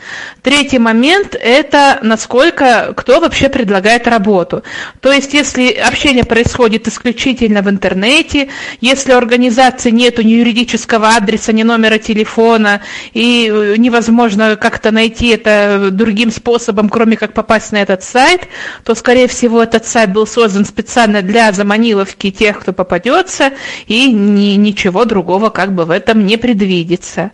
Третий 0.43 0.77
момент– 0.77 1.35
это 1.41 1.97
насколько, 2.03 2.93
кто 2.95 3.19
вообще 3.19 3.49
предлагает 3.49 4.07
работу. 4.07 4.61
То 5.01 5.11
есть, 5.11 5.33
если 5.33 5.71
общение 5.71 6.25
происходит 6.25 6.87
исключительно 6.87 7.63
в 7.63 7.69
интернете, 7.69 8.49
если 8.81 9.13
у 9.13 9.17
организации 9.17 9.89
нет 9.89 10.19
ни 10.19 10.33
юридического 10.33 11.15
адреса, 11.15 11.53
ни 11.53 11.63
номера 11.63 11.97
телефона, 11.97 12.81
и 13.13 13.49
э, 13.51 13.77
невозможно 13.77 14.55
как-то 14.57 14.91
найти 14.91 15.29
это 15.29 15.89
другим 15.91 16.29
способом, 16.31 16.87
кроме 16.99 17.15
как 17.15 17.31
попасть 17.31 17.71
на 17.71 17.77
этот 17.77 18.03
сайт, 18.03 18.49
то, 18.83 18.93
скорее 18.93 19.29
всего, 19.29 19.63
этот 19.63 19.85
сайт 19.85 20.11
был 20.11 20.27
создан 20.27 20.65
специально 20.65 21.21
для 21.21 21.53
заманиловки 21.53 22.29
тех, 22.29 22.59
кто 22.59 22.73
попадется, 22.73 23.53
и 23.87 24.11
ни, 24.11 24.57
ничего 24.57 25.05
другого 25.05 25.49
как 25.49 25.71
бы 25.71 25.85
в 25.85 25.91
этом 25.91 26.25
не 26.25 26.35
предвидится. 26.35 27.31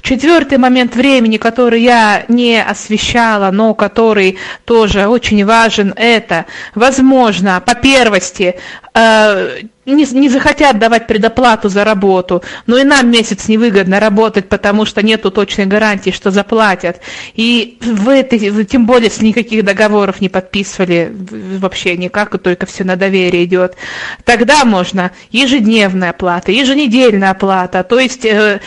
Четвертый 0.00 0.58
момент 0.58 0.94
времени, 0.94 1.38
который 1.38 1.82
я 1.82 2.24
не 2.28 2.62
освещала, 2.62 3.50
но 3.50 3.74
который 3.74 4.38
тоже 4.64 5.08
очень 5.08 5.44
важен, 5.44 5.92
это, 5.96 6.46
возможно, 6.76 7.60
по 7.60 7.74
первости, 7.74 8.60
э, 8.94 9.62
не, 9.90 10.06
не 10.12 10.28
захотят 10.28 10.78
давать 10.78 11.06
предоплату 11.06 11.68
за 11.68 11.84
работу, 11.84 12.42
но 12.66 12.78
и 12.78 12.84
нам 12.84 13.10
месяц 13.10 13.48
невыгодно 13.48 14.00
работать, 14.00 14.48
потому 14.48 14.84
что 14.84 15.02
нету 15.02 15.30
точной 15.30 15.66
гарантии, 15.66 16.10
что 16.10 16.30
заплатят. 16.30 17.00
И 17.34 17.78
вы, 17.80 18.22
тем 18.22 18.86
более, 18.86 19.10
с 19.10 19.20
никаких 19.20 19.64
договоров 19.64 20.20
не 20.20 20.28
подписывали 20.28 21.12
вообще 21.58 21.96
никак, 21.96 22.34
и 22.34 22.38
только 22.38 22.66
все 22.66 22.84
на 22.84 22.96
доверие 22.96 23.44
идет, 23.44 23.76
тогда 24.24 24.64
можно 24.64 25.10
ежедневная 25.30 26.10
оплата, 26.10 26.52
еженедельная 26.52 27.30
оплата, 27.30 27.82
то 27.82 27.98
есть 27.98 28.24
э, 28.24 28.60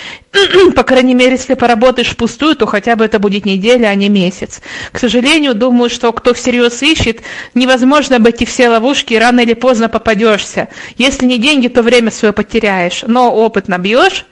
по 0.76 0.84
крайней 0.84 1.14
мере, 1.14 1.34
если 1.34 1.53
поработаешь 1.53 2.10
впустую, 2.10 2.55
то 2.55 2.65
хотя 2.65 2.95
бы 2.95 3.05
это 3.05 3.19
будет 3.19 3.45
неделя, 3.45 3.88
а 3.88 3.95
не 3.95 4.10
месяц. 4.10 4.61
К 4.91 4.99
сожалению, 4.99 5.53
думаю, 5.53 5.89
что 5.89 6.11
кто 6.11 6.34
всерьез 6.34 6.81
ищет, 6.81 7.22
невозможно 7.53 8.15
обойти 8.15 8.45
все 8.45 8.69
ловушки, 8.69 9.14
рано 9.14 9.41
или 9.41 9.53
поздно 9.53 9.89
попадешься. 9.89 10.69
Если 10.97 11.26
не 11.26 11.38
деньги, 11.38 11.68
то 11.68 11.84
время 11.84 12.11
свое 12.11 12.34
потеряешь, 12.34 13.03
но 13.05 13.34
опыт 13.34 13.68
набьешь, 13.68 14.26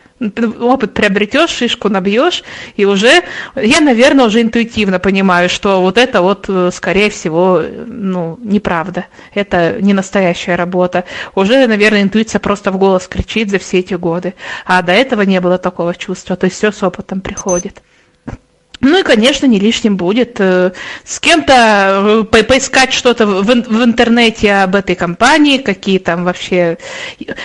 опыт 0.60 0.94
приобретешь, 0.94 1.50
шишку 1.50 1.90
набьешь, 1.90 2.44
и 2.76 2.86
уже, 2.86 3.24
я, 3.56 3.80
наверное, 3.82 4.26
уже 4.26 4.42
интуитивно 4.42 5.00
понимаю, 5.00 5.50
что 5.50 5.82
вот 5.82 5.98
это 5.98 6.22
вот, 6.22 6.46
э, 6.48 6.70
скорее 6.72 7.10
всего, 7.10 7.62
ну, 7.88 8.38
неправда. 8.42 9.06
Это 9.34 9.82
не 9.82 9.94
настоящая 9.94 10.56
работа. 10.56 11.06
Уже, 11.36 11.68
наверное, 11.68 12.04
интуиция 12.04 12.40
просто 12.40 12.72
в 12.72 12.78
голос 12.78 13.08
кричит 13.08 13.50
за 13.50 13.60
все 13.60 13.80
эти 13.80 13.96
годы. 13.96 14.34
А 14.66 14.82
до 14.82 14.92
этого 14.92 15.24
не 15.24 15.40
было 15.42 15.58
такого 15.58 15.96
чувства. 15.96 16.36
То 16.36 16.46
есть 16.46 16.58
все 16.58 16.72
с 16.72 16.84
опытом 16.84 17.22
приходит. 17.22 17.82
Ну 18.82 19.00
и, 19.00 19.04
конечно, 19.04 19.46
не 19.46 19.60
лишним 19.60 19.96
будет 19.96 20.40
э, 20.40 20.72
с 21.04 21.20
кем-то 21.20 22.26
э, 22.34 22.44
поискать 22.44 22.94
что-то 22.94 23.28
в, 23.28 23.52
интернете 23.52 24.54
об 24.54 24.76
этой 24.76 24.96
компании, 24.96 25.60
какие 25.60 26.00
там 26.00 26.24
вообще... 26.24 26.80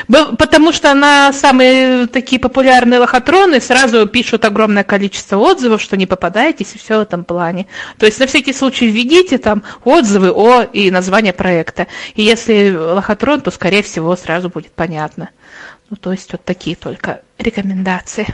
Потому 0.09 0.73
что 0.73 0.95
на 0.95 1.35
самые 1.35 2.07
такие 2.07 2.41
популярные 2.41 3.01
лохотроны 3.01 3.61
сразу 3.61 4.07
пишут 4.07 4.47
огромное 4.47 4.83
количество 4.83 5.37
отзывов, 5.37 5.83
что 5.83 5.99
не 5.99 6.07
попадаетесь 6.07 6.75
и 6.75 6.79
все 6.79 6.99
в 6.99 7.03
этом 7.03 7.23
плане. 7.25 7.67
То 7.99 8.07
есть 8.07 8.19
на 8.19 8.27
всякий 8.27 8.55
случай 8.55 8.87
введите 8.87 9.37
там 9.37 9.63
отзывы 9.85 10.31
о 10.31 10.63
и 10.63 10.91
название 10.91 11.35
проекта. 11.35 11.87
И 12.15 12.23
если 12.23 12.75
лохотрон, 12.75 13.43
то, 13.43 13.51
скорее 13.51 13.83
всего, 13.83 14.17
сразу 14.17 14.49
будет 14.49 14.73
понятно. 14.73 15.29
Ну, 15.91 15.97
то 15.97 16.13
есть 16.13 16.33
вот 16.33 16.43
такие 16.45 16.77
только 16.77 17.21
рекомендации. 17.39 18.27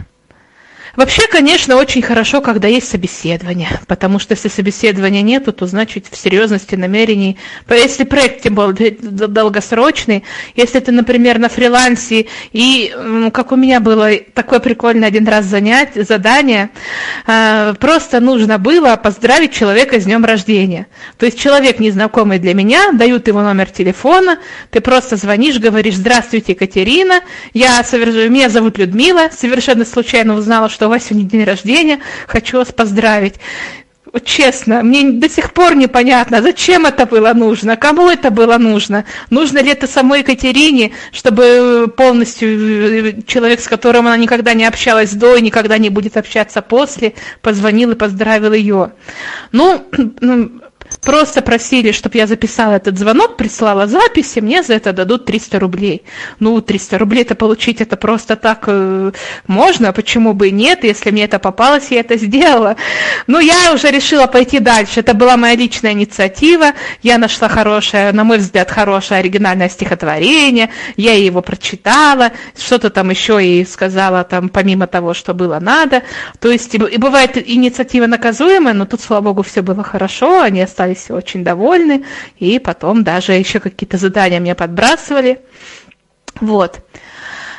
Вообще, 0.94 1.26
конечно, 1.26 1.76
очень 1.76 2.02
хорошо, 2.02 2.42
когда 2.42 2.68
есть 2.68 2.88
собеседование, 2.88 3.80
потому 3.86 4.18
что 4.18 4.32
если 4.34 4.48
собеседования 4.48 5.22
нету, 5.22 5.52
то 5.52 5.66
значит 5.66 6.06
в 6.10 6.16
серьезности 6.16 6.74
намерений, 6.74 7.38
если 7.70 8.04
проект 8.04 8.42
тем 8.42 8.54
более 8.56 8.90
долгосрочный, 8.90 10.24
если 10.54 10.80
ты, 10.80 10.92
например, 10.92 11.38
на 11.38 11.48
фрилансе, 11.48 12.26
и 12.52 12.94
как 13.32 13.52
у 13.52 13.56
меня 13.56 13.80
было 13.80 14.10
такое 14.34 14.60
прикольное 14.60 15.08
один 15.08 15.26
раз 15.26 15.46
занять, 15.46 15.94
задание, 15.94 16.68
а, 17.26 17.72
просто 17.74 18.20
нужно 18.20 18.58
было 18.58 18.96
поздравить 18.96 19.54
человека 19.54 19.98
с 19.98 20.04
днем 20.04 20.24
рождения. 20.24 20.88
То 21.16 21.24
есть 21.24 21.38
человек 21.38 21.78
незнакомый 21.78 22.38
для 22.38 22.52
меня, 22.52 22.92
дают 22.92 23.28
его 23.28 23.40
номер 23.40 23.70
телефона, 23.70 24.38
ты 24.70 24.82
просто 24.82 25.16
звонишь, 25.16 25.58
говоришь, 25.58 25.94
здравствуйте, 25.94 26.52
Екатерина, 26.52 27.20
я 27.54 27.82
меня 27.82 28.50
зовут 28.50 28.76
Людмила, 28.76 29.30
совершенно 29.34 29.86
случайно 29.86 30.34
узнала, 30.34 30.68
что 30.68 30.81
что 30.82 30.88
у 30.88 30.90
вас 30.90 31.04
сегодня 31.04 31.28
день 31.28 31.44
рождения, 31.44 32.00
хочу 32.26 32.58
вас 32.58 32.72
поздравить. 32.72 33.34
Честно, 34.24 34.82
мне 34.82 35.12
до 35.12 35.28
сих 35.28 35.52
пор 35.52 35.76
непонятно, 35.76 36.42
зачем 36.42 36.86
это 36.86 37.06
было 37.06 37.32
нужно, 37.34 37.76
кому 37.76 38.10
это 38.10 38.32
было 38.32 38.58
нужно, 38.58 39.04
нужно 39.30 39.60
ли 39.60 39.70
это 39.70 39.86
самой 39.86 40.18
Екатерине, 40.18 40.90
чтобы 41.12 41.86
полностью 41.96 42.48
э, 42.48 43.22
человек, 43.28 43.60
с 43.60 43.68
которым 43.68 44.08
она 44.08 44.16
никогда 44.16 44.54
не 44.54 44.64
общалась 44.64 45.12
до 45.12 45.36
и 45.36 45.40
никогда 45.40 45.78
не 45.78 45.88
будет 45.88 46.16
общаться 46.16 46.62
после, 46.62 47.14
позвонил 47.42 47.92
и 47.92 47.94
поздравил 47.94 48.52
ее. 48.52 48.90
Ну, 49.52 49.86
ну 50.20 50.50
Просто 51.04 51.42
просили, 51.42 51.90
чтобы 51.90 52.16
я 52.18 52.28
записала 52.28 52.74
этот 52.74 52.96
звонок, 52.96 53.36
прислала 53.36 53.88
записи, 53.88 54.38
мне 54.38 54.62
за 54.62 54.74
это 54.74 54.92
дадут 54.92 55.24
300 55.24 55.58
рублей. 55.58 56.02
Ну, 56.38 56.60
300 56.60 56.96
рублей 56.96 57.22
это 57.22 57.34
получить, 57.34 57.80
это 57.80 57.96
просто 57.96 58.36
так 58.36 58.64
э, 58.68 59.10
можно, 59.48 59.92
почему 59.92 60.32
бы 60.32 60.48
и 60.48 60.52
нет, 60.52 60.84
если 60.84 61.10
мне 61.10 61.24
это 61.24 61.40
попалось, 61.40 61.90
я 61.90 62.00
это 62.00 62.16
сделала. 62.16 62.76
Но 63.26 63.40
я 63.40 63.72
уже 63.74 63.90
решила 63.90 64.28
пойти 64.28 64.60
дальше, 64.60 65.00
это 65.00 65.12
была 65.12 65.36
моя 65.36 65.56
личная 65.56 65.90
инициатива, 65.90 66.66
я 67.02 67.18
нашла 67.18 67.48
хорошее, 67.48 68.12
на 68.12 68.22
мой 68.22 68.38
взгляд, 68.38 68.70
хорошее 68.70 69.18
оригинальное 69.18 69.68
стихотворение, 69.68 70.70
я 70.96 71.14
его 71.14 71.42
прочитала, 71.42 72.30
что-то 72.56 72.90
там 72.90 73.10
еще 73.10 73.44
и 73.44 73.64
сказала, 73.64 74.22
там, 74.22 74.48
помимо 74.48 74.86
того, 74.86 75.14
что 75.14 75.34
было 75.34 75.58
надо. 75.58 76.04
То 76.38 76.48
есть, 76.52 76.76
и 76.76 76.78
бывает 76.78 77.36
инициатива 77.36 78.06
наказуемая, 78.06 78.72
но 78.72 78.86
тут, 78.86 79.00
слава 79.00 79.22
богу, 79.22 79.42
все 79.42 79.62
было 79.62 79.82
хорошо, 79.82 80.42
они 80.42 80.60
остались 80.60 80.91
остались 80.92 81.10
очень 81.10 81.44
довольны, 81.44 82.04
и 82.38 82.58
потом 82.58 83.04
даже 83.04 83.32
еще 83.32 83.60
какие-то 83.60 83.96
задания 83.96 84.40
мне 84.40 84.54
подбрасывали. 84.54 85.40
Вот. 86.40 86.80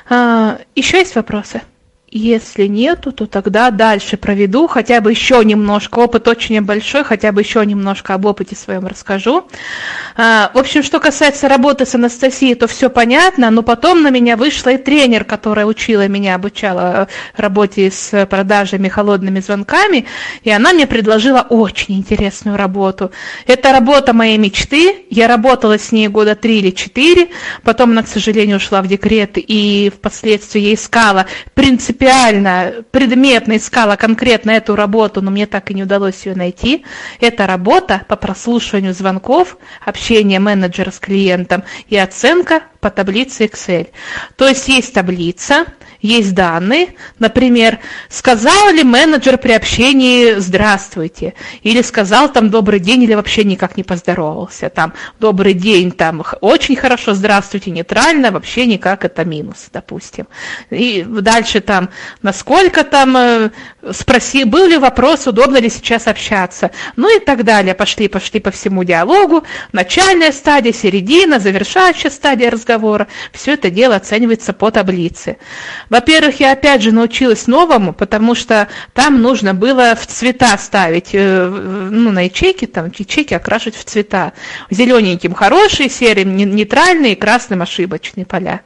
А, 0.09 0.59
еще 0.75 0.97
есть 0.99 1.15
вопросы? 1.15 1.61
Если 2.15 2.67
нету, 2.67 3.11
то 3.11 3.25
тогда 3.25 3.71
дальше 3.71 4.17
проведу 4.17 4.67
хотя 4.67 5.01
бы 5.01 5.09
еще 5.09 5.43
немножко. 5.43 5.97
Опыт 5.97 6.27
очень 6.27 6.61
большой, 6.61 7.03
хотя 7.03 7.31
бы 7.31 7.41
еще 7.41 7.65
немножко 7.65 8.13
об 8.13 8.27
опыте 8.27 8.55
своем 8.55 8.85
расскажу. 8.85 9.47
А, 10.15 10.51
в 10.53 10.59
общем, 10.59 10.83
что 10.83 10.99
касается 10.99 11.49
работы 11.49 11.87
с 11.87 11.95
Анастасией, 11.95 12.53
то 12.53 12.67
все 12.67 12.91
понятно, 12.91 13.49
но 13.49 13.63
потом 13.63 14.03
на 14.03 14.11
меня 14.11 14.37
вышла 14.37 14.69
и 14.69 14.77
тренер, 14.77 15.23
которая 15.23 15.65
учила 15.65 16.07
меня, 16.07 16.35
обучала 16.35 17.07
работе 17.35 17.89
с 17.89 18.27
продажами 18.27 18.89
холодными 18.89 19.39
звонками, 19.39 20.05
и 20.43 20.51
она 20.51 20.73
мне 20.73 20.85
предложила 20.85 21.41
очень 21.49 21.95
интересную 21.95 22.57
работу. 22.57 23.09
Это 23.47 23.71
работа 23.71 24.13
моей 24.13 24.37
мечты. 24.37 25.05
Я 25.09 25.27
работала 25.27 25.79
с 25.79 25.91
ней 25.91 26.09
года 26.09 26.35
три 26.35 26.59
или 26.59 26.69
четыре, 26.69 27.29
потом 27.63 27.89
она, 27.89 28.03
к 28.03 28.07
сожалению, 28.07 28.57
ушла 28.57 28.83
в 28.83 28.87
декрет, 28.87 29.31
и 29.35 29.91
впоследствии 29.95 30.61
я 30.61 30.73
искала 30.75 31.25
принципиально 31.55 32.02
принципиально, 32.03 32.83
предметно 32.91 33.57
искала 33.57 33.95
конкретно 33.95 34.51
эту 34.51 34.75
работу, 34.75 35.21
но 35.21 35.31
мне 35.31 35.45
так 35.45 35.71
и 35.71 35.73
не 35.73 35.83
удалось 35.83 36.25
ее 36.25 36.35
найти. 36.35 36.85
Это 37.21 37.47
работа 37.47 38.01
по 38.07 38.15
прослушиванию 38.15 38.93
звонков, 38.93 39.57
общение 39.85 40.39
менеджера 40.39 40.91
с 40.91 40.99
клиентом 40.99 41.63
и 41.87 41.97
оценка 41.97 42.63
по 42.83 42.89
таблице 42.89 43.45
Excel. 43.45 43.87
То 44.35 44.45
есть 44.45 44.67
есть 44.67 44.93
таблица, 44.93 45.65
есть 46.01 46.35
данные, 46.35 46.95
например, 47.17 47.79
сказал 48.09 48.71
ли 48.71 48.83
менеджер 48.83 49.37
при 49.37 49.53
общении 49.53 50.33
«здравствуйте», 50.33 51.33
или 51.61 51.81
сказал 51.81 52.31
там 52.31 52.49
«добрый 52.49 52.81
день», 52.81 53.03
или 53.03 53.13
вообще 53.13 53.45
никак 53.45 53.77
не 53.77 53.83
поздоровался, 53.83 54.69
там 54.69 54.93
«добрый 55.21 55.53
день», 55.53 55.91
там 55.91 56.23
«очень 56.41 56.75
хорошо», 56.75 57.13
«здравствуйте», 57.13 57.71
нейтрально, 57.71 58.31
вообще 58.31 58.65
никак 58.65 59.05
это 59.05 59.23
минус, 59.23 59.69
допустим. 59.71 60.27
И 60.69 61.05
дальше 61.07 61.61
там 61.61 61.89
«насколько 62.21 62.83
там», 62.83 63.15
э, 63.15 63.49
спроси, 63.93 64.43
был 64.43 64.67
ли 64.67 64.77
вопрос, 64.77 65.25
удобно 65.25 65.57
ли 65.57 65.69
сейчас 65.69 66.07
общаться, 66.07 66.71
ну 66.97 67.15
и 67.15 67.23
так 67.23 67.45
далее. 67.45 67.75
Пошли, 67.75 68.09
пошли 68.09 68.41
по 68.41 68.51
всему 68.51 68.83
диалогу, 68.83 69.45
начальная 69.71 70.33
стадия, 70.33 70.73
середина, 70.73 71.39
завершающая 71.39 72.11
стадия 72.11 72.51
разговора, 72.51 72.72
все 73.31 73.53
это 73.53 73.69
дело 73.69 73.95
оценивается 73.95 74.53
по 74.53 74.71
таблице. 74.71 75.37
Во-первых, 75.89 76.39
я 76.39 76.51
опять 76.51 76.81
же 76.81 76.91
научилась 76.91 77.47
новому, 77.47 77.93
потому 77.93 78.35
что 78.35 78.67
там 78.93 79.21
нужно 79.21 79.53
было 79.53 79.95
в 79.95 80.05
цвета 80.07 80.57
ставить, 80.57 81.09
э, 81.13 81.47
ну, 81.47 82.11
на 82.11 82.25
ячейки, 82.25 82.65
там, 82.65 82.91
ячейки 82.95 83.33
окрашивать 83.33 83.75
в 83.75 83.83
цвета. 83.83 84.33
Зелененьким 84.69 85.33
хорошие, 85.33 85.89
серым 85.89 86.35
нейтральные, 86.35 87.15
красным 87.15 87.61
ошибочные 87.61 88.25
поля. 88.25 88.61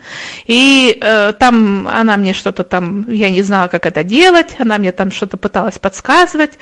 И 0.46 0.98
э, 1.00 1.34
там 1.40 1.88
она 1.88 2.18
мне 2.18 2.34
что-то 2.34 2.64
там, 2.64 3.10
я 3.10 3.30
не 3.30 3.42
знала, 3.42 3.68
как 3.68 3.86
это 3.86 4.04
делать, 4.04 4.56
она 4.60 4.78
мне 4.78 4.92
там 4.92 5.12
что-то 5.12 5.38
пыталась 5.38 5.80
подсказывать, 5.80 6.54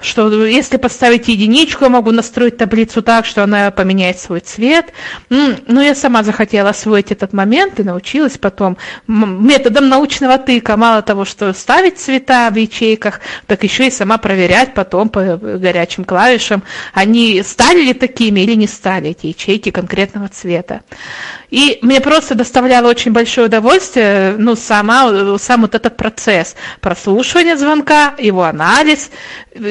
что 0.00 0.46
если 0.46 0.76
поставить 0.76 1.28
единичку, 1.28 1.84
я 1.84 1.90
могу 1.90 2.10
настроить 2.10 2.56
таблицу 2.56 3.02
так, 3.02 3.26
что 3.26 3.42
она 3.44 3.70
поменяет 3.70 4.18
свой 4.18 4.40
цвет. 4.40 4.92
Ну, 5.28 5.80
я 5.80 5.94
сама 5.94 6.22
захотела 6.22 6.72
освоить 6.78 7.10
этот 7.10 7.32
момент 7.32 7.80
и 7.80 7.82
научилась 7.82 8.38
потом 8.38 8.76
методом 9.06 9.88
научного 9.88 10.38
тыка, 10.38 10.76
мало 10.76 11.02
того, 11.02 11.24
что 11.24 11.52
ставить 11.52 11.98
цвета 11.98 12.50
в 12.50 12.56
ячейках, 12.56 13.20
так 13.46 13.64
еще 13.64 13.88
и 13.88 13.90
сама 13.90 14.18
проверять 14.18 14.74
потом 14.74 15.08
по 15.08 15.36
горячим 15.36 16.04
клавишам, 16.04 16.62
они 16.94 17.42
стали 17.42 17.80
ли 17.82 17.94
такими 17.94 18.40
или 18.40 18.54
не 18.54 18.68
стали 18.68 19.10
эти 19.10 19.26
ячейки 19.26 19.70
конкретного 19.70 20.28
цвета. 20.28 20.82
И 21.50 21.78
мне 21.82 22.00
просто 22.00 22.34
доставляло 22.34 22.88
очень 22.88 23.12
большое 23.12 23.46
удовольствие, 23.46 24.34
ну, 24.38 24.54
сама, 24.54 25.38
сам 25.38 25.62
вот 25.62 25.74
этот 25.74 25.96
процесс 25.96 26.54
прослушивания 26.80 27.56
звонка, 27.56 28.14
его 28.18 28.44
анализ, 28.44 29.10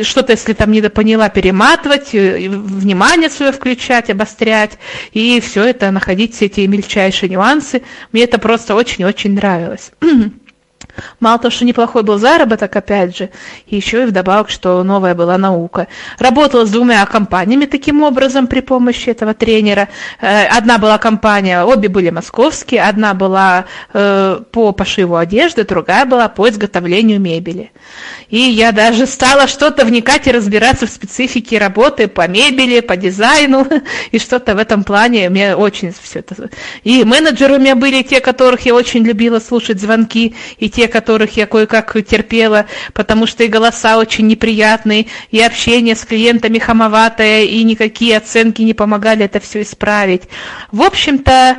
что-то, 0.02 0.32
если 0.32 0.54
там 0.54 0.72
недопоняла, 0.72 1.30
перематывать, 1.30 2.14
внимание 2.14 3.30
свое 3.30 3.52
включать, 3.52 4.10
обострять, 4.10 4.80
и 5.12 5.40
все 5.40 5.64
это, 5.66 5.92
находить 5.92 6.36
все 6.36 6.46
эти 6.46 6.62
мельчайшие 6.62 7.30
нюансы. 7.30 7.84
Мне 8.12 8.24
это 8.24 8.40
просто 8.40 8.74
очень-очень 8.76 9.36
нравилось. 9.36 9.92
Мало 11.20 11.40
того, 11.40 11.52
что 11.52 11.66
неплохой 11.66 12.04
был 12.04 12.18
заработок, 12.18 12.76
опять 12.76 13.18
же, 13.18 13.30
еще 13.68 14.04
и 14.04 14.06
вдобавок, 14.06 14.50
что 14.50 14.84
новая 14.84 15.16
была 15.16 15.38
наука. 15.38 15.88
Работала 16.20 16.66
с 16.66 16.72
двумя 16.72 17.06
компаниями 17.06 17.66
таким 17.66 18.04
образом 18.04 18.48
при 18.48 18.62
помощи 18.62 19.10
этого 19.10 19.34
тренера. 19.34 19.90
Э, 20.22 20.46
одна 20.48 20.78
была 20.78 20.98
компания, 20.98 21.64
обе 21.64 21.90
были 21.90 22.10
московские, 22.10 22.84
одна 22.84 23.14
была 23.14 23.66
э, 23.94 24.40
по 24.52 24.72
пошиву 24.72 25.16
одежды, 25.16 25.64
другая 25.64 26.06
была 26.06 26.28
по 26.28 26.50
изготовлению 26.50 27.20
мебели. 27.20 27.72
И 28.30 28.38
я 28.38 28.72
даже 28.72 29.08
стала 29.08 29.48
что-то 29.48 29.86
вникать 29.86 30.28
и 30.28 30.32
разбираться 30.32 30.86
в 30.86 30.90
специфике 30.90 31.58
работы 31.58 32.08
по 32.08 32.28
мебели, 32.28 32.82
по 32.82 32.98
дизайну, 32.98 33.68
и 34.12 34.20
что-то 34.20 34.56
в 34.56 34.58
этом 34.58 34.84
плане 34.84 35.30
мне 35.30 35.56
очень 35.56 35.94
все 36.02 36.20
это... 36.20 36.50
И 36.84 37.04
менеджеры 37.04 37.56
у 37.56 37.60
меня 37.60 37.76
были 37.76 38.02
те, 38.04 38.20
которых 38.20 38.62
я 38.62 38.76
очень 38.76 39.04
любила 39.04 39.40
слушать 39.40 39.80
звонки, 39.80 40.36
и 40.58 40.70
те, 40.70 40.87
которых 40.88 41.38
я 41.38 41.46
кое-как 41.46 41.94
терпела, 42.06 42.66
потому 42.94 43.26
что 43.26 43.44
и 43.44 43.48
голоса 43.48 43.98
очень 43.98 44.28
неприятные, 44.28 45.08
и 45.32 45.42
общение 45.42 45.96
с 45.96 46.06
клиентами 46.06 46.60
хамоватое, 46.60 47.44
и 47.44 47.64
никакие 47.64 48.18
оценки 48.18 48.62
не 48.62 48.74
помогали 48.74 49.26
это 49.26 49.40
все 49.40 49.62
исправить. 49.62 50.24
В 50.72 50.82
общем-то, 50.82 51.58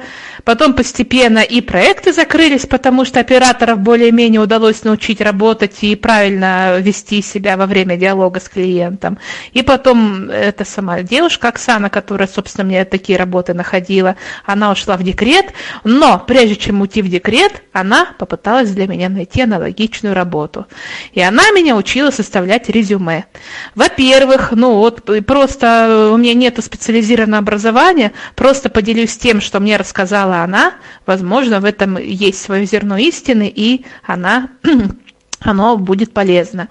Потом 0.49 0.73
постепенно 0.73 1.41
и 1.41 1.61
проекты 1.61 2.11
закрылись, 2.11 2.65
потому 2.65 3.05
что 3.05 3.21
операторов 3.21 3.81
более-менее 3.81 4.41
удалось 4.41 4.83
научить 4.83 5.21
работать 5.21 5.77
и 5.83 5.95
правильно 5.95 6.79
вести 6.79 7.21
себя 7.21 7.59
во 7.59 7.67
время 7.67 7.99
диалога 7.99 8.41
с 8.41 8.49
клиентом. 8.49 9.19
И 9.53 9.61
потом 9.61 10.31
эта 10.31 10.65
сама 10.65 11.03
девушка 11.03 11.49
Оксана, 11.49 11.91
которая, 11.91 12.29
собственно, 12.29 12.65
мне 12.65 12.87
такие 12.87 13.19
работы 13.19 13.53
находила, 13.53 14.17
она 14.47 14.73
ушла 14.73 14.97
в 14.97 15.03
декрет, 15.03 15.53
но 15.85 16.19
прежде 16.19 16.57
чем 16.57 16.81
уйти 16.81 17.03
в 17.03 17.11
декрет, 17.11 17.63
она 17.75 18.07
попыталась 18.19 18.71
для 18.71 18.87
меня 18.87 19.11
найти 19.19 19.43
аналогичную 19.43 20.15
работу. 20.15 20.67
И 21.13 21.21
она 21.21 21.51
меня 21.51 21.77
учила 21.77 22.11
составлять 22.11 22.69
резюме. 22.69 23.27
Во-первых, 23.75 24.53
ну 24.53 24.75
вот 24.75 25.09
просто 25.27 26.11
у 26.13 26.17
меня 26.17 26.35
нет 26.35 26.63
специализированного 26.63 27.43
образования, 27.43 28.13
просто 28.35 28.71
поделюсь 28.71 29.17
тем, 29.17 29.41
что 29.41 29.61
мне 29.61 29.77
рассказала 29.77 30.39
она, 30.39 30.75
возможно, 31.07 31.61
в 31.61 31.65
этом 31.65 31.99
есть 31.99 32.41
свое 32.41 32.65
зерно 32.65 32.97
истины, 32.97 33.53
и 33.55 33.85
она 34.05 34.49
оно 35.41 35.77
будет 35.77 36.13
полезно. 36.13 36.69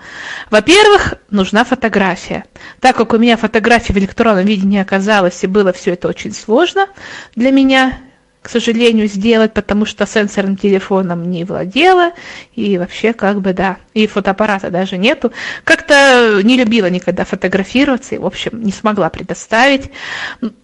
Во-первых, 0.50 1.16
нужна 1.30 1.64
фотография. 1.64 2.46
Так 2.80 2.96
как 2.98 3.14
у 3.14 3.18
меня 3.18 3.38
фотографии 3.38 3.94
в 3.94 3.98
электронном 3.98 4.46
виде 4.46 4.66
не 4.66 4.80
оказалось, 4.80 5.44
и 5.44 5.48
было 5.48 5.72
все 5.74 5.94
это 5.94 6.08
очень 6.08 6.34
сложно 6.34 6.88
для 7.36 7.52
меня, 7.52 8.00
к 8.42 8.50
сожалению, 8.50 9.08
сделать, 9.08 9.54
потому 9.54 9.86
что 9.86 10.06
сенсорным 10.06 10.58
телефоном 10.58 11.30
не 11.30 11.44
владела, 11.44 12.14
и 12.56 12.78
вообще 12.78 13.14
как 13.14 13.42
бы 13.42 13.54
да, 13.54 13.78
и 13.94 14.08
фотоаппарата 14.08 14.70
даже 14.70 14.98
нету. 14.98 15.32
Как-то 15.64 16.40
не 16.44 16.58
любила 16.58 16.90
никогда 16.90 17.26
фотографироваться, 17.26 18.16
и, 18.16 18.20
в 18.20 18.26
общем, 18.26 18.62
не 18.64 18.72
смогла 18.72 19.10
предоставить. 19.10 19.92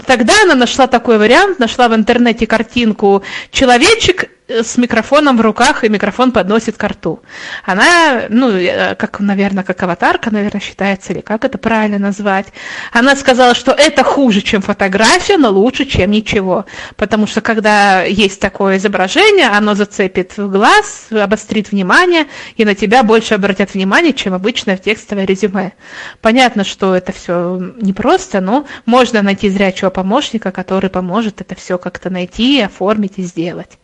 Тогда 0.06 0.34
она 0.44 0.56
нашла 0.56 0.88
такой 0.88 1.18
вариант, 1.18 1.60
нашла 1.60 1.90
в 1.90 1.96
интернете 1.96 2.48
картинку 2.48 3.24
«Человечек 3.52 4.30
с 4.62 4.78
микрофоном 4.78 5.38
в 5.38 5.42
руках, 5.42 5.84
и 5.84 5.90
микрофон 5.90 6.32
подносит 6.32 6.78
к 6.78 6.84
рту. 6.84 7.22
Она, 7.64 8.24
ну, 8.30 8.50
э, 8.52 8.96
как, 8.96 9.20
наверное, 9.20 9.64
как 9.64 9.82
аватарка, 9.84 10.32
наверное, 10.32 10.62
считается, 10.62 11.14
или 11.14 11.22
как 11.22 11.46
это 11.46 11.58
правильно 11.58 11.98
назвать. 11.98 12.48
Она 12.92 13.16
сказала, 13.16 13.56
что 13.56 13.72
это 13.72 14.04
хуже, 14.04 14.42
чем 14.42 14.62
фотография, 14.62 15.38
но 15.38 15.50
лучше, 15.50 15.86
чем 15.86 16.12
ничего. 16.12 16.66
Потому 16.96 17.28
что, 17.28 17.42
когда 17.42 18.04
есть 18.04 18.40
такое 18.40 18.78
изображение, 18.78 19.48
оно 19.48 19.76
зацепит 19.76 20.38
в 20.38 20.50
глаз, 20.50 21.08
обострит 21.12 21.72
внимание, 21.72 22.28
и 22.56 22.66
на 22.66 22.76
тебя 22.76 23.04
больше 23.04 23.34
обратят 23.34 23.74
внимание, 23.74 24.14
чем 24.14 24.34
обычно 24.34 24.76
в 24.76 24.82
текстовое 24.82 25.26
резюме. 25.26 25.74
Понятно, 26.22 26.64
что 26.64 26.96
это 26.96 27.12
все 27.12 27.58
непросто, 27.82 28.42
но 28.42 28.66
можно 28.86 29.22
найти 29.22 29.50
зрячего 29.50 29.90
помощника, 29.90 30.52
который 30.52 30.90
поможет 30.90 31.42
это 31.42 31.56
все 31.56 31.78
как-то 31.78 32.10
найти, 32.10 32.62
оформить 32.62 33.14
и 33.18 33.24
сделать. 33.24 33.80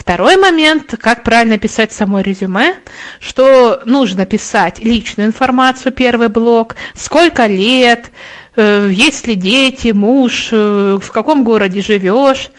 Второй 0.00 0.38
момент, 0.38 0.94
как 0.98 1.24
правильно 1.24 1.58
писать 1.58 1.92
само 1.92 2.20
резюме, 2.20 2.76
что 3.20 3.82
нужно 3.84 4.24
писать 4.24 4.78
личную 4.78 5.28
информацию, 5.28 5.92
первый 5.92 6.28
блок, 6.28 6.74
сколько 6.94 7.44
лет, 7.44 8.10
э, 8.56 8.88
есть 8.90 9.26
ли 9.26 9.34
дети, 9.34 9.88
муж, 9.88 10.48
э, 10.52 10.98
в 11.02 11.12
каком 11.12 11.44
городе 11.44 11.82
живешь, 11.82 12.50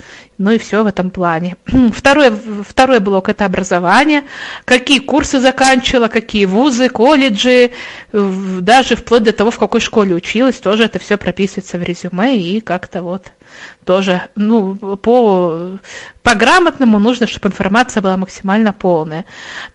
Ну 0.41 0.49
и 0.49 0.57
все 0.57 0.84
в 0.84 0.88
этом 0.88 1.11
плане. 1.11 1.55
Второй, 1.93 2.31
второй 2.68 2.99
блок– 2.99 3.30
это 3.30 3.45
образование. 3.45 4.23
Какие 4.65 4.97
курсы 4.97 5.39
заканчивала, 5.39 6.07
какие 6.07 6.45
вузы, 6.45 6.89
колледжи, 6.89 7.69
даже 8.11 8.95
вплоть 8.95 9.22
до 9.22 9.34
того, 9.34 9.51
в 9.51 9.59
какой 9.59 9.81
школе 9.81 10.15
училась, 10.15 10.55
тоже 10.55 10.85
это 10.85 10.97
все 10.97 11.18
прописывается 11.18 11.77
в 11.77 11.84
резюме 11.84 12.39
и 12.39 12.59
как-то 12.59 13.03
вот 13.03 13.31
тоже, 13.85 14.30
ну, 14.35 14.76
по, 14.76 15.77
по 16.23 16.34
грамотному 16.34 16.97
нужно, 16.97 17.27
чтобы 17.27 17.49
информация 17.49 18.01
была 18.01 18.18
максимально 18.18 18.73
полная. 18.73 19.26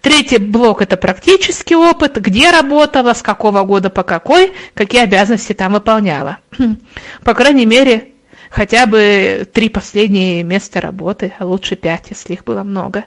Третий 0.00 0.38
блок– 0.38 0.82
это 0.82 0.96
практический 0.96 1.76
опыт, 1.76 2.16
где 2.16 2.50
работала, 2.50 3.14
с 3.14 3.22
какого 3.22 3.62
года 3.62 3.88
по 3.88 4.02
какой, 4.02 4.52
какие 4.74 5.02
обязанности 5.02 5.52
там 5.52 5.74
выполняла. 5.74 6.38
По 7.24 7.34
крайней 7.34 7.66
мере, 7.66 8.15
хотя 8.50 8.86
бы 8.86 9.48
три 9.52 9.68
последние 9.68 10.42
места 10.42 10.80
работы, 10.80 11.32
а 11.38 11.44
лучше 11.44 11.76
пять, 11.76 12.06
если 12.10 12.34
их 12.34 12.44
было 12.44 12.62
много. 12.62 13.04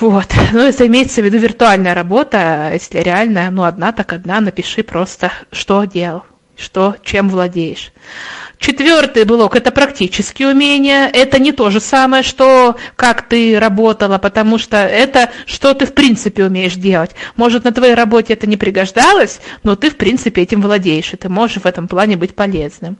Вот. 0.00 0.26
Ну, 0.52 0.60
это 0.60 0.86
имеется 0.86 1.22
в 1.22 1.24
виду 1.24 1.38
виртуальная 1.38 1.94
работа, 1.94 2.70
если 2.72 2.98
реальная, 2.98 3.50
ну, 3.50 3.64
одна 3.64 3.92
так 3.92 4.12
одна, 4.12 4.40
напиши 4.40 4.82
просто, 4.82 5.32
что 5.52 5.84
делал, 5.84 6.24
что, 6.56 6.96
чем 7.02 7.28
владеешь. 7.28 7.92
Четвертый 8.58 9.24
блок– 9.24 9.54
это 9.56 9.70
практические 9.70 10.48
умения. 10.48 11.10
Это 11.12 11.38
не 11.38 11.52
то 11.52 11.70
же 11.70 11.78
самое, 11.78 12.22
что 12.22 12.76
как 12.96 13.28
ты 13.28 13.58
работала, 13.58 14.18
потому 14.18 14.58
что 14.58 14.78
это 14.78 15.30
что 15.44 15.74
ты 15.74 15.84
в 15.84 15.92
принципе 15.92 16.44
умеешь 16.44 16.74
делать. 16.74 17.10
Может, 17.36 17.64
на 17.64 17.72
твоей 17.72 17.94
работе 17.94 18.32
это 18.32 18.46
не 18.46 18.56
пригождалось, 18.56 19.40
но 19.62 19.76
ты 19.76 19.90
в 19.90 19.96
принципе 19.96 20.42
этим 20.42 20.62
владеешь, 20.62 21.12
и 21.12 21.16
ты 21.16 21.28
можешь 21.28 21.62
в 21.62 21.66
этом 21.66 21.86
плане 21.86 22.16
быть 22.16 22.34
полезным. 22.34 22.96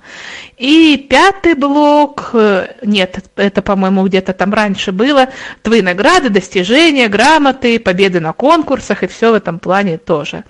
И 0.59 1.07
пятый 1.09 1.55
блок, 1.55 2.31
э, 2.35 2.75
нет, 2.83 3.25
это, 3.37 3.63
по-моему, 3.63 4.07
где-то 4.07 4.35
там 4.35 4.53
раньше 4.53 4.93
было, 4.93 5.29
твои 5.63 5.81
награды, 5.81 6.29
достижения, 6.29 7.09
грамоты, 7.09 7.79
победы 7.79 8.21
на 8.21 8.35
конкурсах, 8.35 9.03
и 9.03 9.07
все 9.07 9.33
в 9.33 9.35
этом 9.35 9.59
плане 9.59 9.97
тоже. 9.97 10.45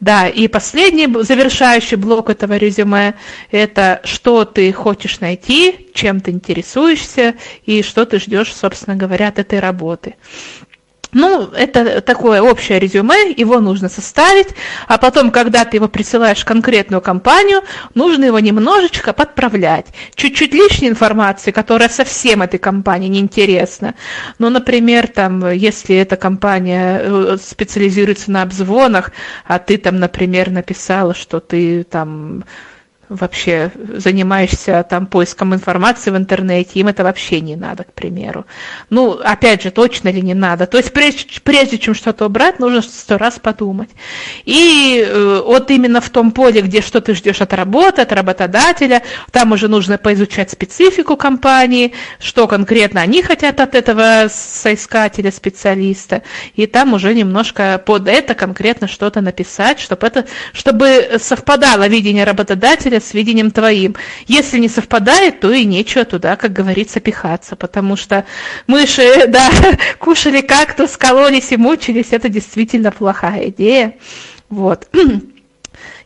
Да, 0.00 0.28
и 0.28 0.46
последний 0.46 1.08
завершающий 1.22 1.96
блок 1.96 2.30
этого 2.30 2.56
резюме– 2.56 3.14
это 3.50 4.00
что 4.04 4.44
ты 4.52 4.72
хочешь 4.72 5.20
найти, 5.20 5.90
чем 5.94 6.20
ты 6.20 6.30
интересуешься 6.30 7.34
и 7.66 7.82
что 7.82 8.04
ты 8.06 8.18
ждешь, 8.18 8.54
собственно 8.54 8.96
говоря, 8.96 9.28
от 9.28 9.38
этой 9.38 9.60
работы. 9.60 10.14
Ну, 11.12 11.48
это 11.48 12.00
такое 12.00 12.40
общее 12.40 12.78
резюме, 12.78 13.32
его 13.36 13.60
нужно 13.60 13.90
составить, 13.90 14.48
а 14.88 14.96
потом, 14.96 15.30
когда 15.30 15.66
ты 15.66 15.76
его 15.76 15.86
присылаешь 15.86 16.40
в 16.40 16.46
конкретную 16.46 17.02
компанию, 17.02 17.60
нужно 17.94 18.24
его 18.24 18.38
немножечко 18.38 19.12
подправлять. 19.12 19.86
Чуть-чуть 20.14 20.54
лишней 20.54 20.88
информации, 20.88 21.50
которая 21.50 21.90
совсем 21.90 22.40
этой 22.40 22.58
компании 22.58 23.08
не 23.08 23.20
интересна. 23.20 23.94
Ну, 24.38 24.48
например, 24.48 25.06
там, 25.06 25.50
если 25.50 25.96
эта 25.96 26.16
компания 26.16 27.02
э, 27.02 27.36
специализируется 27.42 28.30
на 28.30 28.40
обзвонах, 28.40 29.12
а 29.46 29.58
ты 29.58 29.76
там, 29.76 29.98
например, 29.98 30.50
написала, 30.50 31.14
что 31.14 31.40
ты 31.40 31.84
там 31.84 32.44
вообще 33.14 33.70
занимаешься 33.76 34.84
там 34.88 35.06
поиском 35.06 35.54
информации 35.54 36.10
в 36.10 36.16
интернете, 36.16 36.80
им 36.80 36.88
это 36.88 37.04
вообще 37.04 37.40
не 37.40 37.56
надо, 37.56 37.84
к 37.84 37.92
примеру. 37.92 38.46
Ну, 38.90 39.12
опять 39.12 39.62
же, 39.62 39.70
точно 39.70 40.08
ли 40.08 40.22
не 40.22 40.34
надо? 40.34 40.66
То 40.66 40.78
есть 40.78 40.92
прежде, 40.92 41.26
прежде 41.42 41.78
чем 41.78 41.94
что-то 41.94 42.26
убрать, 42.26 42.58
нужно 42.58 42.82
сто 42.82 43.18
раз 43.18 43.38
подумать. 43.38 43.90
И 44.44 45.04
э, 45.06 45.42
вот 45.44 45.70
именно 45.70 46.00
в 46.00 46.10
том 46.10 46.32
поле, 46.32 46.60
где 46.62 46.80
что 46.80 47.00
ты 47.00 47.14
ждешь 47.14 47.40
от 47.40 47.52
работы, 47.52 48.02
от 48.02 48.12
работодателя, 48.12 49.02
там 49.30 49.52
уже 49.52 49.68
нужно 49.68 49.98
поизучать 49.98 50.50
специфику 50.50 51.16
компании, 51.16 51.92
что 52.18 52.46
конкретно 52.48 53.00
они 53.00 53.22
хотят 53.22 53.60
от 53.60 53.74
этого 53.74 54.28
соискателя, 54.30 55.30
специалиста, 55.30 56.22
и 56.54 56.66
там 56.66 56.94
уже 56.94 57.14
немножко 57.14 57.82
под 57.84 58.08
это 58.08 58.34
конкретно 58.34 58.88
что-то 58.88 59.20
написать, 59.20 59.80
чтобы, 59.80 60.06
это, 60.06 60.26
чтобы 60.52 61.18
совпадало 61.18 61.88
видение 61.88 62.24
работодателя 62.24 63.00
с 63.04 63.14
видением 63.14 63.50
твоим. 63.50 63.96
Если 64.26 64.58
не 64.58 64.68
совпадает, 64.68 65.40
то 65.40 65.52
и 65.52 65.64
нечего 65.64 66.04
туда, 66.04 66.36
как 66.36 66.52
говорится, 66.52 67.00
пихаться, 67.00 67.56
потому 67.56 67.96
что 67.96 68.24
мыши, 68.66 69.26
да, 69.28 69.50
кушали 69.98 70.40
кактус, 70.40 70.96
кололись 70.96 71.52
и 71.52 71.56
мучились, 71.56 72.08
это 72.12 72.28
действительно 72.28 72.92
плохая 72.92 73.48
идея. 73.48 73.96
Вот. 74.48 74.88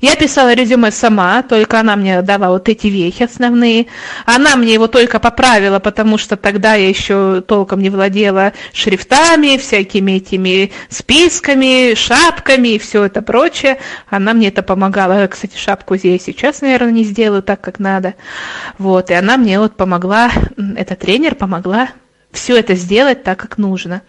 Я 0.06 0.14
писала 0.14 0.54
резюме 0.54 0.92
сама, 0.92 1.42
только 1.42 1.80
она 1.80 1.96
мне 1.96 2.22
дала 2.22 2.50
вот 2.50 2.68
эти 2.68 2.86
вехи 2.86 3.24
основные. 3.24 3.86
Она 4.24 4.54
мне 4.54 4.72
его 4.72 4.86
только 4.86 5.18
поправила, 5.18 5.80
потому 5.80 6.16
что 6.16 6.36
тогда 6.36 6.76
я 6.76 6.88
еще 6.88 7.40
толком 7.40 7.82
не 7.82 7.90
владела 7.90 8.52
шрифтами, 8.72 9.56
всякими 9.56 10.12
этими 10.12 10.70
списками, 10.90 11.96
шапками 11.96 12.68
и 12.68 12.78
все 12.78 13.02
это 13.02 13.20
прочее. 13.20 13.78
Она 14.08 14.32
мне 14.32 14.46
это 14.46 14.62
помогала. 14.62 15.26
Кстати, 15.26 15.56
шапку 15.56 15.94
я 15.94 16.20
сейчас, 16.20 16.60
наверное, 16.60 16.92
не 16.92 17.02
сделаю 17.02 17.42
так, 17.42 17.60
как 17.60 17.80
надо. 17.80 18.14
Вот, 18.78 19.10
и 19.10 19.14
она 19.14 19.36
мне 19.36 19.58
вот 19.58 19.74
помогла, 19.74 20.30
эта 20.76 20.94
тренер 20.94 21.34
помогла 21.34 21.88
все 22.36 22.56
это 22.56 22.74
сделать 22.74 23.22
так, 23.22 23.38
как 23.38 23.58
нужно. 23.58 24.02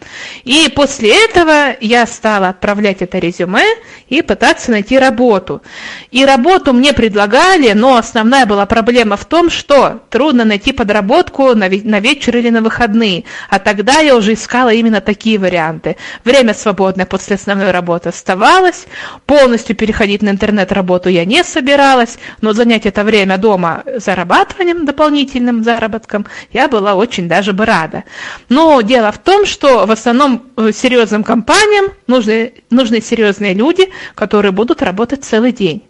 И 0.44 0.68
после 0.74 1.24
этого 1.24 1.76
я 1.80 2.06
стала 2.06 2.48
отправлять 2.48 3.02
это 3.02 3.18
резюме 3.18 3.64
и 4.08 4.22
пытаться 4.22 4.70
найти 4.70 4.98
работу. 4.98 5.62
И 6.10 6.24
работу 6.24 6.72
мне 6.72 6.92
предлагали, 6.92 7.72
но 7.72 7.96
основная 7.96 8.46
была 8.46 8.66
проблема 8.66 9.16
в 9.16 9.24
том, 9.24 9.50
что 9.50 10.00
трудно 10.10 10.44
найти 10.44 10.72
подработку 10.72 11.54
на, 11.54 11.68
вечер 11.68 12.36
или 12.36 12.50
на 12.50 12.62
выходные. 12.62 13.24
А 13.50 13.58
тогда 13.58 14.00
я 14.00 14.16
уже 14.16 14.34
искала 14.34 14.70
именно 14.72 15.00
такие 15.00 15.38
варианты. 15.38 15.96
Время 16.24 16.54
свободное 16.54 17.06
после 17.06 17.36
основной 17.36 17.70
работы 17.70 18.10
оставалось, 18.10 18.86
полностью 19.26 19.76
переходить 19.76 20.22
на 20.22 20.30
интернет-работу 20.30 21.08
я 21.08 21.24
не 21.24 21.42
собиралась, 21.44 22.18
но 22.40 22.52
занять 22.52 22.86
это 22.86 23.04
время 23.04 23.38
дома 23.38 23.82
зарабатыванием, 23.96 24.86
дополнительным 24.86 25.64
заработком, 25.64 26.26
я 26.52 26.68
была 26.68 26.94
очень 26.94 27.28
даже 27.28 27.52
бы 27.52 27.64
рада. 27.64 28.04
Но 28.48 28.80
дело 28.80 29.12
в 29.12 29.18
том, 29.18 29.46
что 29.46 29.86
в 29.86 29.90
основном 29.90 30.46
э, 30.56 30.72
серьезным 30.72 31.24
компаниям 31.24 31.92
нужны, 32.06 32.54
нужны 32.70 33.00
серьезные 33.00 33.54
люди, 33.54 33.90
которые 34.14 34.52
будут 34.52 34.82
работать 34.82 35.24
целый 35.24 35.52
день. 35.52 35.84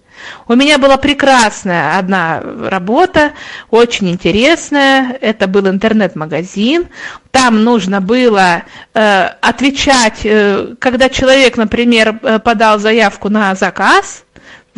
У 0.46 0.54
меня 0.54 0.78
была 0.78 0.96
прекрасная 0.96 1.98
одна 1.98 2.40
работа, 2.42 3.32
очень 3.70 4.10
интересная. 4.10 5.16
Это 5.20 5.46
был 5.46 5.68
интернет-магазин. 5.68 6.88
Там 7.30 7.62
нужно 7.64 8.00
было 8.00 8.62
э, 8.94 9.24
отвечать, 9.40 10.20
э, 10.24 10.74
когда 10.78 11.08
человек, 11.08 11.56
например, 11.56 12.18
э, 12.22 12.38
подал 12.38 12.78
заявку 12.78 13.28
на 13.28 13.54
заказ, 13.54 14.24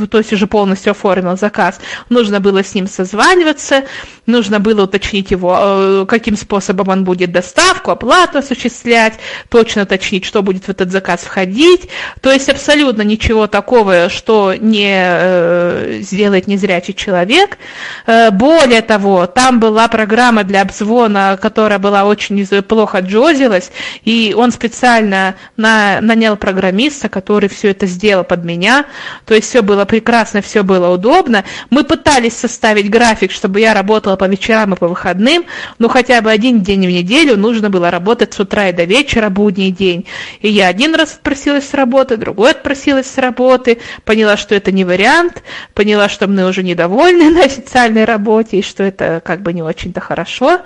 то 0.07 0.19
есть 0.19 0.33
уже 0.33 0.47
полностью 0.47 0.93
оформил 0.93 1.37
заказ, 1.37 1.81
нужно 2.09 2.41
было 2.41 2.63
с 2.63 2.75
ним 2.75 2.87
созваниваться, 2.87 3.85
нужно 4.27 4.61
было 4.61 4.85
уточнить 4.85 5.31
его, 5.31 5.57
э, 5.59 6.07
каким 6.09 6.37
способом 6.37 6.89
он 6.89 7.05
будет 7.05 7.33
доставку, 7.33 7.91
оплату 7.91 8.39
осуществлять, 8.39 9.15
точно 9.49 9.83
уточнить, 9.83 10.25
что 10.25 10.43
будет 10.43 10.65
в 10.65 10.69
этот 10.69 10.91
заказ 10.91 11.23
входить. 11.23 11.89
То 12.21 12.31
есть 12.31 12.49
абсолютно 12.49 13.03
ничего 13.03 13.47
такого, 13.47 14.09
что 14.09 14.55
не 14.55 14.95
э, 14.95 15.99
сделает 16.01 16.47
незрячий 16.47 16.95
человек. 16.95 17.59
Э, 18.07 18.31
более 18.31 18.83
того, 18.83 19.27
там 19.27 19.61
была 19.61 19.89
программа 19.89 20.45
для 20.45 20.63
обзвона, 20.63 21.39
которая 21.41 21.79
была 21.79 22.05
очень 22.05 22.47
плохо 22.63 23.01
джозилась, 23.01 23.71
и 24.05 24.35
он 24.37 24.53
специально 24.53 25.35
на, 25.57 26.01
нанял 26.01 26.37
программиста, 26.37 27.09
который 27.09 27.49
все 27.49 27.71
это 27.71 27.87
сделал 27.87 28.25
под 28.25 28.45
меня. 28.45 28.87
То 29.27 29.35
есть 29.35 29.49
все 29.49 29.63
было 29.63 29.85
прекрасно, 29.91 30.41
все 30.41 30.63
было 30.63 30.89
удобно. 30.89 31.43
Мы 31.69 31.83
пытались 31.83 32.35
составить 32.37 32.89
график, 32.89 33.33
чтобы 33.33 33.59
я 33.59 33.75
работала 33.75 34.15
по 34.15 34.27
вечерам 34.29 34.75
и 34.75 34.77
по 34.77 34.87
выходным, 34.87 35.45
но 35.81 35.89
хотя 35.89 36.21
бы 36.21 36.31
один 36.31 36.61
день 36.61 36.87
в 36.87 36.91
неделю 36.91 37.37
нужно 37.37 37.71
было 37.71 37.91
работать 37.91 38.33
с 38.33 38.39
утра 38.39 38.69
и 38.69 38.73
до 38.73 38.85
вечера, 38.85 39.31
будний 39.31 39.73
день. 39.73 40.07
И 40.43 40.49
я 40.49 40.69
один 40.69 40.95
раз 40.95 41.15
отпросилась 41.15 41.69
с 41.69 41.75
работы, 41.75 42.17
другой 42.17 42.53
отпросилась 42.53 43.11
с 43.11 43.19
работы, 43.19 43.79
поняла, 44.05 44.37
что 44.37 44.55
это 44.55 44.71
не 44.71 44.85
вариант, 44.85 45.43
поняла, 45.75 46.09
что 46.09 46.29
мы 46.29 46.47
уже 46.47 46.63
недовольны 46.63 47.29
на 47.35 47.43
официальной 47.43 48.05
работе, 48.05 48.59
и 48.59 48.63
что 48.63 48.85
это 48.85 49.21
как 49.25 49.43
бы 49.43 49.53
не 49.53 49.63
очень-то 49.63 50.01
хорошо. 50.01 50.61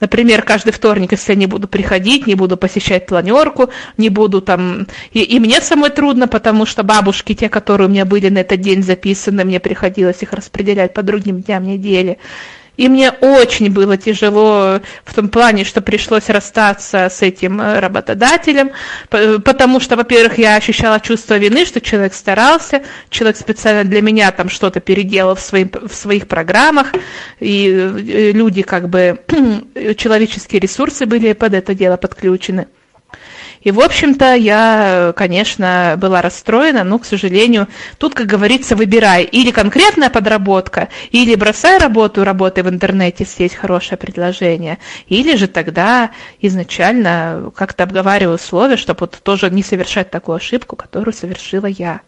Например, 0.00 0.42
каждый 0.42 0.72
вторник, 0.72 1.12
если 1.12 1.32
я 1.32 1.38
не 1.38 1.46
буду 1.46 1.66
приходить, 1.66 2.26
не 2.26 2.34
буду 2.34 2.58
посещать 2.58 3.06
планерку, 3.06 3.70
не 3.96 4.10
буду 4.10 4.42
там... 4.42 4.86
И, 5.12 5.22
и 5.22 5.40
мне 5.40 5.62
самой 5.62 5.88
трудно, 5.88 6.28
потому 6.28 6.66
что 6.66 6.82
бабушки, 6.82 7.34
те, 7.34 7.48
которые 7.48 7.88
у 7.88 7.90
меня 7.90 8.04
были 8.04 8.28
на 8.28 8.40
этот 8.40 8.65
день 8.66 8.82
записаны, 8.82 9.44
мне 9.44 9.60
приходилось 9.60 10.22
их 10.22 10.32
распределять 10.32 10.92
по 10.92 11.02
другим 11.02 11.40
дням 11.40 11.62
недели 11.62 12.18
И 12.76 12.88
мне 12.88 13.10
очень 13.10 13.70
было 13.70 13.96
тяжело 13.96 14.80
в 15.04 15.14
том 15.14 15.28
плане, 15.28 15.64
что 15.64 15.80
пришлось 15.80 16.28
расстаться 16.28 17.08
с 17.08 17.22
этим 17.22 17.60
э, 17.60 17.78
работодателем, 17.78 18.72
потому 19.08 19.80
что, 19.80 19.96
во-первых, 19.96 20.38
я 20.38 20.56
ощущала 20.56 21.00
чувство 21.00 21.38
вины, 21.38 21.64
что 21.64 21.80
человек 21.80 22.12
старался, 22.12 22.82
человек 23.08 23.36
специально 23.38 23.84
для 23.84 24.02
меня 24.02 24.30
там 24.32 24.48
что-то 24.48 24.80
переделал 24.80 25.36
в, 25.36 25.40
своим, 25.40 25.70
в 25.70 25.94
своих 25.94 26.26
программах, 26.26 26.88
и 27.40 27.68
э, 27.68 28.32
люди 28.32 28.62
как 28.62 28.88
бы, 28.88 29.20
человеческие 29.96 30.60
ресурсы 30.60 31.06
были 31.06 31.32
под 31.32 31.54
это 31.54 31.72
дело 31.74 31.96
подключены. 31.96 32.66
И, 33.66 33.72
в 33.72 33.80
общем-то, 33.80 34.36
я, 34.36 35.12
конечно, 35.16 35.96
была 35.98 36.22
расстроена, 36.22 36.84
но, 36.84 37.00
к 37.00 37.04
сожалению, 37.04 37.66
тут, 37.98 38.14
как 38.14 38.28
говорится, 38.28 38.76
выбирай. 38.76 39.24
Или 39.24 39.50
конкретная 39.50 40.08
подработка, 40.08 40.88
или 41.10 41.34
бросай 41.34 41.78
работу, 41.78 42.22
работай 42.22 42.62
в 42.62 42.68
интернете, 42.68 43.24
если 43.24 43.42
есть 43.42 43.56
хорошее 43.56 43.98
предложение. 43.98 44.78
Или 45.08 45.34
же 45.34 45.48
тогда 45.48 46.12
изначально 46.40 47.50
как-то 47.56 47.82
обговариваю 47.82 48.36
условия, 48.36 48.76
чтобы 48.76 49.00
вот 49.00 49.18
тоже 49.20 49.50
не 49.50 49.64
совершать 49.64 50.12
такую 50.12 50.36
ошибку, 50.36 50.76
которую 50.76 51.12
совершила 51.12 51.66
я. 51.66 52.02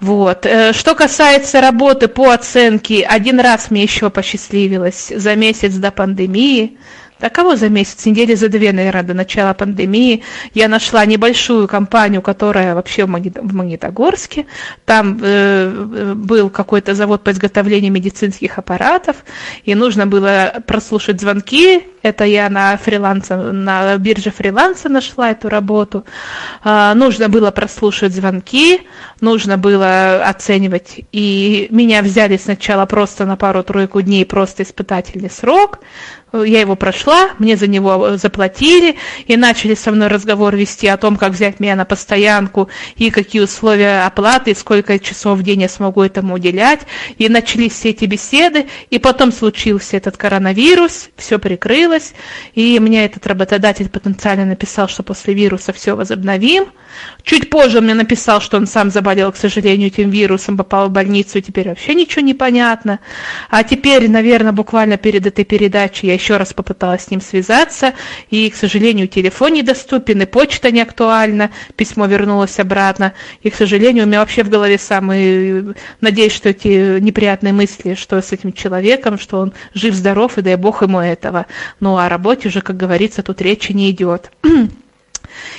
Вот. 0.00 0.44
Э, 0.44 0.74
что 0.74 0.94
касается 0.94 1.62
работы 1.62 2.08
по 2.08 2.30
оценке, 2.30 3.04
один 3.04 3.40
раз 3.40 3.70
мне 3.70 3.84
еще 3.84 4.10
посчастливилось 4.10 5.10
за 5.16 5.34
месяц 5.34 5.72
до 5.76 5.90
пандемии 5.90 6.76
а 7.20 7.30
кого 7.30 7.56
за 7.56 7.68
месяц, 7.68 8.04
недели 8.06 8.34
за 8.34 8.48
две, 8.48 8.72
наверное, 8.72 9.02
до 9.02 9.14
начала 9.14 9.54
пандемии 9.54 10.22
я 10.54 10.68
нашла 10.68 11.04
небольшую 11.04 11.66
компанию, 11.66 12.22
которая 12.22 12.74
вообще 12.74 13.06
в, 13.06 13.08
Магнитогорске. 13.08 14.46
Там 14.84 15.18
э, 15.20 16.14
был 16.14 16.50
какой-то 16.50 16.94
завод 16.94 17.24
по 17.24 17.30
изготовлению 17.30 17.92
медицинских 17.92 18.58
аппаратов, 18.58 19.16
и 19.64 19.74
нужно 19.74 20.06
было 20.06 20.62
прослушать 20.66 21.20
звонки. 21.20 21.84
Это 22.02 22.24
я 22.24 22.48
на 22.48 22.76
фрилансе, 22.76 23.36
на 23.36 23.96
бирже 23.96 24.30
фриланса 24.30 24.88
нашла 24.88 25.32
эту 25.32 25.48
работу. 25.48 26.04
А, 26.62 26.94
нужно 26.94 27.28
было 27.28 27.50
прослушать 27.50 28.14
звонки, 28.14 28.82
нужно 29.20 29.58
было 29.58 30.24
оценивать. 30.24 31.00
И 31.10 31.66
меня 31.70 32.02
взяли 32.02 32.36
сначала 32.36 32.86
просто 32.86 33.26
на 33.26 33.36
пару-тройку 33.36 34.00
дней, 34.02 34.24
просто 34.24 34.62
испытательный 34.62 35.30
срок 35.30 35.80
я 36.32 36.60
его 36.60 36.76
прошла, 36.76 37.30
мне 37.38 37.56
за 37.56 37.66
него 37.66 38.16
заплатили, 38.16 38.96
и 39.26 39.36
начали 39.36 39.74
со 39.74 39.90
мной 39.90 40.08
разговор 40.08 40.54
вести 40.54 40.86
о 40.86 40.96
том, 40.96 41.16
как 41.16 41.32
взять 41.32 41.58
меня 41.58 41.74
на 41.74 41.84
постоянку, 41.84 42.68
и 42.96 43.10
какие 43.10 43.42
условия 43.42 44.04
оплаты, 44.04 44.50
и 44.50 44.54
сколько 44.54 44.98
часов 44.98 45.38
в 45.38 45.42
день 45.42 45.62
я 45.62 45.68
смогу 45.68 46.02
этому 46.02 46.34
уделять. 46.34 46.80
И 47.16 47.28
начались 47.28 47.72
все 47.72 47.90
эти 47.90 48.04
беседы, 48.04 48.66
и 48.90 48.98
потом 48.98 49.32
случился 49.32 49.96
этот 49.96 50.16
коронавирус, 50.16 51.08
все 51.16 51.38
прикрылось, 51.38 52.12
и 52.54 52.78
мне 52.78 53.06
этот 53.06 53.26
работодатель 53.26 53.88
потенциально 53.88 54.44
написал, 54.44 54.88
что 54.88 55.02
после 55.02 55.34
вируса 55.34 55.72
все 55.72 55.96
возобновим. 55.96 56.66
Чуть 57.22 57.48
позже 57.50 57.80
мне 57.80 57.94
написал, 57.94 58.40
что 58.40 58.56
он 58.56 58.66
сам 58.66 58.90
заболел, 58.90 59.32
к 59.32 59.36
сожалению, 59.36 59.88
этим 59.88 60.10
вирусом, 60.10 60.56
попал 60.56 60.88
в 60.88 60.92
больницу, 60.92 61.38
и 61.38 61.42
теперь 61.42 61.68
вообще 61.68 61.94
ничего 61.94 62.22
не 62.22 62.34
понятно. 62.34 62.98
А 63.50 63.62
теперь, 63.62 64.10
наверное, 64.10 64.52
буквально 64.52 64.96
перед 64.96 65.26
этой 65.26 65.44
передачей 65.44 66.08
я 66.08 66.17
еще 66.18 66.36
раз 66.36 66.52
попыталась 66.52 67.04
с 67.04 67.10
ним 67.10 67.20
связаться, 67.20 67.94
и, 68.30 68.50
к 68.50 68.56
сожалению, 68.56 69.08
телефон 69.08 69.54
недоступен, 69.54 70.22
и 70.22 70.26
почта 70.26 70.70
не 70.70 70.80
актуальна, 70.80 71.50
письмо 71.76 72.06
вернулось 72.06 72.58
обратно, 72.58 73.14
и, 73.42 73.50
к 73.50 73.54
сожалению, 73.54 74.04
у 74.04 74.06
меня 74.06 74.20
вообще 74.20 74.42
в 74.42 74.50
голове 74.50 74.78
самые, 74.78 75.74
надеюсь, 76.00 76.32
что 76.32 76.50
эти 76.50 77.00
неприятные 77.00 77.52
мысли, 77.52 77.94
что 77.94 78.20
с 78.20 78.32
этим 78.32 78.52
человеком, 78.52 79.18
что 79.18 79.38
он 79.38 79.52
жив-здоров, 79.74 80.38
и 80.38 80.42
дай 80.42 80.56
бог 80.56 80.82
ему 80.82 81.00
этого. 81.00 81.46
Ну, 81.80 81.96
о 81.96 82.08
работе 82.08 82.48
уже, 82.48 82.60
как 82.60 82.76
говорится, 82.76 83.22
тут 83.22 83.40
речи 83.40 83.72
не 83.72 83.90
идет. 83.90 84.30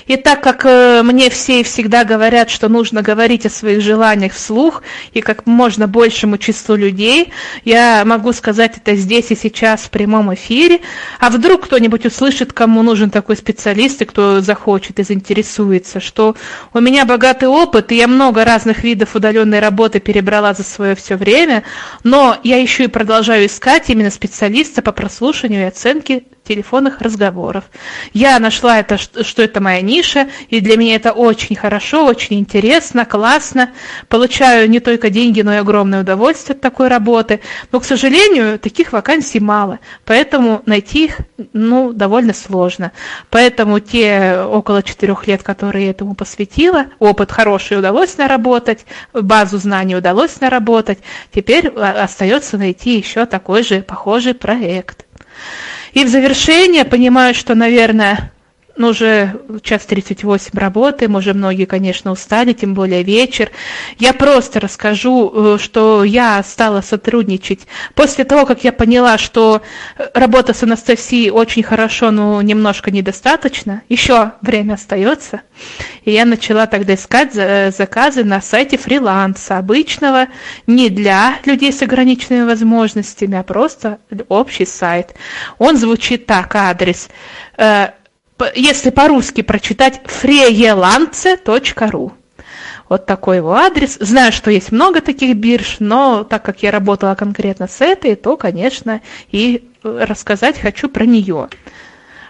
И 0.08 0.16
так 0.18 0.42
как 0.42 0.66
э, 0.66 1.02
мне 1.04 1.30
все 1.30 1.64
всегда 1.64 2.04
говорят, 2.04 2.50
что 2.50 2.68
нужно 2.70 3.02
говорить 3.02 3.46
о 3.46 3.50
своих 3.50 3.82
желаниях 3.82 4.34
вслух 4.34 4.84
и 5.14 5.22
как 5.22 5.46
можно 5.46 5.88
большему 5.88 6.38
числу 6.38 6.76
людей, 6.76 7.32
я 7.64 8.04
могу 8.06 8.34
сказать 8.34 8.78
это 8.78 8.96
здесь 8.96 9.32
и 9.32 9.36
сейчас 9.36 9.82
в 9.82 9.90
прямом 9.90 10.34
эфире. 10.34 10.82
А 11.20 11.30
вдруг 11.30 11.66
кто-нибудь 11.66 12.06
услышит, 12.06 12.54
кому 12.54 12.82
нужен 12.84 13.10
такой 13.10 13.38
специалист 13.38 14.02
и 14.02 14.06
кто 14.06 14.42
захочет 14.42 15.00
и 15.00 15.04
заинтересуется, 15.04 16.00
что 16.00 16.36
у 16.74 16.80
меня 16.80 17.06
богатый 17.06 17.48
опыт, 17.48 17.92
и 17.92 17.96
я 17.96 18.08
много 18.08 18.46
разных 18.46 18.84
видов 18.84 19.16
удаленной 19.16 19.60
работы 19.60 20.00
перебрала 20.00 20.54
за 20.54 20.64
свое 20.64 20.96
все 20.96 21.16
время, 21.16 21.64
но 22.04 22.38
я 22.44 22.58
еще 22.58 22.86
и 22.86 22.88
продолжаю 22.88 23.46
искать 23.46 23.90
именно 23.90 24.12
специалиста 24.12 24.82
по 24.82 24.92
прослушиванию 24.92 25.62
и 25.62 25.68
оценке 25.68 26.24
телефонных 26.50 27.02
разговоров. 27.02 27.66
Я 28.12 28.40
нашла 28.40 28.80
это, 28.80 28.98
что 28.98 29.44
это 29.44 29.62
моя 29.62 29.82
ниша, 29.82 30.30
и 30.50 30.62
для 30.62 30.78
меня 30.78 30.96
это 30.96 31.12
очень 31.12 31.56
хорошо, 31.56 32.06
очень 32.06 32.40
интересно, 32.40 33.06
классно. 33.06 33.70
Получаю 34.08 34.68
не 34.68 34.80
только 34.80 35.12
деньги, 35.12 35.42
но 35.42 35.54
и 35.54 35.58
огромное 35.58 36.02
удовольствие 36.02 36.56
от 36.56 36.62
такой 36.62 36.88
работы. 36.88 37.40
Но, 37.72 37.80
к 37.80 37.86
сожалению, 37.86 38.58
таких 38.58 38.94
вакансий 38.94 39.40
мало, 39.40 39.78
поэтому 40.06 40.64
найти 40.66 41.06
их 41.06 41.18
ну, 41.54 41.94
довольно 41.94 42.34
сложно. 42.34 42.94
Поэтому 43.30 43.80
те 43.80 44.40
около 44.42 44.82
четырех 44.82 45.28
лет, 45.28 45.44
которые 45.44 45.86
я 45.86 45.92
этому 45.92 46.16
посвятила, 46.16 46.88
опыт 46.98 47.32
хороший, 47.32 47.78
удалось 47.78 48.18
наработать, 48.18 48.86
базу 49.14 49.60
знаний 49.60 49.96
удалось 49.96 50.40
наработать, 50.42 50.98
теперь 51.32 51.68
а, 51.76 52.04
остается 52.06 52.58
найти 52.58 52.98
еще 52.98 53.28
такой 53.28 53.62
же 53.62 53.84
похожий 53.84 54.34
проект. 54.34 55.06
И 55.94 56.04
в 56.04 56.08
завершение 56.08 56.86
понимаю, 56.86 57.34
что, 57.34 57.56
наверное, 57.56 58.32
ну, 58.80 58.88
уже 58.88 59.42
час 59.62 59.86
38 59.86 60.58
работаем, 60.58 61.16
уже 61.16 61.34
многие, 61.34 61.66
конечно, 61.66 62.12
устали, 62.12 62.54
тем 62.54 62.74
более 62.74 63.04
вечер. 63.04 63.52
Я 64.00 64.14
просто 64.14 64.62
расскажу, 64.62 65.32
э, 65.32 65.58
что 65.60 66.06
я 66.06 66.42
стала 66.44 66.80
сотрудничать 66.80 67.68
после 67.94 68.24
того, 68.24 68.46
как 68.46 68.64
я 68.64 68.72
поняла, 68.72 69.18
что 69.18 69.62
работа 70.14 70.54
с 70.54 70.64
Анастасией 70.64 71.30
очень 71.30 71.62
хорошо, 71.62 72.12
но 72.12 72.42
немножко 72.42 72.90
недостаточно. 72.90 73.82
Еще 73.90 74.32
время 74.42 74.76
остается. 74.76 75.42
И 76.06 76.12
я 76.12 76.24
начала 76.24 76.66
тогда 76.66 76.94
искать 76.94 77.34
заказы 77.34 78.24
на 78.24 78.40
сайте 78.40 78.78
фриланса, 78.78 79.58
обычного, 79.58 80.28
не 80.68 80.90
для 80.90 81.36
людей 81.44 81.74
с 81.74 81.82
ограниченными 81.82 82.46
возможностями, 82.46 83.38
а 83.38 83.44
просто 83.44 84.00
общий 84.30 84.66
сайт. 84.66 85.16
Он 85.58 85.76
звучит 85.76 86.26
так, 86.26 86.56
адрес 86.56 87.10
э, 87.58 87.90
если 88.56 88.90
по-русски 88.90 89.42
прочитать, 89.42 90.02
freelance.ru. 90.06 92.12
Вот 92.90 93.06
такой 93.06 93.38
его 93.38 93.54
адрес. 93.54 93.98
Знаю, 94.00 94.32
что 94.32 94.50
есть 94.50 94.72
много 94.72 95.02
таких 95.02 95.36
бирж, 95.36 95.78
но 95.80 96.24
так 96.24 96.44
как 96.44 96.64
я 96.64 96.72
работала 96.72 97.16
конкретно 97.16 97.68
с 97.68 97.82
этой, 97.82 98.16
то, 98.16 98.36
конечно, 98.36 99.02
и 99.32 99.70
э, 99.84 100.06
рассказать 100.08 100.60
хочу 100.60 100.90
про 100.90 101.06
нее. 101.06 101.50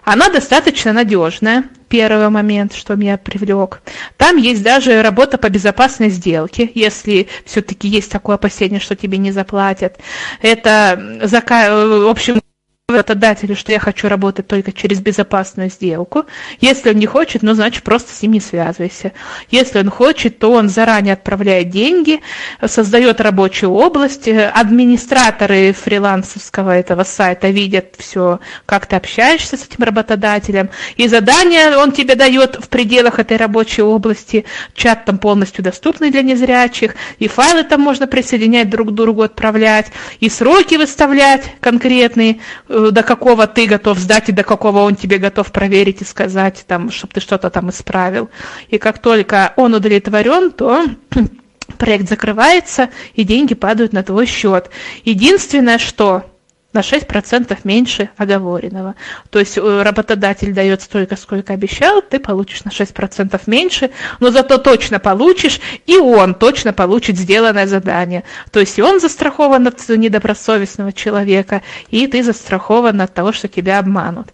Она 0.03 0.29
достаточно 0.29 0.91
надежная, 0.91 1.65
первый 1.87 2.29
момент, 2.29 2.73
что 2.73 2.95
меня 2.95 3.17
привлек. 3.17 3.81
Там 4.17 4.37
есть 4.37 4.63
даже 4.63 5.01
работа 5.01 5.37
по 5.37 5.49
безопасной 5.49 6.09
сделке, 6.09 6.69
если 6.73 7.27
все-таки 7.45 7.87
есть 7.87 8.11
такое 8.11 8.35
опасение, 8.35 8.79
что 8.79 8.95
тебе 8.95 9.17
не 9.17 9.31
заплатят. 9.31 9.97
Это, 10.41 10.99
в 11.21 12.09
общем, 12.09 12.41
работодателю, 12.89 13.55
что 13.55 13.71
я 13.71 13.79
хочу 13.79 14.07
работать 14.07 14.47
только 14.47 14.71
через 14.71 14.99
безопасную 14.99 15.69
сделку. 15.69 16.25
Если 16.59 16.89
он 16.89 16.95
не 16.95 17.05
хочет, 17.05 17.41
ну, 17.41 17.53
значит, 17.53 17.83
просто 17.83 18.13
с 18.13 18.21
ним 18.21 18.33
не 18.33 18.39
связывайся. 18.39 19.13
Если 19.49 19.79
он 19.79 19.89
хочет, 19.89 20.39
то 20.39 20.51
он 20.51 20.69
заранее 20.69 21.13
отправляет 21.13 21.69
деньги, 21.69 22.21
создает 22.65 23.21
рабочую 23.21 23.71
область. 23.71 24.27
Администраторы 24.27 25.73
фрилансовского 25.73 26.71
этого 26.71 27.03
сайта 27.03 27.49
видят 27.49 27.95
все, 27.97 28.39
как 28.65 28.85
ты 28.85 28.95
общаешься 28.95 29.57
с 29.57 29.65
этим 29.65 29.83
работодателем. 29.83 30.69
И 30.97 31.07
задание 31.07 31.77
он 31.77 31.91
тебе 31.91 32.15
дает 32.15 32.55
в 32.55 32.69
пределах 32.69 33.19
этой 33.19 33.37
рабочей 33.37 33.81
области. 33.81 34.45
Чат 34.73 35.05
там 35.05 35.17
полностью 35.17 35.63
доступный 35.63 36.11
для 36.11 36.21
незрячих. 36.21 36.95
И 37.19 37.27
файлы 37.27 37.63
там 37.63 37.81
можно 37.81 38.07
присоединять 38.07 38.69
друг 38.69 38.89
к 38.89 38.91
другу, 38.91 39.23
отправлять. 39.23 39.87
И 40.19 40.29
сроки 40.29 40.75
выставлять 40.75 41.43
конкретные 41.59 42.39
Э, 42.67 42.78
до 42.91 43.03
какого 43.03 43.47
ты 43.47 43.65
готов 43.65 43.97
сдать 43.99 44.29
и 44.29 44.31
до 44.31 44.43
какого 44.43 44.79
он 44.79 44.95
тебе 44.95 45.17
готов 45.17 45.51
проверить 45.51 46.01
и 46.01 46.05
сказать, 46.05 46.63
там, 46.67 46.91
чтобы 46.91 47.13
ты 47.13 47.19
что-то 47.19 47.49
там 47.49 47.69
исправил. 47.69 48.29
И 48.69 48.77
как 48.77 48.99
только 48.99 49.53
он 49.55 49.73
удовлетворен, 49.73 50.51
то 50.51 50.85
проект 51.77 52.09
закрывается, 52.09 52.89
и 53.13 53.23
деньги 53.23 53.55
падают 53.55 53.93
на 53.93 54.03
твой 54.03 54.25
счет. 54.25 54.69
Единственное, 55.03 55.77
что 55.77 56.28
на 56.71 56.81
6% 56.81 57.57
меньше 57.63 58.09
оговоренного. 58.15 58.93
То 59.31 59.39
есть 59.39 59.57
э, 59.57 59.81
работодатель 59.81 60.53
дает 60.53 60.83
столько, 60.83 61.15
сколько 61.15 61.53
обещал, 61.53 62.03
ты 62.03 62.19
получишь 62.19 62.63
на 62.63 62.69
6% 62.69 63.41
меньше, 63.47 63.89
но 64.19 64.29
зато 64.29 64.59
точно 64.59 64.99
получишь, 64.99 65.59
и 65.87 65.97
он 65.97 66.35
точно 66.35 66.71
получит 66.71 67.17
сделанное 67.17 67.65
задание. 67.65 68.23
То 68.51 68.59
есть 68.59 68.77
и 68.77 68.83
он 68.83 68.99
застрахован 68.99 69.65
от 69.65 69.89
недобросовестного 69.89 70.93
человека, 70.93 71.63
и 71.89 72.05
ты 72.05 72.21
застрахован 72.21 73.01
от 73.01 73.15
того, 73.15 73.31
что 73.31 73.47
тебя 73.47 73.79
обманут. 73.79 74.29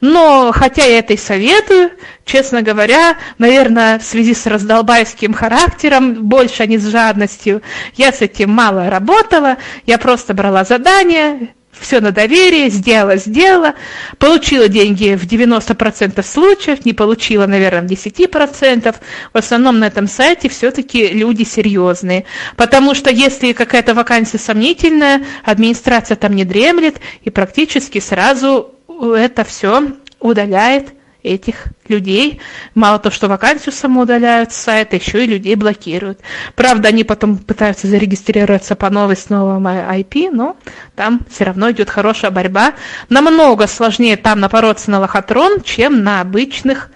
Но, 0.00 0.52
хотя 0.54 0.84
я 0.84 1.00
это 1.00 1.14
и 1.14 1.16
советую, 1.16 1.90
честно 2.24 2.62
говоря, 2.62 3.16
наверное, 3.38 3.98
в 3.98 4.04
связи 4.04 4.34
с 4.34 4.46
раздолбайским 4.46 5.34
характером, 5.34 6.28
больше, 6.28 6.62
а 6.62 6.66
не 6.66 6.78
с 6.78 6.86
жадностью, 6.86 7.60
я 7.96 8.12
с 8.12 8.20
этим 8.20 8.50
мало 8.50 8.88
работала, 8.88 9.56
я 9.84 9.98
просто 9.98 10.32
брала 10.32 10.62
задания, 10.62 11.48
все 11.82 12.00
на 12.00 12.12
доверие, 12.12 12.70
сделала, 12.70 13.16
сделала, 13.16 13.74
получила 14.18 14.68
деньги 14.68 15.14
в 15.14 15.26
90% 15.26 16.22
случаев, 16.24 16.84
не 16.84 16.92
получила, 16.92 17.46
наверное, 17.46 17.82
в 17.82 17.90
10%. 17.90 18.94
В 19.32 19.36
основном 19.36 19.78
на 19.78 19.86
этом 19.86 20.06
сайте 20.06 20.48
все-таки 20.48 21.08
люди 21.08 21.42
серьезные, 21.42 22.24
потому 22.56 22.94
что 22.94 23.10
если 23.10 23.52
какая-то 23.52 23.94
вакансия 23.94 24.38
сомнительная, 24.38 25.24
администрация 25.44 26.16
там 26.16 26.34
не 26.34 26.44
дремлет 26.44 26.96
и 27.22 27.30
практически 27.30 27.98
сразу 28.00 28.74
это 28.88 29.44
все 29.44 29.92
удаляет 30.20 30.94
этих 31.22 31.66
людей. 31.88 32.40
Мало 32.74 32.98
то, 32.98 33.10
что 33.10 33.28
вакансию 33.28 33.72
саму 33.72 34.02
удаляют 34.02 34.52
с 34.52 34.56
сайта, 34.56 34.96
еще 34.96 35.24
и 35.24 35.28
людей 35.28 35.54
блокируют. 35.54 36.20
Правда, 36.54 36.88
они 36.88 37.04
потом 37.04 37.38
пытаются 37.38 37.86
зарегистрироваться 37.86 38.74
по 38.76 38.90
новой 38.90 39.16
с 39.16 39.28
новым 39.28 39.66
IP, 39.66 40.30
но 40.32 40.56
там 40.96 41.20
все 41.30 41.44
равно 41.44 41.70
идет 41.70 41.90
хорошая 41.90 42.30
борьба. 42.30 42.74
Намного 43.08 43.66
сложнее 43.66 44.16
там 44.16 44.40
напороться 44.40 44.90
на 44.90 45.00
лохотрон, 45.00 45.60
чем 45.62 46.02
на 46.02 46.20
обычных, 46.20 46.90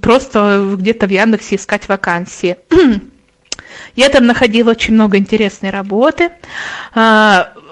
просто 0.00 0.74
где-то 0.76 1.06
в 1.06 1.10
Яндексе 1.10 1.56
искать 1.56 1.88
вакансии. 1.88 2.56
Я 3.96 4.08
там 4.08 4.26
находила 4.26 4.70
очень 4.70 4.94
много 4.94 5.16
интересной 5.16 5.70
работы. 5.70 6.30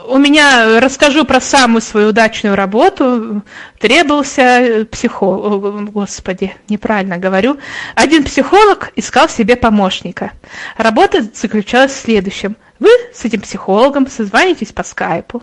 У 0.06 0.18
меня, 0.18 0.80
расскажу 0.80 1.24
про 1.24 1.40
самую 1.40 1.80
свою 1.80 2.08
удачную 2.08 2.56
работу, 2.56 3.42
требовался 3.78 4.86
психолог, 4.90 5.90
господи, 5.92 6.54
неправильно 6.68 7.16
говорю, 7.16 7.58
один 7.94 8.24
психолог 8.24 8.90
искал 8.96 9.28
себе 9.30 9.56
помощника. 9.56 10.32
Работа 10.76 11.22
заключалась 11.32 11.92
в 11.92 12.00
следующем. 12.00 12.56
Вы 12.78 12.90
с 13.14 13.24
этим 13.24 13.40
психологом 13.40 14.06
созванитесь 14.08 14.72
по 14.72 14.82
скайпу, 14.82 15.42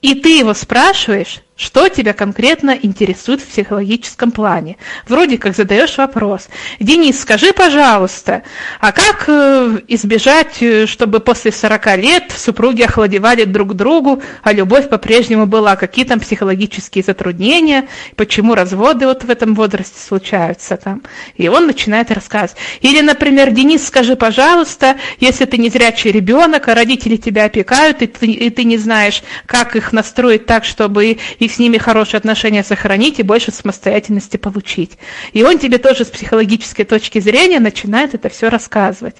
и 0.00 0.14
ты 0.14 0.38
его 0.38 0.54
спрашиваешь, 0.54 1.40
что 1.56 1.88
тебя 1.88 2.12
конкретно 2.12 2.78
интересует 2.80 3.40
в 3.40 3.46
психологическом 3.46 4.30
плане? 4.30 4.76
Вроде 5.08 5.38
как 5.38 5.56
задаешь 5.56 5.96
вопрос. 5.96 6.48
Денис, 6.80 7.18
скажи, 7.18 7.54
пожалуйста, 7.54 8.42
а 8.78 8.92
как 8.92 9.24
э, 9.28 9.78
избежать, 9.88 10.60
э, 10.60 10.86
чтобы 10.86 11.20
после 11.20 11.52
40 11.52 11.96
лет 11.96 12.24
супруги 12.36 12.82
охладевали 12.82 13.44
друг 13.44 13.72
другу, 13.72 14.22
а 14.42 14.52
любовь 14.52 14.90
по-прежнему 14.90 15.46
была? 15.46 15.76
Какие 15.76 16.04
там 16.04 16.20
психологические 16.20 17.02
затруднения? 17.02 17.88
Почему 18.16 18.54
разводы 18.54 19.06
вот 19.06 19.24
в 19.24 19.30
этом 19.30 19.54
возрасте 19.54 19.98
случаются 19.98 20.76
там? 20.76 21.02
И 21.36 21.48
он 21.48 21.66
начинает 21.66 22.10
рассказывать. 22.10 22.60
Или, 22.82 23.00
например, 23.00 23.50
Денис, 23.50 23.86
скажи, 23.86 24.14
пожалуйста, 24.14 24.96
если 25.20 25.46
ты 25.46 25.56
не 25.56 25.70
зрячий 25.70 26.12
ребенок, 26.12 26.68
а 26.68 26.74
родители 26.74 27.16
тебя 27.16 27.46
опекают, 27.46 28.02
и 28.02 28.06
ты, 28.08 28.26
и 28.26 28.50
ты 28.50 28.64
не 28.64 28.76
знаешь, 28.76 29.22
как 29.46 29.74
их 29.74 29.94
настроить 29.94 30.44
так, 30.44 30.66
чтобы 30.66 31.16
и 31.38 31.45
с 31.48 31.58
ними 31.58 31.78
хорошие 31.78 32.18
отношения 32.18 32.64
сохранить 32.64 33.18
и 33.18 33.22
больше 33.22 33.52
самостоятельности 33.52 34.36
получить. 34.36 34.98
И 35.32 35.42
он 35.42 35.58
тебе 35.58 35.78
тоже 35.78 36.04
с 36.04 36.08
психологической 36.08 36.84
точки 36.84 37.18
зрения 37.18 37.60
начинает 37.60 38.14
это 38.14 38.28
все 38.28 38.48
рассказывать. 38.48 39.16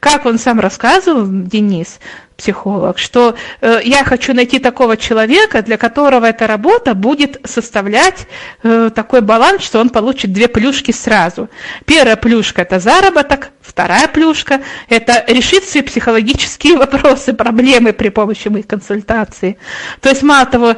Как 0.00 0.26
он 0.26 0.38
сам 0.38 0.60
рассказывал, 0.60 1.26
Денис, 1.26 2.00
психолог, 2.40 2.98
что 2.98 3.34
э, 3.60 3.80
я 3.84 4.02
хочу 4.02 4.32
найти 4.32 4.58
такого 4.58 4.96
человека, 4.96 5.62
для 5.62 5.76
которого 5.76 6.24
эта 6.24 6.46
работа 6.46 6.94
будет 6.94 7.36
составлять 7.44 8.26
э, 8.62 8.90
такой 8.94 9.20
баланс, 9.20 9.62
что 9.62 9.78
он 9.78 9.90
получит 9.90 10.32
две 10.32 10.48
плюшки 10.48 10.90
сразу. 10.92 11.50
Первая 11.84 12.16
плюшка– 12.16 12.62
это 12.66 12.80
заработок, 12.80 13.50
вторая 13.60 14.08
плюшка– 14.08 14.62
это 14.88 15.24
решить 15.28 15.64
свои 15.64 15.82
психологические 15.82 16.76
вопросы, 16.84 17.34
проблемы 17.34 17.92
при 17.92 18.08
помощи 18.08 18.48
моих 18.48 18.66
консультаций. 18.66 19.58
То 20.00 20.08
есть, 20.08 20.22
мало 20.22 20.46
того, 20.46 20.76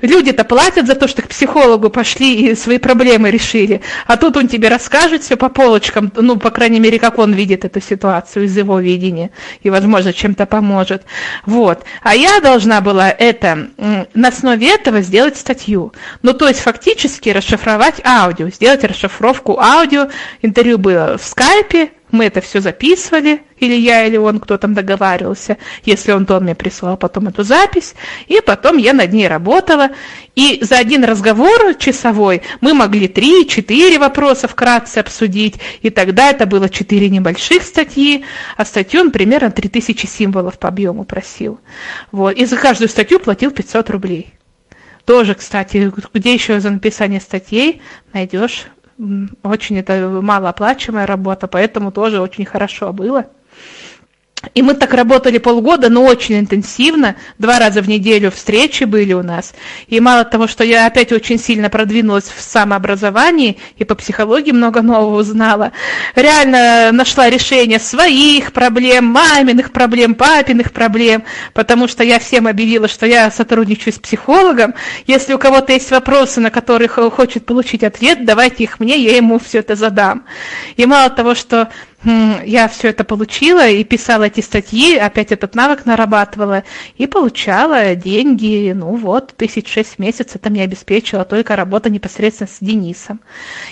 люди-то 0.00 0.44
платят 0.44 0.86
за 0.86 0.96
то, 0.96 1.06
что 1.06 1.22
к 1.22 1.28
психологу 1.28 1.90
пошли 1.90 2.50
и 2.50 2.54
свои 2.56 2.78
проблемы 2.78 3.30
решили, 3.30 3.82
а 4.08 4.16
тут 4.16 4.36
он 4.36 4.48
тебе 4.48 4.68
расскажет 4.68 5.22
все 5.22 5.36
по 5.36 5.48
полочкам, 5.48 6.10
ну, 6.16 6.36
по 6.36 6.50
крайней 6.50 6.80
мере, 6.80 6.98
как 6.98 7.18
он 7.18 7.32
видит 7.34 7.64
эту 7.64 7.80
ситуацию 7.80 8.46
из 8.46 8.56
его 8.56 8.80
видения, 8.80 9.30
и, 9.62 9.70
возможно, 9.70 10.12
чем-то 10.12 10.46
поможет 10.46 10.71
может. 10.72 11.04
Вот. 11.46 11.84
А 12.02 12.14
я 12.14 12.40
должна 12.40 12.80
была 12.80 13.10
это, 13.10 13.68
на 14.14 14.28
основе 14.28 14.74
этого 14.74 15.00
сделать 15.02 15.36
статью. 15.36 15.92
Ну, 16.22 16.32
то 16.32 16.48
есть 16.48 16.60
фактически 16.60 17.28
расшифровать 17.28 18.04
аудио, 18.04 18.48
сделать 18.48 18.84
расшифровку 18.84 19.60
аудио. 19.60 20.08
Интервью 20.40 20.78
было 20.78 21.18
в 21.18 21.24
скайпе, 21.24 21.90
мы 22.12 22.26
это 22.26 22.40
все 22.40 22.60
записывали, 22.60 23.42
или 23.56 23.74
я, 23.74 24.04
или 24.06 24.16
он, 24.16 24.38
кто 24.38 24.58
там 24.58 24.74
договаривался, 24.74 25.56
если 25.84 26.12
он, 26.12 26.26
то 26.26 26.36
он 26.36 26.44
мне 26.44 26.54
прислал 26.54 26.96
потом 26.96 27.28
эту 27.28 27.42
запись, 27.42 27.94
и 28.28 28.40
потом 28.44 28.76
я 28.76 28.92
над 28.92 29.12
ней 29.12 29.26
работала, 29.26 29.90
и 30.36 30.58
за 30.62 30.78
один 30.78 31.04
разговор 31.04 31.74
часовой 31.78 32.42
мы 32.60 32.74
могли 32.74 33.08
три-четыре 33.08 33.98
вопроса 33.98 34.46
вкратце 34.46 34.98
обсудить, 34.98 35.56
и 35.80 35.90
тогда 35.90 36.30
это 36.30 36.46
было 36.46 36.68
четыре 36.68 37.08
небольших 37.08 37.62
статьи, 37.62 38.24
а 38.56 38.64
статью 38.64 39.00
он 39.00 39.10
примерно 39.10 39.50
3000 39.50 40.06
символов 40.06 40.58
по 40.58 40.68
объему 40.68 41.04
просил. 41.04 41.58
Вот. 42.12 42.36
И 42.36 42.44
за 42.44 42.56
каждую 42.56 42.88
статью 42.88 43.20
платил 43.20 43.50
500 43.50 43.90
рублей. 43.90 44.34
Тоже, 45.04 45.34
кстати, 45.34 45.92
где 46.14 46.34
еще 46.34 46.60
за 46.60 46.70
написание 46.70 47.20
статей 47.20 47.82
найдешь 48.12 48.66
очень 49.42 49.78
это 49.78 50.08
малооплачиваемая 50.22 51.06
работа, 51.06 51.48
поэтому 51.48 51.92
тоже 51.92 52.20
очень 52.20 52.44
хорошо 52.44 52.92
было. 52.92 53.26
И 54.54 54.62
мы 54.62 54.74
так 54.74 54.92
работали 54.92 55.38
полгода, 55.38 55.88
но 55.88 56.04
очень 56.04 56.38
интенсивно. 56.38 57.16
Два 57.38 57.58
раза 57.58 57.80
в 57.80 57.88
неделю 57.88 58.30
встречи 58.30 58.84
были 58.84 59.12
у 59.12 59.22
нас. 59.22 59.54
И 59.86 60.00
мало 60.00 60.24
того, 60.24 60.46
что 60.46 60.64
я 60.64 60.86
опять 60.86 61.12
очень 61.12 61.38
сильно 61.38 61.70
продвинулась 61.70 62.24
в 62.24 62.40
самообразовании 62.40 63.58
и 63.76 63.84
по 63.84 63.94
психологии 63.94 64.50
много 64.50 64.82
нового 64.82 65.20
узнала, 65.20 65.72
реально 66.14 66.90
нашла 66.92 67.30
решение 67.30 67.78
своих 67.78 68.52
проблем, 68.52 69.06
маминых 69.06 69.72
проблем, 69.72 70.14
папиных 70.14 70.72
проблем, 70.72 71.24
потому 71.54 71.88
что 71.88 72.02
я 72.02 72.18
всем 72.18 72.46
объявила, 72.46 72.88
что 72.88 73.06
я 73.06 73.30
сотрудничаю 73.30 73.94
с 73.94 73.98
психологом. 73.98 74.74
Если 75.06 75.34
у 75.34 75.38
кого-то 75.38 75.72
есть 75.72 75.90
вопросы, 75.90 76.40
на 76.40 76.50
которые 76.50 76.88
хочет 76.88 77.46
получить 77.46 77.84
ответ, 77.84 78.24
давайте 78.24 78.64
их 78.64 78.80
мне, 78.80 78.96
я 78.96 79.16
ему 79.16 79.38
все 79.38 79.60
это 79.60 79.76
задам. 79.76 80.24
И 80.76 80.84
мало 80.84 81.10
того, 81.10 81.34
что 81.34 81.68
я 82.04 82.68
все 82.68 82.88
это 82.88 83.04
получила 83.04 83.68
и 83.68 83.84
писала 83.84 84.24
эти 84.24 84.40
статьи, 84.40 84.96
опять 84.96 85.30
этот 85.30 85.54
навык 85.54 85.86
нарабатывала 85.86 86.64
и 86.96 87.06
получала 87.06 87.94
деньги, 87.94 88.72
ну 88.74 88.96
вот, 88.96 89.34
тысяч 89.36 89.68
шесть 89.68 89.98
месяцев 89.98 90.36
это 90.36 90.50
мне 90.50 90.64
обеспечила 90.64 91.24
только 91.24 91.54
работа 91.54 91.90
непосредственно 91.90 92.48
с 92.48 92.58
Денисом. 92.60 93.20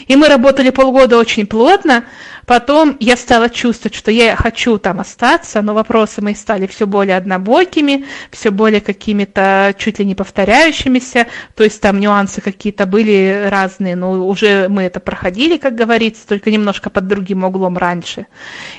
И 0.06 0.14
мы 0.14 0.28
работали 0.28 0.70
полгода 0.70 1.18
очень 1.18 1.46
плотно, 1.46 2.04
потом 2.50 2.96
я 2.98 3.16
стала 3.16 3.48
чувствовать, 3.48 3.94
что 3.94 4.10
я 4.10 4.34
хочу 4.34 4.76
там 4.78 4.98
остаться, 4.98 5.62
но 5.62 5.72
вопросы 5.72 6.20
мои 6.20 6.34
стали 6.34 6.66
все 6.66 6.84
более 6.84 7.16
однобокими, 7.16 8.06
все 8.32 8.50
более 8.50 8.80
какими-то 8.80 9.72
чуть 9.78 10.00
ли 10.00 10.04
не 10.04 10.16
повторяющимися, 10.16 11.28
то 11.54 11.62
есть 11.62 11.80
там 11.80 12.00
нюансы 12.00 12.40
какие-то 12.40 12.86
были 12.86 13.46
разные, 13.48 13.94
но 13.94 14.26
уже 14.26 14.66
мы 14.68 14.82
это 14.82 14.98
проходили, 14.98 15.58
как 15.58 15.76
говорится, 15.76 16.26
только 16.26 16.50
немножко 16.50 16.90
под 16.90 17.06
другим 17.06 17.44
углом 17.44 17.78
раньше. 17.78 18.26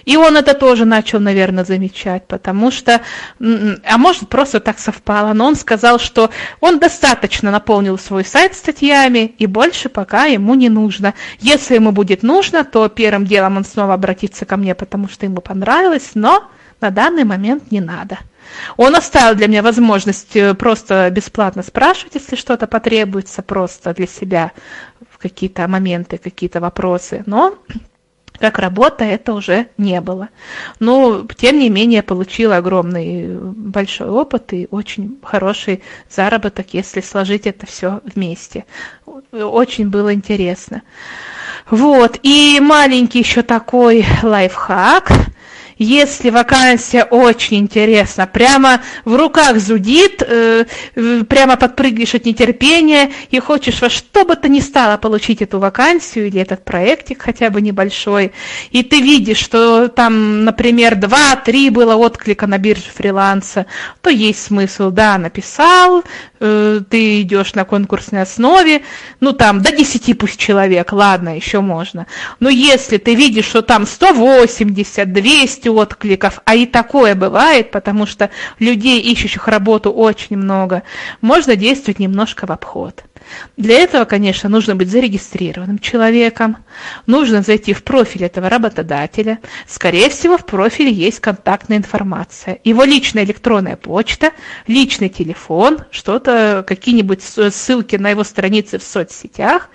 И 0.03 0.17
он 0.17 0.35
это 0.35 0.53
тоже 0.53 0.83
начал, 0.83 1.21
наверное, 1.21 1.63
замечать, 1.63 2.27
потому 2.27 2.71
что, 2.71 2.99
а 3.39 3.97
может, 3.97 4.27
просто 4.27 4.59
так 4.59 4.79
совпало, 4.79 5.31
но 5.31 5.45
он 5.47 5.55
сказал, 5.55 5.97
что 5.97 6.29
он 6.59 6.77
достаточно 6.77 7.51
наполнил 7.51 7.97
свой 7.97 8.25
сайт 8.25 8.53
статьями, 8.53 9.33
и 9.37 9.45
больше 9.45 9.87
пока 9.87 10.25
ему 10.25 10.55
не 10.55 10.67
нужно. 10.67 11.13
Если 11.39 11.75
ему 11.75 11.93
будет 11.93 12.21
нужно, 12.21 12.65
то 12.65 12.89
первым 12.89 13.25
делом 13.25 13.60
он 13.60 13.60
снова 13.63 13.93
обратится 13.93 14.45
ко 14.45 14.57
мне, 14.57 14.75
потому 14.75 15.07
что 15.09 15.25
ему 15.25 15.41
понравилось, 15.41 16.11
но 16.13 16.49
на 16.79 16.89
данный 16.89 17.23
момент 17.23 17.71
не 17.71 17.81
надо. 17.81 18.19
Он 18.77 18.95
оставил 18.95 19.35
для 19.35 19.47
меня 19.47 19.61
возможность 19.61 20.35
э, 20.35 20.53
просто 20.55 21.09
бесплатно 21.11 21.63
спрашивать, 21.63 22.15
если 22.15 22.35
что-то 22.35 22.67
потребуется, 22.67 23.41
просто 23.41 23.93
для 23.93 24.07
себя 24.07 24.51
в 25.09 25.17
какие-то 25.17 25.67
моменты, 25.67 26.17
какие-то 26.17 26.59
вопросы. 26.59 27.23
Но 27.25 27.57
как 28.41 28.57
работа 28.57 29.03
это 29.05 29.33
уже 29.33 29.67
не 29.77 30.01
было. 30.01 30.29
Но, 30.79 31.25
тем 31.37 31.59
не 31.59 31.69
менее, 31.69 32.01
получила 32.01 32.57
огромный 32.57 33.37
большой 33.37 34.09
опыт 34.09 34.51
и 34.53 34.67
очень 34.71 35.19
хороший 35.23 35.83
заработок, 36.09 36.73
если 36.73 37.01
сложить 37.01 37.45
это 37.45 37.67
все 37.67 38.01
вместе. 38.03 38.65
Очень 39.31 39.89
было 39.89 40.13
интересно. 40.13 40.81
Вот, 41.69 42.19
и 42.23 42.59
маленький 42.61 43.19
еще 43.19 43.41
такой 43.41 44.05
лайфхак– 44.23 45.11
если 45.83 46.29
вакансия 46.29 47.03
очень 47.03 47.57
интересна, 47.57 48.27
прямо 48.27 48.81
в 49.03 49.15
руках 49.15 49.57
зудит, 49.57 50.21
э, 50.21 50.65
прямо 51.27 51.57
подпрыгиваешь 51.57 52.13
от 52.13 52.25
нетерпения 52.25 53.09
и 53.31 53.39
хочешь 53.39 53.81
во 53.81 53.89
что 53.89 54.23
бы 54.23 54.35
то 54.35 54.47
ни 54.47 54.59
стало 54.59 54.97
получить 54.97 55.41
эту 55.41 55.57
вакансию 55.57 56.27
или 56.27 56.39
этот 56.39 56.63
проектик 56.63 57.23
хотя 57.23 57.49
бы 57.49 57.61
небольшой, 57.61 58.31
и 58.69 58.83
ты 58.83 59.01
видишь, 59.01 59.39
что 59.39 59.87
там, 59.87 60.45
например, 60.45 60.95
два-три 60.95 61.71
было 61.71 61.95
отклика 61.95 62.45
на 62.45 62.59
бирже 62.59 62.91
фриланса, 62.93 63.65
то 64.01 64.11
есть 64.11 64.43
смысл, 64.43 64.91
да, 64.91 65.17
написал, 65.17 66.03
э, 66.39 66.81
ты 66.87 67.21
идешь 67.21 67.55
на 67.55 67.65
конкурсной 67.65 68.21
основе, 68.21 68.83
ну 69.19 69.33
там 69.33 69.63
до 69.63 69.71
10 69.75 70.15
пусть 70.15 70.37
человек, 70.37 70.91
ладно, 70.91 71.35
еще 71.35 71.61
можно. 71.61 72.05
Но 72.39 72.49
если 72.49 72.97
ты 72.97 73.15
видишь, 73.15 73.45
что 73.45 73.63
там 73.63 73.87
180, 73.87 75.11
200 75.11 75.70
откликов, 75.77 76.39
а 76.45 76.55
и 76.55 76.65
такое 76.65 77.15
бывает, 77.15 77.71
потому 77.71 78.05
что 78.05 78.29
людей, 78.59 78.99
ищущих 79.01 79.47
работу, 79.47 79.91
очень 79.91 80.37
много, 80.37 80.83
можно 81.21 81.55
действовать 81.55 81.99
немножко 81.99 82.47
в 82.47 82.51
обход. 82.51 83.03
Для 83.57 83.79
этого, 83.79 84.05
конечно, 84.05 84.49
нужно 84.49 84.75
быть 84.75 84.89
зарегистрированным 84.89 85.79
человеком, 85.79 86.57
нужно 87.05 87.41
зайти 87.41 87.73
в 87.73 87.83
профиль 87.83 88.25
этого 88.25 88.49
работодателя. 88.49 89.39
Скорее 89.67 90.09
всего, 90.09 90.37
в 90.37 90.45
профиле 90.45 90.91
есть 90.91 91.19
контактная 91.19 91.77
информация. 91.77 92.59
Его 92.63 92.83
личная 92.83 93.23
электронная 93.23 93.75
почта, 93.75 94.31
личный 94.67 95.09
телефон, 95.09 95.79
что-то, 95.91 96.63
какие-нибудь 96.67 97.21
ссылки 97.21 97.95
на 97.95 98.09
его 98.09 98.23
страницы 98.23 98.79
в 98.79 98.83
соцсетях. 98.83 99.69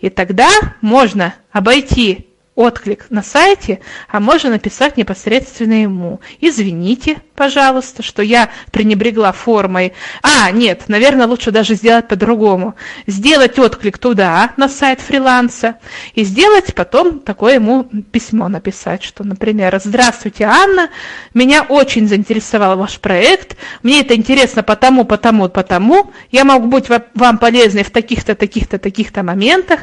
И 0.00 0.08
тогда 0.08 0.48
можно 0.80 1.34
обойти 1.52 2.28
отклик 2.56 3.06
на 3.10 3.22
сайте, 3.22 3.80
а 4.08 4.18
можно 4.18 4.50
написать 4.50 4.96
непосредственно 4.96 5.82
ему. 5.82 6.20
Извините, 6.40 7.18
пожалуйста, 7.36 8.02
что 8.02 8.22
я 8.22 8.48
пренебрегла 8.72 9.32
формой. 9.32 9.92
А, 10.22 10.50
нет, 10.50 10.84
наверное, 10.88 11.26
лучше 11.26 11.50
даже 11.50 11.74
сделать 11.74 12.08
по-другому. 12.08 12.74
Сделать 13.06 13.58
отклик 13.58 13.98
туда, 13.98 14.52
на 14.56 14.68
сайт 14.68 15.00
фриланса, 15.00 15.76
и 16.14 16.24
сделать 16.24 16.74
потом 16.74 17.20
такое 17.20 17.54
ему 17.54 17.84
письмо 17.84 18.48
написать, 18.48 19.02
что, 19.02 19.22
например, 19.22 19.78
«Здравствуйте, 19.84 20.44
Анна, 20.44 20.88
меня 21.34 21.62
очень 21.62 22.08
заинтересовал 22.08 22.78
ваш 22.78 22.98
проект, 22.98 23.56
мне 23.82 24.00
это 24.00 24.14
интересно 24.14 24.62
потому, 24.62 25.04
потому, 25.04 25.50
потому, 25.50 26.10
я 26.32 26.44
могу 26.44 26.68
быть 26.68 26.86
вам 27.14 27.36
полезной 27.36 27.84
в 27.84 27.90
таких-то, 27.90 28.34
таких-то, 28.34 28.78
таких-то 28.78 29.22
моментах, 29.22 29.80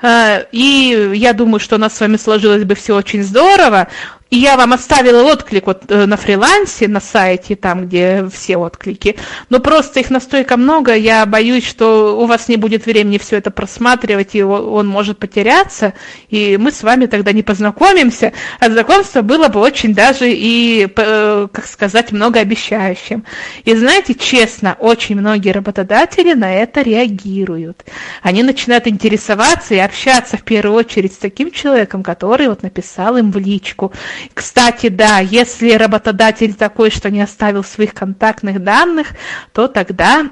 э, 0.00 0.46
и 0.50 1.12
я 1.14 1.34
думаю, 1.34 1.60
что 1.60 1.76
у 1.76 1.78
нас 1.78 1.94
с 1.94 2.05
вами 2.06 2.16
сложилось 2.16 2.64
бы 2.64 2.74
все 2.76 2.94
очень 2.94 3.24
здорово, 3.24 3.88
и 4.28 4.38
я 4.38 4.56
вам 4.56 4.72
оставила 4.72 5.22
отклик 5.22 5.66
вот 5.68 5.84
э, 5.88 6.04
на 6.04 6.16
фрилансе, 6.16 6.88
на 6.88 7.00
сайте, 7.00 7.54
там, 7.54 7.86
где 7.86 8.28
все 8.32 8.56
отклики. 8.56 9.16
Но 9.50 9.60
просто 9.60 10.00
их 10.00 10.10
настолько 10.10 10.56
много, 10.56 10.94
я 10.96 11.24
боюсь, 11.26 11.64
что 11.64 12.18
у 12.18 12.26
вас 12.26 12.48
не 12.48 12.56
будет 12.56 12.86
времени 12.86 13.18
все 13.18 13.36
это 13.36 13.52
просматривать, 13.52 14.34
и 14.34 14.42
он 14.42 14.88
может 14.88 15.18
потеряться, 15.18 15.94
и 16.28 16.56
мы 16.56 16.72
с 16.72 16.82
вами 16.82 17.06
тогда 17.06 17.30
не 17.30 17.44
познакомимся. 17.44 18.32
А 18.58 18.68
знакомство 18.68 19.22
было 19.22 19.46
бы 19.46 19.60
очень 19.60 19.94
даже 19.94 20.28
и, 20.28 20.88
э, 20.96 21.48
как 21.52 21.66
сказать, 21.66 22.10
многообещающим. 22.10 23.24
И 23.64 23.76
знаете, 23.76 24.14
честно, 24.14 24.76
очень 24.80 25.14
многие 25.14 25.50
работодатели 25.50 26.32
на 26.32 26.52
это 26.52 26.82
реагируют. 26.82 27.84
Они 28.22 28.42
начинают 28.42 28.88
интересоваться 28.88 29.74
и 29.74 29.78
общаться 29.78 30.36
в 30.36 30.42
первую 30.42 30.76
очередь 30.76 31.12
с 31.12 31.18
таким 31.18 31.52
человеком, 31.52 32.02
который 32.02 32.48
вот 32.48 32.64
написал 32.64 33.16
им 33.18 33.30
в 33.30 33.38
личку– 33.38 33.92
кстати, 34.34 34.88
да, 34.88 35.18
если 35.18 35.72
работодатель 35.72 36.54
такой, 36.54 36.90
что 36.90 37.10
не 37.10 37.20
оставил 37.20 37.64
своих 37.64 37.94
контактных 37.94 38.62
данных, 38.62 39.08
то 39.52 39.68
тогда 39.68 40.30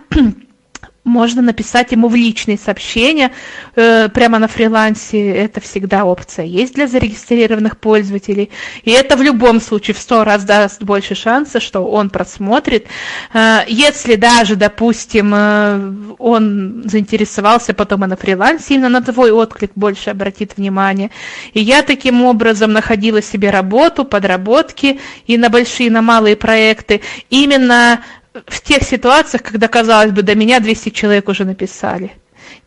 можно 1.04 1.42
написать 1.42 1.92
ему 1.92 2.08
в 2.08 2.14
личные 2.14 2.58
сообщения 2.58 3.30
э, 3.76 4.08
прямо 4.08 4.38
на 4.38 4.48
фрилансе. 4.48 5.30
Это 5.30 5.60
всегда 5.60 6.04
опция 6.04 6.46
есть 6.46 6.74
для 6.74 6.86
зарегистрированных 6.86 7.78
пользователей. 7.78 8.50
И 8.82 8.90
это 8.90 9.16
в 9.16 9.22
любом 9.22 9.60
случае 9.60 9.94
в 9.94 9.98
сто 9.98 10.24
раз 10.24 10.44
даст 10.44 10.82
больше 10.82 11.14
шанса, 11.14 11.60
что 11.60 11.80
он 11.80 12.08
просмотрит. 12.08 12.86
Э, 13.34 13.60
если 13.68 14.16
даже, 14.16 14.56
допустим, 14.56 15.32
э, 15.34 16.14
он 16.18 16.82
заинтересовался 16.86 17.74
потом 17.74 18.04
и 18.04 18.08
на 18.08 18.16
фрилансе, 18.16 18.74
именно 18.74 18.88
на 18.88 19.02
твой 19.02 19.30
отклик 19.30 19.72
больше 19.74 20.08
обратит 20.08 20.56
внимание. 20.56 21.10
И 21.52 21.60
я 21.60 21.82
таким 21.82 22.24
образом 22.24 22.72
находила 22.72 23.20
себе 23.20 23.50
работу, 23.50 24.06
подработки 24.06 24.98
и 25.26 25.36
на 25.36 25.50
большие, 25.50 25.88
и 25.88 25.90
на 25.90 26.00
малые 26.00 26.36
проекты 26.36 27.02
именно 27.28 28.00
в 28.46 28.60
тех 28.62 28.82
ситуациях, 28.82 29.42
когда, 29.42 29.68
казалось 29.68 30.10
бы, 30.10 30.22
до 30.22 30.34
меня 30.34 30.60
200 30.60 30.90
человек 30.90 31.28
уже 31.28 31.44
написали. 31.44 32.12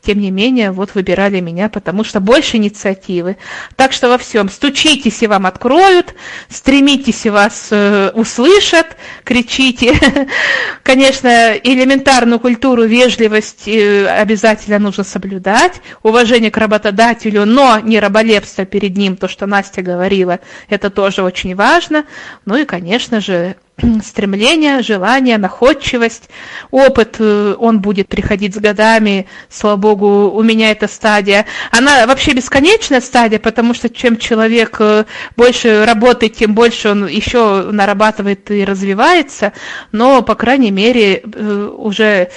Тем 0.02 0.20
не 0.20 0.32
менее, 0.32 0.72
вот 0.72 0.96
выбирали 0.96 1.40
меня, 1.40 1.70
потому 1.70 2.04
что 2.04 2.20
больше 2.20 2.58
инициативы. 2.58 3.38
Так 3.76 3.92
что 3.92 4.08
во 4.08 4.18
всем 4.18 4.50
стучитесь 4.50 5.22
и 5.22 5.28
вам 5.28 5.46
откроют, 5.46 6.16
стремитесь 6.50 7.26
и 7.26 7.30
вас 7.30 7.68
э, 7.72 8.12
услышат, 8.14 8.96
кричите. 9.24 10.00
Конечно, 10.84 11.54
элементарную 11.56 12.40
культуру, 12.40 12.84
вежливость 12.84 13.68
э, 13.68 14.08
обязательно 14.08 14.80
нужно 14.80 15.04
соблюдать, 15.04 15.82
уважение 16.04 16.52
к 16.52 16.58
работодателю, 16.58 17.46
но 17.46 17.80
не 17.80 18.00
раболепство 18.00 18.66
перед 18.66 18.96
ним, 18.96 19.18
то, 19.18 19.28
что 19.28 19.46
Настя 19.46 19.82
говорила, 19.82 20.40
это 20.70 20.90
тоже 20.90 21.22
очень 21.22 21.54
важно. 21.56 22.06
Ну 22.46 22.56
и, 22.56 22.66
конечно 22.66 23.20
же, 23.20 23.58
стремление, 24.04 24.82
желание, 24.82 25.38
находчивость, 25.38 26.30
опыт, 26.72 27.18
э, 27.20 27.56
он 27.60 27.80
будет 27.80 28.08
приходить 28.08 28.56
с 28.56 28.58
годами, 28.58 29.28
слава 29.50 29.76
богу, 29.76 30.32
у 30.32 30.42
меня 30.42 30.72
эта 30.72 30.88
стадия. 30.88 31.46
Она 31.72 32.08
вообще 32.08 32.34
бесконечная 32.34 33.02
стадия, 33.02 33.38
потому 33.38 33.76
что 33.76 33.90
чем 33.90 34.18
человек 34.18 34.78
э, 34.80 35.06
больше 35.36 35.86
работает, 35.86 36.36
тем 36.36 36.56
больше 36.56 36.90
он 36.90 37.08
еще 37.08 37.70
нарабатывает 37.72 38.50
и 38.50 38.66
развивается, 38.66 39.54
но, 39.92 40.24
по 40.24 40.34
крайней 40.34 40.72
мере, 40.72 41.22
э, 41.22 41.72
уже 41.78 42.32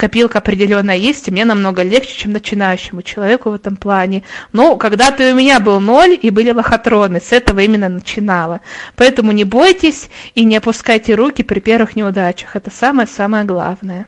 копилка 0.00 0.38
определенная 0.38 0.96
есть, 0.96 1.28
и 1.28 1.30
мне 1.30 1.44
намного 1.44 1.82
легче, 1.82 2.14
чем 2.14 2.32
начинающему 2.32 3.02
человеку 3.02 3.50
в 3.50 3.54
этом 3.54 3.76
плане. 3.76 4.22
Но 4.50 4.76
когда-то 4.76 5.30
у 5.30 5.34
меня 5.34 5.60
был 5.60 5.78
ноль, 5.78 6.18
и 6.20 6.30
были 6.30 6.52
лохотроны, 6.52 7.20
с 7.20 7.32
этого 7.32 7.60
именно 7.60 7.90
начинала. 7.90 8.62
Поэтому 8.96 9.32
не 9.32 9.44
бойтесь 9.44 10.08
и 10.34 10.44
не 10.44 10.56
опускайте 10.56 11.14
руки 11.14 11.42
при 11.42 11.60
первых 11.60 11.96
неудачах. 11.96 12.56
Это 12.56 12.70
самое-самое 12.70 13.44
главное. 13.44 14.06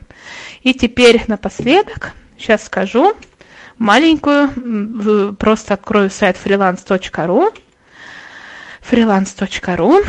И 0.63 0.73
теперь 0.73 1.21
напоследок, 1.27 2.13
сейчас 2.39 2.65
скажу, 2.65 3.13
маленькую, 3.77 5.35
просто 5.35 5.75
открою 5.75 6.09
сайт 6.09 6.37
freelance.ru, 6.43 7.53
freelance.ru, 8.81 10.03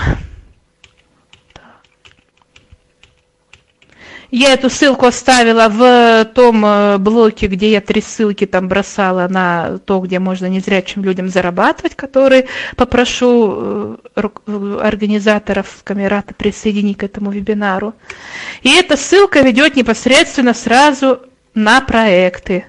Я 4.37 4.55
эту 4.55 4.69
ссылку 4.69 5.07
оставила 5.07 5.69
в 5.69 6.25
том 6.35 6.67
э, 6.67 6.99
блоке, 6.99 7.47
где 7.47 7.71
я 7.71 7.81
три 7.81 8.01
ссылки 8.01 8.47
там 8.47 8.67
бросала 8.67 9.29
на 9.29 9.79
то, 9.79 10.01
где 10.01 10.19
можно 10.19 10.47
незрячим 10.47 11.05
людям 11.05 11.29
зарабатывать, 11.29 11.95
которые 11.95 12.49
попрошу 12.75 13.97
э, 14.17 14.29
организаторов 14.83 15.83
Камерата 15.85 16.35
присоединить 16.35 16.99
к 16.99 17.05
этому 17.05 17.31
вебинару. 17.31 17.95
И 18.63 18.75
эта 18.75 18.97
ссылка 18.97 19.39
ведет 19.39 19.77
непосредственно 19.77 20.53
сразу 20.53 21.21
на 21.55 21.81
проекты. 21.81 22.65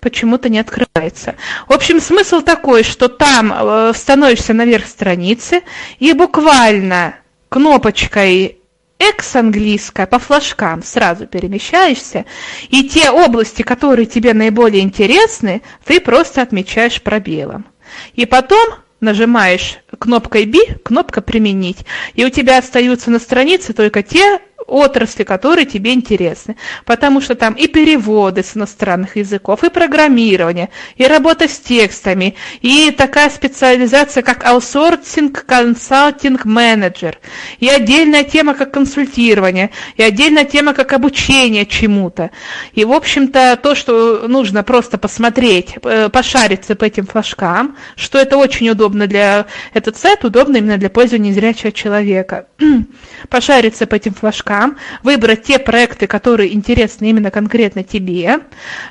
Почему-то 0.00 0.48
не 0.48 0.58
открывается. 0.58 1.36
В 1.68 1.72
общем, 1.72 2.00
смысл 2.00 2.40
такой, 2.40 2.82
что 2.82 3.06
там 3.06 3.54
э, 3.56 3.92
становишься 3.94 4.54
наверх 4.54 4.86
страницы 4.86 5.62
и 6.00 6.12
буквально 6.14 7.14
кнопочкой 7.48 8.58
экс 8.98 9.36
английская 9.36 10.06
по 10.06 10.18
флажкам 10.18 10.82
сразу 10.82 11.26
перемещаешься, 11.26 12.24
и 12.68 12.88
те 12.88 13.10
области, 13.10 13.62
которые 13.62 14.06
тебе 14.06 14.34
наиболее 14.34 14.82
интересны, 14.82 15.62
ты 15.84 16.00
просто 16.00 16.42
отмечаешь 16.42 17.02
пробелом. 17.02 17.66
И 18.14 18.26
потом 18.26 18.66
нажимаешь 19.00 19.78
кнопкой 19.98 20.46
B, 20.46 20.58
кнопка 20.82 21.20
«Применить», 21.20 21.84
и 22.14 22.24
у 22.24 22.30
тебя 22.30 22.58
остаются 22.58 23.10
на 23.10 23.18
странице 23.18 23.72
только 23.72 24.02
те 24.02 24.40
отрасли, 24.66 25.24
которые 25.24 25.66
тебе 25.66 25.92
интересны. 25.92 26.56
Потому 26.84 27.20
что 27.20 27.34
там 27.34 27.54
и 27.54 27.66
переводы 27.66 28.42
с 28.42 28.56
иностранных 28.56 29.16
языков, 29.16 29.64
и 29.64 29.70
программирование, 29.70 30.70
и 30.96 31.06
работа 31.06 31.48
с 31.48 31.58
текстами, 31.58 32.34
и 32.60 32.90
такая 32.90 33.30
специализация, 33.30 34.22
как 34.22 34.44
аутсорсинг, 34.44 35.44
консалтинг, 35.46 36.44
менеджер, 36.44 37.18
и 37.60 37.68
отдельная 37.68 38.24
тема, 38.24 38.54
как 38.54 38.72
консультирование, 38.72 39.70
и 39.96 40.02
отдельная 40.02 40.44
тема, 40.44 40.74
как 40.74 40.92
обучение 40.92 41.66
чему-то. 41.66 42.30
И, 42.72 42.84
в 42.84 42.92
общем-то, 42.92 43.58
то, 43.62 43.74
что 43.74 44.26
нужно 44.28 44.62
просто 44.62 44.98
посмотреть, 44.98 45.76
э, 45.82 46.08
пошариться 46.08 46.74
по 46.74 46.84
этим 46.84 47.06
флажкам, 47.06 47.76
что 47.96 48.18
это 48.18 48.36
очень 48.36 48.68
удобно 48.70 49.06
для... 49.06 49.46
Этот 49.72 49.96
сайт 49.96 50.24
удобно 50.24 50.58
именно 50.58 50.78
для 50.78 50.90
пользования 50.90 51.30
незрячего 51.30 51.72
человека. 51.72 52.46
Пошариться 53.28 53.86
по 53.86 53.94
этим 53.94 54.14
флажкам, 54.14 54.53
выбрать 55.02 55.44
те 55.44 55.58
проекты, 55.58 56.06
которые 56.06 56.54
интересны 56.54 57.10
именно 57.10 57.30
конкретно 57.30 57.84
тебе, 57.84 58.40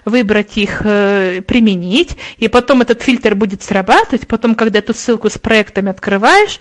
выбрать 0.06 0.58
их, 0.58 0.82
э, 0.84 1.42
применить, 1.42 2.18
и 2.38 2.48
потом 2.48 2.82
этот 2.82 3.02
фильтр 3.02 3.36
будет 3.36 3.64
срабатывать, 3.64 4.28
потом, 4.28 4.56
когда 4.56 4.80
эту 4.80 4.94
ссылку 4.94 5.30
с 5.30 5.38
проектами 5.38 5.90
открываешь, 5.90 6.60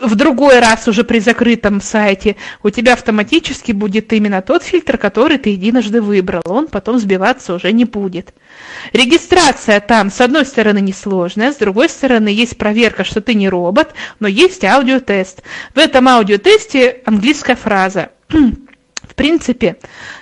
в 0.00 0.14
другой 0.14 0.60
раз 0.60 0.88
уже 0.88 1.04
при 1.04 1.20
закрытом 1.20 1.80
сайте 1.80 2.36
у 2.62 2.70
тебя 2.70 2.94
автоматически 2.94 3.72
будет 3.72 4.12
именно 4.12 4.42
тот 4.42 4.62
фильтр, 4.62 4.98
который 4.98 5.38
ты 5.38 5.50
единожды 5.50 6.00
выбрал, 6.00 6.42
он 6.46 6.68
потом 6.68 6.98
сбиваться 6.98 7.54
уже 7.54 7.72
не 7.72 7.84
будет. 7.84 8.34
Регистрация 8.92 9.80
там, 9.80 10.10
с 10.10 10.20
одной 10.20 10.46
стороны, 10.46 10.80
несложная, 10.80 11.52
с 11.52 11.56
другой 11.56 11.88
стороны, 11.88 12.28
есть 12.28 12.56
проверка, 12.56 13.04
что 13.04 13.20
ты 13.20 13.34
не 13.34 13.48
робот, 13.48 13.94
но 14.20 14.28
есть 14.28 14.64
аудиотест. 14.64 15.42
В 15.74 15.78
этом 15.78 16.08
аудиотесте 16.08 17.02
английская 17.04 17.56
фраза. 17.56 18.10
В 18.28 19.14
принципе, 19.14 19.76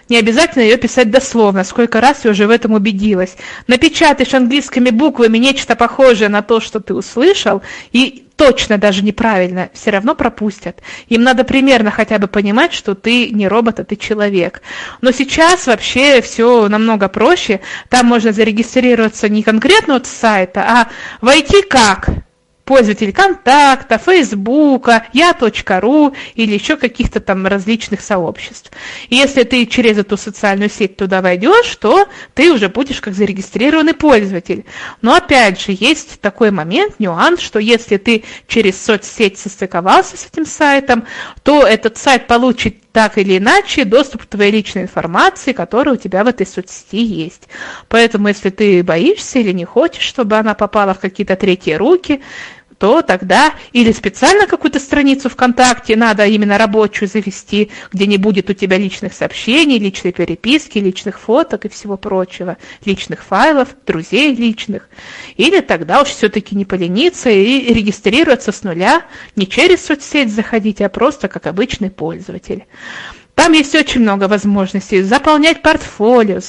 не 0.08 0.18
обязательно 0.18 0.62
ее 0.62 0.76
писать 0.76 1.10
дословно, 1.10 1.64
сколько 1.64 2.00
раз 2.00 2.24
я 2.24 2.30
уже 2.30 2.46
в 2.46 2.50
этом 2.50 2.72
убедилась. 2.72 3.36
Напечатаешь 3.66 4.34
английскими 4.34 4.90
буквами 4.90 5.38
нечто 5.38 5.74
похожее 5.74 6.28
на 6.28 6.42
то, 6.42 6.60
что 6.60 6.80
ты 6.80 6.94
услышал, 6.94 7.62
и 7.92 8.24
точно 8.36 8.78
даже 8.78 9.02
неправильно, 9.02 9.70
все 9.72 9.90
равно 9.90 10.14
пропустят. 10.14 10.82
Им 11.08 11.22
надо 11.22 11.44
примерно 11.44 11.90
хотя 11.90 12.18
бы 12.18 12.26
понимать, 12.26 12.72
что 12.72 12.94
ты 12.94 13.30
не 13.30 13.48
робот, 13.48 13.80
а 13.80 13.84
ты 13.84 13.96
человек. 13.96 14.62
Но 15.00 15.12
сейчас 15.12 15.66
вообще 15.66 16.20
все 16.20 16.68
намного 16.68 17.08
проще. 17.08 17.60
Там 17.88 18.06
можно 18.06 18.32
зарегистрироваться 18.32 19.28
не 19.28 19.42
конкретно 19.42 19.96
от 19.96 20.06
сайта, 20.06 20.62
а 20.62 20.88
войти 21.20 21.62
как? 21.62 22.10
Пользователь 22.64 23.12
контакта, 23.12 23.98
фейсбука, 23.98 25.06
я.ру 25.12 26.14
или 26.34 26.54
еще 26.54 26.76
каких-то 26.76 27.20
там 27.20 27.46
различных 27.46 28.00
сообществ. 28.00 28.70
И 29.08 29.16
если 29.16 29.44
ты 29.44 29.66
через 29.66 29.98
эту 29.98 30.16
социальную 30.16 30.70
сеть 30.70 30.96
туда 30.96 31.20
войдешь, 31.20 31.76
то 31.76 32.08
ты 32.34 32.52
уже 32.52 32.68
будешь 32.68 33.00
как 33.00 33.14
зарегистрированный 33.14 33.94
пользователь. 33.94 34.64
Но 35.02 35.14
опять 35.14 35.60
же, 35.60 35.76
есть 35.78 36.20
такой 36.20 36.50
момент, 36.50 36.98
нюанс, 36.98 37.40
что 37.40 37.58
если 37.58 37.96
ты 37.96 38.24
через 38.46 38.82
соцсеть 38.82 39.38
состыковался 39.38 40.16
с 40.16 40.26
этим 40.26 40.46
сайтом, 40.46 41.04
то 41.42 41.66
этот 41.66 41.98
сайт 41.98 42.26
получит 42.26 42.83
так 42.94 43.18
или 43.18 43.38
иначе 43.38 43.84
доступ 43.84 44.22
к 44.22 44.26
твоей 44.26 44.52
личной 44.52 44.82
информации, 44.82 45.52
которая 45.52 45.96
у 45.96 45.98
тебя 45.98 46.22
в 46.22 46.28
этой 46.28 46.46
соцсети 46.46 47.02
есть. 47.02 47.48
Поэтому, 47.88 48.28
если 48.28 48.50
ты 48.50 48.84
боишься 48.84 49.40
или 49.40 49.50
не 49.50 49.64
хочешь, 49.64 50.04
чтобы 50.04 50.36
она 50.36 50.54
попала 50.54 50.94
в 50.94 51.00
какие-то 51.00 51.34
третьи 51.34 51.72
руки, 51.72 52.22
то 52.84 53.00
тогда 53.00 53.54
или 53.72 53.92
специально 53.92 54.46
какую-то 54.46 54.78
страницу 54.78 55.30
ВКонтакте 55.30 55.96
надо 55.96 56.26
именно 56.26 56.58
рабочую 56.58 57.08
завести, 57.08 57.70
где 57.90 58.06
не 58.06 58.18
будет 58.18 58.50
у 58.50 58.52
тебя 58.52 58.76
личных 58.76 59.14
сообщений, 59.14 59.78
личной 59.78 60.12
переписки, 60.12 60.76
личных 60.76 61.18
фоток 61.18 61.64
и 61.64 61.70
всего 61.70 61.96
прочего, 61.96 62.58
личных 62.84 63.24
файлов, 63.24 63.68
друзей 63.86 64.34
личных. 64.36 64.90
Или 65.38 65.60
тогда 65.60 66.02
уж 66.02 66.08
все-таки 66.08 66.54
не 66.54 66.66
полениться 66.66 67.30
и 67.30 67.72
регистрироваться 67.72 68.52
с 68.52 68.62
нуля, 68.64 69.06
не 69.34 69.48
через 69.48 69.82
соцсеть 69.82 70.30
заходить, 70.30 70.82
а 70.82 70.90
просто 70.90 71.28
как 71.28 71.46
обычный 71.46 71.90
пользователь. 71.90 72.66
Там 73.34 73.52
есть 73.52 73.74
очень 73.74 74.02
много 74.02 74.28
возможностей 74.28 75.00
заполнять 75.00 75.62
портфолио, 75.62 76.40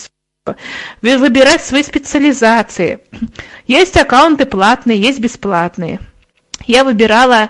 выбирать 1.02 1.64
свои 1.64 1.82
специализации. 1.82 3.00
Есть 3.68 3.96
аккаунты 3.96 4.46
платные, 4.46 5.00
есть 5.00 5.22
бесплатные 5.22 6.02
я 6.68 6.84
выбирала 6.84 7.50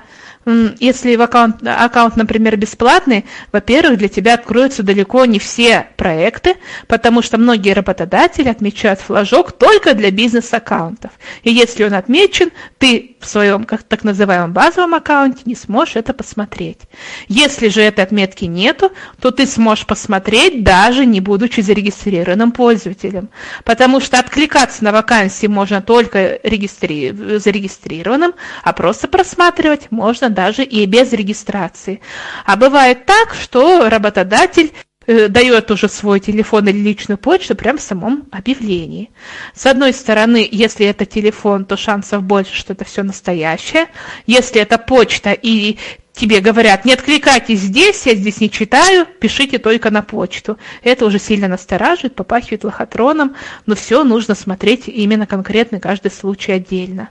если 0.79 1.15
аккаунт, 1.15 1.65
аккаунт, 1.65 2.15
например, 2.15 2.55
бесплатный, 2.57 3.25
во-первых, 3.51 3.97
для 3.97 4.09
тебя 4.09 4.35
откроются 4.35 4.83
далеко 4.83 5.25
не 5.25 5.39
все 5.39 5.87
проекты, 5.97 6.55
потому 6.87 7.21
что 7.21 7.37
многие 7.37 7.73
работодатели 7.73 8.47
отмечают 8.47 8.99
флажок 8.99 9.53
только 9.53 9.95
для 9.95 10.11
бизнес-аккаунтов. 10.11 11.11
И 11.43 11.51
если 11.51 11.83
он 11.83 11.95
отмечен, 11.95 12.51
ты 12.77 13.15
в 13.19 13.27
своем 13.27 13.63
как, 13.63 13.83
так 13.83 14.03
называемом 14.03 14.53
базовом 14.53 14.93
аккаунте 14.93 15.41
не 15.45 15.55
сможешь 15.55 15.95
это 15.95 16.13
посмотреть. 16.13 16.81
Если 17.27 17.69
же 17.69 17.81
этой 17.81 18.03
отметки 18.03 18.45
нету, 18.45 18.91
то 19.19 19.31
ты 19.31 19.47
сможешь 19.47 19.87
посмотреть, 19.87 20.63
даже 20.63 21.05
не 21.05 21.21
будучи 21.21 21.61
зарегистрированным 21.61 22.51
пользователем. 22.51 23.29
Потому 23.63 23.99
что 23.99 24.19
откликаться 24.19 24.83
на 24.83 24.91
вакансии 24.91 25.47
можно 25.47 25.81
только 25.81 26.39
регистри... 26.43 27.11
зарегистрированным, 27.11 28.33
а 28.63 28.73
просто 28.73 29.07
просматривать 29.07 29.89
можно 29.89 30.29
даже 30.35 30.63
и 30.63 30.85
без 30.85 31.11
регистрации. 31.13 32.01
А 32.45 32.55
бывает 32.55 33.05
так, 33.05 33.33
что 33.33 33.89
работодатель 33.89 34.71
э, 35.07 35.27
дает 35.27 35.71
уже 35.71 35.89
свой 35.89 36.19
телефон 36.19 36.67
или 36.67 36.77
личную 36.77 37.17
почту 37.17 37.55
прямо 37.55 37.79
в 37.79 37.81
самом 37.81 38.27
объявлении. 38.31 39.09
С 39.55 39.65
одной 39.65 39.93
стороны, 39.93 40.47
если 40.51 40.85
это 40.85 41.05
телефон, 41.07 41.65
то 41.65 41.77
шансов 41.77 42.21
больше, 42.21 42.53
что 42.53 42.73
это 42.73 42.85
все 42.85 43.01
настоящее. 43.01 43.87
Если 44.27 44.61
это 44.61 44.77
почта 44.77 45.31
и 45.31 45.77
тебе 46.15 46.39
говорят, 46.39 46.85
не 46.85 46.93
откликайтесь 46.93 47.59
здесь, 47.59 48.05
я 48.05 48.15
здесь 48.15 48.39
не 48.39 48.49
читаю, 48.49 49.05
пишите 49.19 49.59
только 49.59 49.91
на 49.91 50.01
почту. 50.01 50.57
Это 50.81 51.05
уже 51.05 51.19
сильно 51.19 51.47
настораживает, 51.47 52.15
попахивает 52.15 52.63
лохотроном, 52.63 53.35
но 53.65 53.75
все 53.75 54.03
нужно 54.03 54.35
смотреть 54.35 54.87
именно 54.87 55.27
конкретно 55.27 55.79
каждый 55.79 56.11
случай 56.11 56.53
отдельно. 56.53 57.09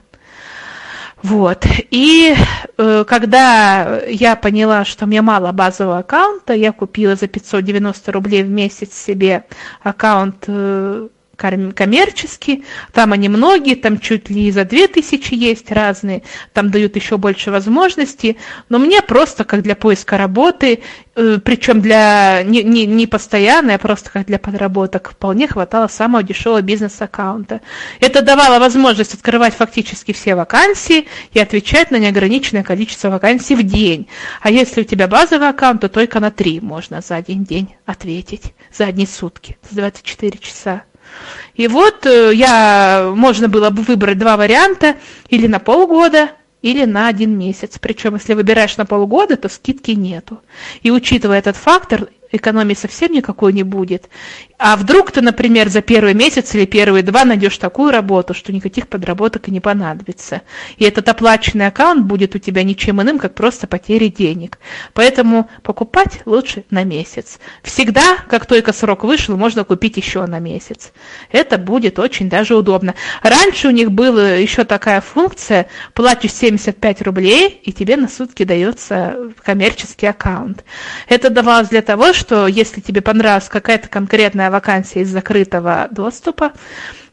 Вот. 1.25 1.65
И 1.89 2.35
э, 2.77 3.03
когда 3.07 3.99
я 4.01 4.35
поняла, 4.35 4.85
что 4.85 5.07
мне 5.07 5.23
мало 5.23 5.51
базового 5.51 5.97
аккаунта, 5.97 6.53
я 6.53 6.71
купила 6.71 7.15
за 7.15 7.27
590 7.27 8.11
рублей 8.11 8.43
в 8.43 8.49
месяц 8.49 8.93
себе 8.93 9.45
аккаунт 9.81 10.43
э, 10.45 11.07
коммерческий, 11.35 12.65
там 12.93 13.13
они 13.13 13.29
многие, 13.29 13.75
там 13.75 13.99
чуть 13.99 14.29
ли 14.29 14.51
за 14.51 14.65
2000 14.65 15.33
есть 15.33 15.71
разные, 15.71 16.23
там 16.53 16.71
дают 16.71 16.95
еще 16.95 17.17
больше 17.17 17.51
возможностей, 17.51 18.37
но 18.69 18.79
мне 18.79 19.01
просто 19.01 19.43
как 19.43 19.61
для 19.61 19.75
поиска 19.75 20.17
работы, 20.17 20.81
э, 21.15 21.39
причем 21.43 21.81
для 21.81 22.43
не, 22.43 22.63
не, 22.63 22.85
не 22.85 23.07
постоянной, 23.07 23.75
а 23.75 23.79
просто 23.79 24.09
как 24.09 24.27
для 24.27 24.39
подработок, 24.39 25.11
вполне 25.11 25.47
хватало 25.47 25.87
самого 25.87 26.23
дешевого 26.23 26.61
бизнес-аккаунта. 26.61 27.61
Это 27.99 28.21
давало 28.21 28.59
возможность 28.59 29.13
открывать 29.13 29.53
фактически 29.53 30.11
все 30.13 30.35
вакансии 30.35 31.07
и 31.33 31.39
отвечать 31.39 31.91
на 31.91 31.97
неограниченное 31.97 32.63
количество 32.63 33.09
вакансий 33.09 33.55
в 33.55 33.63
день. 33.63 34.07
А 34.41 34.49
если 34.49 34.81
у 34.81 34.83
тебя 34.83 35.07
базовый 35.07 35.49
аккаунт, 35.49 35.81
то 35.81 35.89
только 35.89 36.19
на 36.19 36.31
три 36.31 36.59
можно 36.59 37.01
за 37.01 37.15
один 37.15 37.43
день 37.43 37.75
ответить, 37.85 38.53
за 38.71 38.85
одни 38.85 39.05
сутки, 39.05 39.57
за 39.69 39.77
24 39.77 40.37
часа. 40.39 40.83
И 41.55 41.67
вот 41.67 42.05
э, 42.05 42.31
я, 42.33 43.11
можно 43.15 43.47
было 43.47 43.69
бы 43.69 43.81
выбрать 43.81 44.17
два 44.17 44.37
варианта, 44.37 44.95
или 45.29 45.47
на 45.47 45.59
полгода, 45.59 46.31
или 46.61 46.85
на 46.85 47.07
один 47.07 47.37
месяц. 47.37 47.77
Причем, 47.79 48.15
если 48.15 48.33
выбираешь 48.33 48.77
на 48.77 48.85
полгода, 48.85 49.37
то 49.37 49.49
скидки 49.49 49.91
нету. 49.91 50.41
И 50.81 50.91
учитывая 50.91 51.39
этот 51.39 51.55
фактор, 51.55 52.09
экономии 52.37 52.73
совсем 52.73 53.11
никакой 53.11 53.53
не 53.53 53.63
будет. 53.63 54.09
А 54.57 54.77
вдруг 54.77 55.11
ты, 55.11 55.21
например, 55.21 55.69
за 55.69 55.81
первый 55.81 56.13
месяц 56.13 56.55
или 56.55 56.65
первые 56.65 57.03
два 57.03 57.25
найдешь 57.25 57.57
такую 57.57 57.91
работу, 57.91 58.33
что 58.33 58.53
никаких 58.53 58.87
подработок 58.87 59.47
и 59.47 59.51
не 59.51 59.59
понадобится. 59.59 60.43
И 60.77 60.85
этот 60.85 61.09
оплаченный 61.09 61.67
аккаунт 61.67 62.05
будет 62.05 62.35
у 62.35 62.39
тебя 62.39 62.63
ничем 62.63 63.01
иным, 63.01 63.19
как 63.19 63.35
просто 63.35 63.67
потери 63.67 64.07
денег. 64.07 64.59
Поэтому 64.93 65.49
покупать 65.61 66.21
лучше 66.25 66.63
на 66.69 66.83
месяц. 66.83 67.39
Всегда, 67.63 68.17
как 68.29 68.45
только 68.45 68.71
срок 68.71 69.03
вышел, 69.03 69.35
можно 69.35 69.65
купить 69.65 69.97
еще 69.97 70.25
на 70.25 70.39
месяц. 70.39 70.93
Это 71.31 71.57
будет 71.57 71.99
очень 71.99 72.29
даже 72.29 72.55
удобно. 72.55 72.95
Раньше 73.23 73.67
у 73.67 73.71
них 73.71 73.91
была 73.91 74.29
еще 74.29 74.63
такая 74.63 75.01
функция, 75.01 75.67
платишь 75.93 76.33
75 76.33 77.01
рублей, 77.01 77.49
и 77.63 77.73
тебе 77.73 77.97
на 77.97 78.07
сутки 78.07 78.43
дается 78.43 79.33
коммерческий 79.43 80.07
аккаунт. 80.07 80.63
Это 81.09 81.29
давалось 81.29 81.69
для 81.69 81.81
того, 81.81 82.13
что 82.25 82.47
если 82.47 82.81
тебе 82.81 83.01
понравилась 83.01 83.49
какая-то 83.49 83.87
конкретная 83.87 84.49
вакансия 84.49 85.01
из 85.01 85.09
закрытого 85.09 85.87
доступа, 85.91 86.53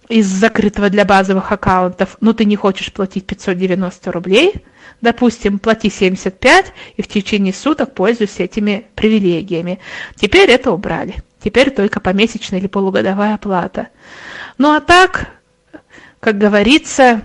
из 0.09 0.27
закрытого 0.27 0.89
для 0.89 1.05
базовых 1.05 1.53
аккаунтов, 1.53 2.17
но 2.23 2.33
ты 2.33 2.47
не 2.47 2.57
хочешь 2.57 2.91
платить 2.91 3.27
590 3.27 4.11
рублей, 4.11 4.55
допустим, 5.03 5.59
плати 5.59 5.91
75 5.91 6.73
и 6.97 7.03
в 7.03 7.09
течение 7.09 7.53
суток 7.53 7.95
пользуйся 7.95 8.45
этими 8.45 8.87
привилегиями. 8.95 9.81
Теперь 10.17 10.51
это 10.51 10.73
убрали. 10.73 11.17
Теперь 11.45 11.71
только 11.71 12.01
помесячная 12.01 12.59
или 12.61 12.67
полугодовая 12.67 13.35
оплата. 13.35 13.89
Ну 14.57 14.75
а 14.75 14.81
так, 14.81 15.29
как 16.21 16.39
говорится, 16.39 17.21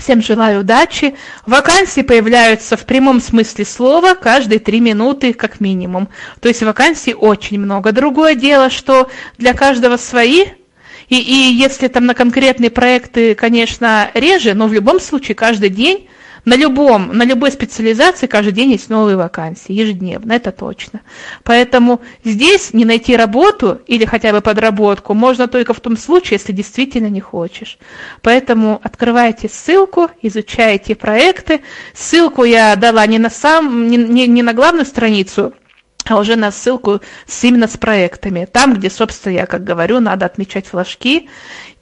всем 0.00 0.22
желаю 0.22 0.60
удачи. 0.60 1.14
Вакансии 1.46 2.00
появляются 2.00 2.76
в 2.76 2.84
прямом 2.84 3.20
смысле 3.20 3.64
слова 3.64 4.14
каждые 4.14 4.58
три 4.58 4.80
минуты 4.80 5.32
как 5.32 5.60
минимум. 5.60 6.08
То 6.40 6.48
есть 6.48 6.62
вакансий 6.62 7.14
очень 7.14 7.60
много. 7.60 7.92
Другое 7.92 8.34
дело, 8.34 8.70
что 8.70 9.08
для 9.38 9.54
каждого 9.54 9.96
свои, 9.96 10.46
и, 11.08 11.16
и 11.16 11.52
если 11.54 11.88
там 11.88 12.06
на 12.06 12.14
конкретные 12.14 12.70
проекты, 12.70 13.34
конечно, 13.34 14.10
реже, 14.14 14.54
но 14.54 14.66
в 14.66 14.72
любом 14.72 15.00
случае 15.00 15.34
каждый 15.34 15.68
день 15.68 16.08
на 16.44 16.56
любом, 16.56 17.16
на 17.16 17.24
любой 17.24 17.52
специализации 17.52 18.26
каждый 18.26 18.52
день 18.52 18.72
есть 18.72 18.88
новые 18.88 19.16
вакансии, 19.16 19.72
ежедневно, 19.72 20.32
это 20.32 20.52
точно. 20.52 21.00
Поэтому 21.44 22.00
здесь 22.24 22.72
не 22.72 22.84
найти 22.84 23.16
работу 23.16 23.80
или 23.86 24.04
хотя 24.04 24.32
бы 24.32 24.40
подработку 24.40 25.14
можно 25.14 25.48
только 25.48 25.74
в 25.74 25.80
том 25.80 25.96
случае, 25.96 26.38
если 26.38 26.52
действительно 26.52 27.08
не 27.08 27.20
хочешь. 27.20 27.78
Поэтому 28.22 28.80
открывайте 28.82 29.48
ссылку, 29.48 30.08
изучайте 30.22 30.94
проекты. 30.94 31.60
Ссылку 31.94 32.44
я 32.44 32.76
дала 32.76 33.06
не 33.06 33.18
на, 33.18 33.30
сам, 33.30 33.88
не, 33.88 33.96
не, 33.96 34.26
не 34.26 34.42
на 34.42 34.54
главную 34.54 34.86
страницу, 34.86 35.52
а 36.06 36.18
уже 36.18 36.36
на 36.36 36.50
ссылку 36.50 37.00
с, 37.26 37.44
именно 37.44 37.68
с 37.68 37.76
проектами. 37.76 38.48
Там, 38.50 38.74
где, 38.74 38.90
собственно, 38.90 39.34
я, 39.34 39.46
как 39.46 39.64
говорю, 39.64 40.00
надо 40.00 40.26
отмечать 40.26 40.66
флажки 40.66 41.28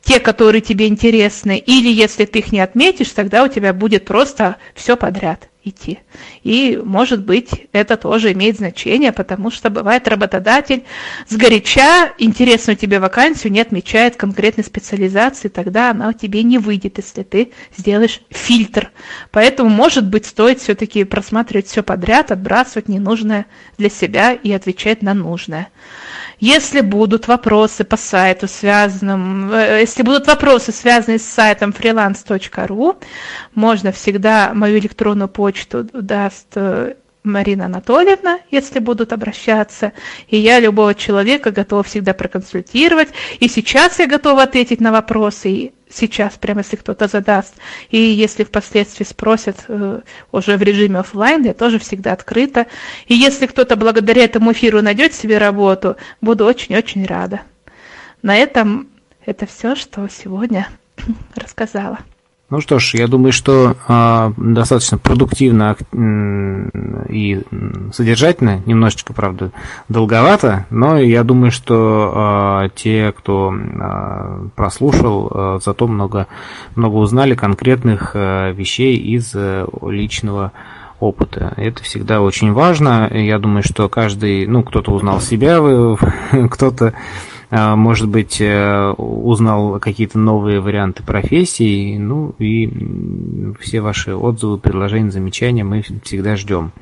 те, 0.02 0.20
которые 0.20 0.60
тебе 0.60 0.86
интересны, 0.86 1.58
или 1.58 1.88
если 1.88 2.24
ты 2.24 2.38
их 2.40 2.52
не 2.52 2.60
отметишь, 2.60 3.10
тогда 3.10 3.44
у 3.44 3.48
тебя 3.48 3.72
будет 3.72 4.04
просто 4.04 4.56
все 4.74 4.96
подряд 4.96 5.48
идти. 5.68 5.98
И, 6.42 6.80
может 6.82 7.24
быть, 7.24 7.68
это 7.72 7.96
тоже 7.96 8.32
имеет 8.32 8.56
значение, 8.56 9.12
потому 9.12 9.50
что 9.50 9.70
бывает 9.70 10.08
работодатель 10.08 10.84
с 11.28 11.36
горяча 11.36 12.12
интересную 12.18 12.76
тебе 12.76 13.00
вакансию 13.00 13.52
не 13.52 13.60
отмечает 13.60 14.16
конкретной 14.16 14.64
специализации, 14.64 15.48
тогда 15.48 15.90
она 15.90 16.08
у 16.08 16.12
тебя 16.12 16.42
не 16.42 16.58
выйдет, 16.58 16.98
если 16.98 17.22
ты 17.22 17.52
сделаешь 17.76 18.20
фильтр. 18.30 18.90
Поэтому, 19.30 19.68
может 19.68 20.06
быть, 20.06 20.26
стоит 20.26 20.60
все-таки 20.60 21.04
просматривать 21.04 21.66
все 21.66 21.82
подряд, 21.82 22.30
отбрасывать 22.30 22.88
ненужное 22.88 23.46
для 23.76 23.90
себя 23.90 24.32
и 24.32 24.52
отвечать 24.52 25.02
на 25.02 25.14
нужное. 25.14 25.68
Если 26.40 26.82
будут 26.82 27.26
вопросы 27.26 27.82
по 27.82 27.96
сайту, 27.96 28.46
связанным, 28.46 29.52
э, 29.52 29.80
если 29.80 30.02
будут 30.02 30.26
вопросы, 30.28 30.70
связанные 30.70 31.18
с 31.18 31.24
сайтом 31.24 31.70
freelance.ru, 31.70 32.96
можно 33.54 33.90
всегда 33.90 34.52
мою 34.54 34.78
электронную 34.78 35.28
почту 35.28 35.84
даст 35.92 36.46
э, 36.54 36.94
Марина 37.28 37.66
Анатольевна, 37.66 38.40
если 38.50 38.78
будут 38.78 39.12
обращаться. 39.12 39.92
И 40.28 40.36
я 40.36 40.60
любого 40.60 40.94
человека 40.94 41.50
готова 41.50 41.82
всегда 41.82 42.14
проконсультировать. 42.14 43.08
И 43.40 43.48
сейчас 43.48 43.98
я 43.98 44.06
готова 44.06 44.42
ответить 44.42 44.80
на 44.80 44.92
вопросы. 44.92 45.50
И 45.50 45.72
сейчас, 45.88 46.34
прямо 46.34 46.60
если 46.60 46.76
кто-то 46.76 47.08
задаст. 47.08 47.54
И 47.90 47.98
если 47.98 48.44
впоследствии 48.44 49.04
спросят 49.04 49.64
э, 49.68 50.00
уже 50.32 50.56
в 50.56 50.62
режиме 50.62 51.00
офлайн, 51.00 51.44
я 51.44 51.54
тоже 51.54 51.78
всегда 51.78 52.12
открыта. 52.12 52.66
И 53.06 53.14
если 53.14 53.46
кто-то 53.46 53.76
благодаря 53.76 54.24
этому 54.24 54.52
эфиру 54.52 54.82
найдет 54.82 55.14
себе 55.14 55.38
работу, 55.38 55.96
буду 56.20 56.44
очень-очень 56.44 57.06
рада. 57.06 57.42
На 58.22 58.36
этом 58.36 58.88
это 59.24 59.46
все, 59.46 59.74
что 59.74 60.08
сегодня 60.08 60.68
рассказала. 61.34 61.98
Ну 62.50 62.62
что 62.62 62.78
ж, 62.78 62.94
я 62.94 63.08
думаю, 63.08 63.32
что 63.32 63.76
э, 63.86 64.32
достаточно 64.38 64.96
продуктивно 64.96 65.76
и 67.10 67.42
содержательно, 67.92 68.62
немножечко, 68.64 69.12
правда, 69.12 69.52
долговато, 69.90 70.64
но 70.70 70.96
я 70.98 71.24
думаю, 71.24 71.50
что 71.50 72.64
э, 72.64 72.70
те, 72.74 73.12
кто 73.12 73.52
э, 73.52 74.48
прослушал, 74.56 75.30
э, 75.30 75.58
зато 75.62 75.86
много, 75.86 76.26
много 76.74 76.94
узнали 76.96 77.34
конкретных 77.34 78.12
э, 78.14 78.54
вещей 78.54 78.96
из 78.96 79.34
э, 79.34 79.66
личного 79.86 80.52
опыта. 81.00 81.52
Это 81.58 81.82
всегда 81.82 82.22
очень 82.22 82.54
важно. 82.54 83.10
Я 83.12 83.38
думаю, 83.38 83.62
что 83.62 83.90
каждый, 83.90 84.46
ну, 84.46 84.62
кто-то 84.62 84.92
узнал 84.92 85.20
себя, 85.20 85.60
кто-то 86.50 86.94
может 87.50 88.08
быть, 88.08 88.40
э, 88.40 88.90
узнал 88.96 89.78
какие-то 89.80 90.18
новые 90.18 90.60
варианты 90.60 91.02
профессий, 91.02 91.98
ну 91.98 92.34
и 92.38 93.54
все 93.60 93.80
ваши 93.80 94.14
отзывы, 94.14 94.58
предложения, 94.58 95.10
замечания 95.10 95.64
мы 95.64 95.82
всегда 96.02 96.36
ждем. 96.36 96.72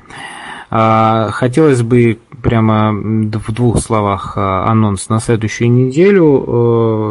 А, 0.69 1.29
хотелось 1.31 1.81
бы 1.81 2.19
прямо 2.41 2.91
в 2.91 3.51
двух 3.51 3.79
словах 3.79 4.33
а, 4.35 4.69
анонс 4.69 5.09
на 5.09 5.19
следующую 5.19 5.71
неделю, 5.71 6.43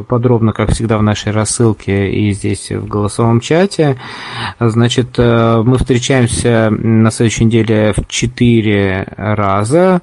э, 0.00 0.04
подробно, 0.06 0.52
как 0.52 0.70
всегда, 0.70 0.98
в 0.98 1.02
нашей 1.02 1.32
рассылке 1.32 2.10
и 2.10 2.32
здесь 2.32 2.70
в 2.70 2.86
голосовом 2.86 3.40
чате. 3.40 3.96
Значит, 4.60 5.14
э, 5.18 5.62
мы 5.64 5.78
встречаемся 5.78 6.70
на 6.70 7.10
следующей 7.10 7.46
неделе 7.46 7.94
в 7.96 8.06
четыре 8.08 9.06
раза. 9.16 10.02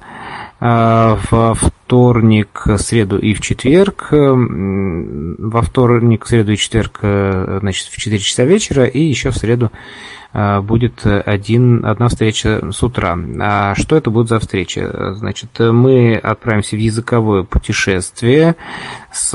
А, 0.60 1.18
во 1.30 1.54
вторник, 1.54 2.66
среду 2.78 3.18
и 3.18 3.34
в 3.34 3.40
четверг. 3.40 4.08
Во 4.10 5.62
вторник, 5.62 6.26
среду 6.26 6.52
и 6.52 6.56
четверг, 6.56 7.00
э, 7.02 7.58
значит, 7.60 7.88
в 7.88 7.96
4 7.96 8.18
часа 8.18 8.44
вечера, 8.44 8.84
и 8.84 9.00
еще 9.00 9.30
в 9.30 9.36
среду 9.36 9.70
будет 10.34 11.06
один, 11.06 11.86
одна 11.86 12.08
встреча 12.08 12.72
с 12.72 12.82
утра. 12.82 13.16
А 13.40 13.74
что 13.76 13.96
это 13.96 14.10
будет 14.10 14.28
за 14.28 14.40
встреча? 14.40 15.14
Значит, 15.14 15.50
мы 15.58 16.16
отправимся 16.16 16.76
в 16.76 16.80
языковое 16.80 17.44
путешествие 17.44 18.56
с... 19.12 19.32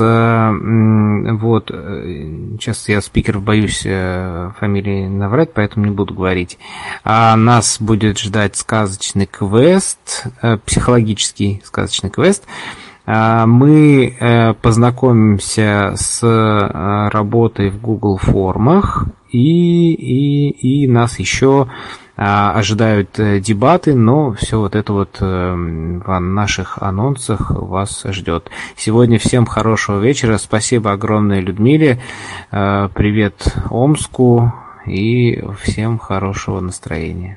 Вот, 1.40 1.70
э, 1.70 2.56
сейчас 2.60 2.88
я 2.88 3.00
спикер 3.00 3.38
боюсь 3.38 3.82
э, 3.84 4.50
фамилии 4.58 5.06
наврать, 5.08 5.52
поэтому 5.54 5.86
не 5.86 5.92
буду 5.92 6.14
говорить. 6.14 6.58
А 7.02 7.34
нас 7.36 7.78
будет 7.80 8.18
ждать 8.18 8.56
сказочный 8.56 9.26
квест, 9.26 10.26
э, 10.42 10.58
психологический 10.58 11.62
сказочный 11.64 12.10
квест, 12.10 12.44
а, 12.46 12.89
мы 13.06 14.54
познакомимся 14.62 15.94
с 15.96 16.22
работой 17.12 17.70
в 17.70 17.80
Google 17.80 18.18
формах 18.18 19.06
и, 19.30 19.92
и, 19.92 20.84
и 20.84 20.86
нас 20.86 21.18
еще 21.18 21.68
а, 22.22 22.52
ожидают 22.52 23.18
э, 23.18 23.40
дебаты, 23.40 23.94
но 23.94 24.34
все 24.34 24.58
вот 24.58 24.74
это 24.74 24.92
вот 24.92 25.16
э, 25.20 25.24
в 25.24 26.18
наших 26.20 26.76
анонсах 26.82 27.50
вас 27.50 28.04
ждет. 28.10 28.50
Сегодня 28.76 29.18
всем 29.18 29.46
хорошего 29.46 30.00
вечера. 30.00 30.36
Спасибо 30.36 30.92
огромное 30.92 31.40
Людмиле. 31.40 31.98
Э, 32.52 32.90
привет 32.92 33.56
Омску 33.70 34.52
и 34.84 35.42
всем 35.62 35.98
хорошего 35.98 36.60
настроения. 36.60 37.28